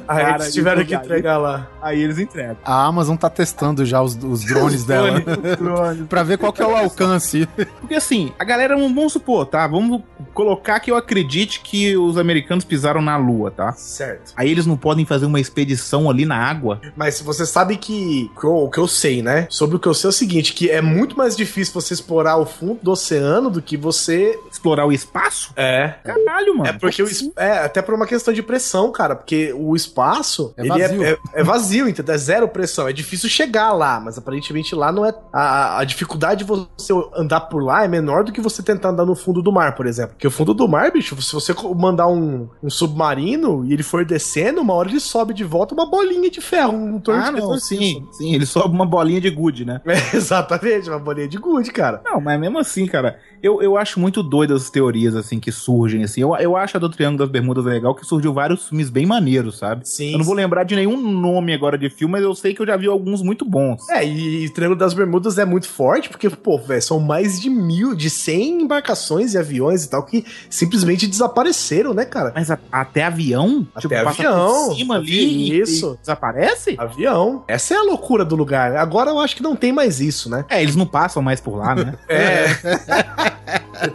Aí 0.06 0.24
Cara, 0.24 0.42
eles 0.42 0.52
tiveram 0.54 0.82
e- 0.82 0.86
que 0.86 0.94
entregar 0.94 1.38
lá. 1.38 1.66
Aí 1.80 2.02
eles 2.02 2.18
entregam. 2.18 2.56
A 2.64 2.84
Amazon 2.86 3.16
tá 3.16 3.30
testando 3.30 3.84
já 3.84 4.02
os, 4.02 4.16
os 4.22 4.44
drones 4.44 4.84
dela. 4.84 5.20
pra 6.08 6.22
ver 6.22 6.38
qual 6.38 6.52
que 6.52 6.62
é 6.62 6.66
o 6.66 6.76
alcance. 6.76 7.48
Porque 7.80 7.94
assim, 7.94 8.32
a 8.38 8.44
galera, 8.44 8.76
vamos 8.76 9.12
supor, 9.12 9.46
tá? 9.46 9.66
Vamos 9.66 10.02
colocar 10.34 10.80
que 10.80 10.90
eu 10.90 10.96
acredite 10.96 11.60
que 11.60 11.96
os 11.96 12.16
americanos 12.18 12.64
pisaram 12.64 13.00
na 13.00 13.16
lua, 13.16 13.50
tá? 13.50 13.72
Certo. 13.72 14.32
Aí 14.36 14.50
eles 14.50 14.66
não 14.66 14.76
podem 14.76 15.04
fazer 15.04 15.26
uma 15.26 15.40
expedição 15.40 16.08
ali 16.10 16.24
na 16.24 16.36
água. 16.36 16.80
Mas 16.96 17.20
você 17.20 17.44
sabe 17.46 17.76
que, 17.76 18.30
que 18.38 18.44
eu- 18.46 18.56
o 18.64 18.70
que 18.70 18.78
eu 18.78 18.86
sei, 18.88 19.22
né? 19.22 19.46
Sobre 19.50 19.76
o 19.76 19.78
que 19.80 19.88
eu 19.88 19.94
sei 19.94 20.08
é 20.08 20.10
o 20.10 20.12
seguinte, 20.12 20.52
que 20.52 20.70
é 20.70 20.80
muito 20.80 21.16
mais 21.16 21.36
difícil 21.36 21.72
você 21.74 21.94
explorar 21.94 22.36
o 22.36 22.46
fundo 22.46 22.78
do 22.82 22.90
oceano 22.92 23.50
do 23.50 23.60
que 23.62 23.76
você... 23.76 24.38
Explorar 24.58 24.86
o 24.86 24.92
espaço? 24.92 25.52
É. 25.54 25.94
Caralho, 26.04 26.56
mano. 26.56 26.68
É 26.68 26.72
porque 26.72 27.00
o 27.00 27.06
es- 27.06 27.30
é 27.36 27.58
até 27.58 27.80
por 27.80 27.94
uma 27.94 28.06
questão 28.06 28.34
de 28.34 28.42
pressão, 28.42 28.90
cara, 28.90 29.14
porque 29.14 29.52
o 29.56 29.76
espaço 29.76 30.52
É 30.56 30.62
ele 30.62 30.68
vazio. 30.68 31.04
É, 31.04 31.10
é- 31.12 31.18
é 31.34 31.44
vazio, 31.44 31.88
entendeu? 31.88 32.12
É 32.14 32.18
zero 32.18 32.48
pressão. 32.48 32.88
É 32.88 32.92
difícil 32.92 33.28
chegar 33.28 33.72
lá, 33.72 34.00
mas 34.00 34.18
aparentemente 34.18 34.74
lá 34.74 34.90
não 34.90 35.04
é 35.06 35.14
a, 35.32 35.78
a 35.78 35.84
dificuldade 35.84 36.44
de 36.44 36.44
você 36.44 36.92
andar 37.14 37.42
por 37.42 37.62
lá 37.62 37.84
é 37.84 37.88
menor 37.88 38.24
do 38.24 38.32
que 38.32 38.40
você 38.40 38.60
tentar 38.62 38.88
andar 38.90 39.04
no 39.06 39.14
fundo 39.14 39.40
do 39.40 39.52
mar, 39.52 39.76
por 39.76 39.86
exemplo. 39.86 40.14
Porque 40.14 40.26
o 40.26 40.30
fundo 40.30 40.52
do 40.52 40.66
mar, 40.66 40.90
bicho, 40.90 41.20
se 41.22 41.32
você 41.32 41.54
mandar 41.76 42.08
um, 42.08 42.48
um 42.62 42.68
submarino 42.70 43.64
e 43.64 43.72
ele 43.72 43.82
for 43.84 44.04
descendo, 44.04 44.60
uma 44.60 44.74
hora 44.74 44.88
ele 44.88 44.98
sobe 45.00 45.32
de 45.32 45.44
volta 45.44 45.72
uma 45.74 45.88
bolinha 45.88 46.30
de 46.30 46.40
ferro, 46.40 46.72
um 46.74 46.98
torno 47.00 47.22
Ah, 47.22 47.30
de 47.30 47.40
não, 47.40 47.58
sim, 47.58 48.06
sim, 48.12 48.34
ele 48.34 48.44
sobe 48.46 48.74
uma 48.74 48.86
bolinha 48.86 49.20
de 49.20 49.30
gude, 49.30 49.64
né? 49.64 49.80
É, 49.86 50.16
exatamente, 50.16 50.88
uma 50.88 50.98
bolinha 50.98 51.28
de 51.28 51.36
gude, 51.38 51.70
cara. 51.70 52.00
Não, 52.04 52.20
mas 52.20 52.38
mesmo 52.40 52.58
assim, 52.58 52.86
cara, 52.86 53.18
eu, 53.42 53.62
eu 53.62 53.76
acho 53.76 53.98
muito 54.00 54.22
doido 54.22 54.54
as 54.54 54.70
teorias, 54.70 55.14
assim, 55.14 55.38
que 55.40 55.50
surgem, 55.52 56.02
assim. 56.04 56.20
Eu, 56.20 56.34
eu 56.36 56.56
acho 56.56 56.76
a 56.76 56.80
do 56.80 56.88
Triângulo 56.88 57.18
das 57.18 57.28
Bermudas 57.28 57.64
legal, 57.64 57.94
que 57.94 58.04
surgiu 58.04 58.32
vários 58.32 58.68
filmes 58.68 58.90
bem 58.90 59.06
maneiros, 59.06 59.58
sabe? 59.58 59.88
Sim. 59.88 60.12
Eu 60.12 60.18
não 60.18 60.24
vou 60.24 60.34
lembrar 60.34 60.64
de 60.64 60.74
nenhum 60.76 60.96
nome 61.00 61.52
agora 61.54 61.76
de 61.78 61.88
filme, 61.90 62.12
mas 62.12 62.22
eu 62.22 62.34
sei 62.34 62.54
que 62.54 62.60
eu 62.62 62.66
já 62.66 62.76
vi 62.76 62.86
alguns 62.86 63.22
muito 63.22 63.44
bons. 63.44 63.88
É, 63.88 64.04
e, 64.06 64.44
e 64.44 64.48
Triângulo 64.50 64.78
das 64.78 64.94
Bermudas 64.94 65.38
é 65.38 65.44
muito 65.44 65.68
forte, 65.68 66.08
porque, 66.08 66.28
pô, 66.30 66.58
velho, 66.58 66.82
são 66.82 67.00
mais 67.00 67.40
de 67.40 67.48
mil, 67.50 67.94
de 67.94 68.10
100 68.10 68.62
embarcações 68.62 69.34
e 69.34 69.38
aviões 69.38 69.84
e 69.84 69.90
tal, 69.90 70.04
que 70.04 70.24
simplesmente 70.50 71.06
desapareceram, 71.06 71.94
né, 71.94 72.04
cara? 72.04 72.32
Mas 72.34 72.50
a- 72.50 72.58
até 72.72 73.04
avião? 73.04 73.66
Tipo, 73.78 73.94
Até 73.94 74.04
passa 74.04 74.22
avião. 74.28 74.74
cima 74.74 74.96
ali 74.96 75.60
Isso. 75.60 75.94
e 75.94 76.00
desaparece? 76.00 76.74
Avião. 76.78 77.44
Essa 77.48 77.74
é 77.74 77.76
a 77.78 77.82
loucura 77.82 78.24
do 78.24 78.34
lugar. 78.36 78.76
Agora 78.76 79.10
eu 79.10 79.18
acho 79.20 79.36
que 79.36 79.42
não 79.42 79.54
tem 79.56 79.72
mais 79.72 80.00
isso, 80.00 80.28
né? 80.30 80.44
É, 80.48 80.62
eles 80.62 80.76
não 80.76 80.86
passam 80.86 81.22
mais 81.22 81.40
por 81.40 81.56
lá, 81.56 81.74
né? 81.74 81.94
É. 82.08 82.46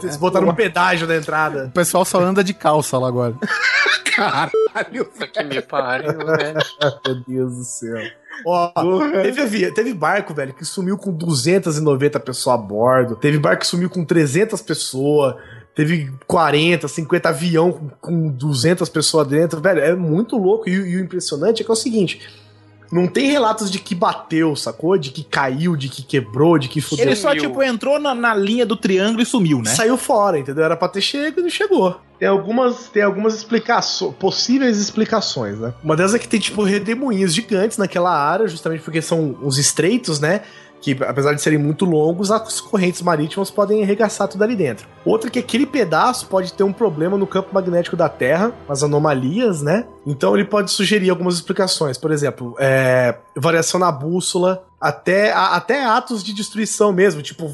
Eles 0.01 0.18
botaram 0.18 0.47
um 0.47 0.53
pedágio 0.55 1.07
na 1.07 1.15
entrada. 1.15 1.65
O 1.65 1.72
pessoal 1.72 2.05
só 2.05 2.19
anda 2.22 2.43
de 2.43 2.53
calça 2.53 2.97
lá 2.97 3.07
agora. 3.07 3.35
Caralho, 4.15 5.05
que 5.34 5.43
me 5.43 5.61
pariu, 5.61 6.14
velho. 6.18 6.60
meu 7.05 7.15
Deus 7.27 7.57
do 7.57 7.64
céu. 7.64 7.97
Ó, 8.45 8.72
teve, 9.22 9.72
teve 9.72 9.93
barco, 9.93 10.34
velho, 10.34 10.53
que 10.53 10.65
sumiu 10.65 10.97
com 10.97 11.11
290 11.11 12.19
pessoas 12.19 12.53
a 12.55 12.57
bordo. 12.57 13.15
Teve 13.15 13.38
barco 13.39 13.61
que 13.61 13.68
sumiu 13.68 13.89
com 13.89 14.03
300 14.05 14.61
pessoas. 14.61 15.35
Teve 15.76 16.11
40, 16.27 16.88
50 16.88 17.30
avião 17.30 17.72
com, 17.72 17.89
com 17.89 18.27
200 18.30 18.88
pessoas 18.89 19.27
dentro. 19.27 19.60
Velho, 19.60 19.80
é 19.80 19.95
muito 19.95 20.38
louco. 20.38 20.69
E, 20.69 20.80
o- 20.80 20.85
e 20.85 20.97
o 20.97 20.99
impressionante 21.03 21.61
é 21.61 21.65
que 21.65 21.72
é 21.72 21.73
o 21.73 21.76
seguinte. 21.76 22.22
Não 22.91 23.07
tem 23.07 23.30
relatos 23.31 23.72
de 23.72 23.80
que 23.80 23.95
bateu, 23.95 24.55
sacou? 24.55 24.97
De 24.97 25.10
que 25.11 25.23
caiu, 25.23 25.76
de 25.76 25.89
que 25.89 26.03
quebrou, 26.03 26.57
de 26.57 26.68
que 26.68 26.81
fudeu. 26.81 27.05
Ele 27.05 27.15
só, 27.15 27.30
Sumiu. 27.30 27.43
tipo, 27.43 27.64
entrou 27.64 27.99
na, 27.99 28.14
na 28.14 28.35
linha 28.35 28.65
do 28.65 28.76
triângulo 28.76 29.22
e 29.22 29.26
sumiu, 29.26 29.60
né? 29.60 29.72
Saiu 29.72 29.97
fora, 29.97 30.38
entendeu? 30.38 30.64
Era 30.64 30.77
pra 30.77 30.88
ter 30.88 31.01
chego 31.01 31.39
e 31.39 31.43
não 31.43 31.49
chegou. 31.49 31.99
Tem 32.19 32.27
algumas, 32.27 32.88
tem 32.88 33.03
algumas 33.03 33.34
explicações, 33.35 34.14
possíveis 34.15 34.80
explicações, 34.80 35.60
né? 35.60 35.73
Uma 35.84 35.95
delas 35.95 36.14
é 36.14 36.19
que 36.19 36.27
tem, 36.27 36.39
tipo, 36.39 36.64
redemoinhos 36.64 37.34
gigantes 37.34 37.77
naquela 37.77 38.15
área, 38.15 38.47
justamente 38.47 38.81
porque 38.81 39.01
são 39.01 39.38
os 39.41 39.57
estreitos, 39.57 40.19
né? 40.19 40.41
Que, 40.84 40.91
apesar 41.01 41.34
de 41.34 41.41
serem 41.41 41.57
muito 41.57 41.85
longos, 41.85 42.30
as 42.30 42.60
correntes 42.60 43.01
marítimas 43.01 43.49
podem 43.49 43.81
arregaçar 43.81 44.27
tudo 44.27 44.43
ali 44.43 44.53
dentro. 44.53 44.85
Outra 45.05 45.30
que 45.30 45.39
aquele 45.39 45.65
pedaço 45.65 46.27
pode 46.27 46.51
ter 46.51 46.65
um 46.65 46.73
problema 46.73 47.18
no 47.18 47.26
campo 47.26 47.53
magnético 47.53 47.95
da 47.95 48.10
Terra, 48.10 48.51
as 48.68 48.84
anomalias, 48.84 49.61
né? 49.61 49.85
Então 50.05 50.35
ele 50.35 50.43
pode 50.43 50.69
sugerir 50.72 51.10
algumas 51.10 51.35
explicações. 51.35 51.97
Por 51.97 52.11
exemplo, 52.11 52.53
é, 52.60 53.15
variação 53.34 53.80
na 53.80 53.89
bússola, 53.93 54.65
até, 54.84 55.31
a- 55.31 55.55
até 55.55 55.85
atos 55.85 56.22
de 56.23 56.34
destruição 56.34 56.91
mesmo. 56.91 57.22
Tipo, 57.22 57.49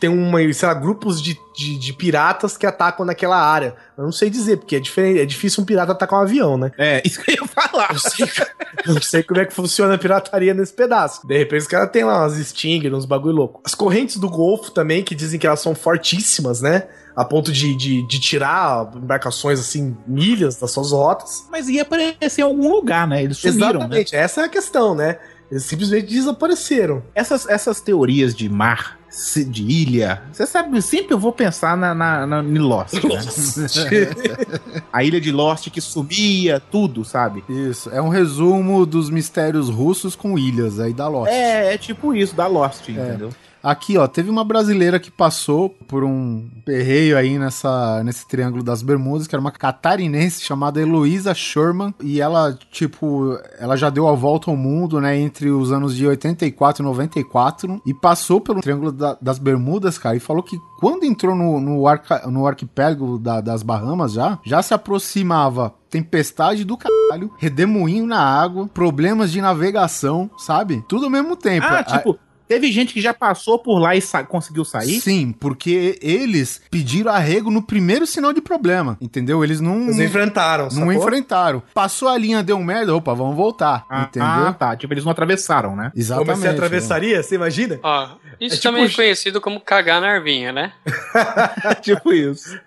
tem 0.00 0.10
uma, 0.10 0.38
sei 0.52 0.66
lá, 0.68 0.74
grupos 0.74 1.22
de, 1.22 1.38
de, 1.56 1.78
de 1.78 1.92
piratas 1.92 2.56
que 2.56 2.66
atacam 2.66 3.06
naquela 3.06 3.36
área. 3.38 3.76
Eu 3.96 4.02
não 4.04 4.10
sei 4.10 4.28
dizer, 4.28 4.56
porque 4.56 4.74
é, 4.76 4.80
diferente, 4.80 5.20
é 5.20 5.24
difícil 5.24 5.62
um 5.62 5.66
pirata 5.66 5.92
atacar 5.92 6.18
um 6.18 6.22
avião, 6.22 6.58
né? 6.58 6.72
É, 6.76 7.00
isso 7.04 7.20
que 7.22 7.30
eu 7.30 7.36
ia 7.36 7.46
falar. 7.46 7.92
Eu 7.92 7.98
sei, 8.00 8.26
eu 8.86 8.94
não 8.94 9.02
sei 9.02 9.22
como 9.22 9.40
é 9.40 9.44
que 9.44 9.54
funciona 9.54 9.94
a 9.94 9.98
pirataria 9.98 10.52
nesse 10.52 10.72
pedaço. 10.72 11.24
De 11.26 11.38
repente 11.38 11.60
os 11.62 11.68
caras 11.68 11.90
têm 11.90 12.02
lá 12.02 12.18
umas 12.18 12.34
Stinger, 12.48 12.92
uns 12.94 13.04
bagulho 13.04 13.36
louco. 13.36 13.62
As 13.64 13.74
correntes 13.76 14.16
do 14.16 14.28
Golfo 14.28 14.72
também, 14.72 15.04
que 15.04 15.14
dizem 15.14 15.38
que 15.38 15.46
elas 15.46 15.60
são 15.60 15.74
fortíssimas, 15.76 16.60
né? 16.60 16.88
A 17.14 17.24
ponto 17.24 17.52
de, 17.52 17.76
de, 17.76 18.06
de 18.08 18.18
tirar 18.18 18.90
embarcações, 18.96 19.60
assim, 19.60 19.96
milhas 20.06 20.56
das 20.56 20.70
suas 20.72 20.90
rotas. 20.92 21.44
Mas 21.50 21.68
ia 21.68 21.82
aparecer 21.82 22.40
em 22.40 22.44
algum 22.44 22.72
lugar, 22.72 23.06
né? 23.06 23.22
Eles 23.22 23.36
sumiram, 23.36 23.66
né? 23.66 23.76
Exatamente, 23.76 24.16
essa 24.16 24.40
é 24.40 24.44
a 24.46 24.48
questão, 24.48 24.94
né? 24.94 25.18
Eles 25.52 25.64
simplesmente 25.64 26.06
desapareceram. 26.06 27.02
Essas, 27.14 27.46
essas 27.46 27.78
teorias 27.78 28.34
de 28.34 28.48
mar 28.48 28.98
de 29.46 29.62
ilha. 29.62 30.22
Você 30.32 30.46
sabe, 30.46 30.80
sempre 30.80 31.12
eu 31.12 31.18
vou 31.18 31.30
pensar 31.30 31.76
na, 31.76 31.94
na, 31.94 32.26
na 32.26 32.42
em 32.42 32.56
Lost. 32.56 32.94
né? 32.94 34.80
A 34.90 35.04
ilha 35.04 35.20
de 35.20 35.30
Lost 35.30 35.68
que 35.68 35.82
sumia, 35.82 36.58
tudo, 36.58 37.04
sabe? 37.04 37.44
Isso, 37.46 37.90
é 37.90 38.00
um 38.00 38.08
resumo 38.08 38.86
dos 38.86 39.10
mistérios 39.10 39.68
russos 39.68 40.16
com 40.16 40.38
ilhas 40.38 40.80
aí 40.80 40.94
da 40.94 41.06
Lost. 41.06 41.30
É, 41.30 41.74
é 41.74 41.76
tipo 41.76 42.14
isso, 42.14 42.34
da 42.34 42.46
Lost, 42.46 42.88
entendeu? 42.88 43.28
Aqui, 43.62 43.96
ó, 43.96 44.06
teve 44.08 44.28
uma 44.28 44.42
brasileira 44.44 44.98
que 44.98 45.10
passou 45.10 45.68
por 45.70 46.02
um 46.02 46.48
perreio 46.64 47.16
aí 47.16 47.38
nessa, 47.38 48.02
nesse 48.02 48.26
Triângulo 48.26 48.62
das 48.62 48.82
Bermudas, 48.82 49.26
que 49.26 49.34
era 49.34 49.40
uma 49.40 49.52
catarinense 49.52 50.42
chamada 50.42 50.80
Heloísa 50.80 51.32
Sherman, 51.34 51.94
e 52.02 52.20
ela, 52.20 52.58
tipo, 52.72 53.38
ela 53.58 53.76
já 53.76 53.88
deu 53.88 54.08
a 54.08 54.14
volta 54.14 54.50
ao 54.50 54.56
mundo, 54.56 55.00
né, 55.00 55.16
entre 55.18 55.50
os 55.50 55.70
anos 55.70 55.94
de 55.94 56.06
84 56.06 56.82
e 56.82 56.84
94, 56.86 57.80
e 57.86 57.94
passou 57.94 58.40
pelo 58.40 58.60
Triângulo 58.60 58.90
da- 58.90 59.16
das 59.20 59.38
Bermudas, 59.38 59.96
cara, 59.98 60.16
e 60.16 60.20
falou 60.20 60.42
que 60.42 60.56
quando 60.80 61.04
entrou 61.04 61.36
no, 61.36 61.60
no, 61.60 61.86
arca, 61.86 62.26
no 62.28 62.46
arquipélago 62.46 63.18
da- 63.18 63.40
das 63.40 63.62
Bahamas 63.62 64.12
já, 64.12 64.38
já 64.44 64.60
se 64.62 64.74
aproximava 64.74 65.72
tempestade 65.88 66.64
do 66.64 66.76
caralho, 66.76 67.30
redemoinho 67.38 68.06
na 68.06 68.18
água, 68.20 68.66
problemas 68.66 69.30
de 69.30 69.40
navegação, 69.40 70.30
sabe? 70.38 70.82
Tudo 70.88 71.04
ao 71.04 71.10
mesmo 71.10 71.36
tempo. 71.36 71.66
Ah, 71.68 71.78
A- 71.80 71.84
tipo, 71.84 72.18
teve 72.52 72.70
gente 72.70 72.92
que 72.92 73.00
já 73.00 73.14
passou 73.14 73.58
por 73.58 73.78
lá 73.78 73.96
e 73.96 74.00
sa- 74.02 74.24
conseguiu 74.24 74.64
sair? 74.64 75.00
Sim, 75.00 75.32
porque 75.32 75.98
eles 76.02 76.60
pediram 76.70 77.10
arrego 77.12 77.50
no 77.50 77.62
primeiro 77.62 78.06
sinal 78.06 78.32
de 78.32 78.40
problema, 78.42 78.96
entendeu? 79.00 79.42
Eles 79.42 79.60
não, 79.60 79.84
Eles 79.84 79.98
enfrentaram, 79.98 80.64
não 80.64 80.70
sacou? 80.70 80.92
enfrentaram. 80.92 81.62
Passou 81.72 82.08
a 82.08 82.18
linha, 82.18 82.42
deu 82.42 82.58
merda, 82.58 82.94
opa, 82.94 83.14
vamos 83.14 83.34
voltar, 83.36 83.84
Ah, 83.88 84.02
entendeu? 84.02 84.28
ah, 84.28 84.52
tá. 84.58 84.76
Tipo, 84.76 84.92
eles 84.92 85.04
não 85.04 85.12
atravessaram, 85.12 85.74
né? 85.74 85.90
Exatamente. 85.96 86.28
Comecei 86.30 86.50
a 86.50 86.52
atravessaria, 86.52 87.22
você 87.22 87.34
imagina? 87.36 87.80
Ó, 87.82 88.08
isso 88.40 88.56
É 88.56 88.58
tipo 88.58 88.62
também 88.62 88.84
é 88.84 88.88
conhecido 88.90 89.40
como 89.40 89.60
cagar 89.60 90.00
na 90.00 90.08
arvinha, 90.08 90.52
né? 90.52 90.72
tipo 91.80 92.12
isso. 92.12 92.58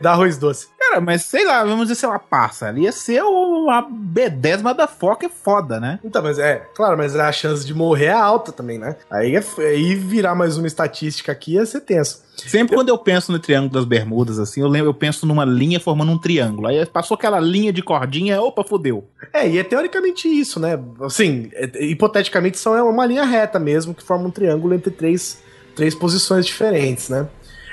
Dar 0.00 0.12
arroz 0.12 0.38
doce. 0.38 0.68
Cara, 0.78 1.00
mas 1.00 1.22
sei 1.22 1.44
lá, 1.44 1.62
vamos 1.64 1.82
dizer 1.88 1.94
se 1.96 2.04
ela 2.04 2.18
passa. 2.18 2.66
Ali 2.68 2.82
ia 2.82 2.92
ser 2.92 3.22
uma 3.22 3.82
B10 3.88 4.74
da 4.74 4.86
foca 4.86 5.26
é 5.26 5.28
foda, 5.28 5.78
né? 5.80 5.98
Então, 6.04 6.22
mas 6.22 6.38
é, 6.38 6.56
claro, 6.74 6.96
mas 6.96 7.14
a 7.16 7.30
chance 7.32 7.64
de 7.66 7.74
morrer 7.74 8.06
é 8.06 8.12
alta 8.12 8.50
também, 8.52 8.71
né? 8.78 8.96
Aí, 9.10 9.36
é, 9.36 9.44
aí 9.58 9.94
virar 9.94 10.34
mais 10.34 10.56
uma 10.56 10.66
estatística 10.66 11.32
aqui 11.32 11.54
ia 11.54 11.66
ser 11.66 11.80
tenso. 11.80 12.22
Sempre 12.36 12.74
quando 12.74 12.88
eu 12.88 12.98
penso 12.98 13.30
no 13.30 13.38
Triângulo 13.38 13.72
das 13.72 13.84
Bermudas, 13.84 14.38
assim, 14.38 14.60
eu 14.60 14.68
lembro, 14.68 14.90
eu 14.90 14.94
penso 14.94 15.26
numa 15.26 15.44
linha 15.44 15.78
formando 15.78 16.12
um 16.12 16.18
triângulo. 16.18 16.66
Aí 16.66 16.84
passou 16.86 17.14
aquela 17.14 17.38
linha 17.38 17.72
de 17.72 17.82
cordinha, 17.82 18.40
opa, 18.40 18.64
fodeu. 18.64 19.08
É, 19.32 19.48
e 19.48 19.58
é 19.58 19.64
teoricamente 19.64 20.28
isso, 20.28 20.58
né? 20.58 20.78
Assim, 21.00 21.50
é- 21.52 21.84
hipoteticamente 21.84 22.58
são 22.58 22.74
é 22.74 22.82
uma 22.82 23.06
linha 23.06 23.24
reta 23.24 23.58
mesmo, 23.58 23.94
que 23.94 24.02
forma 24.02 24.26
um 24.26 24.30
triângulo 24.30 24.74
entre 24.74 24.90
três, 24.90 25.42
três 25.76 25.94
posições 25.94 26.46
diferentes, 26.46 27.08
né? 27.08 27.28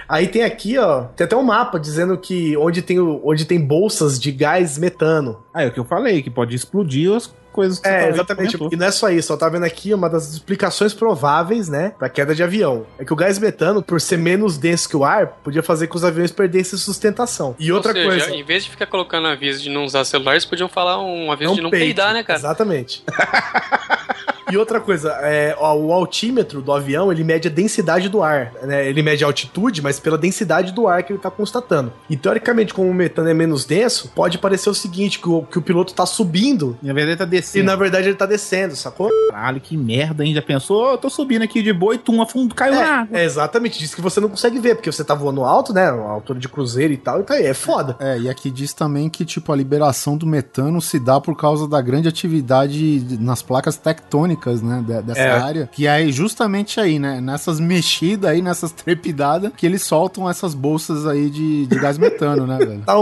Aí 0.09 0.27
tem 0.27 0.43
aqui, 0.43 0.75
ó, 0.79 1.03
tem 1.03 1.25
até 1.25 1.35
um 1.35 1.43
mapa 1.43 1.79
dizendo 1.79 2.17
que 2.17 2.57
onde 2.57 2.81
tem, 2.81 2.99
onde 2.99 3.45
tem 3.45 3.63
bolsas 3.63 4.19
de 4.19 4.31
gás 4.31 4.75
metano. 4.75 5.43
Ah, 5.53 5.63
é 5.63 5.67
o 5.67 5.71
que 5.71 5.79
eu 5.79 5.85
falei, 5.85 6.23
que 6.23 6.31
pode 6.31 6.55
explodir 6.55 7.13
as 7.13 7.31
coisas 7.51 7.79
que 7.79 7.87
É, 7.87 8.03
você 8.03 8.09
exatamente. 8.09 8.57
comentou. 8.57 8.77
E 8.77 8.79
não 8.79 8.87
é 8.87 8.91
só 8.91 9.09
isso, 9.09 9.31
eu 9.33 9.37
tava 9.37 9.51
vendo 9.53 9.65
aqui 9.65 9.93
uma 9.93 10.09
das 10.09 10.33
explicações 10.33 10.93
prováveis, 10.93 11.67
né, 11.69 11.93
pra 11.97 12.09
queda 12.09 12.33
de 12.35 12.41
avião. 12.43 12.85
É 12.97 13.05
que 13.05 13.11
o 13.13 13.15
gás 13.15 13.37
metano, 13.39 13.81
por 13.81 13.99
ser 14.01 14.17
menos 14.17 14.57
denso 14.57 14.87
que 14.89 14.95
o 14.97 15.03
ar, 15.03 15.27
podia 15.43 15.63
fazer 15.63 15.87
com 15.87 15.91
que 15.91 15.97
os 15.97 16.03
aviões 16.03 16.31
perdessem 16.31 16.77
sustentação. 16.77 17.55
E 17.59 17.71
outra 17.71 17.91
Ou 17.91 17.95
seja, 17.97 18.09
coisa. 18.25 18.35
em 18.35 18.43
vez 18.43 18.63
de 18.63 18.69
ficar 18.69 18.85
colocando 18.85 19.27
aviso 19.27 19.61
de 19.63 19.69
não 19.69 19.83
usar 19.85 20.03
celular, 20.05 20.33
eles 20.33 20.45
podiam 20.45 20.69
falar 20.69 20.99
um 21.01 21.31
aviso 21.31 21.49
Não 21.49 21.55
de 21.55 21.61
não 21.61 21.69
peite. 21.71 21.85
peidar, 21.85 22.13
né, 22.13 22.23
cara? 22.23 22.39
Exatamente. 22.39 23.03
E 24.51 24.57
outra 24.57 24.79
coisa, 24.79 25.11
é, 25.21 25.55
ó, 25.57 25.75
o 25.75 25.91
altímetro 25.93 26.61
do 26.61 26.71
avião, 26.71 27.11
ele 27.11 27.23
mede 27.23 27.47
a 27.47 27.51
densidade 27.51 28.09
do 28.09 28.21
ar, 28.23 28.51
né? 28.63 28.87
Ele 28.87 29.01
mede 29.01 29.23
a 29.23 29.27
altitude, 29.27 29.81
mas 29.81 29.99
pela 29.99 30.17
densidade 30.17 30.71
do 30.71 30.87
ar 30.87 31.03
que 31.03 31.13
ele 31.13 31.19
tá 31.19 31.29
constatando. 31.29 31.91
E 32.09 32.15
teoricamente, 32.17 32.73
como 32.73 32.89
o 32.89 32.93
metano 32.93 33.29
é 33.29 33.33
menos 33.33 33.65
denso, 33.65 34.11
pode 34.15 34.37
parecer 34.37 34.69
o 34.69 34.73
seguinte, 34.73 35.19
que 35.19 35.29
o, 35.29 35.43
que 35.43 35.57
o 35.57 35.61
piloto 35.61 35.93
tá 35.93 36.05
subindo 36.05 36.77
Na 36.81 36.93
verdade 36.93 37.17
tá 37.17 37.23
e 37.25 37.27
descendo. 37.27 37.65
na 37.65 37.75
verdade 37.75 38.07
ele 38.07 38.15
tá 38.15 38.25
descendo, 38.25 38.75
sacou? 38.75 39.09
Caralho, 39.31 39.61
que 39.61 39.75
merda, 39.77 40.23
hein? 40.25 40.33
Já 40.33 40.41
pensou? 40.41 40.91
Eu 40.91 40.97
tô 40.97 41.09
subindo 41.09 41.43
aqui 41.43 41.61
de 41.61 41.71
boa 41.73 41.95
e 41.95 41.97
tum, 41.97 42.21
a 42.21 42.25
fundo, 42.25 42.55
caiu 42.55 42.75
na 42.75 43.01
água. 43.01 43.17
É, 43.17 43.21
é 43.21 43.25
exatamente, 43.25 43.77
diz 43.79 43.93
que 43.93 44.01
você 44.01 44.19
não 44.19 44.29
consegue 44.29 44.59
ver, 44.59 44.75
porque 44.75 44.91
você 44.91 45.03
tá 45.03 45.13
voando 45.13 45.43
alto, 45.43 45.73
né? 45.73 45.83
A 45.89 45.93
altura 45.93 46.39
de 46.39 46.49
cruzeiro 46.49 46.93
e 46.93 46.97
tal, 46.97 47.19
e 47.19 47.23
tá 47.23 47.35
aí, 47.35 47.45
é 47.45 47.53
foda. 47.53 47.95
É, 47.99 48.17
e 48.19 48.29
aqui 48.29 48.49
diz 48.49 48.73
também 48.73 49.09
que, 49.09 49.23
tipo, 49.25 49.51
a 49.51 49.55
liberação 49.55 50.17
do 50.17 50.25
metano 50.25 50.81
se 50.81 50.99
dá 50.99 51.19
por 51.21 51.35
causa 51.35 51.67
da 51.67 51.81
grande 51.81 52.07
atividade 52.07 52.99
de- 52.99 53.17
nas 53.21 53.41
placas 53.41 53.77
tectônicas, 53.77 54.38
né, 54.61 54.83
de- 54.85 55.01
dessa 55.01 55.19
É. 55.19 55.31
área, 55.39 55.67
que 55.71 55.85
é 55.87 56.07
justamente 56.11 56.79
aí, 56.79 56.97
né, 56.99 57.19
nessas 57.21 57.59
mexidas 57.59 58.31
aí, 58.31 58.41
nessas 58.41 58.71
trepidadas, 58.71 59.51
que 59.55 59.65
eles 59.65 59.83
soltam 59.83 60.29
essas 60.29 60.53
bolsas 60.53 61.05
aí 61.05 61.29
de, 61.29 61.65
de 61.67 61.75
gás 61.79 61.97
metano, 61.99 62.45
né, 62.47 62.57
velho? 62.57 62.81
Tá 62.85 62.93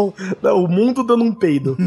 tá 0.41 0.53
o 0.53 0.67
mundo 0.67 1.03
dando 1.03 1.23
um 1.23 1.33
peido. 1.33 1.77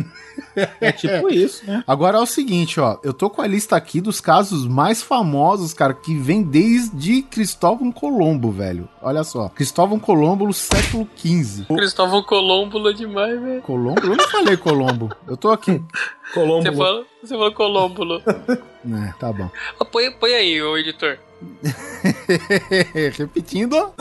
É 0.81 0.91
tipo 0.93 1.29
isso, 1.29 1.65
né? 1.67 1.85
Agora 1.87 2.19
é 2.19 2.21
o 2.21 2.27
seguinte, 2.27 2.81
ó, 2.81 2.99
eu 3.05 3.13
tô 3.13 3.29
com 3.29 3.43
a 3.43 3.47
lista 3.47 3.77
aqui 3.77 4.01
dos 4.01 4.21
casos 4.21 4.67
mais 4.67 5.03
famosos, 5.03 5.75
cara, 5.75 5.93
que 5.95 6.15
vem 6.17 6.43
desde 6.43 7.23
Cristóvão 7.23 7.93
Colombo, 7.93 8.51
velho. 8.51 8.89
Olha 9.03 9.23
só, 9.23 9.49
Cristóvão 9.49 9.99
Colombo 9.99 10.47
no 10.47 10.53
século 10.53 11.07
XV. 11.17 11.67
Cristóvão 11.67 12.23
Colombo 12.23 12.93
demais, 12.93 13.41
velho. 13.41 13.63
Colombo? 13.63 14.01
Eu 14.03 14.17
não 14.17 14.29
falei 14.29 14.57
Colombo. 14.57 15.11
Eu 15.29 15.37
tô 15.37 15.51
aqui. 15.51 15.81
Colombo. 16.33 16.63
Você 16.63 16.77
falou, 16.77 17.07
você 17.23 17.35
falou 17.35 17.53
Colombo. 17.53 18.23
É, 18.83 19.13
tá 19.19 19.31
bom. 19.31 19.51
Ah, 19.79 19.85
põe, 19.85 20.11
põe 20.11 20.33
aí, 20.33 20.63
ô 20.63 20.75
editor. 20.79 21.19
Repetindo. 23.15 23.93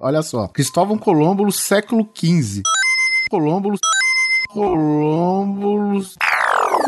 Olha 0.00 0.20
só. 0.20 0.48
Cristóvão 0.48 0.98
Colombo, 0.98 1.48
século 1.52 2.08
XV. 2.12 2.62
Colombo. 3.30 3.72
Colombo. 4.50 6.04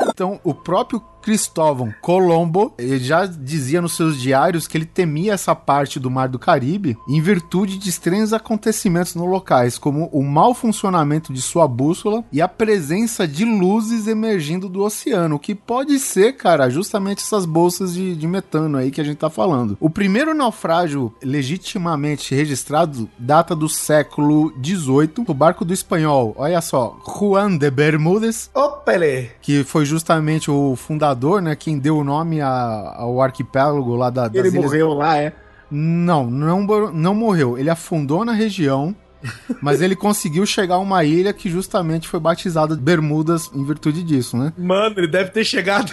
Então, 0.08 0.40
o 0.42 0.52
próprio 0.52 1.00
Cristóvão 1.26 1.92
Colombo 2.00 2.72
ele 2.78 3.00
já 3.00 3.26
dizia 3.26 3.82
nos 3.82 3.96
seus 3.96 4.20
diários 4.20 4.68
que 4.68 4.78
ele 4.78 4.84
temia 4.84 5.32
essa 5.32 5.56
parte 5.56 5.98
do 5.98 6.08
Mar 6.08 6.28
do 6.28 6.38
Caribe 6.38 6.96
em 7.08 7.20
virtude 7.20 7.78
de 7.78 7.88
estranhos 7.88 8.32
acontecimentos 8.32 9.16
no 9.16 9.26
locais, 9.26 9.76
como 9.76 10.08
o 10.12 10.22
mau 10.22 10.54
funcionamento 10.54 11.32
de 11.32 11.42
sua 11.42 11.66
bússola 11.66 12.24
e 12.32 12.40
a 12.40 12.46
presença 12.46 13.26
de 13.26 13.44
luzes 13.44 14.06
emergindo 14.06 14.68
do 14.68 14.84
oceano, 14.84 15.36
que 15.36 15.52
pode 15.52 15.98
ser, 15.98 16.34
cara, 16.34 16.70
justamente 16.70 17.24
essas 17.24 17.44
bolsas 17.44 17.94
de, 17.94 18.14
de 18.14 18.26
metano 18.28 18.78
aí 18.78 18.92
que 18.92 19.00
a 19.00 19.04
gente 19.04 19.18
tá 19.18 19.28
falando. 19.28 19.76
O 19.80 19.90
primeiro 19.90 20.32
naufrágio 20.32 21.12
legitimamente 21.20 22.36
registrado 22.36 23.08
data 23.18 23.56
do 23.56 23.68
século 23.68 24.54
XVIII, 24.64 25.24
o 25.26 25.34
barco 25.34 25.64
do 25.64 25.74
espanhol, 25.74 26.36
olha 26.38 26.60
só, 26.60 26.96
Juan 27.04 27.56
de 27.56 27.68
Bermúdez, 27.68 28.48
Opa, 28.54 28.94
ele. 28.94 29.30
que 29.42 29.64
foi 29.64 29.84
justamente 29.84 30.50
o 30.50 30.76
fundador, 30.76 31.15
né, 31.40 31.54
quem 31.56 31.78
deu 31.78 31.98
o 31.98 32.04
nome 32.04 32.40
a- 32.40 32.94
ao 32.96 33.20
arquipélago 33.20 33.94
lá 33.96 34.10
da, 34.10 34.28
das 34.28 34.34
Ele 34.36 34.48
ilhas. 34.48 34.64
morreu 34.64 34.92
lá, 34.94 35.16
é. 35.18 35.32
Não, 35.70 36.30
não, 36.30 36.60
não 36.92 37.14
morreu. 37.14 37.58
Ele 37.58 37.68
afundou 37.70 38.24
na 38.24 38.32
região, 38.32 38.94
mas 39.60 39.80
ele 39.80 39.96
conseguiu 39.96 40.46
chegar 40.46 40.76
a 40.76 40.78
uma 40.78 41.02
ilha 41.04 41.32
que 41.32 41.50
justamente 41.50 42.06
foi 42.08 42.20
batizada 42.20 42.76
de 42.76 42.82
Bermudas 42.82 43.50
em 43.54 43.64
virtude 43.64 44.02
disso, 44.02 44.36
né? 44.36 44.52
Mano, 44.56 44.94
ele 44.98 45.08
deve 45.08 45.30
ter 45.30 45.44
chegado. 45.44 45.90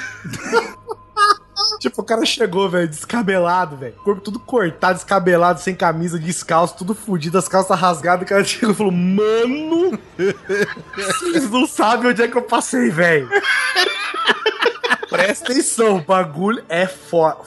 tipo, 1.80 2.02
o 2.02 2.06
cara 2.06 2.26
chegou, 2.26 2.70
velho, 2.70 2.88
descabelado, 2.88 3.76
velho. 3.76 3.94
Corpo 4.04 4.22
tudo 4.22 4.40
cortado, 4.40 4.96
descabelado, 4.96 5.60
sem 5.60 5.74
camisa, 5.76 6.20
descalço, 6.20 6.76
tudo 6.78 6.94
fudido, 6.94 7.38
as 7.38 7.48
calças 7.48 7.80
rasgadas. 7.80 8.26
O 8.26 8.30
cara 8.30 8.44
chegou 8.44 8.72
e 8.72 8.76
falou: 8.76 8.92
Mano, 8.92 9.98
vocês 10.96 11.50
não 11.50 11.66
sabem 11.66 12.12
onde 12.12 12.22
é 12.22 12.28
que 12.28 12.38
eu 12.38 12.42
passei, 12.44 12.90
velho. 12.90 13.28
Presta 15.10 15.52
atenção, 15.52 15.98
o 15.98 16.02
bagulho 16.02 16.64
é 16.70 16.88
foda. 16.88 17.38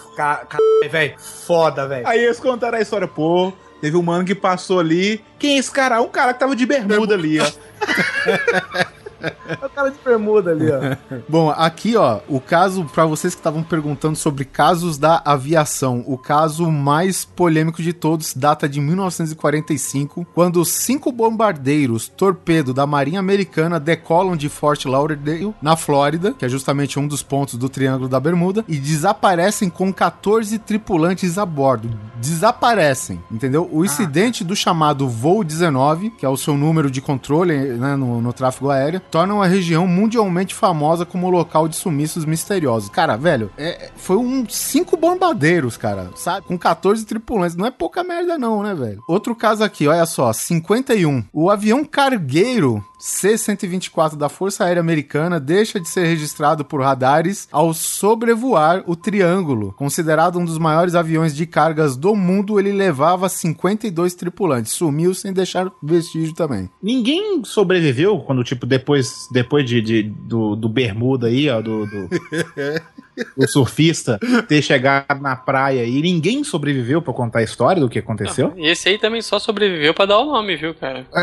Velho, 0.90 1.14
foda, 1.18 1.86
velho. 1.86 2.06
Aí 2.06 2.24
eles 2.24 2.38
contaram 2.38 2.78
a 2.78 2.80
história, 2.80 3.08
pô. 3.08 3.52
Teve 3.80 3.96
um 3.96 4.02
mano 4.02 4.24
que 4.24 4.34
passou 4.34 4.80
ali. 4.80 5.22
Quem 5.38 5.56
é 5.56 5.58
esse 5.58 5.70
cara? 5.70 6.00
Um 6.00 6.08
cara 6.08 6.32
que 6.32 6.40
tava 6.40 6.56
de 6.56 6.64
bermuda 6.64 7.14
ali, 7.14 7.38
ó. 7.40 7.46
É 9.20 9.64
o 9.64 9.68
cara 9.68 9.90
de 9.90 9.98
bermuda 10.04 10.50
ali, 10.50 10.66
ó. 10.70 10.96
Bom, 11.28 11.50
aqui, 11.50 11.96
ó, 11.96 12.20
o 12.28 12.40
caso, 12.40 12.84
pra 12.84 13.06
vocês 13.06 13.34
que 13.34 13.40
estavam 13.40 13.62
perguntando 13.62 14.16
sobre 14.16 14.44
casos 14.44 14.98
da 14.98 15.22
aviação, 15.24 16.04
o 16.06 16.18
caso 16.18 16.70
mais 16.70 17.24
polêmico 17.24 17.82
de 17.82 17.92
todos 17.92 18.34
data 18.34 18.68
de 18.68 18.80
1945, 18.80 20.26
quando 20.34 20.64
cinco 20.64 21.10
bombardeiros 21.10 22.08
torpedo 22.08 22.74
da 22.74 22.86
Marinha 22.86 23.20
Americana 23.20 23.80
decolam 23.80 24.36
de 24.36 24.48
Fort 24.48 24.84
Lauderdale, 24.84 25.54
na 25.60 25.76
Flórida, 25.76 26.32
que 26.32 26.44
é 26.44 26.48
justamente 26.48 26.98
um 26.98 27.06
dos 27.06 27.22
pontos 27.22 27.54
do 27.54 27.68
Triângulo 27.68 28.08
da 28.08 28.20
Bermuda, 28.20 28.64
e 28.68 28.76
desaparecem 28.76 29.70
com 29.70 29.92
14 29.92 30.58
tripulantes 30.58 31.38
a 31.38 31.46
bordo. 31.46 31.88
Desaparecem, 32.20 33.22
entendeu? 33.30 33.68
O 33.72 33.84
incidente 33.84 34.44
do 34.44 34.56
chamado 34.56 35.08
voo 35.08 35.44
19, 35.44 36.10
que 36.10 36.26
é 36.26 36.28
o 36.28 36.36
seu 36.36 36.56
número 36.56 36.90
de 36.90 37.00
controle 37.00 37.54
né, 37.54 37.96
no, 37.96 38.20
no 38.20 38.32
tráfego 38.32 38.70
aéreo, 38.70 39.00
tornam 39.10 39.42
a 39.42 39.46
região 39.46 39.86
mundialmente 39.86 40.54
famosa 40.54 41.04
como 41.04 41.30
local 41.30 41.68
de 41.68 41.76
sumiços 41.76 42.24
misteriosos. 42.24 42.88
Cara, 42.88 43.16
velho, 43.16 43.50
é, 43.56 43.90
foi 43.96 44.16
um 44.16 44.46
cinco 44.48 44.96
bombardeiros, 44.96 45.76
cara, 45.76 46.10
sabe? 46.16 46.46
Com 46.46 46.58
14 46.58 47.04
tripulantes. 47.04 47.56
Não 47.56 47.66
é 47.66 47.70
pouca 47.70 48.02
merda 48.02 48.38
não, 48.38 48.62
né, 48.62 48.74
velho? 48.74 49.02
Outro 49.08 49.34
caso 49.34 49.62
aqui, 49.62 49.86
olha 49.86 50.06
só, 50.06 50.32
51. 50.32 51.24
O 51.32 51.50
avião 51.50 51.84
cargueiro 51.84 52.84
C-124 52.98 54.16
da 54.16 54.28
Força 54.28 54.64
Aérea 54.64 54.80
Americana 54.80 55.38
deixa 55.38 55.78
de 55.78 55.88
ser 55.88 56.06
registrado 56.06 56.64
por 56.64 56.80
radares 56.80 57.48
ao 57.52 57.74
sobrevoar 57.74 58.82
o 58.86 58.96
Triângulo. 58.96 59.72
Considerado 59.76 60.38
um 60.38 60.44
dos 60.44 60.58
maiores 60.58 60.94
aviões 60.94 61.34
de 61.34 61.46
cargas 61.46 61.96
do 61.96 62.14
mundo, 62.16 62.58
ele 62.58 62.72
levava 62.72 63.28
52 63.28 64.14
tripulantes. 64.14 64.72
Sumiu 64.72 65.14
sem 65.14 65.32
deixar 65.32 65.70
vestígio 65.82 66.34
também. 66.34 66.70
Ninguém 66.82 67.42
sobreviveu 67.44 68.18
quando, 68.20 68.42
tipo, 68.42 68.66
depois, 68.66 69.28
depois 69.30 69.64
de, 69.68 69.80
de- 69.82 70.02
do, 70.02 70.56
do 70.56 70.68
Bermuda 70.68 71.26
aí, 71.26 71.48
ó, 71.50 71.60
do, 71.60 71.86
do, 71.86 72.08
do 73.36 73.48
surfista, 73.48 74.18
ter 74.48 74.62
chegado 74.62 75.20
na 75.20 75.36
praia 75.36 75.84
e 75.84 76.00
ninguém 76.00 76.44
sobreviveu 76.44 77.00
pra 77.00 77.12
contar 77.12 77.40
a 77.40 77.42
história 77.42 77.80
do 77.80 77.88
que 77.88 77.98
aconteceu? 77.98 78.52
E 78.56 78.66
esse 78.68 78.88
aí 78.88 78.98
também 78.98 79.22
só 79.22 79.38
sobreviveu 79.38 79.94
pra 79.94 80.06
dar 80.06 80.18
o 80.18 80.26
nome, 80.26 80.56
viu, 80.56 80.74
cara? 80.74 81.06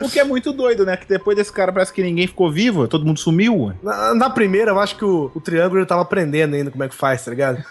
O 0.00 0.08
que 0.08 0.20
é 0.20 0.24
muito 0.24 0.52
doido, 0.52 0.86
né? 0.86 0.96
Que 0.96 1.08
depois 1.08 1.36
desse 1.36 1.52
cara 1.52 1.72
parece 1.72 1.92
que 1.92 2.02
ninguém 2.02 2.26
ficou 2.26 2.50
vivo, 2.50 2.86
todo 2.86 3.04
mundo 3.04 3.18
sumiu. 3.18 3.72
Na, 3.82 4.14
na 4.14 4.30
primeira, 4.30 4.70
eu 4.70 4.78
acho 4.78 4.96
que 4.96 5.04
o, 5.04 5.30
o 5.34 5.40
triângulo 5.40 5.80
ele 5.80 5.86
tava 5.86 6.02
aprendendo 6.02 6.54
ainda 6.54 6.70
como 6.70 6.84
é 6.84 6.88
que 6.88 6.94
faz, 6.94 7.24
tá 7.24 7.30
ligado? 7.30 7.62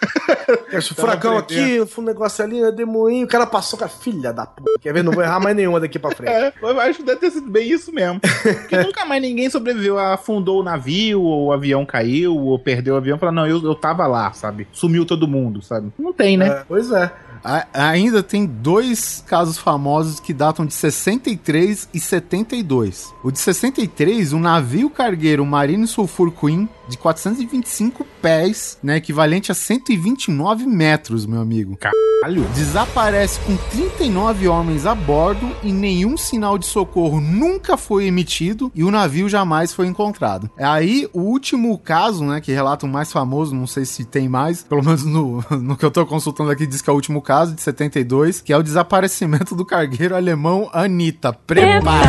Acho, 0.72 0.94
furacão 0.94 1.36
aqui, 1.36 1.78
um 1.96 2.02
negócio 2.02 2.42
ali, 2.44 2.58
eu 2.58 2.72
demoinho, 2.72 3.24
o 3.26 3.28
cara 3.28 3.46
passou 3.46 3.78
com 3.78 3.84
a 3.84 3.88
filha 3.88 4.32
da 4.32 4.46
puta. 4.46 4.78
Quer 4.80 4.92
ver? 4.92 5.02
Não 5.02 5.12
vou 5.12 5.22
errar 5.22 5.40
mais 5.40 5.54
nenhuma 5.54 5.80
daqui 5.80 5.98
pra 5.98 6.10
frente. 6.10 6.30
É, 6.30 6.52
eu 6.62 6.80
acho 6.80 6.98
que 6.98 7.04
deve 7.04 7.20
ter 7.20 7.30
sido 7.30 7.50
bem 7.50 7.70
isso 7.70 7.92
mesmo. 7.92 8.20
Porque 8.42 8.76
nunca 8.78 9.04
mais 9.04 9.20
ninguém 9.20 9.50
sobreviveu, 9.50 9.98
afundou 9.98 10.60
o 10.60 10.62
navio, 10.62 11.22
ou 11.28 11.46
o 11.46 11.52
avião 11.52 11.84
caiu, 11.84 12.36
ou 12.36 12.58
perdeu 12.58 12.94
o 12.94 12.96
avião. 12.96 13.18
Falou, 13.18 13.34
não, 13.34 13.46
eu, 13.46 13.62
eu 13.62 13.74
tava 13.74 14.06
lá, 14.06 14.32
sabe? 14.32 14.66
Sumiu 14.72 15.04
todo 15.04 15.28
mundo, 15.28 15.62
sabe? 15.62 15.92
Não 15.98 16.12
tem, 16.12 16.36
né? 16.36 16.48
É, 16.48 16.64
pois 16.66 16.90
é. 16.90 17.12
A- 17.44 17.66
ainda 17.90 18.22
tem 18.22 18.46
dois 18.46 19.22
casos 19.26 19.58
famosos 19.58 20.20
que 20.20 20.32
datam 20.32 20.64
de 20.66 20.74
63 20.74 21.88
e 21.92 22.00
72. 22.00 23.12
O 23.22 23.30
de 23.30 23.38
63, 23.38 24.32
um 24.32 24.40
navio 24.40 24.88
cargueiro 24.90 25.44
Marine 25.44 25.86
Sulfur 25.86 26.30
Queen 26.30 26.68
de 26.88 26.96
425 26.96 28.04
pés, 28.22 28.78
né, 28.82 28.96
equivalente 28.96 29.52
a 29.52 29.54
129 29.54 30.66
metros, 30.66 31.26
meu 31.26 31.40
amigo. 31.40 31.76
Caralho. 31.76 32.44
Desaparece 32.54 33.38
com 33.40 33.56
39 33.70 34.48
homens 34.48 34.86
a 34.86 34.94
bordo 34.94 35.54
e 35.62 35.70
nenhum 35.70 36.16
sinal 36.16 36.56
de 36.58 36.66
socorro 36.66 37.20
nunca 37.20 37.76
foi 37.76 38.06
emitido 38.06 38.72
e 38.74 38.82
o 38.82 38.90
navio 38.90 39.28
jamais 39.28 39.72
foi 39.72 39.86
encontrado. 39.86 40.50
Aí, 40.58 41.08
o 41.12 41.20
último 41.20 41.76
caso, 41.78 42.24
né, 42.24 42.40
que 42.40 42.50
relata 42.52 42.86
o 42.86 42.88
mais 42.88 43.12
famoso, 43.12 43.54
não 43.54 43.66
sei 43.66 43.84
se 43.84 44.04
tem 44.04 44.28
mais, 44.28 44.62
pelo 44.62 44.82
menos 44.82 45.04
no, 45.04 45.44
no 45.60 45.76
que 45.76 45.84
eu 45.84 45.90
tô 45.90 46.04
consultando 46.06 46.50
aqui, 46.50 46.66
diz 46.66 46.80
que 46.80 46.88
é 46.88 46.92
o 46.92 46.96
último 46.96 47.20
caso, 47.28 47.54
de 47.54 47.60
72, 47.60 48.40
que 48.40 48.54
é 48.54 48.56
o 48.56 48.62
desaparecimento 48.62 49.54
do 49.54 49.62
cargueiro 49.62 50.16
alemão 50.16 50.70
Anitta. 50.72 51.30
Prepara! 51.30 52.08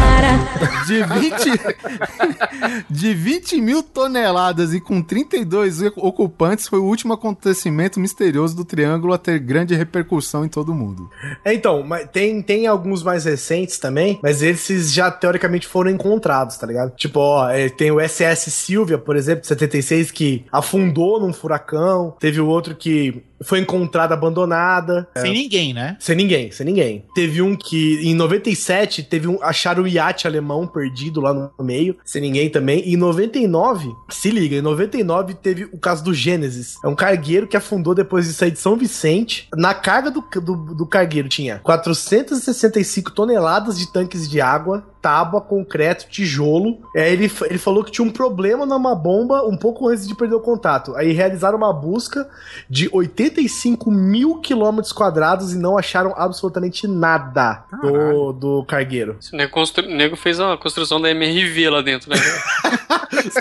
De 0.87 1.03
20, 1.03 2.87
de 2.89 3.13
20 3.13 3.59
mil 3.59 3.83
toneladas 3.83 4.73
e 4.73 4.79
com 4.79 5.01
32 5.01 5.81
ocupantes, 5.97 6.69
foi 6.69 6.79
o 6.79 6.85
último 6.85 7.11
acontecimento 7.11 7.99
misterioso 7.99 8.55
do 8.55 8.63
Triângulo 8.63 9.13
a 9.13 9.17
ter 9.17 9.39
grande 9.39 9.75
repercussão 9.75 10.45
em 10.45 10.47
todo 10.47 10.73
mundo. 10.73 11.09
É, 11.43 11.53
então, 11.53 11.85
tem, 12.13 12.41
tem 12.41 12.65
alguns 12.65 13.03
mais 13.03 13.25
recentes 13.25 13.77
também, 13.77 14.21
mas 14.23 14.41
esses 14.41 14.93
já 14.93 15.11
teoricamente 15.11 15.67
foram 15.67 15.91
encontrados, 15.91 16.55
tá 16.55 16.65
ligado? 16.65 16.95
Tipo, 16.95 17.19
ó, 17.19 17.49
é, 17.49 17.67
tem 17.67 17.91
o 17.91 17.99
SS 17.99 18.51
Silvia, 18.51 18.97
por 18.97 19.17
exemplo, 19.17 19.41
de 19.41 19.47
76, 19.47 20.11
que 20.11 20.45
afundou 20.49 21.19
num 21.19 21.33
furacão. 21.33 22.15
Teve 22.21 22.39
o 22.39 22.47
outro 22.47 22.73
que 22.73 23.21
foi 23.43 23.59
encontrada 23.59 24.13
abandonada. 24.13 25.08
Sem 25.17 25.33
ninguém, 25.33 25.73
né? 25.73 25.97
Sem 25.99 26.15
ninguém, 26.15 26.51
sem 26.51 26.65
ninguém. 26.65 27.05
Teve 27.13 27.41
um 27.41 27.55
que, 27.55 27.99
em 28.07 28.15
97, 28.15 29.03
teve 29.03 29.27
um. 29.27 29.41
Acharam 29.41 29.83
o 29.83 29.87
iate 29.87 30.27
alemão 30.27 30.67
perdido 30.67 31.21
lá 31.21 31.33
no 31.33 31.51
meio, 31.63 31.97
sem 32.05 32.21
ninguém 32.21 32.49
também. 32.49 32.81
E 32.85 32.93
em 32.93 32.97
99, 32.97 33.91
se 34.09 34.29
liga, 34.29 34.55
em 34.55 34.61
99 34.61 35.33
teve 35.35 35.65
o 35.65 35.77
caso 35.77 36.03
do 36.03 36.13
Gênesis. 36.13 36.75
É 36.83 36.87
um 36.87 36.95
cargueiro 36.95 37.47
que 37.47 37.57
afundou 37.57 37.93
depois 37.93 38.27
de 38.27 38.33
sair 38.33 38.51
de 38.51 38.59
São 38.59 38.75
Vicente. 38.75 39.47
Na 39.55 39.73
carga 39.73 40.11
do, 40.11 40.21
do, 40.21 40.75
do 40.75 40.85
cargueiro 40.85 41.29
tinha 41.29 41.59
465 41.59 43.11
toneladas 43.11 43.77
de 43.77 43.91
tanques 43.91 44.29
de 44.29 44.41
água, 44.41 44.85
tábua, 45.01 45.41
concreto, 45.41 46.07
tijolo. 46.09 46.79
Aí 46.95 47.13
ele, 47.13 47.31
ele 47.49 47.59
falou 47.59 47.83
que 47.83 47.91
tinha 47.91 48.05
um 48.05 48.11
problema 48.11 48.65
numa 48.65 48.95
bomba 48.95 49.43
um 49.45 49.57
pouco 49.57 49.87
antes 49.87 50.07
de 50.07 50.15
perder 50.15 50.35
o 50.35 50.39
contato. 50.39 50.95
Aí 50.95 51.11
realizaram 51.11 51.57
uma 51.57 51.73
busca 51.73 52.27
de 52.69 52.89
85 52.91 53.91
mil 53.91 54.39
quilômetros 54.41 54.91
quadrados 54.93 55.53
e 55.53 55.57
não 55.57 55.77
acharam 55.77 56.13
absolutamente 56.15 56.87
nada 56.87 57.63
do, 57.81 58.33
do 58.33 58.65
cargueiro. 58.65 59.17
O 59.33 59.35
nego, 59.35 59.51
constru... 59.51 59.85
nego 59.85 60.15
fez 60.15 60.39
uma 60.39 60.57
construção 60.57 61.01
da 61.01 61.09
MRV 61.09 61.69
lá 61.69 61.81
dentro, 61.81 62.09
né? 62.09 62.17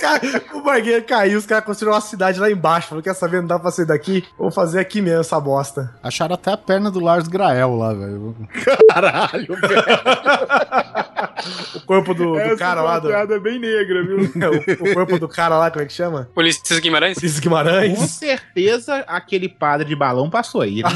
Cara- 0.00 0.20
o 0.54 0.62
cargueiro 0.62 1.04
caiu, 1.04 1.38
os 1.38 1.46
caras 1.46 1.64
construíram 1.64 1.94
uma 1.94 2.00
cidade 2.00 2.40
lá 2.40 2.50
embaixo. 2.50 2.88
Falou, 2.88 3.02
quer 3.02 3.14
saber, 3.14 3.40
não 3.40 3.46
dá 3.48 3.58
pra 3.58 3.70
sair 3.70 3.86
daqui? 3.86 4.24
Vou 4.36 4.50
fazer 4.50 4.80
aqui 4.80 5.00
mesmo 5.00 5.20
essa 5.20 5.38
bosta. 5.38 5.94
Acharam 6.02 6.34
até 6.34 6.52
a 6.52 6.56
perna 6.56 6.90
do 6.90 7.00
Lars 7.00 7.28
Grael 7.28 7.76
lá, 7.76 7.92
velho. 7.92 8.36
Caralho, 8.92 9.54
velho. 9.54 9.84
O 11.74 11.80
corpo 11.80 12.14
do, 12.14 12.32
do 12.34 12.56
cara 12.56 12.82
lá. 12.82 12.98
Do, 12.98 13.12
é 13.12 13.38
bem 13.40 13.58
negra, 13.58 14.02
viu? 14.04 14.18
o, 14.84 14.90
o 14.90 14.94
corpo 14.94 15.18
do 15.18 15.28
cara 15.28 15.58
lá, 15.58 15.70
como 15.70 15.82
é 15.82 15.86
que 15.86 15.92
chama? 15.92 16.28
Ulisses 16.36 16.78
Guimarães? 16.78 17.16
Ulisses 17.18 17.38
Com 17.38 17.44
Guimarães. 17.44 17.98
certeza 18.10 18.96
aquele 19.06 19.48
padre 19.48 19.86
de 19.88 19.94
balão 19.96 20.28
passou 20.30 20.60
aí. 20.62 20.82
né? 20.82 20.90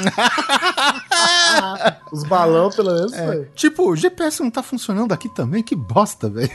Os 2.12 2.24
balão, 2.24 2.70
pelo 2.70 2.92
menos, 2.94 3.12
É, 3.12 3.26
foi. 3.26 3.48
tipo, 3.54 3.88
o 3.90 3.96
GPS 3.96 4.42
não 4.42 4.50
tá 4.50 4.62
funcionando 4.62 5.12
aqui 5.12 5.28
também? 5.34 5.62
Que 5.62 5.74
bosta, 5.76 6.28
velho. 6.28 6.50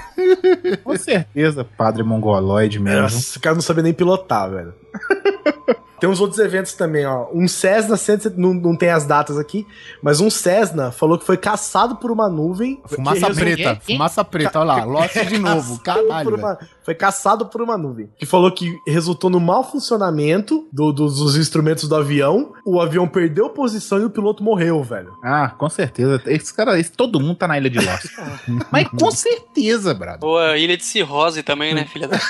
Com 0.84 0.96
certeza, 0.98 1.64
padre 1.64 2.04
mongoloide 2.04 2.80
mesmo. 2.80 3.02
Nossa, 3.04 3.38
o 3.38 3.42
cara 3.42 3.56
não 3.56 3.62
sabia 3.62 3.84
nem 3.84 3.94
pilotar, 3.94 4.50
velho. 4.50 4.74
Tem 6.00 6.10
uns 6.10 6.20
outros 6.22 6.40
eventos 6.40 6.74
também, 6.74 7.06
ó. 7.06 7.28
Um 7.34 7.48
Cessna, 7.48 7.98
100 7.98 8.18
não, 8.38 8.54
não 8.54 8.76
tem 8.76 8.90
as 8.90 9.06
datas 9.06 9.38
aqui, 9.38 9.66
mas 10.02 10.20
um 10.20 10.30
Cessna 10.30 10.92
falou 10.92 11.18
que 11.18 11.26
foi 11.26 11.38
caçado 11.38 11.96
por 11.96 12.12
uma 12.12 12.30
nuvem. 12.30 12.82
Fumaça 12.86 13.20
que 13.20 13.26
resolveu- 13.28 13.56
preta, 13.56 13.82
fumaça 13.86 14.24
preta, 14.24 14.60
olha 14.60 14.66
lá, 14.68 14.84
lote 14.84 15.26
de 15.26 15.38
novo, 15.40 15.80
caralho, 15.84 16.36
uma- 16.36 16.58
Foi 16.84 16.94
caçado 16.96 17.46
por 17.48 17.62
uma 17.62 17.78
nuvem. 17.78 18.10
Que 18.18 18.26
falou 18.26 18.52
que 18.52 18.72
resultou 18.88 19.30
no 19.30 19.40
mau 19.40 19.64
funcionamento 19.64 20.68
do- 20.72 20.92
dos, 20.94 21.18
dos 21.18 21.36
instrumentos 21.36 21.88
do 21.90 21.96
avião. 21.96 22.54
O 22.66 22.80
avião 22.80 23.08
perdeu 23.08 23.50
posição 23.50 24.00
e 24.00 24.06
o 24.06 24.10
piloto 24.10 24.44
morreu, 24.44 24.82
velho. 24.84 25.12
Ah, 25.24 25.50
com 25.50 25.70
certeza. 25.70 26.22
Esse 26.28 26.54
cara, 26.54 26.80
esse, 26.80 26.92
todo 26.92 27.20
mundo 27.20 27.36
tá 27.36 27.48
na 27.48 27.58
ilha 27.58 27.70
de 27.70 27.80
Lost. 27.80 28.06
Mas 28.72 28.88
com 28.90 29.12
certeza, 29.12 29.94
brado. 29.94 30.26
Ou 30.26 30.38
a 30.38 30.58
Ilha 30.58 30.78
de 30.78 30.86
Cirrose 30.86 31.44
também, 31.44 31.74
né, 31.74 31.86
filha 31.86 32.08
da 32.08 32.18
puta? 32.18 32.28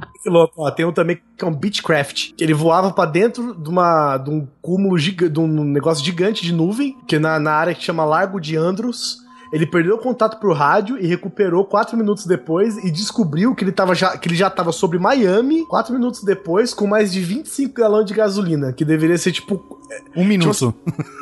Piloto, 0.22 0.54
ó, 0.58 0.70
tem 0.70 0.84
um 0.84 0.92
também 0.92 1.20
que 1.36 1.44
é 1.44 1.48
um 1.48 1.54
Beechcraft. 1.54 2.32
que 2.36 2.44
Ele 2.44 2.52
voava 2.54 2.92
pra 2.92 3.06
dentro 3.06 3.54
de, 3.54 3.68
uma, 3.68 4.18
de 4.18 4.30
um 4.30 4.46
cúmulo 4.60 4.98
gigante, 4.98 5.32
de 5.32 5.40
um 5.40 5.64
negócio 5.64 6.04
gigante 6.04 6.42
de 6.42 6.52
nuvem, 6.52 6.96
que 7.06 7.18
na, 7.18 7.38
na 7.38 7.52
área 7.52 7.74
que 7.74 7.82
chama 7.82 8.04
Largo 8.04 8.40
de 8.40 8.56
Andros. 8.56 9.18
Ele 9.52 9.66
perdeu 9.66 9.96
o 9.96 9.98
contato 9.98 10.38
pro 10.38 10.52
rádio 10.52 10.98
e 10.98 11.06
recuperou 11.06 11.64
quatro 11.64 11.96
minutos 11.96 12.24
depois 12.24 12.76
e 12.84 12.90
descobriu 12.90 13.54
que 13.54 13.64
ele, 13.64 13.72
tava 13.72 13.94
já, 13.94 14.16
que 14.16 14.28
ele 14.28 14.36
já 14.36 14.48
tava 14.48 14.70
sobre 14.72 14.98
Miami 14.98 15.66
quatro 15.66 15.92
minutos 15.92 16.22
depois 16.22 16.72
com 16.72 16.86
mais 16.86 17.12
de 17.12 17.20
25 17.20 17.74
galões 17.74 18.06
de 18.06 18.14
gasolina, 18.14 18.72
que 18.72 18.84
deveria 18.84 19.18
ser 19.18 19.32
tipo 19.32 19.80
Um 20.14 20.24
minuto. 20.24 20.74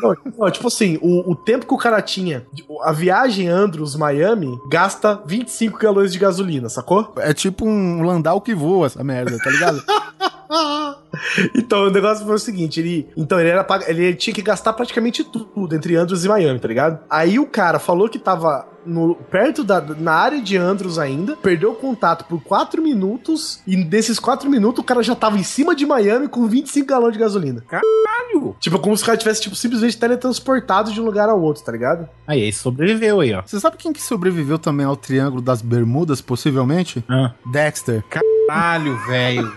não, 0.03 0.17
não, 0.39 0.51
tipo 0.51 0.69
assim, 0.69 0.99
o, 1.01 1.33
o 1.33 1.35
tempo 1.35 1.67
que 1.67 1.75
o 1.75 1.79
cara 1.79 2.03
tinha, 2.03 2.47
a 2.83 2.93
viagem 2.93 3.49
Andros-Miami 3.49 4.59
gasta 4.71 5.23
25 5.27 5.79
galões 5.79 6.13
de 6.13 6.19
gasolina, 6.19 6.69
sacou? 6.69 7.15
É 7.19 7.33
tipo 7.33 7.67
um 7.67 8.03
landau 8.03 8.41
que 8.41 8.55
voa, 8.55 8.87
essa 8.87 9.03
merda, 9.03 9.39
tá 9.39 9.51
ligado? 9.51 9.83
Então, 11.55 11.87
o 11.87 11.91
negócio 11.91 12.25
foi 12.25 12.35
o 12.35 12.39
seguinte, 12.39 12.81
ele, 12.81 13.09
então 13.17 13.39
ele 13.39 13.49
era 13.49 13.67
ele 13.87 14.15
tinha 14.15 14.33
que 14.33 14.43
gastar 14.43 14.73
praticamente 14.73 15.25
tudo 15.25 15.75
entre 15.75 15.97
Andros 15.97 16.25
e 16.25 16.29
Miami, 16.29 16.59
tá 16.59 16.69
ligado? 16.69 17.01
Aí 17.11 17.39
o 17.39 17.47
cara 17.47 17.79
falou 17.79 18.09
que 18.09 18.19
tava 18.19 18.67
no, 18.89 19.15
perto 19.15 19.63
da 19.63 19.81
na 19.81 20.13
área 20.13 20.41
de 20.41 20.57
Andros 20.57 20.99
ainda, 20.99 21.37
perdeu 21.37 21.73
o 21.73 21.75
contato 21.75 22.25
por 22.25 22.43
4 22.43 22.83
minutos 22.83 23.61
e 23.67 23.77
nesses 23.77 24.19
4 24.19 24.49
minutos 24.49 24.81
o 24.83 24.85
cara 24.85 25.03
já 25.03 25.15
tava 25.15 25.39
em 25.39 25.43
cima 25.43 25.75
de 25.75 25.87
Miami 25.87 26.29
com 26.29 26.47
25 26.47 26.87
galões 26.87 27.13
de 27.13 27.19
gasolina. 27.19 27.63
Caralho. 27.69 28.57
Tipo, 28.59 28.79
como 28.79 28.97
se 28.97 29.03
o 29.03 29.07
cara 29.07 29.19
tivesse 29.19 29.41
tipo 29.43 29.55
simplesmente 29.55 29.97
teletransportado 29.97 30.93
de 30.93 31.01
um 31.01 31.05
lugar 31.05 31.29
ao 31.29 31.41
outro, 31.41 31.63
tá 31.63 31.73
ligado? 31.73 32.09
Aí, 32.27 32.43
esse 32.43 32.59
sobreviveu 32.59 33.21
aí, 33.21 33.35
ó. 33.35 33.43
Você 33.45 33.61
sabe 33.61 33.77
quem 33.77 33.93
que 33.93 34.03
sobreviveu 34.03 34.59
também 34.59 34.87
ao 34.87 34.97
Triângulo 34.97 35.43
das 35.43 35.63
Bermudas, 35.63 36.21
possivelmente? 36.21 37.05
Ah. 37.09 37.33
Dexter. 37.53 38.03
Caralho, 38.09 38.97
velho. 39.07 39.53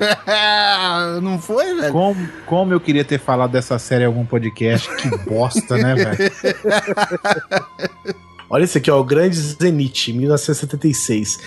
Não 1.22 1.40
foi, 1.40 1.76
velho? 1.76 1.92
Como, 1.92 2.30
como 2.46 2.74
eu 2.74 2.80
queria 2.80 3.06
ter 3.06 3.20
falado 3.20 3.52
dessa 3.52 3.78
série 3.80 4.04
em 4.04 4.08
algum 4.08 4.26
podcast. 4.26 4.90
Que 4.96 5.10
bosta, 5.30 5.78
né, 5.78 5.96
velho? 5.96 6.32
Olha 8.54 8.66
esse 8.66 8.78
aqui, 8.78 8.92
ó, 8.92 9.00
o 9.00 9.04
Grande 9.06 9.38
Zenit, 9.38 10.12
1976. 10.12 11.40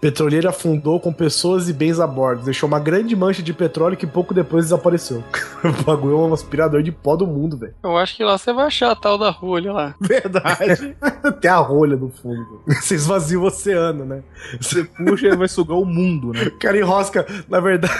Petroleiro 0.00 0.48
afundou 0.48 1.00
com 1.00 1.12
pessoas 1.12 1.68
e 1.68 1.72
bens 1.72 1.98
a 1.98 2.06
bordo, 2.06 2.44
deixou 2.44 2.68
uma 2.68 2.78
grande 2.78 3.16
mancha 3.16 3.42
de 3.42 3.52
petróleo 3.52 3.96
que 3.96 4.06
pouco 4.06 4.32
depois 4.32 4.66
desapareceu. 4.66 5.24
o 5.64 5.82
bagulho 5.82 6.14
é 6.14 6.18
um 6.18 6.32
aspirador 6.32 6.80
de 6.80 6.92
pó 6.92 7.16
do 7.16 7.26
mundo, 7.26 7.56
velho. 7.56 7.74
Eu 7.82 7.96
acho 7.96 8.16
que 8.16 8.22
lá 8.22 8.38
você 8.38 8.52
vai 8.52 8.66
achar 8.66 8.92
a 8.92 8.94
tal 8.94 9.18
da 9.18 9.28
rolha 9.28 9.72
lá. 9.72 9.94
Verdade. 10.00 10.96
Tem 11.42 11.50
a 11.50 11.56
rolha 11.56 11.96
no 11.96 12.10
fundo. 12.10 12.62
Você 12.68 12.94
esvazia 12.94 13.40
o 13.40 13.42
oceano, 13.42 14.04
né? 14.04 14.22
Você 14.60 14.84
puxa 14.84 15.26
e 15.26 15.36
vai 15.36 15.48
sugar 15.48 15.76
o 15.76 15.84
mundo, 15.84 16.32
né? 16.32 16.44
O 16.44 16.58
cara 16.60 16.78
enrosca, 16.78 17.26
na 17.48 17.58
verdade. 17.58 17.92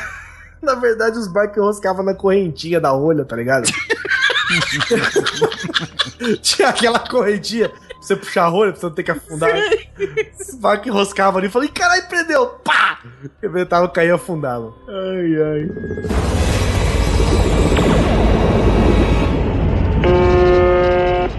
Na 0.62 0.76
verdade, 0.76 1.18
os 1.18 1.26
barcos 1.26 1.56
enroscavam 1.56 2.04
na 2.04 2.14
correntinha 2.14 2.80
da 2.80 2.90
rolha, 2.90 3.24
tá 3.24 3.34
ligado? 3.34 3.68
Tinha 6.40 6.68
aquela 6.68 7.00
correntinha 7.00 7.68
você 8.02 8.16
puxar 8.16 8.44
a 8.44 8.48
rolha, 8.48 8.72
pra 8.72 8.80
você 8.80 8.86
não 8.86 8.94
ter 8.94 9.02
que 9.04 9.10
afundar. 9.12 9.50
Os 10.40 10.54
barcos 10.56 10.88
enroscavam 10.88 11.38
ali 11.38 11.46
e 11.46 11.50
falei, 11.50 11.68
caralho, 11.68 12.08
prendeu! 12.08 12.46
Pá! 12.64 12.98
Rebentava, 13.40 13.88
caía 13.88 14.08
e 14.08 14.12
afundava. 14.12 14.74
Ai, 14.88 15.36
ai. 15.42 16.72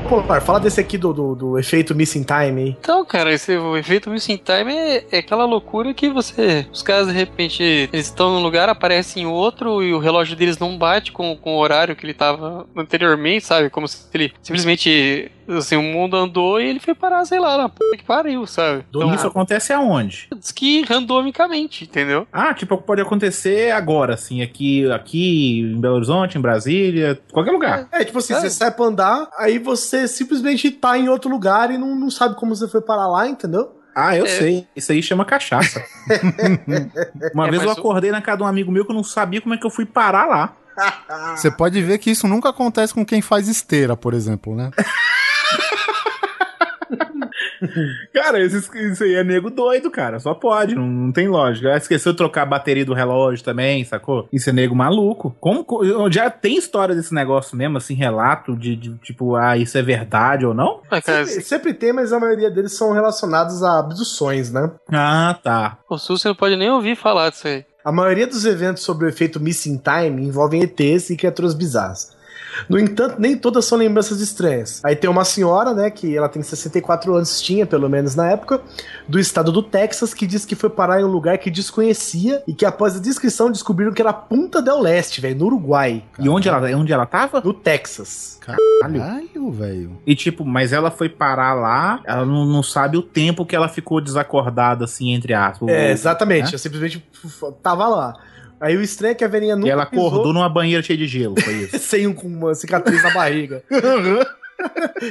Polar, 0.09 0.41
fala 0.41 0.59
desse 0.59 0.79
aqui 0.79 0.97
do, 0.97 1.11
do, 1.11 1.35
do 1.35 1.59
efeito 1.59 1.95
Missing 1.95 2.23
Time, 2.23 2.61
hein? 2.61 2.77
Então, 2.79 3.03
cara, 3.03 3.33
esse, 3.33 3.57
o 3.57 3.75
efeito 3.75 4.09
Missing 4.09 4.37
Time 4.37 4.71
é, 4.71 5.05
é 5.11 5.17
aquela 5.17 5.45
loucura 5.45 5.93
que 5.93 6.09
você. 6.09 6.67
Os 6.71 6.83
caras, 6.83 7.07
de 7.07 7.13
repente, 7.13 7.63
eles 7.63 8.05
estão 8.05 8.31
num 8.31 8.41
lugar, 8.41 8.69
aparecem 8.69 9.23
em 9.23 9.25
outro 9.25 9.81
e 9.81 9.93
o 9.93 9.99
relógio 9.99 10.35
deles 10.35 10.59
não 10.59 10.77
bate 10.77 11.11
com, 11.11 11.35
com 11.35 11.55
o 11.55 11.59
horário 11.59 11.95
que 11.95 12.05
ele 12.05 12.13
tava 12.13 12.67
anteriormente, 12.75 13.45
sabe? 13.45 13.69
Como 13.69 13.87
se 13.87 14.05
ele 14.13 14.31
simplesmente. 14.41 15.31
Assim, 15.47 15.75
o 15.75 15.81
mundo 15.81 16.15
andou 16.15 16.59
e 16.61 16.65
ele 16.65 16.79
foi 16.79 16.93
parar, 16.95 17.25
sei 17.25 17.39
lá, 17.39 17.57
na 17.57 17.67
puta 17.69 17.97
que 17.97 18.03
pariu, 18.03 18.45
sabe? 18.45 18.85
Então, 18.89 19.13
isso 19.13 19.27
acontece 19.27 19.73
aonde? 19.73 20.27
Diz 20.37 20.51
que 20.51 20.83
randomicamente, 20.83 21.83
entendeu? 21.83 22.27
Ah, 22.31 22.53
tipo, 22.53 22.77
pode 22.77 23.01
acontecer 23.01 23.71
agora, 23.71 24.13
assim, 24.13 24.41
aqui, 24.41 24.89
aqui 24.91 25.59
em 25.61 25.79
Belo 25.79 25.95
Horizonte, 25.95 26.37
em 26.37 26.41
Brasília, 26.41 27.19
qualquer 27.31 27.51
lugar. 27.51 27.87
É, 27.91 28.03
tipo 28.03 28.17
assim, 28.19 28.33
É. 28.33 28.39
você 28.39 28.49
sai 28.49 28.71
pra 28.71 28.85
andar, 28.85 29.27
aí 29.37 29.59
você 29.59 30.07
simplesmente 30.07 30.71
tá 30.71 30.97
em 30.97 31.09
outro 31.09 31.29
lugar 31.29 31.71
e 31.71 31.77
não, 31.77 31.95
não 31.95 32.09
sabe 32.09 32.35
como 32.35 32.55
você 32.55 32.67
foi 32.67 32.81
parar 32.81 33.07
lá, 33.07 33.27
entendeu? 33.27 33.79
Ah, 33.95 34.17
eu 34.17 34.25
É. 34.25 34.29
sei. 34.29 34.67
Isso 34.75 34.91
aí 34.91 35.03
chama 35.03 35.23
cachaça. 35.23 35.83
Uma 37.33 37.47
É, 37.47 37.51
vez 37.51 37.63
eu 37.63 37.69
acordei 37.71 38.11
na 38.11 38.21
casa 38.21 38.37
de 38.37 38.43
um 38.43 38.47
amigo 38.47 38.71
meu 38.71 38.85
que 38.85 38.91
eu 38.91 38.95
não 38.95 39.03
sabia 39.03 39.39
como 39.41 39.53
é 39.53 39.57
que 39.57 39.65
eu 39.65 39.69
fui 39.69 39.85
parar 39.85 40.25
lá. 40.25 40.55
Você 41.37 41.51
pode 41.51 41.79
ver 41.83 41.99
que 41.99 42.09
isso 42.09 42.27
nunca 42.27 42.49
acontece 42.49 42.93
com 42.93 43.05
quem 43.05 43.21
faz 43.21 43.47
esteira, 43.47 43.95
por 43.95 44.13
exemplo, 44.13 44.55
né? 44.55 44.71
Cara, 48.13 48.39
isso, 48.43 48.75
isso 48.77 49.03
aí 49.03 49.15
é 49.15 49.23
nego 49.23 49.49
doido, 49.49 49.89
cara. 49.89 50.19
Só 50.19 50.33
pode, 50.33 50.75
não, 50.75 50.85
não 50.87 51.11
tem 51.11 51.27
lógica. 51.27 51.73
Ah, 51.73 51.77
Esqueceu 51.77 52.11
de 52.11 52.17
trocar 52.17 52.43
a 52.43 52.45
bateria 52.45 52.85
do 52.85 52.93
relógio 52.93 53.43
também, 53.43 53.83
sacou? 53.83 54.27
Isso 54.31 54.49
é 54.49 54.53
nego 54.53 54.75
maluco. 54.75 55.35
Como 55.39 55.63
co- 55.63 55.83
já 56.11 56.29
tem 56.29 56.57
história 56.57 56.95
desse 56.95 57.13
negócio 57.13 57.57
mesmo, 57.57 57.77
assim, 57.77 57.93
relato 57.93 58.55
de, 58.55 58.75
de, 58.75 58.95
tipo, 58.99 59.35
ah, 59.35 59.57
isso 59.57 59.77
é 59.77 59.81
verdade 59.81 60.45
ou 60.45 60.53
não? 60.53 60.81
Ah, 60.89 61.01
cara, 61.01 61.25
Sempre, 61.25 61.43
sempre 61.43 61.73
tem, 61.73 61.93
mas 61.93 62.11
a 62.13 62.19
maioria 62.19 62.49
deles 62.51 62.73
são 62.77 62.91
relacionados 62.93 63.63
a 63.63 63.79
abduções, 63.79 64.51
né? 64.51 64.71
Ah, 64.91 65.37
tá. 65.43 65.77
o 65.89 65.97
Sul 65.97 66.17
você 66.17 66.27
não 66.27 66.35
pode 66.35 66.55
nem 66.55 66.69
ouvir 66.69 66.95
falar 66.95 67.29
disso 67.29 67.47
aí. 67.47 67.65
A 67.83 67.91
maioria 67.91 68.25
dos 68.25 68.45
eventos 68.45 68.81
sobre 68.83 69.05
o 69.05 69.09
efeito 69.09 69.41
Missing 69.41 69.77
Time 69.83 70.25
envolvem 70.25 70.61
ETs 70.63 71.09
e 71.09 71.17
criaturas 71.17 71.53
bizarras. 71.53 72.12
No 72.69 72.79
entanto, 72.79 73.15
nem 73.19 73.37
todas 73.37 73.65
são 73.65 73.77
lembranças 73.77 74.19
estranhas. 74.21 74.81
Aí 74.83 74.95
tem 74.95 75.09
uma 75.09 75.25
senhora, 75.25 75.73
né, 75.73 75.89
que 75.89 76.15
ela 76.15 76.29
tem 76.29 76.41
64 76.41 77.15
anos, 77.15 77.41
tinha 77.41 77.65
pelo 77.65 77.89
menos 77.89 78.15
na 78.15 78.31
época, 78.31 78.61
do 79.07 79.19
estado 79.19 79.51
do 79.51 79.61
Texas, 79.61 80.13
que 80.13 80.25
diz 80.25 80.45
que 80.45 80.55
foi 80.55 80.69
parar 80.69 81.01
em 81.01 81.03
um 81.03 81.07
lugar 81.07 81.37
que 81.37 81.49
desconhecia 81.49 82.43
e 82.47 82.53
que 82.53 82.65
após 82.65 82.95
a 82.95 82.99
descrição 82.99 83.51
descobriram 83.51 83.91
que 83.91 84.01
era 84.01 84.13
Punta 84.13 84.61
del 84.61 84.79
Leste, 84.79 85.21
velho, 85.21 85.37
no 85.37 85.45
Uruguai, 85.45 86.03
E 86.19 86.29
onde 86.29 86.47
ela, 86.47 86.59
onde 86.77 86.93
ela 86.93 87.05
tava? 87.05 87.41
no 87.43 87.53
Texas. 87.53 88.37
Caralho. 88.39 88.99
Caralho, 88.99 89.51
velho. 89.51 89.97
E 90.05 90.15
tipo, 90.15 90.45
mas 90.45 90.73
ela 90.73 90.91
foi 90.91 91.09
parar 91.09 91.53
lá, 91.53 91.99
ela 92.05 92.25
não, 92.25 92.45
não 92.45 92.63
sabe 92.63 92.97
o 92.97 93.01
tempo 93.01 93.45
que 93.45 93.55
ela 93.55 93.67
ficou 93.67 94.01
desacordada, 94.01 94.85
assim, 94.85 95.13
entre 95.13 95.33
aspas. 95.33 95.69
É, 95.69 95.91
exatamente, 95.91 96.47
né? 96.47 96.53
eu 96.53 96.59
simplesmente 96.59 97.03
tava 97.61 97.87
lá. 97.87 98.13
Aí 98.63 98.77
o 98.77 98.81
estranho 98.81 99.11
é 99.11 99.15
que 99.15 99.25
a 99.25 99.27
velhinha 99.27 99.57
nunca 99.57 99.67
E 99.67 99.71
ela 99.71 99.85
pisou 99.85 100.07
acordou 100.07 100.31
numa 100.31 100.47
banheira 100.47 100.81
cheia 100.81 100.97
de 100.97 101.05
gelo, 101.05 101.35
foi 101.37 101.53
isso. 101.53 101.79
sem 101.79 102.07
um, 102.07 102.13
com 102.13 102.27
uma 102.27 102.55
cicatriz 102.55 103.03
na 103.03 103.13
barriga. 103.13 103.61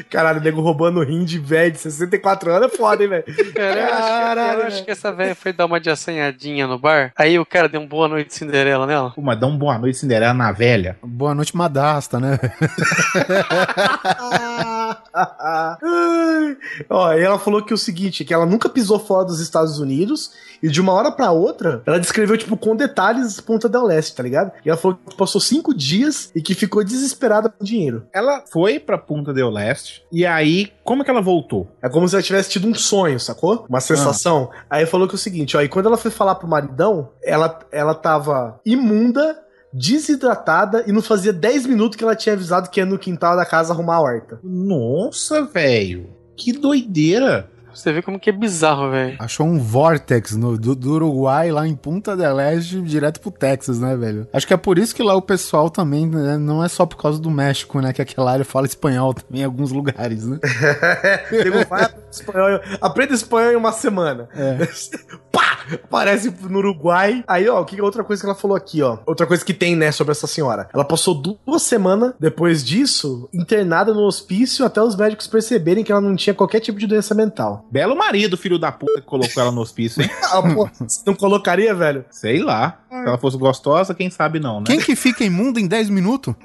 Caralho, 0.08 0.40
o 0.40 0.42
nego 0.42 0.62
roubando 0.62 1.00
o 1.00 1.04
rim 1.04 1.22
de 1.22 1.38
velho 1.38 1.72
de 1.72 1.78
64 1.78 2.50
anos 2.50 2.72
é 2.72 2.76
foda, 2.76 3.02
hein, 3.02 3.10
velho? 3.10 3.24
Cara, 3.52 3.80
eu 3.80 3.84
acho, 3.84 3.96
que, 3.96 3.98
Caralho, 3.98 4.60
eu 4.60 4.66
acho 4.66 4.84
que 4.84 4.90
essa 4.90 5.12
velha 5.12 5.34
foi 5.34 5.52
dar 5.52 5.66
uma 5.66 5.78
de 5.78 5.90
assanhadinha 5.90 6.66
no 6.66 6.78
bar. 6.78 7.12
Aí 7.14 7.38
o 7.38 7.44
cara 7.44 7.68
deu 7.68 7.82
um 7.82 7.86
boa 7.86 8.08
noite 8.08 8.34
Cinderela 8.34 8.86
nela. 8.86 9.10
Pô, 9.10 9.20
mas 9.20 9.38
dá 9.38 9.46
um 9.46 9.58
boa 9.58 9.78
noite 9.78 9.98
Cinderela 9.98 10.32
na 10.32 10.50
velha. 10.50 10.96
Boa 11.02 11.34
noite, 11.34 11.54
Madasta, 11.54 12.18
né? 12.18 12.38
Ó, 16.88 17.12
e 17.12 17.22
ela 17.22 17.38
falou 17.38 17.62
que 17.62 17.74
o 17.74 17.78
seguinte, 17.78 18.24
que 18.24 18.32
ela 18.34 18.46
nunca 18.46 18.68
pisou 18.68 18.98
fora 18.98 19.24
dos 19.24 19.40
Estados 19.40 19.78
Unidos 19.78 20.32
e 20.62 20.68
de 20.68 20.80
uma 20.80 20.92
hora 20.92 21.10
pra 21.10 21.32
outra, 21.32 21.82
ela 21.84 21.98
descreveu, 21.98 22.36
tipo, 22.38 22.56
com 22.56 22.76
detalhes 22.76 23.40
Ponta 23.40 23.68
del 23.68 23.84
Leste, 23.84 24.14
tá 24.14 24.22
ligado? 24.22 24.52
E 24.64 24.68
ela 24.68 24.78
falou 24.78 24.96
que 25.08 25.16
passou 25.16 25.40
cinco 25.40 25.74
dias 25.74 26.30
e 26.34 26.40
que 26.40 26.54
ficou 26.54 26.84
desesperada 26.84 27.48
com 27.48 27.64
dinheiro. 27.64 28.06
Ela 28.12 28.44
foi 28.50 28.78
pra 28.78 28.96
Punta 28.96 29.32
del 29.32 29.50
Leste, 29.50 30.04
e 30.12 30.24
aí, 30.24 30.72
como 30.84 31.02
é 31.02 31.04
que 31.04 31.10
ela 31.10 31.20
voltou? 31.20 31.68
É 31.82 31.88
como 31.88 32.08
se 32.08 32.14
ela 32.14 32.22
tivesse 32.22 32.50
tido 32.50 32.68
um 32.68 32.74
sonho, 32.74 33.18
sacou? 33.18 33.66
Uma 33.68 33.80
sensação. 33.80 34.50
Aí 34.70 34.86
falou 34.86 35.08
que 35.08 35.14
é 35.14 35.16
o 35.16 35.18
seguinte, 35.18 35.56
ó, 35.56 35.62
e 35.62 35.68
quando 35.68 35.86
ela 35.86 35.96
foi 35.96 36.10
falar 36.10 36.36
pro 36.36 36.48
maridão, 36.48 37.10
ela, 37.22 37.58
ela 37.70 37.94
tava 37.94 38.60
imunda, 38.64 39.38
desidratada 39.72 40.84
e 40.86 40.92
não 40.92 41.02
fazia 41.02 41.32
10 41.32 41.66
minutos 41.66 41.96
que 41.96 42.04
ela 42.04 42.16
tinha 42.16 42.34
avisado 42.34 42.70
que 42.70 42.80
ia 42.80 42.86
no 42.86 42.98
quintal 42.98 43.36
da 43.36 43.46
casa 43.46 43.72
arrumar 43.72 43.96
a 43.96 44.00
horta. 44.00 44.40
Nossa, 44.42 45.44
velho. 45.44 46.10
Que 46.36 46.52
doideira. 46.52 47.50
Você 47.74 47.90
vê 47.92 48.02
como 48.02 48.20
que 48.20 48.28
é 48.28 48.32
bizarro, 48.32 48.90
velho. 48.90 49.16
Achou 49.18 49.46
um 49.46 49.58
vortex 49.58 50.36
no, 50.36 50.58
do, 50.58 50.74
do 50.74 50.92
Uruguai 50.92 51.50
lá 51.50 51.66
em 51.66 51.74
Punta 51.74 52.14
del 52.14 52.38
Este 52.38 52.80
direto 52.82 53.20
pro 53.20 53.30
Texas, 53.30 53.80
né, 53.80 53.96
velho? 53.96 54.28
Acho 54.32 54.46
que 54.46 54.52
é 54.52 54.56
por 54.56 54.78
isso 54.78 54.94
que 54.94 55.02
lá 55.02 55.14
o 55.14 55.22
pessoal 55.22 55.70
também, 55.70 56.06
né, 56.06 56.36
não 56.36 56.62
é 56.62 56.68
só 56.68 56.84
por 56.84 56.96
causa 56.96 57.18
do 57.18 57.30
México, 57.30 57.80
né? 57.80 57.92
Que 57.92 58.02
aquela 58.02 58.30
área 58.30 58.44
fala 58.44 58.66
espanhol 58.66 59.14
também 59.14 59.40
em 59.40 59.44
alguns 59.44 59.72
lugares, 59.72 60.26
né? 60.26 60.38
Vai 61.68 61.84
aprender 61.84 62.10
espanhol, 62.10 62.60
aprenda 62.80 63.14
espanhol 63.14 63.52
em 63.52 63.56
uma 63.56 63.72
semana. 63.72 64.28
É. 64.34 64.68
Pá! 65.32 65.61
Aparece 65.84 66.32
no 66.48 66.58
Uruguai. 66.58 67.24
Aí, 67.26 67.48
ó, 67.48 67.60
o 67.60 67.64
que 67.64 67.80
outra 67.80 68.04
coisa 68.04 68.22
que 68.22 68.26
ela 68.26 68.34
falou 68.34 68.56
aqui, 68.56 68.82
ó. 68.82 68.98
Outra 69.06 69.26
coisa 69.26 69.44
que 69.44 69.54
tem, 69.54 69.76
né, 69.76 69.92
sobre 69.92 70.12
essa 70.12 70.26
senhora. 70.26 70.68
Ela 70.72 70.84
passou 70.84 71.14
duas 71.14 71.62
semanas 71.62 72.14
depois 72.18 72.64
disso 72.64 73.28
internada 73.32 73.92
no 73.92 74.02
hospício 74.02 74.64
até 74.64 74.82
os 74.82 74.96
médicos 74.96 75.26
perceberem 75.26 75.84
que 75.84 75.92
ela 75.92 76.00
não 76.00 76.16
tinha 76.16 76.34
qualquer 76.34 76.60
tipo 76.60 76.78
de 76.78 76.86
doença 76.86 77.14
mental. 77.14 77.66
Belo 77.70 77.96
marido, 77.96 78.36
filho 78.36 78.58
da 78.58 78.72
puta, 78.72 79.00
que 79.00 79.06
colocou 79.06 79.42
ela 79.42 79.52
no 79.52 79.60
hospício, 79.60 80.02
hein? 80.02 80.10
Ah, 80.32 80.40
pô, 80.40 80.66
você 80.78 81.02
não 81.06 81.14
colocaria, 81.14 81.74
velho? 81.74 82.06
Sei 82.10 82.42
lá. 82.42 82.78
Se 82.88 83.06
ela 83.06 83.18
fosse 83.18 83.36
gostosa, 83.36 83.94
quem 83.94 84.08
sabe 84.08 84.40
não, 84.40 84.60
né? 84.60 84.66
Quem 84.66 84.80
que 84.80 84.96
fica 84.96 85.22
imundo 85.22 85.60
em 85.60 85.66
10 85.66 85.90
minutos? 85.90 86.34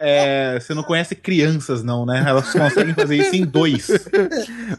É, 0.00 0.58
você 0.60 0.74
não 0.74 0.82
conhece 0.82 1.14
crianças, 1.14 1.82
não, 1.82 2.06
né? 2.06 2.24
Elas 2.26 2.52
conseguem 2.52 2.94
fazer 2.94 3.16
isso 3.16 3.34
em 3.34 3.44
dois. 3.44 3.88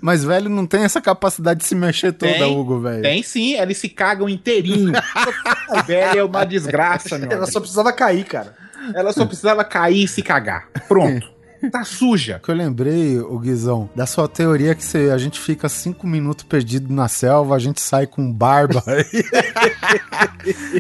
Mas, 0.02 0.24
velho, 0.24 0.50
não 0.50 0.66
tem 0.66 0.84
essa 0.84 1.02
capacidade 1.02 1.60
de 1.60 1.66
se 1.66 1.76
mexer 1.76 2.14
toda, 2.14 2.32
Tem, 2.32 2.56
Hugo, 2.56 2.80
velho. 2.80 3.02
Tem 3.02 3.22
sim, 3.22 3.56
eles 3.56 3.78
se 3.78 3.90
cagam 3.90 4.30
inteirinho. 4.30 4.94
A 5.70 5.82
velha 5.82 6.20
é 6.20 6.24
uma 6.24 6.46
desgraça, 6.46 7.18
meu. 7.18 7.32
Ela 7.32 7.46
só 7.48 7.60
precisava 7.60 7.92
cair, 7.92 8.24
cara. 8.24 8.56
Ela 8.96 9.12
só 9.12 9.26
precisava 9.26 9.64
cair 9.64 10.04
e 10.04 10.08
se 10.08 10.22
cagar. 10.22 10.70
Pronto. 10.88 11.39
Tá 11.72 11.84
suja. 11.84 12.40
que 12.44 12.50
eu 12.50 12.56
lembrei, 12.56 13.20
o 13.20 13.38
Guizão, 13.40 13.90
da 13.96 14.06
sua 14.06 14.28
teoria 14.28 14.74
que 14.76 14.84
você, 14.84 15.10
a 15.14 15.18
gente 15.18 15.40
fica 15.40 15.68
cinco 15.70 16.08
minutos 16.08 16.44
perdido 16.44 16.94
na 16.94 17.08
selva, 17.08 17.56
a 17.56 17.60
gente 17.60 17.82
sai 17.82 18.08
com 18.08 18.32
barba. 18.32 18.84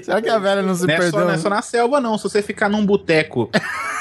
Será 0.04 0.22
que 0.22 0.30
a 0.30 0.40
velha 0.40 0.62
não 0.62 0.76
se 0.76 0.86
Não 0.88 0.94
é, 0.94 0.98
só, 0.98 1.04
perdeu? 1.04 1.20
não 1.26 1.32
é 1.32 1.38
só 1.38 1.50
na 1.50 1.62
selva, 1.62 2.00
não. 2.00 2.18
Se 2.18 2.24
você 2.24 2.42
ficar 2.42 2.70
num 2.70 2.86
boteco 2.86 3.50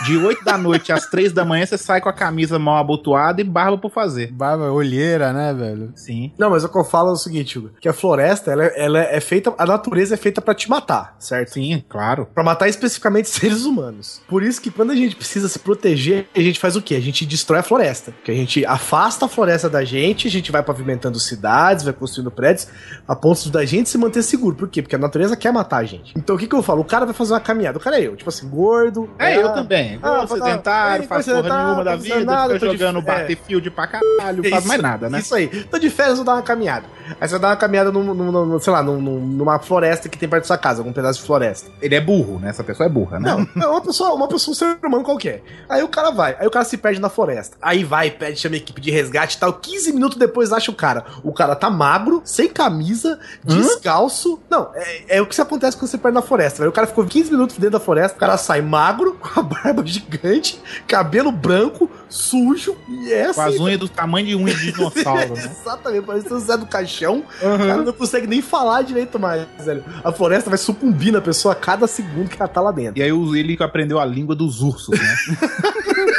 de 0.06 0.16
8 0.16 0.44
da 0.44 0.56
noite 0.56 0.92
às 0.92 1.06
3 1.06 1.32
da 1.32 1.44
manhã, 1.44 1.66
você 1.66 1.76
sai 1.78 2.00
com 2.00 2.08
a 2.08 2.12
camisa 2.12 2.58
mal 2.58 2.76
abotoada 2.78 3.40
e 3.40 3.44
barba 3.44 3.78
por 3.78 3.90
fazer. 3.90 4.30
Barba, 4.32 4.70
olheira, 4.70 5.32
né, 5.32 5.52
velho? 5.52 5.92
Sim. 5.96 6.32
Não, 6.38 6.50
mas 6.50 6.64
o 6.64 6.68
que 6.68 6.78
eu 6.78 6.84
falo 6.84 7.10
é 7.10 7.12
o 7.12 7.16
seguinte, 7.16 7.58
Hugo, 7.58 7.70
que 7.80 7.88
a 7.88 7.92
floresta, 7.92 8.52
ela, 8.52 8.64
é- 8.64 8.84
ela 8.84 8.98
é 9.00 9.20
feita, 9.20 9.52
a 9.58 9.66
natureza 9.66 10.14
é 10.14 10.16
feita 10.16 10.40
pra 10.40 10.54
te 10.54 10.68
matar, 10.70 11.16
certo? 11.18 11.54
Sim, 11.54 11.82
claro. 11.88 12.28
Pra 12.34 12.44
matar 12.44 12.68
especificamente 12.68 13.28
seres 13.30 13.64
humanos. 13.64 14.20
Por 14.28 14.42
isso 14.42 14.60
que 14.60 14.70
quando 14.70 14.90
a 14.92 14.96
gente 14.96 15.16
precisa 15.16 15.48
se 15.48 15.58
proteger, 15.58 16.28
a 16.34 16.40
gente 16.40 16.60
faz 16.60 16.67
faz 16.68 16.76
o 16.76 16.82
quê? 16.82 16.94
A 16.96 17.00
gente 17.00 17.24
destrói 17.24 17.60
a 17.60 17.62
floresta. 17.62 18.12
Que 18.22 18.30
a 18.30 18.34
gente 18.34 18.64
afasta 18.66 19.24
a 19.24 19.28
floresta 19.28 19.68
da 19.70 19.84
gente, 19.84 20.28
a 20.28 20.30
gente 20.30 20.52
vai 20.52 20.62
pavimentando 20.62 21.18
cidades, 21.18 21.82
vai 21.84 21.92
construindo 21.94 22.30
prédios, 22.30 22.68
a 23.06 23.16
ponto 23.16 23.48
da 23.48 23.64
gente 23.64 23.88
se 23.88 23.96
manter 23.96 24.22
seguro. 24.22 24.54
Por 24.54 24.68
quê? 24.68 24.82
Porque 24.82 24.94
a 24.94 24.98
natureza 24.98 25.36
quer 25.36 25.52
matar 25.52 25.78
a 25.78 25.84
gente. 25.84 26.12
Então 26.16 26.36
o 26.36 26.38
que, 26.38 26.46
que 26.46 26.54
eu 26.54 26.62
falo? 26.62 26.82
O 26.82 26.84
cara 26.84 27.06
vai 27.06 27.14
fazer 27.14 27.32
uma 27.32 27.40
caminhada. 27.40 27.78
O 27.78 27.80
cara 27.80 27.98
é 27.98 28.06
eu, 28.06 28.16
tipo 28.16 28.28
assim, 28.28 28.48
gordo. 28.48 29.08
É, 29.18 29.26
ah, 29.26 29.34
eu 29.36 29.52
também. 29.54 29.98
Ah, 30.02 30.24
Vou 30.26 30.36
sedentário, 30.36 31.04
é, 31.04 31.06
coisa 31.06 31.34
porra 31.36 31.48
tá, 31.48 31.64
nenhuma 31.64 31.84
da 31.84 31.96
vida, 31.96 32.24
nada, 32.24 32.54
fica 32.54 32.66
tô 32.66 32.72
de- 32.72 32.78
jogando 32.78 32.98
é. 32.98 33.02
Battlefield 33.02 33.70
pra 33.70 33.86
caralho, 33.86 34.42
não 34.42 34.50
faz 34.50 34.66
mais 34.66 34.82
nada, 34.82 35.08
né? 35.08 35.20
Isso 35.20 35.34
aí. 35.34 35.48
Tô 35.48 35.78
de 35.78 35.88
férias, 35.88 36.16
vou 36.16 36.24
dar 36.24 36.34
uma 36.34 36.42
caminhada. 36.42 36.86
Aí 37.20 37.26
você 37.26 37.32
vai 37.34 37.40
dar 37.40 37.48
uma 37.48 37.56
caminhada, 37.56 37.90
num, 37.90 38.02
num- 38.02 38.32
num- 38.46 38.60
sei 38.60 38.72
lá, 38.72 38.82
num- 38.82 39.00
num- 39.00 39.20
numa 39.26 39.58
floresta 39.58 40.08
que 40.08 40.18
tem 40.18 40.28
perto 40.28 40.42
da 40.42 40.46
sua 40.48 40.58
casa, 40.58 40.80
algum 40.80 40.92
pedaço 40.92 41.20
de 41.20 41.26
floresta. 41.26 41.70
Ele 41.80 41.94
é 41.94 42.00
burro, 42.00 42.38
né? 42.38 42.50
Essa 42.50 42.62
pessoa 42.62 42.86
é 42.86 42.90
burra, 42.90 43.18
né? 43.18 43.46
Não, 43.54 43.64
é 43.64 43.68
uma 43.68 43.80
pessoa, 43.80 44.12
uma 44.14 44.28
pessoa, 44.28 44.52
um 44.52 44.54
ser 44.54 44.78
humano 44.84 45.04
qualquer. 45.04 45.42
Aí 45.68 45.82
o 45.82 45.88
cara 45.88 46.10
vai, 46.10 46.36
aí 46.38 46.46
o 46.46 46.50
cara 46.50 46.57
se 46.64 46.76
perde 46.76 47.00
na 47.00 47.08
floresta. 47.08 47.56
Aí 47.60 47.84
vai, 47.84 48.10
pede, 48.10 48.38
chama 48.40 48.54
a 48.54 48.58
equipe 48.58 48.80
de 48.80 48.90
resgate 48.90 49.36
e 49.36 49.40
tal. 49.40 49.52
15 49.52 49.92
minutos 49.92 50.18
depois 50.18 50.52
acha 50.52 50.70
o 50.70 50.74
cara. 50.74 51.04
O 51.22 51.32
cara 51.32 51.54
tá 51.54 51.70
magro, 51.70 52.22
sem 52.24 52.48
camisa, 52.48 53.18
descalço. 53.44 54.38
Não, 54.50 54.70
é, 54.74 55.16
é 55.16 55.22
o 55.22 55.26
que 55.26 55.34
se 55.34 55.40
acontece 55.40 55.76
quando 55.76 55.90
você 55.90 55.98
perde 55.98 56.14
na 56.14 56.22
floresta. 56.22 56.62
Aí 56.62 56.68
o 56.68 56.72
cara 56.72 56.86
ficou 56.86 57.04
15 57.04 57.30
minutos 57.30 57.56
dentro 57.56 57.78
da 57.78 57.80
floresta, 57.80 58.16
o 58.16 58.20
cara 58.20 58.36
sai 58.36 58.60
magro, 58.62 59.14
com 59.14 59.28
a 59.40 59.42
barba 59.42 59.84
gigante, 59.84 60.60
cabelo 60.86 61.30
branco, 61.32 61.90
sujo, 62.08 62.76
e 62.88 63.12
é 63.12 63.32
Com 63.32 63.40
as 63.40 63.54
assim. 63.54 63.62
unhas 63.62 63.78
do 63.78 63.88
tamanho 63.88 64.26
de 64.26 64.34
unha 64.36 64.54
de 64.54 64.72
dinossauro, 64.72 65.34
né? 65.34 65.50
Exatamente, 65.60 66.06
parece 66.06 66.32
o 66.32 66.38
Zé 66.38 66.56
do 66.56 66.66
Caixão. 66.66 67.24
O 67.40 67.58
cara 67.58 67.82
não 67.82 67.92
consegue 67.92 68.26
nem 68.26 68.42
falar 68.42 68.82
direito 68.82 69.18
mais, 69.18 69.46
velho. 69.60 69.84
A 70.02 70.12
floresta 70.12 70.50
vai 70.50 70.58
sucumbir 70.58 71.12
na 71.12 71.20
pessoa 71.20 71.52
a 71.52 71.56
cada 71.56 71.86
segundo 71.86 72.28
que 72.28 72.40
ela 72.40 72.48
tá 72.48 72.60
lá 72.60 72.72
dentro. 72.72 72.98
E 72.98 73.02
aí 73.02 73.10
ele 73.10 73.56
aprendeu 73.60 73.98
a 73.98 74.04
língua 74.04 74.34
dos 74.34 74.62
ursos, 74.62 74.98
né? 74.98 75.16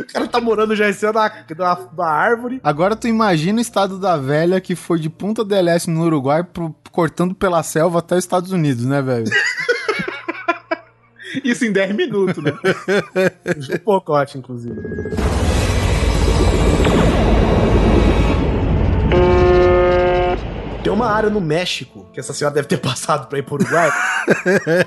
O 0.00 0.06
cara 0.06 0.26
tá 0.28 0.40
morando 0.40 0.74
já 0.76 0.88
em 0.88 0.92
cima 0.92 1.12
da, 1.12 1.28
da, 1.92 2.06
árvore. 2.06 2.60
Agora 2.62 2.96
tu 2.96 3.08
imagina 3.08 3.58
o 3.58 3.62
estado 3.62 3.98
da 3.98 4.16
velha 4.16 4.60
que 4.60 4.74
foi 4.74 4.98
de 4.98 5.10
Punta 5.10 5.44
del 5.44 5.68
Este 5.68 5.90
no 5.90 6.02
Uruguai 6.04 6.42
pro- 6.44 6.74
cortando 6.90 7.34
pela 7.34 7.62
selva 7.62 7.98
até 7.98 8.16
os 8.16 8.24
Estados 8.24 8.52
Unidos, 8.52 8.84
né, 8.84 9.02
velho? 9.02 9.26
Isso 11.44 11.64
em 11.64 11.72
10 11.72 11.94
minutos, 11.94 12.42
né? 12.42 12.52
Um 13.86 13.98
pacote, 14.00 14.38
inclusive. 14.38 14.74
Tem 20.82 20.92
uma 20.92 21.10
área 21.10 21.28
no 21.28 21.40
México 21.40 22.07
que 22.12 22.20
essa 22.20 22.32
senhora 22.32 22.54
deve 22.54 22.68
ter 22.68 22.78
passado 22.80 23.26
pra 23.28 23.38
ir 23.38 23.42
pro 23.42 23.54
Uruguai. 23.56 23.90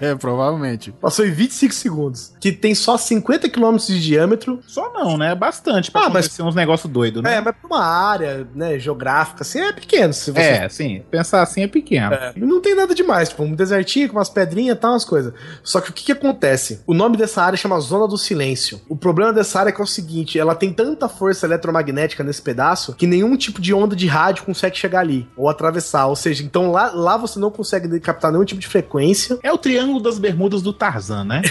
é, 0.02 0.15
provavelmente. 0.19 0.91
passou 0.91 1.26
em 1.26 1.31
25 1.31 1.73
segundos. 1.73 2.34
Que 2.39 2.52
tem 2.52 2.73
só 2.76 2.98
50 2.98 3.49
km 3.49 3.76
de 3.77 4.02
diâmetro. 4.02 4.60
Só 4.68 4.91
não, 4.93 5.18
né? 5.18 5.34
Bastante 5.35 5.91
pra 5.91 6.02
Ah, 6.02 6.10
mas- 6.10 6.26
acontecer 6.26 6.43
uns 6.43 6.56
negócios 6.56 6.91
doidos, 6.91 7.22
né? 7.23 7.35
É, 7.35 7.41
mas 7.41 7.56
pra 7.56 7.68
uma 7.68 7.84
área, 7.85 8.48
né, 8.56 8.77
geográfica, 8.80 9.41
assim, 9.43 9.60
é 9.60 9.72
pequeno. 9.72 10.14
Se 10.14 10.31
você 10.31 10.39
É, 10.41 10.69
sim. 10.69 11.03
Pensar 11.10 11.41
assim 11.41 11.64
é 11.64 11.68
pequeno. 11.68 12.14
É, 12.14 12.34
Não 12.35 12.61
tem 12.61 12.76
nada 12.76 12.93
demais, 12.93 13.30
tipo, 13.30 13.43
um 13.43 13.53
desertinho 13.56 14.10
com 14.10 14.18
umas 14.18 14.30
pedrinhas 14.30 14.76
e 14.77 14.80
tal, 14.80 14.91
umas 14.91 15.06
coisas. 15.06 15.34
Só 15.64 15.80
que 15.81 15.89
o 15.89 15.93
que, 15.93 16.03
que 16.06 16.11
acontece? 16.11 16.81
O 16.85 16.93
nome 16.93 17.18
dessa 17.18 17.41
área 17.41 17.57
chama 17.57 17.80
Zona 17.80 18.07
do 18.07 18.18
Silêncio. 18.18 18.81
O 18.89 18.95
problema 18.95 19.31
dessa 19.34 19.60
área 19.60 19.69
é 19.69 19.73
que 19.73 19.81
é 19.81 19.84
o 19.84 19.88
seguinte: 19.88 20.39
ela 20.39 20.56
tem 20.56 20.72
tanta 20.73 21.07
força 21.07 21.45
eletromagnética 21.45 22.23
nesse 22.23 22.41
pedaço 22.41 22.93
que 22.95 23.07
nenhum 23.07 23.35
tipo 23.38 23.61
de 23.61 23.73
onda 23.73 23.95
de 23.95 24.07
rádio 24.07 24.43
consegue 24.43 24.77
chegar 24.77 24.99
ali 24.99 25.27
ou 25.35 25.49
atravessar. 25.49 26.07
Ou 26.07 26.15
seja, 26.15 26.43
então 26.43 26.72
lá, 26.72 26.91
lá 26.93 27.11
você 27.18 27.40
não 27.40 27.52
consegue 27.52 28.00
captar 28.00 28.32
nenhum 28.32 28.46
tipo 28.46 28.60
de 28.62 28.68
frequência 28.68 29.38
É 29.44 29.52
o 29.52 29.58
Triângulo 29.58 30.00
das 30.02 30.18
Bermudas 30.20 30.62
do 30.62 30.74
Tarzan, 30.74 31.24
né? 31.24 31.42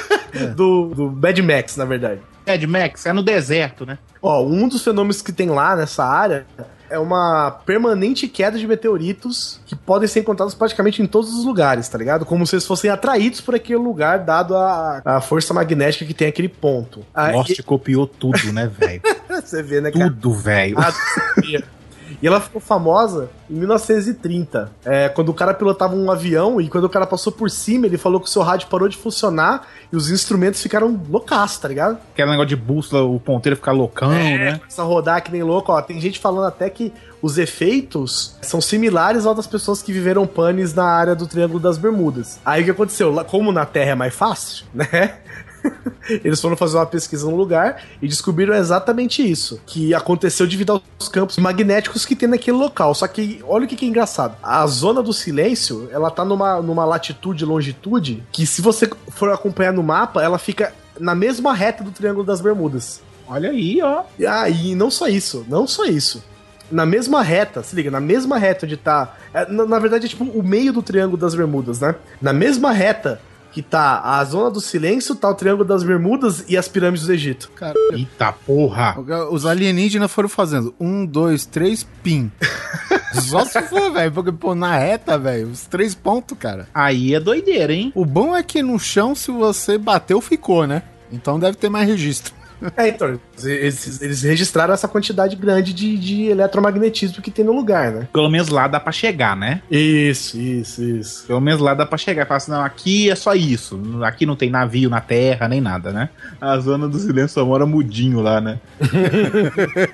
do, 0.56 0.86
do 0.94 1.10
Mad 1.10 1.38
Max, 1.38 1.76
na 1.76 1.84
verdade. 1.84 2.20
Mad 2.46 2.62
Max 2.64 3.06
é 3.06 3.12
no 3.12 3.22
deserto, 3.22 3.84
né? 3.86 3.98
Ó, 4.22 4.44
um 4.44 4.68
dos 4.68 4.82
fenômenos 4.82 5.22
que 5.22 5.32
tem 5.32 5.48
lá 5.48 5.76
nessa 5.76 6.04
área 6.04 6.46
é 6.88 6.98
uma 6.98 7.50
permanente 7.64 8.26
queda 8.26 8.58
de 8.58 8.66
meteoritos 8.66 9.60
que 9.64 9.76
podem 9.76 10.08
ser 10.08 10.20
encontrados 10.20 10.54
praticamente 10.54 11.00
em 11.00 11.06
todos 11.06 11.32
os 11.32 11.44
lugares, 11.44 11.88
tá 11.88 11.96
ligado? 11.96 12.26
Como 12.26 12.44
se 12.46 12.56
eles 12.56 12.66
fossem 12.66 12.90
atraídos 12.90 13.40
por 13.40 13.54
aquele 13.54 13.78
lugar, 13.78 14.18
dado 14.18 14.56
a, 14.56 15.00
a 15.04 15.20
força 15.20 15.54
magnética 15.54 16.04
que 16.04 16.12
tem 16.12 16.28
aquele 16.28 16.48
ponto. 16.48 17.06
Ah, 17.14 17.30
Lost 17.30 17.62
copiou 17.62 18.06
tudo, 18.06 18.52
né, 18.52 18.66
velho? 18.66 19.00
e- 19.04 19.40
você 19.40 19.62
vê, 19.62 19.80
né, 19.80 19.90
cara? 19.92 20.06
Tudo, 20.06 20.32
velho. 20.34 20.76
E 22.22 22.26
ela 22.26 22.40
ficou 22.40 22.60
famosa 22.60 23.30
em 23.48 23.54
1930, 23.54 24.70
é, 24.84 25.08
quando 25.08 25.30
o 25.30 25.34
cara 25.34 25.54
pilotava 25.54 25.94
um 25.94 26.10
avião 26.10 26.60
e 26.60 26.68
quando 26.68 26.84
o 26.84 26.88
cara 26.88 27.06
passou 27.06 27.32
por 27.32 27.50
cima, 27.50 27.86
ele 27.86 27.98
falou 27.98 28.20
que 28.20 28.26
o 28.26 28.30
seu 28.30 28.42
rádio 28.42 28.68
parou 28.68 28.88
de 28.88 28.96
funcionar 28.96 29.66
e 29.92 29.96
os 29.96 30.10
instrumentos 30.10 30.62
ficaram 30.62 31.00
loucaços, 31.08 31.58
tá 31.58 31.68
ligado? 31.68 31.98
Aquele 32.12 32.30
negócio 32.30 32.48
de 32.48 32.56
bússola, 32.56 33.02
o 33.02 33.18
ponteiro 33.18 33.56
ficar 33.56 33.72
loucão, 33.72 34.10
né? 34.10 34.58
Começa 34.58 34.82
a 34.82 34.84
rodar 34.84 35.22
que 35.22 35.32
nem 35.32 35.42
louco, 35.42 35.72
ó. 35.72 35.80
Tem 35.82 36.00
gente 36.00 36.18
falando 36.18 36.46
até 36.46 36.68
que 36.70 36.92
os 37.22 37.38
efeitos 37.38 38.36
são 38.40 38.60
similares 38.60 39.26
aos 39.26 39.36
das 39.36 39.46
pessoas 39.46 39.82
que 39.82 39.92
viveram 39.92 40.26
panes 40.26 40.74
na 40.74 40.84
área 40.84 41.14
do 41.14 41.26
Triângulo 41.26 41.60
das 41.60 41.76
Bermudas. 41.76 42.38
Aí 42.44 42.62
o 42.62 42.64
que 42.64 42.70
aconteceu? 42.70 43.12
Como 43.24 43.50
na 43.52 43.66
Terra 43.66 43.90
é 43.90 43.94
mais 43.94 44.14
fácil, 44.14 44.66
né? 44.72 45.18
Eles 46.24 46.40
foram 46.40 46.56
fazer 46.56 46.76
uma 46.76 46.86
pesquisa 46.86 47.28
no 47.28 47.36
lugar 47.36 47.82
e 48.00 48.08
descobriram 48.08 48.54
exatamente 48.54 49.28
isso. 49.28 49.60
Que 49.66 49.94
aconteceu 49.94 50.46
devido 50.46 50.72
aos 50.72 51.08
campos 51.08 51.36
magnéticos 51.36 52.04
que 52.04 52.16
tem 52.16 52.28
naquele 52.28 52.56
local. 52.56 52.94
Só 52.94 53.06
que, 53.06 53.42
olha 53.46 53.64
o 53.64 53.68
que, 53.68 53.76
que 53.76 53.84
é 53.84 53.88
engraçado. 53.88 54.36
A 54.42 54.66
zona 54.66 55.02
do 55.02 55.12
silêncio, 55.12 55.88
ela 55.92 56.10
tá 56.10 56.24
numa, 56.24 56.60
numa 56.60 56.84
latitude 56.84 57.44
e 57.44 57.46
longitude 57.46 58.24
que, 58.32 58.46
se 58.46 58.60
você 58.60 58.90
for 59.08 59.30
acompanhar 59.30 59.72
no 59.72 59.82
mapa, 59.82 60.22
ela 60.22 60.38
fica 60.38 60.72
na 60.98 61.14
mesma 61.14 61.54
reta 61.54 61.84
do 61.84 61.90
Triângulo 61.90 62.24
das 62.24 62.40
Bermudas. 62.40 63.00
Olha 63.28 63.50
aí, 63.50 63.80
ó. 63.80 64.02
E 64.18 64.26
aí, 64.26 64.74
não 64.74 64.90
só 64.90 65.06
isso, 65.06 65.46
não 65.48 65.66
só 65.66 65.84
isso. 65.84 66.22
Na 66.70 66.86
mesma 66.86 67.22
reta, 67.22 67.62
se 67.62 67.74
liga, 67.74 67.90
na 67.90 68.00
mesma 68.00 68.38
reta 68.38 68.64
onde 68.64 68.76
tá. 68.76 69.16
é, 69.34 69.50
na, 69.50 69.66
na 69.66 69.78
verdade, 69.78 70.06
é 70.06 70.08
tipo 70.08 70.24
o 70.24 70.42
meio 70.42 70.72
do 70.72 70.82
Triângulo 70.82 71.16
das 71.16 71.34
Bermudas, 71.34 71.80
né? 71.80 71.96
Na 72.22 72.32
mesma 72.32 72.70
reta 72.70 73.20
que 73.52 73.62
tá 73.62 74.00
a 74.02 74.24
Zona 74.24 74.50
do 74.50 74.60
Silêncio, 74.60 75.14
tá 75.14 75.28
o 75.28 75.34
Triângulo 75.34 75.64
das 75.66 75.82
Bermudas 75.82 76.44
e 76.48 76.56
as 76.56 76.68
pirâmides 76.68 77.06
do 77.06 77.12
Egito. 77.12 77.50
Cara, 77.54 77.74
Eita 77.92 78.32
porra. 78.32 78.96
os 79.30 79.44
alienígenas 79.44 80.10
foram 80.10 80.28
fazendo 80.28 80.74
um, 80.78 81.04
dois, 81.04 81.46
três, 81.46 81.86
pim. 82.02 82.30
Só 83.12 83.44
se 83.44 83.60
for, 83.62 83.92
velho, 83.92 84.12
porque, 84.12 84.30
pô, 84.30 84.54
na 84.54 84.76
reta, 84.76 85.18
velho, 85.18 85.48
os 85.48 85.66
três 85.66 85.94
pontos, 85.94 86.38
cara. 86.38 86.68
Aí 86.72 87.12
é 87.14 87.18
doideira, 87.20 87.72
hein? 87.72 87.92
O 87.94 88.04
bom 88.04 88.36
é 88.36 88.42
que 88.42 88.62
no 88.62 88.78
chão, 88.78 89.14
se 89.14 89.30
você 89.32 89.76
bateu, 89.76 90.20
ficou, 90.20 90.66
né? 90.66 90.82
Então 91.10 91.38
deve 91.38 91.56
ter 91.56 91.68
mais 91.68 91.88
registro. 91.88 92.32
É, 92.76 92.88
então, 92.88 93.18
eles, 93.42 94.02
eles 94.02 94.22
registraram 94.22 94.74
essa 94.74 94.86
quantidade 94.88 95.34
grande 95.36 95.72
de, 95.72 95.96
de 95.98 96.24
eletromagnetismo 96.24 97.22
que 97.22 97.30
tem 97.30 97.44
no 97.44 97.52
lugar, 97.52 97.90
né? 97.92 98.08
Pelo 98.12 98.28
menos 98.28 98.48
lá 98.48 98.68
dá 98.68 98.78
pra 98.78 98.92
chegar, 98.92 99.36
né? 99.36 99.62
Isso, 99.70 100.38
isso, 100.38 100.82
isso. 100.82 101.26
Pelo 101.26 101.40
menos 101.40 101.60
lá 101.60 101.72
dá 101.74 101.86
pra 101.86 101.96
chegar. 101.98 102.26
Fala 102.26 102.36
assim, 102.38 102.50
não, 102.50 102.62
aqui 102.62 103.10
é 103.10 103.14
só 103.14 103.34
isso. 103.34 103.80
Aqui 104.04 104.26
não 104.26 104.36
tem 104.36 104.50
navio 104.50 104.90
na 104.90 105.00
terra, 105.00 105.48
nem 105.48 105.60
nada, 105.60 105.90
né? 105.92 106.08
A 106.40 106.58
zona 106.58 106.86
do 106.88 106.98
silêncio 106.98 107.30
só 107.34 107.44
mora 107.44 107.64
mudinho 107.66 108.20
lá, 108.20 108.40
né? 108.40 108.58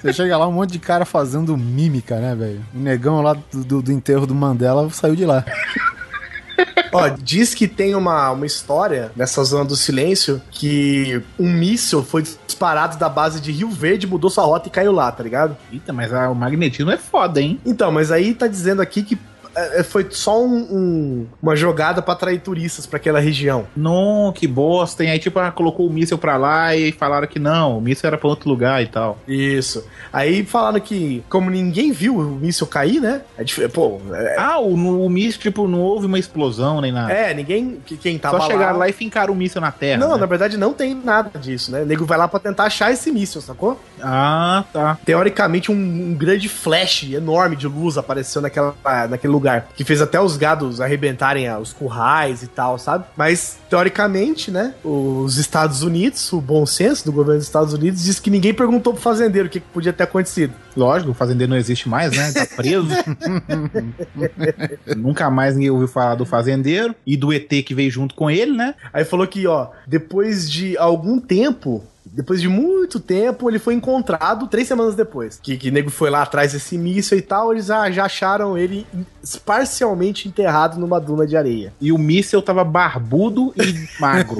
Você 0.00 0.12
chega 0.12 0.36
lá, 0.36 0.46
um 0.46 0.52
monte 0.52 0.70
de 0.72 0.78
cara 0.78 1.04
fazendo 1.04 1.56
mímica, 1.56 2.16
né, 2.20 2.34
velho? 2.34 2.60
O 2.74 2.78
negão 2.78 3.20
lá 3.20 3.34
do, 3.34 3.64
do- 3.64 3.82
do 3.82 3.92
enterro 3.92 4.26
do 4.26 4.34
Mandela 4.34 4.88
saiu 4.90 5.16
de 5.16 5.24
lá. 5.24 5.44
Ó, 6.92 7.08
diz 7.08 7.54
que 7.54 7.66
tem 7.68 7.94
uma, 7.94 8.30
uma 8.30 8.46
história 8.46 9.10
nessa 9.16 9.42
zona 9.44 9.64
do 9.64 9.76
silêncio 9.76 10.40
que 10.50 11.22
um 11.38 11.50
míssil 11.50 12.02
foi 12.02 12.22
disparado 12.46 12.96
da 12.98 13.08
base 13.08 13.40
de 13.40 13.52
Rio 13.52 13.70
Verde, 13.70 14.06
mudou 14.06 14.30
sua 14.30 14.44
rota 14.44 14.68
e 14.68 14.70
caiu 14.70 14.92
lá, 14.92 15.10
tá 15.12 15.22
ligado? 15.22 15.56
Eita, 15.72 15.92
mas 15.92 16.12
a- 16.12 16.30
o 16.30 16.34
magnetismo 16.34 16.90
é 16.90 16.96
foda, 16.96 17.40
hein? 17.40 17.60
Então, 17.64 17.90
mas 17.92 18.10
aí 18.10 18.34
tá 18.34 18.46
dizendo 18.46 18.80
aqui 18.82 19.02
que 19.02 19.18
foi 19.84 20.06
só 20.10 20.42
um- 20.42 20.66
um- 20.70 21.26
uma 21.42 21.54
jogada 21.56 22.00
pra 22.02 22.14
atrair 22.14 22.40
turistas 22.40 22.86
pra 22.86 22.96
aquela 22.96 23.20
região. 23.20 23.66
Não, 23.76 24.32
que 24.34 24.46
bosta. 24.46 25.04
E 25.04 25.08
aí, 25.08 25.18
tipo, 25.18 25.38
ah, 25.38 25.50
colocou 25.50 25.86
o 25.86 25.92
míssil 25.92 26.18
pra 26.18 26.36
lá 26.36 26.74
e 26.74 26.92
falaram 26.92 27.26
que 27.26 27.38
não, 27.38 27.78
o 27.78 27.80
míssil 27.80 28.06
era 28.08 28.18
pra 28.18 28.28
outro 28.28 28.48
lugar 28.48 28.82
e 28.82 28.86
tal. 28.86 29.18
Isso. 29.26 29.84
Aí 30.12 30.44
falaram 30.44 30.80
que, 30.80 31.22
como 31.28 31.50
ninguém 31.50 31.92
viu 31.92 32.16
o 32.18 32.22
míssil 32.24 32.66
cair, 32.66 33.00
né? 33.00 33.22
É 33.36 33.44
dif- 33.44 33.68
pô, 33.68 34.00
é, 34.12 34.36
Ah, 34.38 34.58
o, 34.58 34.74
o 34.74 35.08
míssil, 35.10 35.40
tipo, 35.40 35.66
não 35.68 35.80
houve 35.80 36.06
uma 36.06 36.18
explosão 36.18 36.80
nem 36.80 36.92
nada. 36.92 37.12
é, 37.12 37.34
ninguém. 37.34 37.78
que- 37.84 37.96
Quem 37.96 38.18
tava 38.18 38.38
Só 38.40 38.46
chegaram 38.46 38.78
lá. 38.78 38.88
e 38.88 38.92
fincaram 38.92 39.32
o 39.32 39.36
míssil 39.36 39.60
na 39.60 39.72
terra. 39.72 39.98
Não, 39.98 40.14
né? 40.14 40.20
na 40.20 40.26
verdade 40.26 40.56
não 40.56 40.72
tem 40.72 40.94
nada 40.94 41.38
disso, 41.38 41.70
né? 41.72 41.82
O 41.82 41.86
nego 41.86 42.04
vai 42.04 42.16
lá 42.18 42.28
pra 42.28 42.38
tentar 42.38 42.64
achar 42.64 42.92
esse 42.92 43.10
míssil, 43.10 43.40
sacou? 43.40 43.80
Ah, 44.02 44.64
tá. 44.72 44.98
Teoricamente, 45.04 45.70
um, 45.72 45.74
um 45.74 46.14
grande 46.14 46.48
flash 46.48 47.04
enorme 47.12 47.56
de 47.56 47.66
luz 47.66 47.98
apareceu 47.98 48.40
naquela, 48.42 48.74
naquele 49.08 49.32
lugar. 49.32 49.47
Que 49.74 49.84
fez 49.84 50.00
até 50.00 50.20
os 50.20 50.36
gados 50.36 50.80
arrebentarem 50.80 51.48
ah, 51.48 51.58
os 51.58 51.72
currais 51.72 52.42
e 52.42 52.46
tal, 52.46 52.78
sabe? 52.78 53.04
Mas, 53.16 53.58
teoricamente, 53.68 54.50
né? 54.50 54.74
Os 54.84 55.38
Estados 55.38 55.82
Unidos, 55.82 56.32
o 56.32 56.40
bom 56.40 56.66
senso 56.66 57.04
do 57.04 57.12
governo 57.12 57.38
dos 57.38 57.46
Estados 57.46 57.72
Unidos, 57.72 58.02
diz 58.02 58.20
que 58.20 58.30
ninguém 58.30 58.54
perguntou 58.54 58.92
pro 58.92 59.02
fazendeiro 59.02 59.48
o 59.48 59.50
que, 59.50 59.60
que 59.60 59.66
podia 59.72 59.92
ter 59.92 60.04
acontecido. 60.04 60.52
Lógico, 60.76 61.10
o 61.10 61.14
fazendeiro 61.14 61.50
não 61.50 61.56
existe 61.56 61.88
mais, 61.88 62.16
né? 62.16 62.32
Tá 62.32 62.46
preso. 62.56 62.88
Nunca 64.96 65.30
mais 65.30 65.54
ninguém 65.54 65.70
ouviu 65.70 65.88
falar 65.88 66.14
do 66.14 66.24
fazendeiro 66.24 66.94
e 67.06 67.16
do 67.16 67.32
ET 67.32 67.48
que 67.48 67.74
veio 67.74 67.90
junto 67.90 68.14
com 68.14 68.30
ele, 68.30 68.52
né? 68.52 68.74
Aí 68.92 69.04
falou 69.04 69.26
que, 69.26 69.46
ó, 69.46 69.68
depois 69.86 70.50
de 70.50 70.76
algum 70.78 71.18
tempo, 71.18 71.84
Depois 72.18 72.40
de 72.40 72.48
muito 72.48 72.98
tempo, 72.98 73.48
ele 73.48 73.60
foi 73.60 73.74
encontrado 73.74 74.48
três 74.48 74.66
semanas 74.66 74.96
depois. 74.96 75.38
Que, 75.40 75.56
que 75.56 75.70
nego 75.70 75.88
foi 75.88 76.10
lá 76.10 76.22
atrás 76.22 76.52
desse 76.52 76.76
míssil 76.76 77.16
e 77.16 77.22
tal, 77.22 77.52
eles 77.52 77.66
já, 77.66 77.88
já 77.92 78.06
acharam 78.06 78.58
ele 78.58 78.84
parcialmente 79.46 80.26
enterrado 80.26 80.80
numa 80.80 81.00
duna 81.00 81.24
de 81.24 81.36
areia. 81.36 81.72
E 81.80 81.92
o 81.92 81.96
míssel 81.96 82.42
tava 82.42 82.64
barbudo 82.64 83.54
e 83.56 83.86
magro. 84.02 84.36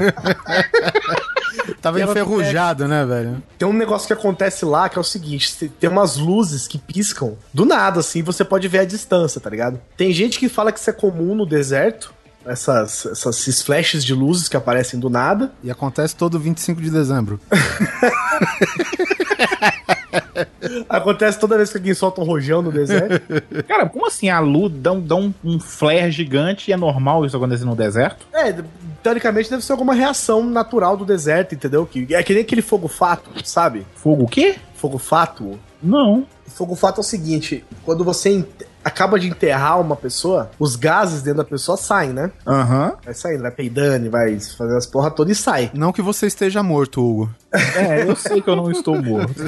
Tava 1.80 2.02
enferrujado, 2.02 2.88
né, 2.88 3.06
velho? 3.06 3.40
Tem 3.56 3.68
um 3.68 3.72
negócio 3.72 4.08
que 4.08 4.12
acontece 4.12 4.64
lá 4.64 4.88
que 4.88 4.98
é 4.98 5.00
o 5.00 5.04
seguinte: 5.04 5.68
tem 5.78 5.88
umas 5.88 6.16
luzes 6.16 6.66
que 6.66 6.78
piscam 6.78 7.36
do 7.54 7.64
nada, 7.64 8.00
assim, 8.00 8.22
você 8.22 8.44
pode 8.44 8.66
ver 8.66 8.80
a 8.80 8.84
distância, 8.84 9.40
tá 9.40 9.48
ligado? 9.48 9.80
Tem 9.96 10.12
gente 10.12 10.38
que 10.38 10.48
fala 10.48 10.72
que 10.72 10.80
isso 10.80 10.90
é 10.90 10.92
comum 10.92 11.34
no 11.34 11.46
deserto. 11.46 12.12
Essas, 12.48 13.06
essas, 13.06 13.38
esses 13.40 13.62
flashes 13.62 14.04
de 14.04 14.14
luzes 14.14 14.48
que 14.48 14.56
aparecem 14.56 14.98
do 14.98 15.08
nada. 15.10 15.52
E 15.62 15.70
acontece 15.70 16.16
todo 16.16 16.38
25 16.38 16.80
de 16.80 16.90
dezembro. 16.90 17.38
Acontece 20.88 21.38
toda 21.38 21.56
vez 21.56 21.70
que 21.70 21.78
alguém 21.78 21.94
solta 21.94 22.20
um 22.20 22.24
rojão 22.24 22.62
no 22.62 22.70
deserto. 22.72 23.20
Cara, 23.66 23.88
como 23.88 24.06
assim 24.06 24.28
a 24.28 24.40
luz 24.40 24.72
dá, 24.76 24.92
um- 24.92 25.00
dá 25.00 25.16
um, 25.16 25.32
um 25.44 25.58
flare 25.60 26.10
gigante 26.10 26.70
e 26.70 26.74
é 26.74 26.76
normal 26.76 27.24
isso 27.26 27.36
acontecer 27.36 27.64
no 27.64 27.74
deserto? 27.76 28.26
é, 28.32 28.54
teoricamente 29.02 29.50
deve 29.50 29.64
ser 29.64 29.72
alguma 29.72 29.94
reação 29.94 30.44
natural 30.44 30.96
do 30.96 31.04
deserto, 31.04 31.54
entendeu? 31.54 31.86
Que, 31.86 32.14
é 32.14 32.22
que 32.22 32.32
nem 32.34 32.42
aquele 32.42 32.62
fogo 32.62 32.88
fato, 32.88 33.30
sabe? 33.44 33.86
Fogo 33.94 34.24
o 34.24 34.28
quê? 34.28 34.56
Fogo 34.74 34.98
fato. 34.98 35.58
Não. 35.82 36.26
Fogo 36.46 36.74
fato 36.74 36.98
é 36.98 37.00
o 37.00 37.04
seguinte: 37.04 37.64
quando 37.84 38.04
você 38.04 38.30
acaba 38.84 39.18
de 39.18 39.28
enterrar 39.28 39.80
uma 39.80 39.96
pessoa, 39.96 40.50
os 40.58 40.76
gases 40.76 41.22
dentro 41.22 41.38
da 41.38 41.44
pessoa 41.44 41.76
saem, 41.76 42.12
né? 42.12 42.30
Aham. 42.46 42.94
Vai 43.04 43.14
saindo, 43.14 43.42
vai 43.42 43.50
peidando, 43.50 44.10
vai 44.10 44.38
fazer 44.40 44.76
as 44.76 44.86
porra 44.86 45.10
toda 45.10 45.30
e 45.30 45.34
sai. 45.34 45.70
Não 45.74 45.92
que 45.92 46.02
você 46.02 46.26
esteja 46.26 46.62
morto, 46.62 47.02
Hugo. 47.02 47.30
É, 47.50 48.02
eu 48.02 48.14
sei 48.14 48.42
que 48.42 48.50
eu 48.50 48.56
não 48.56 48.70
estou 48.70 49.00
morto. 49.02 49.34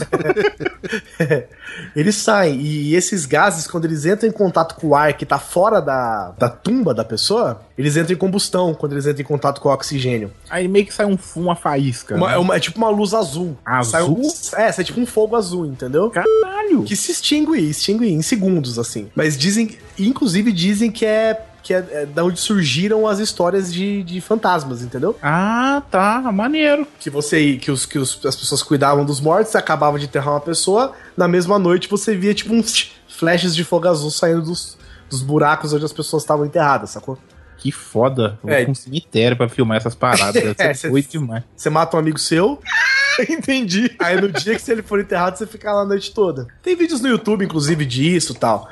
Eles 1.95 2.17
saem, 2.17 2.61
e 2.61 2.95
esses 2.95 3.27
gases, 3.27 3.67
quando 3.67 3.85
eles 3.85 4.05
entram 4.05 4.29
em 4.29 4.33
contato 4.33 4.75
com 4.77 4.89
o 4.89 4.95
ar 4.95 5.13
que 5.15 5.27
tá 5.27 5.39
fora 5.39 5.81
da, 5.81 6.33
da 6.39 6.49
tumba 6.49 6.95
da 6.95 7.05
pessoa, 7.05 7.61
eles 7.77 7.97
entram 7.97 8.15
em 8.15 8.19
combustão 8.19 8.75
quando 8.75 8.93
eles 8.93 9.07
entram 9.07 9.23
em 9.23 9.27
contato 9.27 9.61
com 9.61 9.69
o 9.69 9.73
oxigênio. 9.73 10.33
Aí 10.49 10.67
meio 10.67 10.87
que 10.87 10.95
sai 10.95 11.07
um, 11.07 11.19
uma 11.37 11.55
faísca. 11.55 12.17
Uma- 12.17 12.29
né? 12.29 12.35
é, 12.35 12.39
uma- 12.39 12.57
é 12.57 12.61
tipo 12.61 12.79
uma 12.79 12.89
luz 12.91 13.15
azul. 13.15 13.57
Sai 13.85 14.03
um- 14.03 14.21
Azul? 14.21 14.33
é, 14.57 14.73
sai 14.73 14.85
tipo 14.85 15.01
um 15.01 15.07
fogo 15.07 15.37
azul, 15.37 15.67
entendeu? 15.67 16.11
Caralho. 16.11 16.83
Que 16.85 16.97
se 16.97 17.13
extingue, 17.13 17.59
extingue 17.71 18.09
em 18.11 18.23
segundos, 18.23 18.79
assim. 18.79 19.09
Mas 19.15 19.37
dizem, 19.37 19.77
inclusive 19.99 20.53
dizem 20.53 20.91
que 20.91 21.05
é, 21.05 21.41
que 21.71 21.75
é, 21.75 21.87
é 22.03 22.07
da 22.07 22.25
onde 22.25 22.41
surgiram 22.41 23.07
as 23.07 23.21
histórias 23.21 23.73
de, 23.73 24.03
de 24.03 24.21
fantasmas, 24.21 24.83
entendeu? 24.83 25.17
Ah, 25.23 25.81
tá. 25.89 26.21
Maneiro. 26.33 26.85
Que 26.99 27.09
você, 27.09 27.59
que, 27.59 27.71
os, 27.71 27.87
que 27.87 27.97
os, 27.97 28.19
as 28.27 28.35
pessoas 28.35 28.61
cuidavam 28.61 29.05
dos 29.05 29.21
mortos, 29.21 29.55
acabavam 29.55 29.97
de 29.97 30.07
enterrar 30.07 30.35
uma 30.35 30.41
pessoa, 30.41 30.93
na 31.17 31.29
mesma 31.29 31.61
noite 31.61 31.89
você 31.89 32.17
via 32.17 32.35
tipo 32.35 32.53
uns 32.53 32.91
flashes 33.09 33.55
de 33.55 33.63
fogo 33.63 33.87
azul 33.87 34.11
saindo 34.11 34.43
dos, 34.43 34.77
dos 35.09 35.23
buracos 35.23 35.73
onde 35.73 35.85
as 35.85 35.93
pessoas 35.93 36.25
estavam 36.25 36.45
enterradas, 36.45 36.91
sacou? 36.91 37.17
Que 37.59 37.71
foda. 37.71 38.37
Eu 38.43 38.51
É. 38.53 38.63
vou 38.65 38.73
um 38.73 38.75
cemitério 38.75 39.37
pra 39.37 39.49
filmar 39.49 39.77
essas 39.77 39.95
paradas. 39.95 40.43
É, 40.59 40.75
cê- 40.75 40.89
doido 40.91 41.07
demais. 41.09 41.45
Você 41.55 41.71
mata 41.71 41.97
um 41.97 42.01
amigo 42.01 42.19
seu, 42.19 42.59
Entendi. 43.31 43.95
aí 44.01 44.21
no 44.21 44.33
dia 44.33 44.57
que 44.57 44.63
se 44.63 44.73
ele 44.73 44.83
for 44.83 44.99
enterrado, 44.99 45.37
você 45.37 45.47
fica 45.47 45.73
lá 45.73 45.83
a 45.83 45.87
noite 45.87 46.13
toda. 46.13 46.49
Tem 46.63 46.75
vídeos 46.75 47.01
no 47.01 47.09
YouTube, 47.09 47.45
inclusive, 47.45 47.85
disso 47.85 48.33
e 48.33 48.37
tal. 48.37 48.69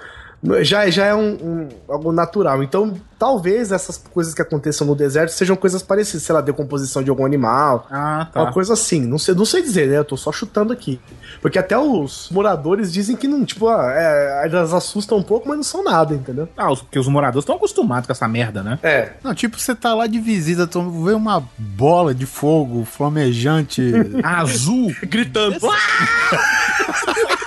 Já, 0.62 0.89
já 0.89 1.05
é 1.06 1.15
um, 1.15 1.32
um- 1.32 1.69
algo 1.89 2.12
natural. 2.12 2.62
Então, 2.62 2.94
talvez 3.19 3.73
essas 3.73 3.97
coisas 3.98 4.32
que 4.32 4.40
aconteçam 4.40 4.86
no 4.86 4.94
deserto 4.94 5.31
sejam 5.31 5.56
coisas 5.56 5.82
parecidas, 5.82 6.23
sei 6.23 6.32
lá, 6.32 6.40
decomposição 6.40 7.02
de 7.02 7.10
algum 7.10 7.27
animal, 7.27 7.89
Ah, 7.90 8.28
tá. 8.32 8.43
Uma 8.43 8.52
coisa 8.52 8.74
assim, 8.74 9.01
não 9.05 9.19
sei, 9.19 9.35
não 9.35 9.44
sei 9.44 9.62
dizer, 9.62 9.89
né? 9.89 9.98
Eu 9.98 10.05
tô 10.05 10.16
só 10.16 10.31
chutando 10.31 10.73
aqui. 10.73 11.01
Porque 11.43 11.59
até 11.59 11.77
os 11.77 12.28
moradores 12.31 12.93
dizem 12.93 13.16
que 13.16 13.27
não, 13.27 13.44
tipo, 13.44 13.66
ah, 13.69 13.90
é, 13.93 14.43
elas 14.48 14.73
assustam 14.73 15.19
um 15.19 15.23
pouco, 15.24 15.48
mas 15.48 15.56
não 15.56 15.65
são 15.65 15.82
nada, 15.82 16.15
entendeu? 16.15 16.48
Ah, 16.56 16.70
os- 16.70 16.82
porque 16.82 17.01
os 17.01 17.09
moradores 17.09 17.43
estão 17.43 17.56
acostumados 17.56 18.06
com 18.06 18.12
essa 18.12 18.28
merda, 18.28 18.62
né? 18.62 18.78
É. 18.85 19.12
Não, 19.24 19.35
tipo, 19.35 19.59
você 19.59 19.74
tá 19.74 19.93
lá 19.93 20.06
de 20.06 20.20
visita, 20.20 20.69
tu 20.69 20.81
vê 21.05 21.15
uma 21.15 21.43
bola 21.59 22.15
de 22.15 22.27
fogo 22.27 22.85
flamejante. 22.85 23.82
Azul. 24.23 24.94
Gritando. 25.02 25.56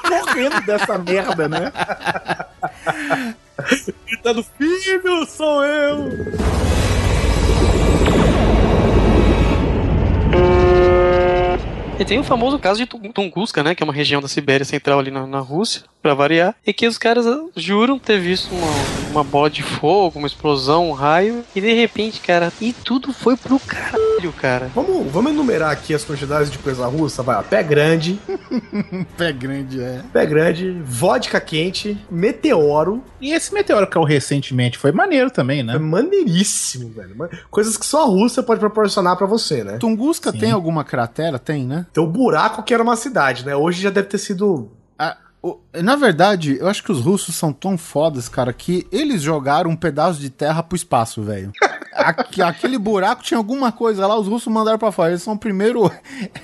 Morrendo 0.09 0.59
dessa 0.67 0.97
merda, 0.97 1.47
né? 1.47 1.71
Gritando, 4.07 4.43
filho, 4.57 5.25
sou 5.25 5.63
eu! 5.63 6.09
E 12.01 12.05
tem 12.05 12.17
o 12.17 12.23
famoso 12.23 12.57
caso 12.57 12.79
de 12.79 12.87
Tung- 12.87 13.11
Tunguska, 13.13 13.61
né? 13.61 13.75
Que 13.75 13.83
é 13.83 13.85
uma 13.85 13.93
região 13.93 14.19
da 14.19 14.27
Sibéria 14.27 14.65
Central 14.65 14.97
ali 14.97 15.11
na, 15.11 15.27
na 15.27 15.37
Rússia, 15.39 15.83
pra 16.01 16.15
variar. 16.15 16.55
E 16.65 16.73
que 16.73 16.87
os 16.87 16.97
caras 16.97 17.27
ah, 17.27 17.43
juram 17.55 17.99
ter 17.99 18.19
visto 18.19 18.49
uma, 18.55 18.67
uma 19.11 19.23
bola 19.23 19.51
de 19.51 19.61
fogo, 19.61 20.17
uma 20.17 20.27
explosão, 20.27 20.89
um 20.89 20.93
raio. 20.93 21.43
E 21.55 21.61
de 21.61 21.71
repente, 21.73 22.19
cara, 22.19 22.51
e 22.59 22.73
tudo 22.73 23.13
foi 23.13 23.37
pro 23.37 23.59
caralho, 23.59 24.33
cara. 24.33 24.71
Vamos, 24.73 25.11
vamos 25.11 25.31
enumerar 25.31 25.69
aqui 25.69 25.93
as 25.93 26.03
quantidades 26.03 26.49
de 26.49 26.57
coisa 26.57 26.87
russa. 26.87 27.21
Vai, 27.21 27.35
ó, 27.35 27.43
pé 27.43 27.61
grande, 27.61 28.19
Pé 29.15 29.31
grande, 29.31 29.79
é. 29.79 30.01
pé 30.11 30.25
grande, 30.25 30.71
vodka 30.83 31.39
quente, 31.39 31.95
meteoro. 32.09 33.03
E 33.21 33.31
esse 33.31 33.53
meteoro 33.53 33.85
que 33.85 33.93
caiu 33.93 34.03
recentemente 34.05 34.75
foi 34.79 34.91
maneiro 34.91 35.29
também, 35.29 35.59
É 35.59 35.63
né? 35.63 35.77
maneiríssimo, 35.77 36.89
velho. 36.89 37.15
Coisas 37.51 37.77
que 37.77 37.85
só 37.85 38.01
a 38.01 38.05
Rússia 38.07 38.41
pode 38.41 38.59
proporcionar 38.59 39.15
pra 39.15 39.27
você, 39.27 39.63
né? 39.63 39.77
Tunguska 39.77 40.31
Sim. 40.31 40.39
tem 40.39 40.51
alguma 40.51 40.83
cratera? 40.83 41.37
Tem, 41.37 41.63
né? 41.63 41.85
Tem 41.93 42.03
o 42.03 42.07
buraco 42.07 42.63
que 42.63 42.73
era 42.73 42.83
uma 42.83 42.95
cidade, 42.95 43.45
né? 43.45 43.55
Hoje 43.55 43.81
já 43.81 43.89
deve 43.89 44.07
ter 44.07 44.17
sido 44.17 44.71
na 45.81 45.95
verdade, 45.95 46.57
eu 46.59 46.67
acho 46.67 46.83
que 46.83 46.91
os 46.91 47.01
russos 47.01 47.35
são 47.35 47.51
tão 47.51 47.75
fodas, 47.75 48.29
cara, 48.29 48.53
que 48.53 48.87
eles 48.91 49.21
jogaram 49.23 49.71
um 49.71 49.75
pedaço 49.75 50.19
de 50.19 50.29
terra 50.29 50.61
pro 50.61 50.75
espaço, 50.75 51.23
velho. 51.23 51.51
Aquele 52.45 52.77
buraco 52.77 53.23
tinha 53.23 53.37
alguma 53.37 53.71
coisa 53.71 54.05
lá, 54.05 54.17
os 54.17 54.27
russos 54.27 54.51
mandaram 54.53 54.77
pra 54.77 54.91
fora. 54.91 55.09
Eles 55.09 55.23
são 55.23 55.33
o 55.33 55.37
primeiro. 55.37 55.91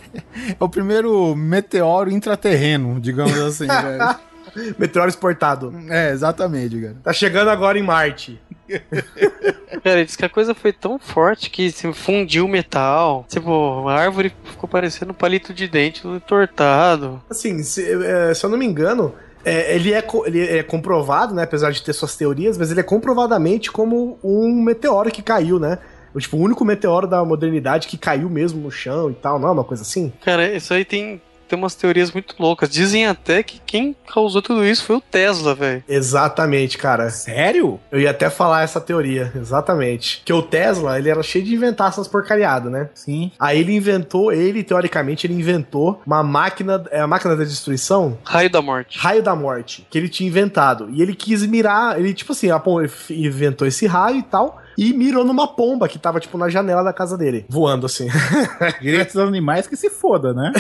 é 0.60 0.64
o 0.64 0.68
primeiro 0.68 1.36
meteoro 1.36 2.10
intraterreno, 2.10 3.00
digamos 3.00 3.38
assim, 3.40 3.68
velho. 3.70 4.76
meteoro 4.78 5.10
exportado. 5.10 5.74
É, 5.90 6.12
exatamente, 6.12 6.80
cara. 6.82 6.96
Tá 7.04 7.14
chegando 7.14 7.50
agora 7.50 7.78
em 7.78 7.84
Marte. 7.84 8.42
Cara, 9.84 10.06
diz 10.06 10.16
que 10.16 10.26
a 10.26 10.30
coisa 10.30 10.54
foi 10.54 10.74
tão 10.74 11.00
forte 11.00 11.50
que 11.50 11.72
se 11.72 11.92
fundiu 11.94 12.46
o 12.46 12.50
metal. 12.50 13.26
Tipo, 13.30 13.88
a 13.88 13.96
árvore 13.96 14.34
ficou 14.44 14.68
parecendo 14.68 15.12
um 15.12 15.16
palito 15.16 15.54
de 15.54 15.68
dente 15.68 16.08
entortado. 16.08 17.22
Assim, 17.30 17.64
se, 17.64 17.86
é, 18.04 18.34
se 18.34 18.46
eu 18.46 18.50
não 18.50 18.58
me 18.58 18.66
engano, 18.66 19.14
é, 19.46 19.76
ele, 19.76 19.94
é, 19.94 20.06
ele 20.26 20.48
é 20.58 20.64
comprovado, 20.64 21.34
né? 21.34 21.44
Apesar 21.44 21.72
de 21.72 21.82
ter 21.82 21.94
suas 21.94 22.16
teorias, 22.16 22.58
mas 22.58 22.72
ele 22.72 22.80
é 22.80 22.84
comprovadamente 22.84 23.72
como 23.72 24.20
um 24.24 24.62
meteoro 24.62 25.12
que 25.12 25.22
caiu, 25.22 25.60
né? 25.60 25.80
Tipo, 26.18 26.38
o 26.38 26.42
único 26.42 26.66
meteoro 26.66 27.08
da 27.08 27.24
modernidade 27.24 27.88
que 27.88 27.98
caiu 27.98 28.30
mesmo 28.30 28.60
no 28.60 28.72
chão 28.72 29.12
e 29.12 29.14
tal, 29.14 29.38
não 29.38 29.50
é 29.50 29.52
uma 29.52 29.64
coisa 29.64 29.84
assim? 29.84 30.12
Cara, 30.24 30.52
isso 30.52 30.74
aí 30.74 30.84
tem, 30.84 31.22
tem 31.48 31.58
umas 31.58 31.76
teorias 31.76 32.12
muito 32.12 32.36
loucas. 32.40 32.70
Dizem 32.70 33.08
até 33.08 33.42
que 33.44 33.60
quem 33.66 33.96
causou 34.12 34.42
tudo 34.42 34.66
isso 34.66 34.84
foi 34.84 34.98
o 34.98 35.02
Tesla, 35.02 35.56
velho. 35.56 35.84
Exatamente, 35.88 36.78
cara. 36.78 37.10
Sério? 37.10 37.80
Eu 37.92 38.00
ia 38.00 38.12
até 38.12 38.30
falar 38.30 38.64
essa 38.64 38.82
teoria, 38.82 39.32
exatamente. 39.36 40.22
Que 40.26 40.34
o 40.34 40.42
Tesla, 40.42 40.98
ele 40.98 41.10
era 41.10 41.24
cheio 41.24 41.44
de 41.46 41.54
inventar 41.54 41.90
essas 41.90 42.08
porcariadas, 42.08 42.72
né? 42.72 42.90
Sim. 42.94 43.32
Aí 43.40 43.60
ele 43.60 43.76
inventou, 43.76 44.32
ele, 44.32 44.64
teoricamente, 44.64 45.26
ele 45.28 45.34
inventou 45.34 46.02
uma 46.06 46.24
máquina, 46.24 46.84
é 46.92 47.00
a 47.00 47.08
máquina 47.08 47.36
da 47.36 47.44
destruição, 47.44 48.18
Raio 48.24 48.50
da 48.50 48.62
morte. 48.62 49.00
raio 49.00 49.22
da 49.24 49.36
morte, 49.36 49.86
que 49.90 49.98
ele 49.98 50.10
tinha 50.10 50.28
inventado. 50.28 50.90
E 50.92 51.02
ele 51.02 51.16
quis 51.16 51.46
mirar, 51.46 52.00
ele, 52.00 52.14
tipo 52.14 52.32
assim, 52.32 52.48
ele 52.50 53.28
inventou 53.28 53.68
esse 53.68 53.86
raio 53.88 54.18
e 54.18 54.24
tal, 54.24 54.62
e 54.78 54.94
mirou 54.94 55.26
numa 55.26 55.48
pomba 55.48 55.88
que 55.88 55.98
tava, 55.98 56.20
tipo, 56.20 56.38
na 56.38 56.50
janela 56.50 56.84
da 56.84 56.94
casa 56.94 57.18
dele, 57.18 57.46
voando 57.50 57.86
assim. 57.86 58.08
Direitos 58.80 59.16
dos 59.16 59.28
animais 59.28 59.66
que 59.66 59.76
se 59.76 59.90
foda, 59.90 60.34
né? 60.34 60.52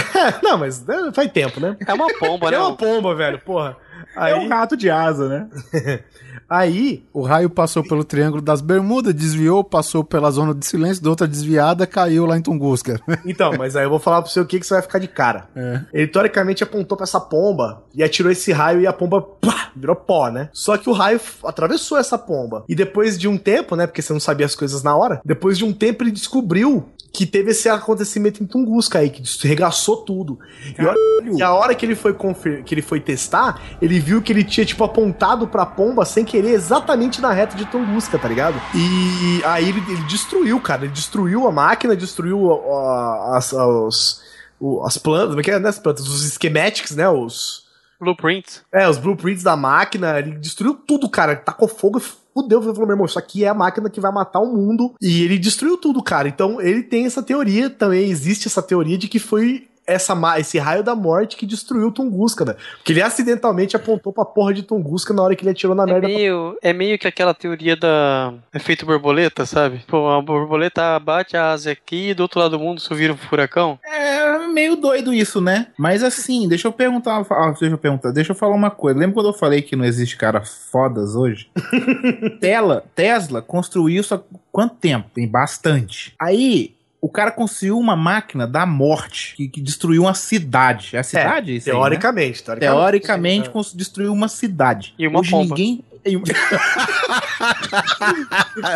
Não, 0.42 0.58
mas 0.58 0.84
né, 0.86 1.12
faz 1.14 1.32
tempo, 1.32 1.60
né? 1.60 1.78
É 1.86 1.94
uma 1.94 2.08
pomba, 2.20 2.50
né? 2.50 2.58
É 2.58 2.60
uma 2.60 2.76
pomba, 2.76 3.14
velho, 3.14 3.40
porra. 3.40 3.78
É 4.16 4.36
um 4.36 4.42
Aí, 4.42 4.48
rato 4.48 4.76
de 4.76 4.90
asa, 4.90 5.28
né? 5.28 5.48
aí 6.50 7.04
O 7.14 7.22
raio 7.22 7.50
passou 7.50 7.84
pelo 7.84 8.04
Triângulo 8.04 8.42
das 8.42 8.62
Bermudas, 8.62 9.14
desviou, 9.14 9.64
passou 9.64 10.04
pela 10.04 10.32
zona 10.32 10.54
de 10.54 10.66
silêncio, 10.66 11.04
da 11.04 11.10
outra 11.10 11.28
desviada, 11.28 11.88
caiu 11.88 12.26
lá 12.26 12.38
em 12.38 12.42
Tunguska. 12.42 13.00
então, 13.26 13.54
mas 13.58 13.76
aí 13.76 13.86
eu 13.86 13.90
vou 13.90 14.00
falar 14.00 14.22
pra 14.22 14.32
você 14.32 14.40
o 14.40 14.46
que, 14.46 14.60
que 14.60 14.66
você 14.66 14.76
vai 14.76 14.84
ficar 14.84 15.00
de 15.00 15.08
cara. 15.08 15.48
É. 15.56 15.82
Ele 15.94 16.08
teoricamente 16.08 16.64
apontou 16.64 16.98
pra 16.98 17.04
essa 17.04 17.20
pomba 17.20 17.84
e 17.94 18.04
atirou 18.04 18.32
esse 18.32 18.52
raio 18.52 18.82
e 18.82 18.88
a 18.88 18.94
pomba 18.94 19.22
pá, 19.22 19.72
virou 19.76 19.96
pó, 19.96 20.30
né? 20.30 20.50
Só 20.54 20.78
que 20.78 20.90
o 20.90 20.94
raio 20.94 21.20
atravessou 21.44 21.98
essa 21.98 22.18
pomba. 22.18 22.64
E 22.68 22.76
depois 22.76 23.18
de 23.18 23.28
um 23.28 23.38
tempo, 23.38 23.76
né? 23.76 23.88
Porque 23.88 24.02
você 24.02 24.14
não 24.14 24.20
sabia 24.20 24.46
as 24.46 24.56
coisas 24.56 24.84
na 24.84 24.96
hora, 24.96 25.22
depois 25.24 25.58
de 25.58 25.66
um 25.66 25.74
tempo 25.74 26.04
ele 26.04 26.12
descobriu 26.12 26.86
que 27.18 27.26
teve 27.26 27.50
esse 27.50 27.68
acontecimento 27.68 28.44
em 28.44 28.46
Tunguska 28.46 29.00
aí, 29.00 29.10
que 29.10 29.24
regaçou 29.48 29.98
tudo. 29.98 30.38
E 30.78 30.82
a, 30.86 30.90
hora, 30.92 31.38
e 31.40 31.42
a 31.42 31.52
hora 31.54 31.74
que 31.74 31.84
ele 31.84 31.96
foi 31.96 32.14
confer- 32.14 32.64
que 32.64 32.76
ele 32.76 32.84
foi 32.84 33.00
testar, 33.00 33.60
ele 33.82 34.00
viu 34.00 34.22
que 34.22 34.32
ele 34.32 34.44
tinha, 34.44 34.64
tipo, 34.64 34.84
apontado 34.84 35.48
pra 35.48 35.66
pomba 35.66 36.06
sem 36.06 36.24
querer 36.24 36.52
exatamente 36.52 37.20
na 37.20 37.32
reta 37.34 37.58
de 37.58 37.66
Tunguska, 37.66 38.20
tá 38.20 38.28
ligado? 38.28 38.62
E 38.76 39.42
aí 39.44 39.68
ele, 39.70 39.80
ele 39.90 40.04
destruiu, 40.04 40.60
cara. 40.62 40.84
Ele 40.86 40.94
destruiu 40.94 41.48
a 41.48 41.52
máquina, 41.52 41.96
destruiu 41.96 42.52
a- 42.52 43.34
a- 43.34 43.38
as, 43.38 43.52
os- 43.52 44.22
o- 44.60 44.84
as 44.86 44.98
plantas, 45.00 45.30
como 45.30 45.40
é 45.40 45.44
que 45.44 45.50
é, 45.52 45.58
né, 45.60 45.70
as 45.70 45.80
plantas, 45.80 46.08
os 46.08 46.22
schematics, 46.34 46.96
né, 46.96 47.10
os... 47.10 47.66
Blueprints. 48.00 48.62
É, 48.72 48.88
os 48.88 49.00
blueprints 49.00 49.42
da 49.42 49.56
máquina, 49.58 50.20
ele 50.20 50.38
destruiu 50.38 50.76
tudo, 50.76 51.10
cara. 51.10 51.32
Ele 51.32 51.42
tacou 51.42 51.68
fogo 51.68 51.98
e 51.98 52.02
fudeu. 52.42 52.62
Falou, 52.62 52.86
meu 52.86 52.92
irmão, 52.92 53.06
isso 53.06 53.20
aqui 53.20 53.44
é 53.44 53.48
a 53.48 53.54
máquina 53.54 53.90
que 53.90 54.00
vai 54.00 54.12
matar 54.12 54.40
o 54.40 54.54
mundo. 54.54 54.94
E 55.02 55.24
ele 55.24 55.38
destruiu 55.40 55.78
tudo, 55.78 56.04
cara. 56.04 56.28
Então, 56.28 56.62
ele 56.62 56.84
tem 56.84 57.06
essa 57.06 57.24
teoria, 57.24 57.70
também 57.70 58.10
existe 58.10 58.48
essa 58.48 58.62
teoria 58.62 58.98
de 58.98 59.08
que 59.08 59.20
foi 59.20 59.68
essa, 59.88 60.14
esse 60.38 60.60
raio 60.60 60.84
da 60.84 60.94
morte 60.94 61.38
que 61.38 61.46
destruiu 61.46 61.92
Tunguska, 61.92 62.44
né? 62.44 62.56
Porque 62.76 62.92
ele 62.92 63.02
acidentalmente 63.02 63.76
apontou 63.76 64.12
pra 64.12 64.26
porra 64.26 64.54
de 64.54 64.62
Tunguska 64.64 65.14
na 65.14 65.24
hora 65.24 65.36
que 65.36 65.44
ele 65.44 65.52
atirou 65.52 65.74
na 65.76 65.84
É 65.84 65.86
merda. 65.86 66.08
meio, 66.08 66.58
é 66.62 66.74
meio 66.74 67.00
que 67.00 67.08
aquela 67.08 67.34
teoria 67.34 67.76
da 67.76 68.34
efeito 68.54 68.86
borboleta, 68.86 69.46
sabe? 69.46 69.82
Pô, 69.88 70.10
a 70.10 70.22
borboleta 70.22 71.00
bate 71.00 71.38
a 71.38 71.52
asa 71.52 71.72
aqui 71.72 72.10
e 72.10 72.14
do 72.14 72.22
outro 72.24 72.40
lado 72.40 72.58
do 72.58 72.60
mundo 72.64 72.80
isso 72.80 72.94
vira 72.94 73.14
um 73.14 73.18
furacão. 73.18 73.80
É 73.86 74.46
meio 74.48 74.76
doido 74.76 75.14
isso, 75.14 75.40
né? 75.40 75.68
Mas 75.78 76.04
assim, 76.04 76.48
deixa 76.48 76.68
eu 76.68 76.72
perguntar. 76.74 77.26
ah, 77.30 77.50
deixa 77.58 77.74
eu 77.74 77.78
perguntar, 77.78 78.12
deixa 78.12 78.32
eu 78.32 78.36
falar 78.36 78.56
uma 78.56 78.70
coisa. 78.70 79.00
Lembra 79.00 79.14
quando 79.16 79.28
eu 79.30 79.34
falei 79.34 79.62
que 79.62 79.76
não 79.76 79.86
existe 79.86 80.18
cara 80.18 80.44
fodas 80.44 81.16
hoje? 81.16 81.50
Tela, 82.42 82.84
Tesla 82.96 83.42
construiu 83.42 84.00
isso 84.02 84.14
há 84.16 84.22
quanto 84.52 84.76
tempo? 84.76 85.10
Tem 85.14 85.28
bastante. 85.28 86.14
Aí. 86.20 86.76
O 87.08 87.10
cara 87.10 87.32
construiu 87.32 87.80
uma 87.80 87.96
máquina 87.96 88.46
da 88.46 88.66
morte 88.66 89.34
que, 89.38 89.48
que 89.48 89.62
destruiu 89.62 90.02
uma 90.02 90.14
cidade. 90.14 90.90
É 90.94 91.00
a 91.00 91.04
cidade? 91.04 91.56
isso 91.56 91.70
aí, 91.70 91.74
né? 91.74 91.80
Teoricamente, 91.80 92.44
teoricamente. 92.44 92.60
Teoricamente, 92.82 93.50
cons- 93.50 93.74
destruiu 93.74 94.12
uma 94.12 94.28
cidade. 94.28 94.94
E 95.00 95.08
uma 95.08 95.22
Hoje 95.22 95.32
pomba. 95.32 95.56
ninguém. 95.56 95.86
E 96.06 96.18
um- 96.18 96.24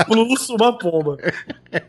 Plus 0.07 0.49
uma 0.49 0.77
pomba. 0.77 1.17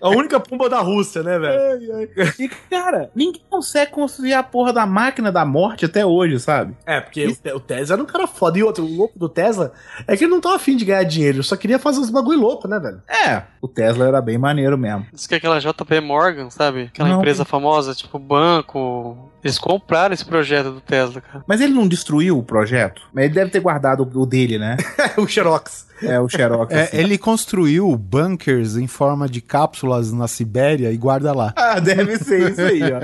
A 0.01 0.09
única 0.11 0.39
pomba 0.41 0.69
da 0.69 0.81
Rússia, 0.81 1.23
né, 1.23 1.39
velho? 1.39 2.09
E, 2.39 2.49
cara, 2.71 3.11
ninguém 3.15 3.43
consegue 3.51 3.91
construir 3.91 4.35
a 4.35 4.43
porra 4.43 4.73
da 4.73 4.87
máquina 4.87 5.31
da 5.33 5.45
morte 5.45 5.85
até 5.85 6.05
hoje, 6.07 6.39
sabe? 6.39 6.77
É, 6.87 7.01
porque 7.01 7.27
o 7.27 7.37
Te- 7.37 7.53
o 7.53 7.61
Tesla 7.61 7.95
era 7.97 8.03
um 8.03 8.07
cara 8.07 8.27
foda. 8.27 8.59
E 8.59 8.63
outro, 8.63 8.85
o 8.85 8.97
louco 8.97 9.19
do 9.19 9.29
Tesla 9.29 9.73
é 10.07 10.17
que 10.17 10.25
ele 10.25 10.31
não 10.33 10.41
tava 10.41 10.57
afim 10.57 10.77
de 10.77 10.85
ganhar 10.85 11.03
dinheiro, 11.05 11.39
ele 11.39 11.43
só 11.45 11.57
queria 11.57 11.79
fazer 11.79 12.01
uns 12.01 12.11
bagulho 12.11 12.39
louco, 12.41 12.69
né, 12.69 12.79
velho? 12.79 13.03
É, 13.09 13.43
o 13.61 13.69
Tesla 13.69 14.07
era 14.07 14.21
bem 14.21 14.39
maneiro 14.39 14.79
mesmo. 14.79 15.07
Diz 15.13 15.27
que 15.27 15.35
aquela 15.35 15.59
JP 15.59 16.01
Morgan, 16.01 16.51
sabe? 16.51 16.85
Aquela 16.85 17.09
Não. 17.09 17.19
empresa 17.19 17.45
famosa, 17.45 17.95
tipo 17.95 18.19
banco. 18.19 19.31
Eles 19.43 19.59
compraram 19.59 20.15
esse 20.15 20.25
projeto 20.25 20.71
do 20.71 20.81
Tesla, 20.81 21.21
cara. 21.21 21.45
Mas 21.47 21.61
ele 21.61 21.73
não 21.73 21.89
destruiu 21.89 22.39
o 22.39 22.43
projeto? 22.43 23.03
Mas 23.13 23.25
ele 23.25 23.35
deve 23.35 23.51
ter 23.51 23.61
guardado 23.61 24.09
o 24.15 24.27
dele, 24.27 24.59
né? 24.59 24.77
o 25.19 25.27
Xerox. 25.27 25.87
É, 26.01 26.21
o 26.21 26.29
Xerox. 26.29 26.73
É, 26.73 26.83
assim. 26.83 26.97
ele 26.97 27.19
construiu 27.19 27.97
bunkers 27.97 28.77
em 28.77 28.87
forma 28.87 29.29
de 29.29 29.41
cápsulas 29.41 30.13
na 30.13 30.29
Sibéria 30.29 30.93
e 30.93 30.97
guarda 30.97 31.33
lá. 31.33 31.53
Ah, 31.63 31.81
deve 31.81 32.19
ser 32.19 32.51
isso 32.51 32.61
aí, 32.61 32.83
ó. 32.83 33.01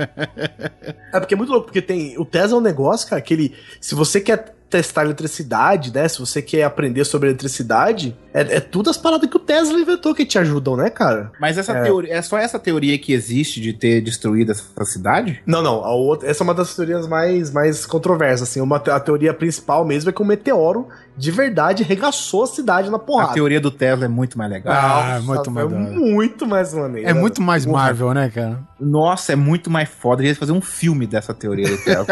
É 1.11 1.19
porque 1.19 1.33
é 1.33 1.37
muito 1.37 1.51
louco, 1.51 1.67
porque 1.67 1.81
tem. 1.81 2.15
O 2.19 2.25
Tesla 2.25 2.57
é 2.57 2.59
um 2.59 2.63
negócio, 2.63 3.09
cara, 3.09 3.21
que 3.21 3.33
ele. 3.33 3.55
Se 3.81 3.95
você 3.95 4.21
quer 4.21 4.53
testar 4.69 5.03
eletricidade, 5.03 5.91
né? 5.93 6.07
Se 6.07 6.19
você 6.19 6.41
quer 6.41 6.63
aprender 6.63 7.03
sobre 7.03 7.29
eletricidade, 7.29 8.15
é, 8.33 8.57
é 8.57 8.59
tudo 8.59 8.89
as 8.89 8.97
paradas 8.97 9.29
que 9.29 9.35
o 9.35 9.39
Tesla 9.39 9.79
inventou 9.79 10.13
que 10.13 10.25
te 10.25 10.37
ajudam, 10.37 10.75
né, 10.77 10.89
cara? 10.89 11.31
Mas 11.39 11.57
essa 11.57 11.73
É. 11.73 11.83
teoria, 11.83 12.13
é 12.13 12.21
só 12.21 12.37
essa 12.37 12.59
teoria 12.59 12.97
que 12.99 13.11
existe 13.11 13.59
de 13.59 13.73
ter 13.73 14.01
destruído 14.01 14.51
essa 14.51 14.63
cidade? 14.85 15.41
Não, 15.45 15.61
não. 15.61 15.75
Outra, 15.81 16.29
essa 16.29 16.43
é 16.43 16.45
uma 16.45 16.53
das 16.53 16.75
teorias 16.75 17.07
mais, 17.07 17.51
mais 17.51 17.85
controversas, 17.85 18.47
assim. 18.49 18.61
Uma, 18.61 18.77
a 18.77 18.99
teoria 18.99 19.33
principal 19.33 19.83
mesmo 19.83 20.09
é 20.09 20.13
que 20.13 20.21
um 20.21 20.25
meteoro 20.25 20.87
de 21.19 21.31
verdade 21.31 21.83
regaçou 21.83 22.43
a 22.43 22.47
cidade 22.47 22.89
na 22.89 22.95
A 22.95 22.99
porrada. 22.99 23.33
teoria 23.33 23.59
do 23.59 23.69
Tesla 23.69 24.05
é 24.05 24.07
muito 24.07 24.37
mais 24.37 24.49
legal. 24.49 24.73
Ah, 24.73 25.19
Nossa, 25.19 25.25
muito 25.25 25.51
mais 25.51 25.71
é 25.71 25.93
muito 25.93 26.47
mais 26.47 26.73
maneiro. 26.73 27.09
É 27.09 27.13
muito 27.13 27.41
mais 27.41 27.65
Marvel, 27.65 28.13
né, 28.13 28.29
cara? 28.29 28.59
Nossa, 28.79 29.33
é 29.33 29.35
muito 29.35 29.69
mais 29.69 29.89
foda. 29.89 30.23
Eles 30.23 30.37
fazer 30.37 30.53
um 30.53 30.61
filme 30.61 31.05
dessa 31.05 31.33
teoria 31.33 31.67
do 31.67 31.77
Tesla. 31.83 32.05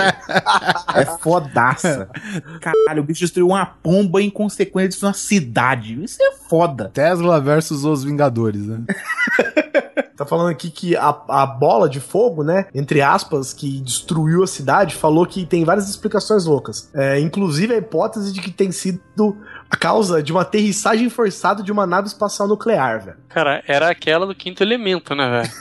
é 0.94 1.06
fodaça. 1.22 2.10
Caralho, 2.60 3.02
o 3.02 3.06
bicho 3.06 3.22
destruiu 3.22 3.48
uma 3.48 3.66
pomba 3.66 4.22
em 4.22 4.30
consequência 4.30 5.00
de 5.00 5.06
uma 5.06 5.14
cidade. 5.14 6.04
Isso 6.04 6.22
é 6.22 6.34
foda. 6.50 6.92
Tesla 6.94 7.40
versus 7.40 7.86
os 7.86 8.04
Vingadores, 8.04 8.66
né? 8.68 8.82
Tá 10.18 10.26
falando 10.26 10.50
aqui 10.50 10.72
que 10.72 10.96
a, 10.96 11.16
a 11.30 11.46
bola 11.46 11.88
de 11.88 12.00
fogo, 12.00 12.44
né? 12.44 12.66
Entre 12.74 13.02
aspas, 13.02 13.54
que 13.54 13.80
destruiu 13.82 14.44
a 14.44 14.48
cidade, 14.48 14.96
falou 14.96 15.26
que 15.28 15.46
tem 15.46 15.64
várias 15.64 15.88
explicações 15.88 16.46
loucas. 16.46 16.90
É, 16.94 17.20
inclusive 17.20 17.76
a 17.76 17.78
hipótese 17.78 18.34
de 18.34 18.42
que 18.42 18.50
tem 18.50 18.72
sido 18.72 19.38
a 19.70 19.76
causa 19.76 20.22
de 20.24 20.32
uma 20.32 20.42
aterrissagem 20.42 21.10
forçada 21.10 21.62
de 21.64 21.72
uma 21.72 21.86
nave 21.86 22.08
espacial 22.08 22.48
nuclear, 22.48 23.04
velho. 23.04 23.18
Cara, 23.30 23.64
era 23.68 23.90
aquela 23.90 24.26
do 24.26 24.34
quinto 24.36 24.64
elemento, 24.64 25.14
né, 25.16 25.30
velho? 25.42 25.52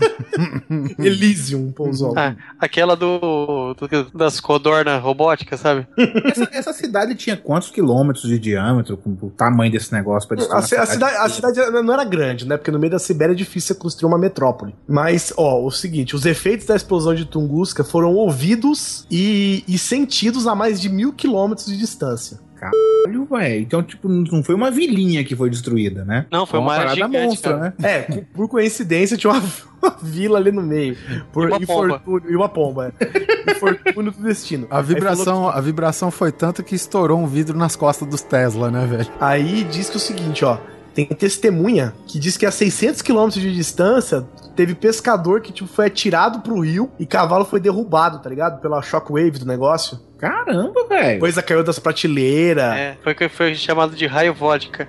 Elysium 0.98 1.70
pousou. 1.72 2.14
Ah, 2.16 2.34
aquela 2.58 2.96
do, 2.96 3.74
do- 3.74 4.10
das 4.16 4.40
codornas 4.40 5.02
robóticas, 5.02 5.60
sabe? 5.60 5.86
Essa, 6.24 6.48
essa 6.52 6.72
cidade 6.72 7.14
tinha 7.14 7.36
quantos 7.36 7.70
quilômetros 7.70 8.24
de 8.26 8.38
diâmetro 8.38 8.96
com 8.96 9.10
o 9.10 9.30
tamanho 9.30 9.70
desse 9.70 9.92
negócio 9.92 10.26
pra 10.28 10.36
destruir 10.38 10.56
A, 10.78 10.82
a 10.82 10.86
cidade, 10.86 11.16
a 11.16 11.28
cidade 11.28 11.60
não 11.82 11.92
era 11.92 12.04
grande, 12.04 12.46
né? 12.46 12.56
Porque 12.56 12.70
no 12.70 12.78
meio 12.78 12.92
da 12.92 12.98
Sibéria 12.98 13.32
é 13.32 13.36
difícil 13.36 13.74
você 13.74 13.80
construir 13.80 14.08
uma 14.10 14.18
metrópole. 14.18 14.74
Mas, 14.88 15.32
ó, 15.36 15.62
o 15.64 15.70
seguinte: 15.70 16.14
os 16.16 16.24
efeitos 16.26 16.66
da 16.66 16.76
explosão 16.76 17.14
de 17.14 17.24
Tunguska 17.24 17.84
foram 17.84 18.14
ouvidos 18.14 19.06
e, 19.10 19.64
e 19.68 19.78
sentidos 19.78 20.46
a 20.46 20.54
mais 20.54 20.80
de 20.80 20.88
mil 20.88 21.12
quilômetros 21.12 21.66
de 21.66 21.76
distância. 21.76 22.38
Caralho, 22.60 23.24
velho. 23.24 23.60
Então, 23.62 23.82
tipo, 23.82 24.08
não 24.08 24.42
foi 24.44 24.54
uma 24.54 24.70
vilinha 24.70 25.24
que 25.24 25.34
foi 25.34 25.48
destruída, 25.48 26.04
né? 26.04 26.26
Não, 26.30 26.44
foi 26.44 26.58
uma 26.60 26.72
área 26.74 26.84
parada 26.88 27.06
gigante, 27.06 27.26
monstra, 27.26 27.52
cara. 27.58 27.74
né? 27.78 27.88
É, 27.88 28.02
por- 28.34 28.48
coincidência 28.48 29.16
tinha 29.16 29.32
uma, 29.32 29.42
uma 29.82 29.96
vila 30.02 30.38
ali 30.38 30.52
no 30.52 30.62
meio. 30.62 30.96
Por 31.32 31.44
E 31.44 31.52
uma 31.52 31.60
pomba. 31.60 31.84
infortúnio- 31.86 32.30
E 32.30 32.36
uma 32.36 32.48
pomba. 32.48 32.92
é. 33.00 33.50
Infortúnio 33.52 34.12
do 34.12 34.22
destino. 34.22 34.66
A 34.70 34.82
vibração, 34.82 35.48
a 35.48 35.60
vibração 35.60 36.10
foi 36.10 36.30
tanto 36.30 36.62
que 36.62 36.74
estourou 36.74 37.18
um 37.18 37.26
vidro 37.26 37.56
nas 37.56 37.74
costas 37.76 38.06
dos 38.06 38.20
Tesla, 38.22 38.70
né, 38.70 38.86
velho? 38.86 39.08
Aí 39.20 39.64
diz 39.64 39.88
que 39.88 39.94
é 39.94 39.96
o 39.96 40.00
seguinte, 40.00 40.44
ó. 40.44 40.58
Tem 40.94 41.06
testemunha 41.06 41.94
que 42.06 42.18
diz 42.18 42.36
que 42.36 42.44
a 42.44 42.50
600 42.50 43.00
quilômetros 43.00 43.40
de 43.40 43.54
distância 43.54 44.26
teve 44.60 44.74
pescador 44.74 45.40
que 45.40 45.50
tipo, 45.52 45.66
foi 45.66 45.86
atirado 45.86 46.40
pro 46.40 46.60
rio 46.60 46.90
e 46.98 47.06
cavalo 47.06 47.46
foi 47.46 47.58
derrubado, 47.58 48.18
tá 48.18 48.28
ligado? 48.28 48.60
Pela 48.60 48.82
shockwave 48.82 49.38
do 49.38 49.46
negócio. 49.46 49.98
Caramba, 50.18 50.86
velho. 50.86 51.18
Coisa 51.18 51.42
caiu 51.42 51.64
das 51.64 51.78
prateleiras. 51.78 52.76
É, 52.76 52.96
foi 53.02 53.14
que 53.14 53.26
foi 53.30 53.54
chamado 53.54 53.96
de 53.96 54.06
raio 54.06 54.34
vodka. 54.34 54.86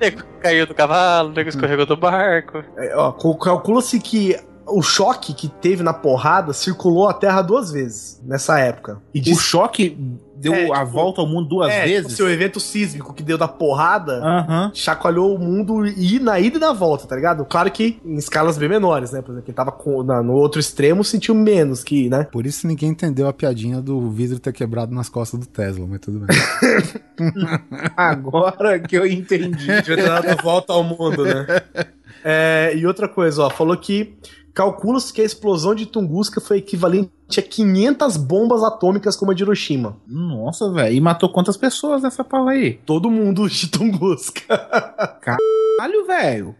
nego 0.00 0.22
caiu 0.42 0.66
do 0.66 0.74
cavalo, 0.74 1.28
nego 1.30 1.48
escorregou 1.48 1.86
do 1.86 1.96
barco. 1.96 2.64
É, 2.76 2.96
ó, 2.96 3.12
cal- 3.12 3.38
Calcula-se 3.38 4.00
que 4.00 4.36
o 4.70 4.82
choque 4.82 5.32
que 5.34 5.48
teve 5.48 5.82
na 5.82 5.92
porrada 5.92 6.52
circulou 6.52 7.08
a 7.08 7.14
Terra 7.14 7.42
duas 7.42 7.70
vezes 7.70 8.20
nessa 8.24 8.58
época. 8.58 8.98
E 9.14 9.20
O 9.32 9.36
choque 9.36 9.96
deu 10.36 10.54
É, 10.54 10.64
a 10.70 10.78
tipo, 10.80 10.86
volta 10.86 11.20
ao 11.20 11.26
mundo 11.26 11.48
duas 11.48 11.70
é, 11.70 11.84
vezes? 11.84 12.04
Tipo, 12.06 12.16
seu 12.16 12.30
evento 12.30 12.58
sísmico 12.58 13.12
que 13.12 13.22
deu 13.22 13.36
da 13.36 13.46
porrada. 13.46 14.22
Aham. 14.24 14.70
chacoalhou 14.74 15.34
o 15.34 15.38
mundo 15.38 15.86
e 15.86 16.18
na 16.18 16.40
ida 16.40 16.56
e 16.56 16.60
na 16.60 16.72
volta, 16.72 17.06
tá 17.06 17.14
ligado? 17.14 17.44
Claro 17.44 17.70
que 17.70 18.00
em 18.04 18.16
escalas 18.16 18.56
bem 18.56 18.68
menores, 18.68 19.12
né? 19.12 19.20
Por 19.20 19.32
exemplo, 19.32 19.44
quem 19.44 19.54
tava 19.54 19.70
com- 19.72 20.02
na- 20.02 20.22
no 20.22 20.32
outro 20.32 20.58
extremo 20.60 21.04
sentiu 21.04 21.34
menos 21.34 21.84
que, 21.84 22.08
né? 22.08 22.24
Por 22.32 22.46
isso 22.46 22.66
ninguém 22.66 22.90
entendeu 22.90 23.28
a 23.28 23.32
piadinha 23.32 23.80
do 23.82 24.10
vidro 24.10 24.38
ter 24.38 24.52
quebrado 24.52 24.94
nas 24.94 25.08
costas 25.08 25.40
do 25.40 25.46
Tesla, 25.46 25.86
mas 25.86 26.00
tudo 26.00 26.20
bem. 26.20 26.28
Agora 27.96 28.78
que 28.78 28.96
eu 28.96 29.06
entendi. 29.06 29.66
Devia 29.66 29.82
ter 29.96 30.02
dado 30.04 30.42
volta 30.42 30.72
ao 30.72 30.82
mundo, 30.82 31.24
né? 31.24 31.46
É, 32.22 32.74
e 32.76 32.86
outra 32.86 33.08
coisa, 33.08 33.44
ó, 33.44 33.48
falou 33.48 33.74
que 33.74 34.14
calcula-se 34.54 35.12
que 35.12 35.20
a 35.20 35.24
explosão 35.24 35.74
de 35.74 35.86
Tunguska 35.86 36.40
foi 36.40 36.58
equivalente 36.58 37.10
a 37.38 37.42
500 37.42 38.16
bombas 38.16 38.64
atômicas 38.64 39.14
como 39.14 39.30
a 39.30 39.34
de 39.34 39.42
Hiroshima. 39.44 39.96
Nossa, 40.08 40.70
velho. 40.72 40.94
E 40.94 41.00
matou 41.00 41.28
quantas 41.28 41.56
pessoas 41.56 42.02
nessa 42.02 42.24
porra 42.24 42.52
aí? 42.52 42.80
Todo 42.84 43.10
mundo 43.10 43.48
de 43.48 43.68
Tunguska. 43.68 44.42
Caralho, 45.20 46.06
velho. 46.06 46.54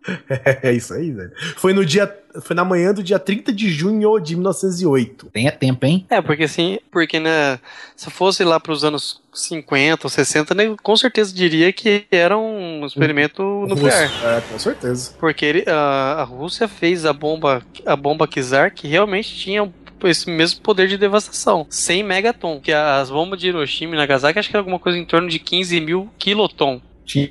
é 0.63 0.73
isso 0.73 0.95
aí, 0.95 1.11
velho. 1.11 1.33
Foi 1.57 1.73
no 1.73 1.85
dia, 1.85 2.15
foi 2.43 2.55
na 2.55 2.65
manhã 2.65 2.93
do 2.95 3.03
dia 3.03 3.19
30 3.19 3.53
de 3.53 3.69
junho 3.71 4.19
de 4.21 4.35
1908. 4.37 5.27
Tenha 5.33 5.53
tempo, 5.53 5.85
hein? 5.87 6.07
É, 6.09 6.21
porque 6.23 6.45
assim, 6.45 6.79
porque 6.91 7.19
né, 7.19 7.59
se 7.97 8.11
fosse 8.11 8.45
lá 8.45 8.59
pros 8.61 8.85
anos 8.85 9.21
50 9.33 10.07
ou 10.07 10.11
60, 10.11 10.55
né, 10.55 10.75
com 10.83 10.97
certeza 10.97 11.33
diria 11.35 11.73
que 11.73 12.05
era 12.11 12.37
um 12.37 12.85
experimento 12.87 13.43
nuclear. 13.69 14.09
Russo. 14.11 14.27
É, 14.27 14.41
com 14.41 14.59
certeza. 14.59 15.13
Porque 15.19 15.45
ele- 15.45 15.65
a, 15.69 16.17
a 16.21 16.25
Rússia 16.25 16.67
fez 16.67 17.05
a 17.05 17.13
bomba, 17.13 17.63
a 17.87 17.97
bomba 17.97 18.27
Kizar 18.27 18.75
que 18.75 18.89
realmente 18.89 19.35
tinha 19.35 19.71
esse 20.09 20.29
mesmo 20.31 20.61
poder 20.61 20.89
de 20.89 20.97
devastação, 20.97 21.67
100 21.69 22.03
megaton. 22.03 22.61
Que 22.61 22.73
as 22.73 23.11
bombas 23.11 23.39
de 23.41 23.49
Hiroshima 23.49 23.95
e 23.95 23.99
Nagasaki 23.99 24.39
acho 24.39 24.49
que 24.49 24.57
era 24.57 24.61
alguma 24.61 24.79
coisa 24.79 24.99
em 24.99 25.05
torno 25.05 25.29
de 25.29 25.39
15 25.39 25.81
mil 25.81 26.09
kiloton. 26.19 26.81
Tinha, 27.05 27.29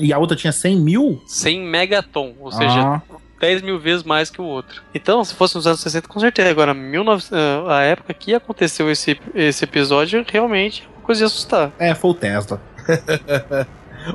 e 0.00 0.12
a 0.12 0.18
outra 0.18 0.36
tinha 0.36 0.52
100 0.52 0.76
mil? 0.76 1.20
100 1.26 1.60
megaton, 1.62 2.34
ou 2.38 2.52
seja, 2.52 2.80
Ah, 2.80 3.02
10 3.40 3.62
mil 3.62 3.78
vezes 3.78 4.04
mais 4.04 4.30
que 4.30 4.40
o 4.40 4.44
outro. 4.44 4.82
Então, 4.94 5.22
se 5.24 5.34
fosse 5.34 5.56
nos 5.56 5.66
anos 5.66 5.80
60, 5.80 6.06
com 6.08 6.20
certeza. 6.20 6.48
Agora, 6.48 6.72
19, 6.72 7.24
ah, 7.32 7.78
a 7.78 7.82
época 7.82 8.14
que 8.14 8.34
aconteceu 8.34 8.90
esse, 8.90 9.18
esse 9.34 9.64
episódio, 9.64 10.24
realmente 10.30 10.88
uma 10.96 11.02
coisa 11.04 11.18
de 11.20 11.24
assustar. 11.24 11.72
é, 11.78 11.94
foi 11.94 12.10
o 12.10 12.14
Tesla. 12.14 12.60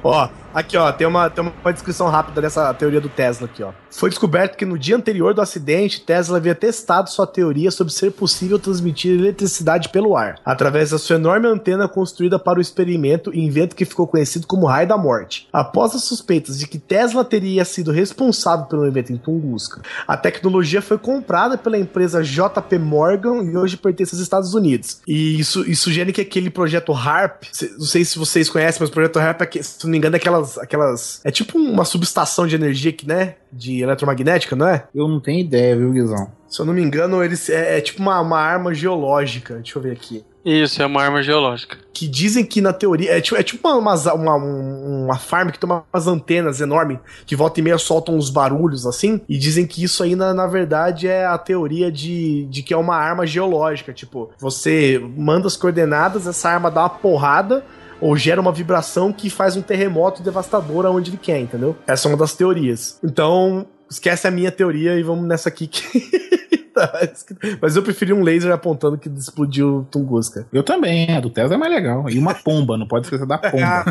Ó, 0.03 0.29
Aqui, 0.53 0.75
ó, 0.75 0.91
tem 0.91 1.07
uma, 1.07 1.29
tem 1.29 1.43
uma 1.43 1.73
descrição 1.73 2.09
rápida 2.09 2.41
dessa 2.41 2.73
teoria 2.73 2.99
do 2.99 3.09
Tesla 3.09 3.45
aqui, 3.45 3.63
ó. 3.63 3.71
Foi 3.89 4.09
descoberto 4.09 4.55
que 4.55 4.65
no 4.65 4.77
dia 4.77 4.95
anterior 4.95 5.33
do 5.33 5.41
acidente, 5.41 6.01
Tesla 6.01 6.37
havia 6.37 6.55
testado 6.55 7.09
sua 7.09 7.27
teoria 7.27 7.71
sobre 7.71 7.93
ser 7.93 8.11
possível 8.11 8.57
transmitir 8.57 9.19
eletricidade 9.19 9.89
pelo 9.89 10.15
ar, 10.15 10.39
através 10.45 10.91
da 10.91 10.97
sua 10.97 11.17
enorme 11.17 11.47
antena 11.47 11.87
construída 11.87 12.39
para 12.39 12.59
o 12.59 12.61
experimento 12.61 13.33
e 13.33 13.39
invento 13.39 13.75
que 13.75 13.85
ficou 13.85 14.07
conhecido 14.07 14.47
como 14.47 14.65
Raio 14.65 14.87
da 14.87 14.97
Morte. 14.97 15.47
Após 15.51 15.93
as 15.93 16.03
suspeitas 16.03 16.57
de 16.57 16.67
que 16.67 16.79
Tesla 16.79 17.23
teria 17.23 17.65
sido 17.65 17.91
responsável 17.91 18.65
pelo 18.65 18.85
evento 18.85 19.11
em 19.11 19.17
Tunguska, 19.17 19.81
a 20.07 20.15
tecnologia 20.15 20.81
foi 20.81 20.97
comprada 20.97 21.57
pela 21.57 21.77
empresa 21.77 22.23
JP 22.23 22.77
Morgan 22.79 23.43
e 23.43 23.57
hoje 23.57 23.77
pertence 23.77 24.15
aos 24.15 24.21
Estados 24.21 24.53
Unidos. 24.53 25.01
E 25.07 25.39
isso, 25.39 25.69
isso 25.69 25.83
sugere 25.83 26.13
que 26.13 26.21
aquele 26.21 26.49
projeto 26.49 26.93
HARP, 26.93 27.43
não 27.77 27.85
sei 27.85 28.05
se 28.05 28.17
vocês 28.17 28.49
conhecem, 28.49 28.79
mas 28.79 28.89
o 28.89 28.93
projeto 28.93 29.19
HARP, 29.19 29.41
é 29.41 29.63
se 29.63 29.83
não 29.83 29.91
me 29.91 29.97
engano, 29.97 30.15
é 30.15 30.19
aquelas, 30.41 30.57
aquelas. 30.57 31.21
É 31.23 31.31
tipo 31.31 31.57
uma 31.57 31.85
subestação 31.85 32.47
de 32.47 32.55
energia 32.55 32.91
que, 32.91 33.07
né? 33.07 33.35
De 33.51 33.81
eletromagnética, 33.81 34.55
não 34.55 34.67
é? 34.67 34.85
Eu 34.93 35.07
não 35.07 35.19
tenho 35.19 35.39
ideia, 35.39 35.75
viu, 35.75 35.91
Guizão? 35.91 36.31
Se 36.47 36.59
eu 36.61 36.65
não 36.65 36.73
me 36.73 36.81
engano, 36.81 37.23
eles 37.23 37.49
é, 37.49 37.77
é 37.77 37.81
tipo 37.81 38.01
uma, 38.01 38.19
uma 38.19 38.39
arma 38.39 38.73
geológica. 38.73 39.55
Deixa 39.55 39.77
eu 39.77 39.83
ver 39.83 39.91
aqui. 39.93 40.23
Isso, 40.43 40.81
é 40.81 40.85
uma 40.87 41.03
arma 41.03 41.21
geológica. 41.21 41.77
Que 41.93 42.07
dizem 42.07 42.43
que 42.43 42.61
na 42.61 42.73
teoria. 42.73 43.11
É 43.15 43.21
tipo, 43.21 43.37
é 43.37 43.43
tipo 43.43 43.67
uma, 43.67 43.77
uma, 43.93 44.13
uma, 44.13 44.35
um- 44.37 45.03
uma 45.05 45.17
farm 45.17 45.49
que 45.49 45.59
tem 45.59 45.69
umas 45.69 46.07
antenas 46.07 46.59
enormes 46.59 46.97
que 47.27 47.35
volta 47.35 47.59
e 47.59 47.63
meia 47.63 47.77
soltam 47.77 48.15
uns 48.15 48.29
barulhos 48.29 48.87
assim. 48.87 49.21
E 49.29 49.37
dizem 49.37 49.67
que 49.67 49.83
isso 49.83 50.01
aí, 50.01 50.15
na, 50.15 50.33
na 50.33 50.47
verdade, 50.47 51.07
é 51.07 51.25
a 51.25 51.37
teoria 51.37 51.91
de, 51.91 52.45
de 52.47 52.63
que 52.63 52.73
é 52.73 52.77
uma 52.77 52.95
arma 52.95 53.25
geológica. 53.27 53.93
Tipo, 53.93 54.31
você 54.39 54.99
manda 55.15 55.45
as 55.47 55.55
coordenadas, 55.55 56.25
essa 56.25 56.49
arma 56.49 56.71
dá 56.71 56.81
uma 56.81 56.89
porrada. 56.89 57.63
Ou 58.01 58.17
gera 58.17 58.41
uma 58.41 58.51
vibração 58.51 59.13
que 59.13 59.29
faz 59.29 59.55
um 59.55 59.61
terremoto 59.61 60.23
devastador 60.23 60.85
aonde 60.85 61.11
ele 61.11 61.17
quer, 61.17 61.39
entendeu? 61.39 61.77
Essa 61.87 62.07
é 62.07 62.11
uma 62.11 62.17
das 62.17 62.33
teorias. 62.33 62.99
Então, 63.03 63.65
esquece 63.89 64.27
a 64.27 64.31
minha 64.31 64.51
teoria 64.51 64.97
e 64.97 65.03
vamos 65.03 65.25
nessa 65.25 65.49
aqui 65.49 65.67
que. 65.67 66.31
Mas 67.61 67.75
eu 67.75 67.83
preferi 67.83 68.13
um 68.13 68.23
laser 68.23 68.51
apontando 68.51 68.97
que 68.97 69.09
explodiu 69.09 69.85
Tunguska. 69.91 70.47
Eu 70.51 70.63
também, 70.63 71.15
a 71.15 71.19
do 71.19 71.29
Tesla 71.29 71.55
é 71.55 71.57
mais 71.57 71.71
legal. 71.71 72.09
E 72.09 72.17
uma 72.17 72.33
pomba, 72.33 72.77
não 72.77 72.87
pode 72.87 73.05
esquecer 73.05 73.27
da 73.27 73.37
pomba. 73.37 73.85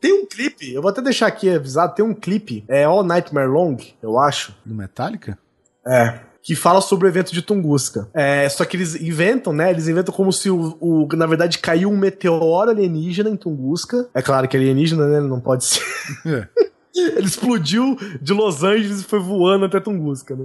Tem 0.00 0.12
um 0.12 0.26
clipe, 0.26 0.72
eu 0.72 0.82
vou 0.82 0.90
até 0.90 1.00
deixar 1.00 1.26
aqui 1.26 1.50
avisado, 1.50 1.94
tem 1.94 2.04
um 2.04 2.14
clipe, 2.14 2.64
é 2.68 2.84
All 2.84 3.02
Nightmare 3.02 3.48
Long, 3.48 3.76
eu 4.02 4.18
acho. 4.18 4.54
Do 4.64 4.74
Metallica? 4.74 5.36
É. 5.84 6.20
Que 6.42 6.56
fala 6.56 6.80
sobre 6.80 7.06
o 7.06 7.08
evento 7.08 7.32
de 7.32 7.40
Tunguska. 7.40 8.08
É, 8.12 8.48
só 8.48 8.64
que 8.64 8.76
eles 8.76 8.94
inventam, 9.00 9.52
né? 9.52 9.70
Eles 9.70 9.86
inventam 9.86 10.12
como 10.12 10.32
se 10.32 10.50
o, 10.50 10.76
o- 10.80 11.08
na 11.14 11.26
verdade, 11.26 11.58
caiu 11.58 11.88
um 11.90 11.96
meteoro 11.96 12.70
alienígena 12.70 13.30
em 13.30 13.36
Tunguska. 13.36 14.08
É 14.12 14.20
claro 14.20 14.48
que 14.48 14.56
alienígena, 14.56 15.06
né? 15.06 15.20
Não 15.20 15.40
pode 15.40 15.64
ser. 15.64 15.82
É. 16.26 16.48
Ele 16.94 17.26
explodiu 17.26 17.96
de 18.20 18.34
Los 18.34 18.62
Angeles 18.62 19.00
e 19.00 19.04
foi 19.04 19.18
voando 19.18 19.64
até 19.64 19.80
Tunguska, 19.80 20.34
né? 20.36 20.44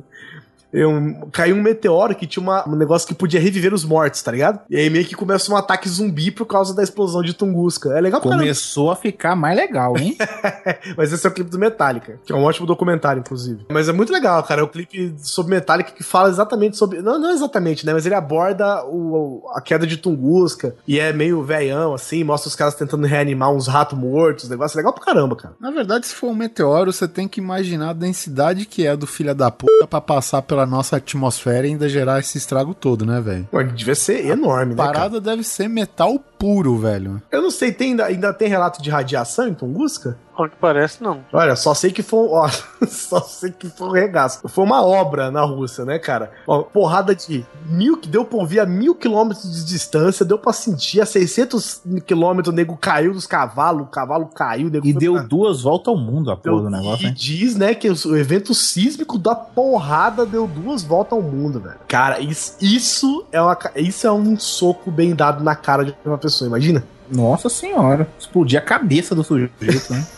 Eu- 0.73 1.27
caiu 1.31 1.56
um 1.56 1.61
meteoro 1.61 2.14
que 2.15 2.27
tinha 2.27 2.44
uma- 2.44 2.68
um 2.68 2.76
negócio 2.76 3.07
que 3.07 3.14
podia 3.15 3.39
reviver 3.39 3.73
os 3.73 3.84
mortos, 3.85 4.22
tá 4.22 4.31
ligado? 4.31 4.60
E 4.69 4.76
aí 4.77 4.89
meio 4.89 5.06
que 5.06 5.15
começa 5.15 5.52
um 5.52 5.56
ataque 5.56 5.88
zumbi 5.88 6.31
por 6.31 6.45
causa 6.45 6.76
da 6.76 6.84
explosão 6.84 7.22
de 7.22 7.34
Tunguska. 7.34 7.89
É 7.98 8.02
legal 8.02 8.19
pra 8.19 8.30
caramba. 8.31 8.44
Começou 8.44 8.91
a 8.91 8.95
ficar 8.95 9.35
mais 9.35 9.56
legal, 9.56 9.98
hein? 9.98 10.15
Mas 10.98 11.11
esse 11.14 11.26
é 11.26 11.30
o 11.30 11.34
clipe 11.34 11.49
do 11.49 11.57
Metallica, 11.60 12.19
que 12.26 12.31
é 12.31 12.35
um 12.35 12.44
ótimo 12.44 12.65
documentário, 12.68 13.19
inclusive. 13.19 13.65
Mas 13.69 13.88
é 13.89 13.94
muito 13.94 14.11
legal, 14.11 14.41
cara. 14.44 14.61
É 14.61 14.64
o 14.64 14.68
clipe 14.68 15.14
sobre 15.19 15.56
Metallica 15.56 15.91
que 15.91 16.03
fala 16.03 16.30
exatamente 16.30 16.77
sobre. 16.77 17.02
Não, 17.02 17.19
não 17.19 17.31
exatamente, 17.31 17.85
né? 17.85 17.94
Mas 17.94 18.06
ele 18.06 18.15
aborda 18.15 18.84
o, 18.85 19.44
a 19.56 19.61
queda 19.61 19.85
de 19.88 19.98
Tunguska 19.98 20.76
e 20.88 20.99
é 20.99 21.11
meio 21.14 21.41
velhão, 21.44 21.94
assim, 21.94 22.23
mostra 22.23 22.49
os 22.49 22.56
caras 22.56 22.76
tentando 22.76 23.06
reanimar 23.07 23.52
uns 23.52 23.68
ratos 23.68 23.98
mortos. 23.98 24.49
Negócio 24.49 24.77
legal 24.77 24.94
pra 24.94 25.03
caramba, 25.03 25.35
cara. 25.35 25.53
Na 25.60 25.72
verdade, 25.72 26.07
se 26.07 26.14
for 26.15 26.30
um 26.30 26.35
meteoro, 26.35 26.91
você 26.91 27.07
tem 27.07 27.27
que 27.27 27.39
imaginar 27.39 27.91
a 27.91 27.94
densidade 27.94 28.65
que 28.65 28.85
é 28.85 28.95
do 28.95 29.07
filho 29.07 29.34
da 29.34 29.49
puta 29.52 29.88
pra 29.88 30.02
passar 30.02 30.41
pela 30.41 30.56
nossa 30.65 30.97
atmosfera 30.97 31.67
e 31.67 31.71
ainda 31.71 31.88
gerar 31.89 32.19
esse 32.19 32.38
estrago 32.38 32.73
todo, 32.73 33.05
né, 33.05 33.19
velho? 33.21 33.47
Pô, 33.51 33.61
devia 33.63 33.95
ser 33.95 34.25
enorme, 34.25 34.73
né? 34.73 34.77
Parada 34.77 35.19
deve 35.19 35.43
ser 35.43 35.67
metal 35.67 36.19
puro, 36.38 36.77
velho. 36.77 37.21
Eu 37.31 37.41
não 37.41 37.51
sei, 37.51 37.71
tem, 37.71 37.91
ainda, 37.91 38.05
ainda 38.05 38.34
tem 38.34 38.47
relato 38.47 38.81
de 38.81 38.89
radiação 38.89 39.47
em 39.47 39.53
Tunguska? 39.53 40.17
Ao 40.38 40.47
que 40.47 40.55
parece, 40.61 41.01
não. 41.01 41.22
Olha, 41.34 41.55
só 41.55 41.73
sei 41.73 41.91
que 41.91 42.03
foi, 42.03 42.27
ó, 42.30 42.47
só 42.88 43.19
sei 43.22 43.51
que 43.51 43.68
foi 43.69 43.88
um 43.88 43.91
regaço. 43.91 44.47
Foi 44.47 44.64
uma 44.64 44.84
obra 44.85 45.31
na 45.31 45.41
Rússia, 45.43 45.84
né, 45.84 45.97
cara? 45.97 46.31
Ó, 46.45 46.61
porrada 46.61 47.15
de 47.15 47.43
mil, 47.65 47.97
que 47.97 48.07
deu 48.07 48.23
pra 48.23 48.38
ouvir 48.38 48.59
a 48.59 48.65
mil 48.65 48.93
quilômetros 48.93 49.51
de 49.51 49.65
distância, 49.65 50.23
deu 50.23 50.38
pra 50.38 50.53
sentir 50.53 51.01
a 51.01 51.07
600 51.07 51.81
quilômetros, 52.05 52.53
o 52.53 52.55
nego 52.55 52.77
caiu 52.77 53.14
dos 53.14 53.26
cavalos, 53.26 53.81
o 53.81 53.85
cavalo 53.88 54.27
caiu, 54.27 54.68
o 54.68 54.69
nego 54.69 54.85
E 54.85 54.93
deu 54.93 55.14
pra- 55.14 55.23
duas 55.23 55.64
voltas 55.64 55.88
ao 55.88 55.97
mundo 55.99 56.30
a 56.30 56.38
porra 56.38 56.61
do 56.61 56.69
negócio, 56.69 57.05
e 57.05 57.07
hein? 57.07 57.14
diz, 57.18 57.55
né, 57.55 57.73
que 57.73 57.89
o 57.89 58.15
evento 58.15 58.53
sísmico 58.53 59.18
da 59.18 59.34
porrada 59.34 60.23
deu 60.23 60.45
duas 60.45 60.84
voltas 60.84 61.14
ao 61.18 61.22
mundo, 61.23 61.59
velho. 61.59 61.77
Cara, 61.88 62.19
isso, 62.19 62.55
isso 62.61 63.26
é 63.31 63.41
uma, 63.41 63.57
isso 63.76 64.05
é 64.05 64.11
um 64.11 64.38
soco 64.39 64.91
bem 64.91 65.15
dado 65.15 65.43
na 65.43 65.55
cara 65.55 65.84
de 65.84 65.95
uma 66.05 66.18
pessoa, 66.19 66.47
imagina? 66.47 66.84
Nossa 67.09 67.47
senhora. 67.47 68.07
Explodir 68.19 68.59
a 68.59 68.61
cabeça 68.61 69.15
do 69.15 69.23
sujeito, 69.23 69.53
né? 69.89 70.05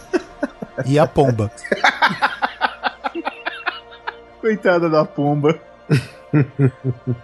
E 0.85 0.97
a 0.99 1.05
pomba. 1.07 1.51
Coitada 4.41 4.89
da 4.89 5.03
pomba. 5.05 5.59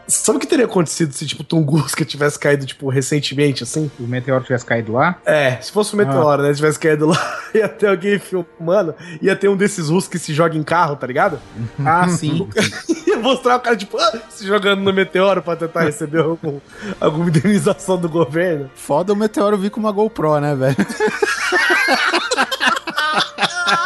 Sabe 0.07 0.37
o 0.37 0.39
que 0.39 0.47
teria 0.47 0.65
acontecido 0.65 1.13
se, 1.13 1.27
tipo, 1.27 1.43
Tunguska 1.43 2.03
tivesse 2.03 2.39
caído, 2.39 2.65
tipo, 2.65 2.89
recentemente, 2.89 3.61
assim? 3.63 3.91
Se 3.95 4.01
o 4.03 4.07
meteoro 4.07 4.43
tivesse 4.43 4.65
caído 4.65 4.93
lá, 4.93 5.19
É, 5.25 5.57
se 5.61 5.71
fosse 5.71 5.93
um 5.93 5.97
meteoro, 5.97 6.41
né? 6.41 6.51
Tivesse 6.53 6.79
caído 6.79 7.05
lá, 7.05 7.37
ia 7.53 7.69
ter 7.69 7.87
alguém 7.87 8.17
filmando, 8.17 8.95
ia 9.21 9.35
ter 9.35 9.47
um 9.47 9.55
desses 9.55 9.89
russos 9.89 10.09
que 10.09 10.17
se 10.17 10.33
joga 10.33 10.57
em 10.57 10.63
carro, 10.63 10.95
tá 10.95 11.05
ligado? 11.05 11.39
ah, 11.85 12.07
sim. 12.07 12.47
Ia 13.07 13.17
mostrar 13.17 13.57
o 13.57 13.59
cara, 13.59 13.77
tipo, 13.77 13.97
ah, 13.97 14.19
se 14.29 14.45
jogando 14.45 14.81
no 14.81 14.91
meteoro 14.91 15.41
pra 15.41 15.55
tentar 15.55 15.83
receber 15.83 16.21
algum, 16.21 16.59
alguma 16.99 17.29
indenização 17.29 17.97
do 17.97 18.09
governo. 18.09 18.69
Foda 18.75 19.13
o 19.13 19.15
meteoro 19.15 19.57
vir 19.57 19.69
com 19.69 19.79
uma 19.79 19.91
GoPro, 19.91 20.39
né, 20.39 20.55
velho? 20.55 20.75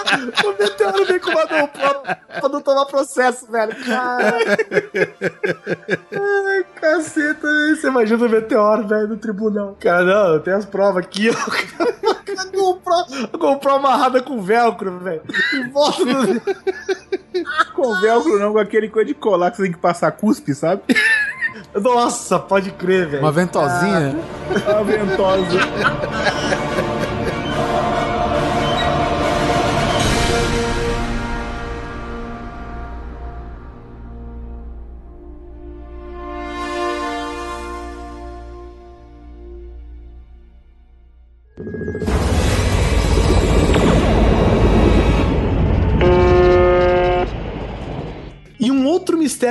O 0.43 0.57
meteoro 0.57 1.05
vem 1.05 1.19
com 1.19 1.29
uma 1.31 1.45
GoPro 1.45 2.01
pra 2.39 2.49
não 2.49 2.61
tomar 2.61 2.85
processo, 2.85 3.49
velho. 3.51 3.75
Caralho. 3.85 4.45
Ai, 6.11 6.65
caceta. 6.75 7.47
Você 7.75 7.87
imagina 7.87 8.25
o 8.25 8.29
meteoro, 8.29 8.87
velho, 8.87 9.07
no 9.07 9.17
tribunal. 9.17 9.77
Cara, 9.79 10.03
não, 10.03 10.39
tenho 10.39 10.57
as 10.57 10.65
provas 10.65 11.03
aqui, 11.03 11.29
ó. 11.29 11.33
A 12.39 12.45
GoPro, 12.45 12.93
a 13.33 13.37
GoPro 13.37 13.71
amarrada 13.71 14.21
com 14.21 14.41
velcro, 14.41 14.99
velho. 14.99 15.21
Em 15.53 15.69
volta 15.71 16.05
do... 16.05 16.41
com 17.73 17.99
velcro 17.99 18.39
não, 18.39 18.53
com 18.53 18.59
aquele 18.59 18.89
coisa 18.89 19.07
de 19.07 19.13
colar 19.13 19.51
que 19.51 19.57
você 19.57 19.63
tem 19.63 19.71
que 19.71 19.79
passar 19.79 20.11
cuspe, 20.11 20.53
sabe? 20.53 20.81
Nossa, 21.73 22.39
pode 22.39 22.71
crer, 22.71 23.07
velho. 23.07 23.23
Uma 23.23 23.31
ventosinha. 23.31 24.15
A 24.67 24.83
ventosa. 24.83 25.59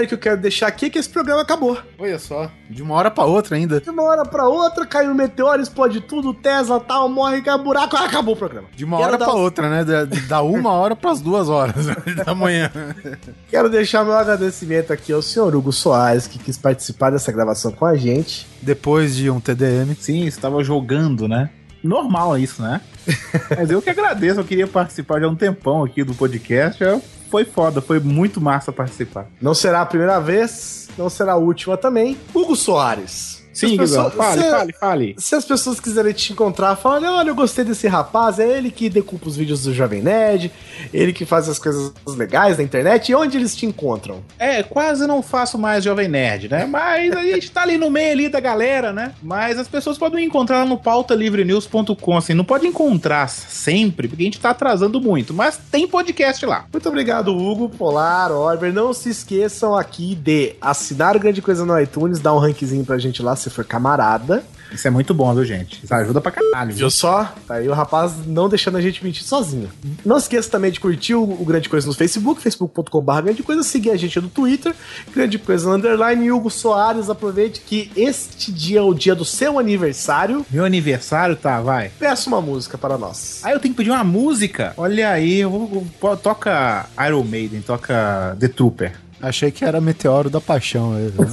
Que 0.07 0.15
eu 0.15 0.19
quero 0.19 0.41
deixar 0.41 0.67
aqui 0.69 0.87
é 0.87 0.91
que 0.91 0.99
esse 0.99 1.09
programa 1.09 1.43
acabou. 1.43 1.79
Olha 1.99 2.19
só. 2.19 2.51
De 2.71 2.83
uma 2.83 2.95
hora 2.95 3.11
pra 3.11 3.25
outra 3.25 3.57
ainda. 3.57 3.81
De 3.81 3.91
uma 3.91 4.03
hora 4.03 4.25
pra 4.25 4.47
outra, 4.47 4.87
cai 4.87 5.09
um 5.09 5.15
meteoro, 5.15 5.61
explode 5.63 6.01
tudo, 6.03 6.33
Tesla 6.35 6.79
tal, 6.79 7.09
morre, 7.09 7.41
cai 7.43 7.55
um 7.57 7.63
buraco, 7.63 7.97
ah, 7.97 8.05
acabou 8.05 8.35
o 8.35 8.37
programa. 8.37 8.69
De 8.77 8.85
uma 8.85 8.99
Quero 8.99 9.09
hora 9.09 9.19
dar- 9.19 9.25
pra 9.27 9.35
outra, 9.35 9.69
né? 9.71 9.85
Da, 9.85 10.05
da 10.05 10.43
uma 10.43 10.73
hora 10.73 10.95
pras 10.95 11.21
duas 11.21 11.49
horas 11.49 11.87
da 12.25 12.35
manhã. 12.35 12.71
Quero 13.51 13.69
deixar 13.69 14.05
meu 14.05 14.15
agradecimento 14.15 14.93
aqui 14.93 15.13
ao 15.13 15.23
senhor 15.23 15.55
Hugo 15.55 15.73
Soares, 15.73 16.27
que 16.27 16.39
quis 16.39 16.57
participar 16.59 17.11
dessa 17.11 17.33
gravação 17.33 17.73
com 17.73 17.87
a 17.87 17.97
gente. 17.97 18.47
Depois 18.61 19.15
de 19.17 19.31
um 19.31 19.41
TDM. 19.41 19.95
Sim, 19.99 20.27
estava 20.27 20.63
jogando, 20.63 21.27
né? 21.29 21.51
Normal 21.83 22.39
isso, 22.39 22.63
né? 22.63 22.81
Mas 23.57 23.71
eu 23.71 23.81
que 23.81 23.91
agradeço, 23.91 24.41
eu 24.41 24.45
queria 24.45 24.67
participar 24.67 25.21
já 25.21 25.27
há 25.27 25.31
um 25.31 25.37
tempão 25.37 25.85
aqui 25.85 26.03
do 26.05 26.15
podcast. 26.15 26.79
já 26.79 27.01
Foi 27.31 27.45
foda, 27.45 27.81
foi 27.81 28.01
muito 28.01 28.41
massa 28.41 28.73
participar. 28.73 29.27
Não 29.41 29.55
será 29.55 29.83
a 29.83 29.87
primeira 29.87 30.19
vez, 30.19 30.89
não 30.97 31.09
será 31.09 31.33
a 31.33 31.37
última 31.37 31.77
também. 31.77 32.17
Hugo 32.35 32.57
Soares, 32.57 33.38
Sim, 33.53 33.77
Guizão, 33.77 34.11
fale, 34.11 34.41
você- 34.43 34.51
fale, 34.51 34.73
fale. 34.73 35.15
Se 35.19 35.35
as 35.35 35.45
pessoas 35.45 35.81
quiserem 35.81 36.13
te 36.13 36.33
encontrar, 36.33 36.77
falam, 36.77 37.15
olha, 37.15 37.31
eu 37.31 37.35
gostei 37.35 37.65
desse 37.65 37.89
rapaz, 37.89 38.39
é 38.39 38.49
ele 38.59 38.71
que 38.71 38.89
decupa 38.89 39.29
os 39.29 39.37
vídeos 39.37 39.63
do 39.65 39.75
Jovem 39.75 40.01
Nerd, 40.03 40.53
ele 40.93 41.13
que 41.13 41.25
faz 41.25 41.49
as 41.49 41.59
coisas 41.59 41.93
legais 42.07 42.57
na 42.59 42.63
internet, 42.63 43.09
e 43.11 43.15
onde 43.15 43.37
eles 43.37 43.57
te 43.57 43.67
encontram? 43.67 44.23
É, 44.39 44.63
quase 44.63 45.07
não 45.07 45.23
faço 45.23 45.59
mais 45.59 45.83
Jovem 45.83 46.09
Nerd, 46.09 46.49
né? 46.49 46.67
Mas 46.67 47.13
a 47.17 47.23
gente 47.23 47.51
tá 47.51 47.63
ali 47.63 47.77
no 47.77 47.91
meio 47.91 48.13
ali 48.13 48.29
da 48.29 48.39
galera, 48.41 48.93
né? 48.93 49.13
Mas 49.23 49.59
as 49.59 49.67
pessoas 49.67 49.99
podem 49.99 50.25
encontrar 50.25 50.65
no 50.65 50.79
pautalivrenews.com, 50.79 52.17
assim, 52.17 52.35
não 52.35 52.45
pode 52.45 52.67
encontrar 52.67 53.29
sempre, 53.29 54.09
porque 54.09 54.23
a 54.23 54.27
gente 54.27 54.41
tá 54.41 54.51
atrasando 54.51 55.01
muito, 55.01 55.33
mas 55.35 55.59
tem 55.71 55.87
podcast 55.87 56.45
lá. 56.47 56.65
Muito 56.73 56.89
obrigado, 56.89 57.37
Hugo, 57.37 57.69
Polar, 57.69 58.31
Orber. 58.33 58.73
Não 58.73 58.93
se 58.93 59.11
esqueçam 59.11 59.77
aqui 59.77 60.15
de 60.15 60.55
assinar 60.61 61.17
o 61.17 61.21
Grande 61.21 61.43
Coisa 61.43 61.65
no 61.65 61.79
iTunes, 61.81 62.21
dar 62.21 62.35
um 62.35 62.39
rankzinho 62.39 62.85
pra 62.85 62.99
gente 62.99 63.23
lá, 63.23 63.35
se 63.37 63.48
for 63.51 63.65
camarada. 63.65 64.43
Isso 64.71 64.87
é 64.87 64.91
muito 64.91 65.15
bom, 65.15 65.35
viu, 65.35 65.47
gente? 65.47 65.83
Isso 65.83 65.95
ajuda 65.95 66.21
pra 66.21 66.31
caralho. 66.31 66.69
viu? 66.69 66.77
Viu 66.81 66.91
só? 66.91 67.33
Tá 67.47 67.55
aí 67.55 67.67
o 67.69 67.73
rapaz 67.73 68.13
não 68.27 68.51
deixando 68.51 68.77
a 68.77 68.83
gente 68.83 69.03
mentir 69.03 69.25
sozinho. 69.25 69.71
Não 70.05 70.19
esqueça 70.19 70.51
também 70.51 70.71
de 70.71 70.79
curtir 70.79 71.15
o, 71.15 71.23
o 71.23 71.43
Grande 71.43 71.71
Coisa 71.71 71.87
no 71.87 71.95
Facebook, 71.95 72.43
facebook.com.br 72.43 73.23
Grande 73.23 73.43
Coisa, 73.43 73.63
seguir 73.63 73.91
a 73.93 73.97
gente 73.97 74.21
no 74.21 74.29
Twitter, 74.29 74.75
Grande 75.15 75.39
Coisa 75.39 75.67
no 75.71 75.75
Underline, 75.75 76.31
Hugo 76.31 76.51
Soares, 76.51 77.09
aproveite 77.09 77.63
que 77.63 77.91
este 77.97 78.53
dia 78.53 78.81
é 78.81 78.83
o 78.83 78.93
dia 78.93 79.15
do 79.15 79.25
seu 79.25 79.59
aniversário. 79.59 80.45
Meu 80.51 80.67
aniversário, 80.67 81.35
tá, 81.35 81.63
vai. 81.63 81.91
Peça 81.99 82.29
uma 82.29 82.43
música 82.43 82.77
para 82.77 82.99
nós. 82.99 83.41
Aí 83.45 83.55
eu 83.55 83.61
tenho 83.61 83.73
que 83.73 83.79
pedir 83.79 83.91
uma 83.91 84.05
música. 84.05 84.75
Olha 84.77 85.09
aí, 85.11 85.41
eu 85.41 85.51
vou, 85.51 85.87
eu- 86.03 86.17
toca 86.19 86.85
Iron 87.07 87.25
Maiden, 87.25 87.63
toca 87.63 88.37
The 88.39 88.49
Trooper. 88.49 88.93
Achei 89.21 89.51
que 89.51 89.65
era 89.65 89.81
Meteoro 89.81 90.31
da 90.31 90.41
Paixão. 90.41 90.95
aí, 90.95 91.05
né? 91.07 91.27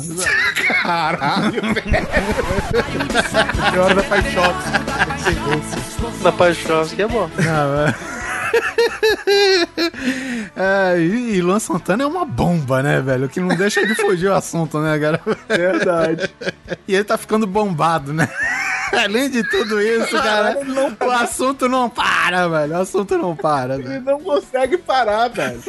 Caralho, 0.81 1.61
Hora 3.83 3.95
da 3.95 4.03
paixão. 4.03 4.43
Da 6.23 6.31
Paixão, 6.31 6.87
que 6.87 7.01
é 7.01 7.07
bom. 7.07 7.29
Não, 7.37 7.87
é... 7.87 7.95
É, 10.55 10.97
e, 10.97 11.35
e 11.35 11.41
Luan 11.41 11.59
Santana 11.59 12.03
é 12.03 12.05
uma 12.05 12.23
bomba, 12.25 12.81
né, 12.81 13.01
velho? 13.01 13.27
Que 13.27 13.39
não 13.41 13.55
deixa 13.55 13.85
de 13.85 13.93
fugir 13.95 14.27
o 14.29 14.33
assunto, 14.33 14.79
né, 14.79 14.97
cara? 14.97 15.21
Verdade. 15.47 16.33
E 16.87 16.93
ele 16.93 17.03
tá 17.03 17.17
ficando 17.17 17.45
bombado, 17.47 18.13
né? 18.13 18.29
Além 18.93 19.29
de 19.29 19.43
tudo 19.49 19.81
isso, 19.81 20.11
cara, 20.11 20.57
o 20.99 21.11
assunto 21.11 21.67
não 21.67 21.89
para, 21.89 22.47
velho. 22.47 22.73
O 22.73 22.81
assunto 22.81 23.17
não 23.17 23.35
para, 23.35 23.77
velho. 23.77 24.01
não 24.01 24.19
consegue 24.19 24.77
parar, 24.77 25.29
velho. 25.29 25.61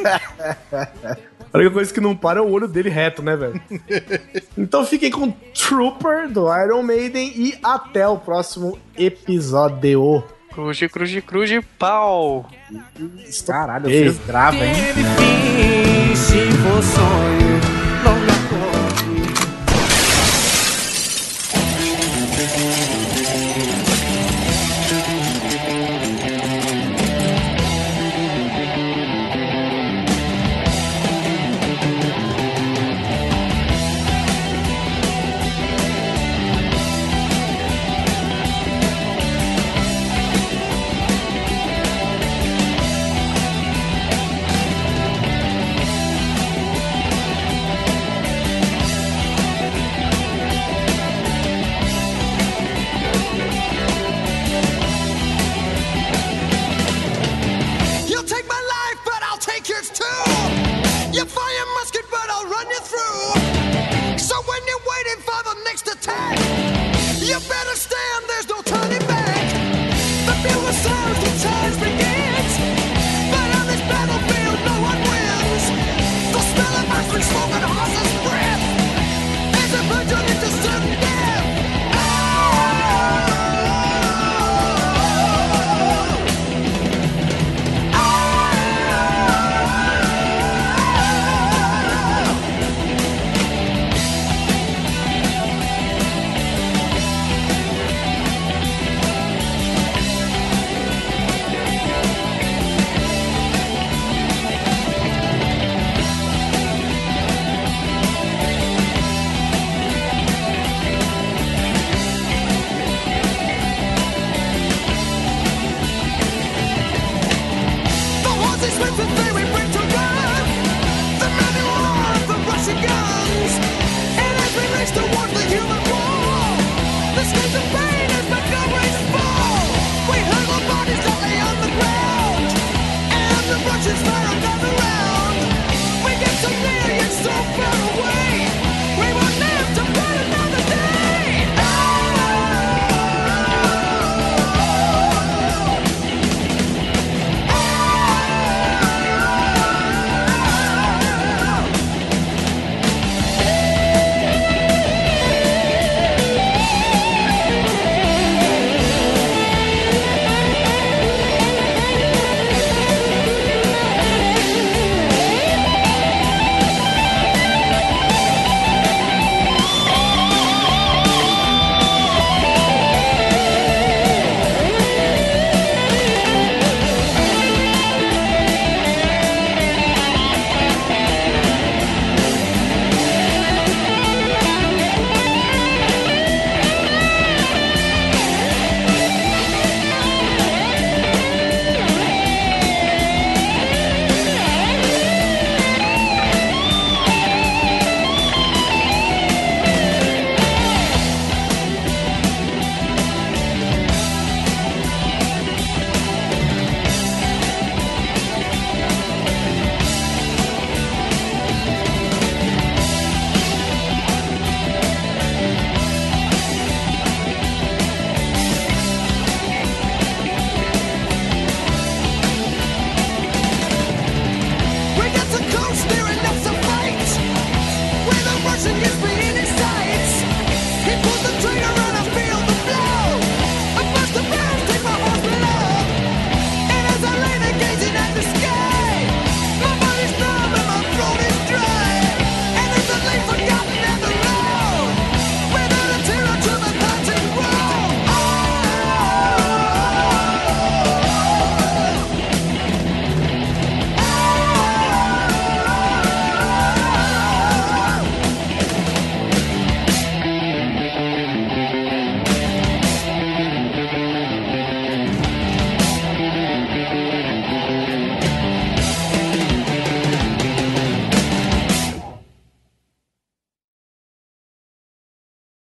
A 1.53 1.59
única 1.59 1.73
coisa 1.73 1.93
que 1.93 2.01
não 2.01 2.17
para 2.17 2.41
é 2.41 2.43
o 2.43 2.51
olho 2.51 2.69
dele 2.69 2.89
reto, 2.89 3.23
né, 3.23 3.37
velho? 3.37 3.61
então 4.57 4.85
fiquem 4.85 5.11
com 5.11 5.31
Trooper 5.31 6.29
do 6.29 6.47
Iron 6.55 6.83
Maiden 6.83 7.33
e 7.35 7.59
até 7.63 8.07
o 8.07 8.19
próximo 8.19 8.79
episódio. 8.97 10.23
Cruze, 10.53 10.89
cruze, 10.89 11.21
cruze, 11.21 11.61
pau. 11.79 12.49
Caralho, 13.47 13.85
vocês 13.85 14.19
gravam, 14.27 14.63
hein? 14.63 14.75
Se 16.15 16.51
for 16.57 16.83
sonho 16.83 17.57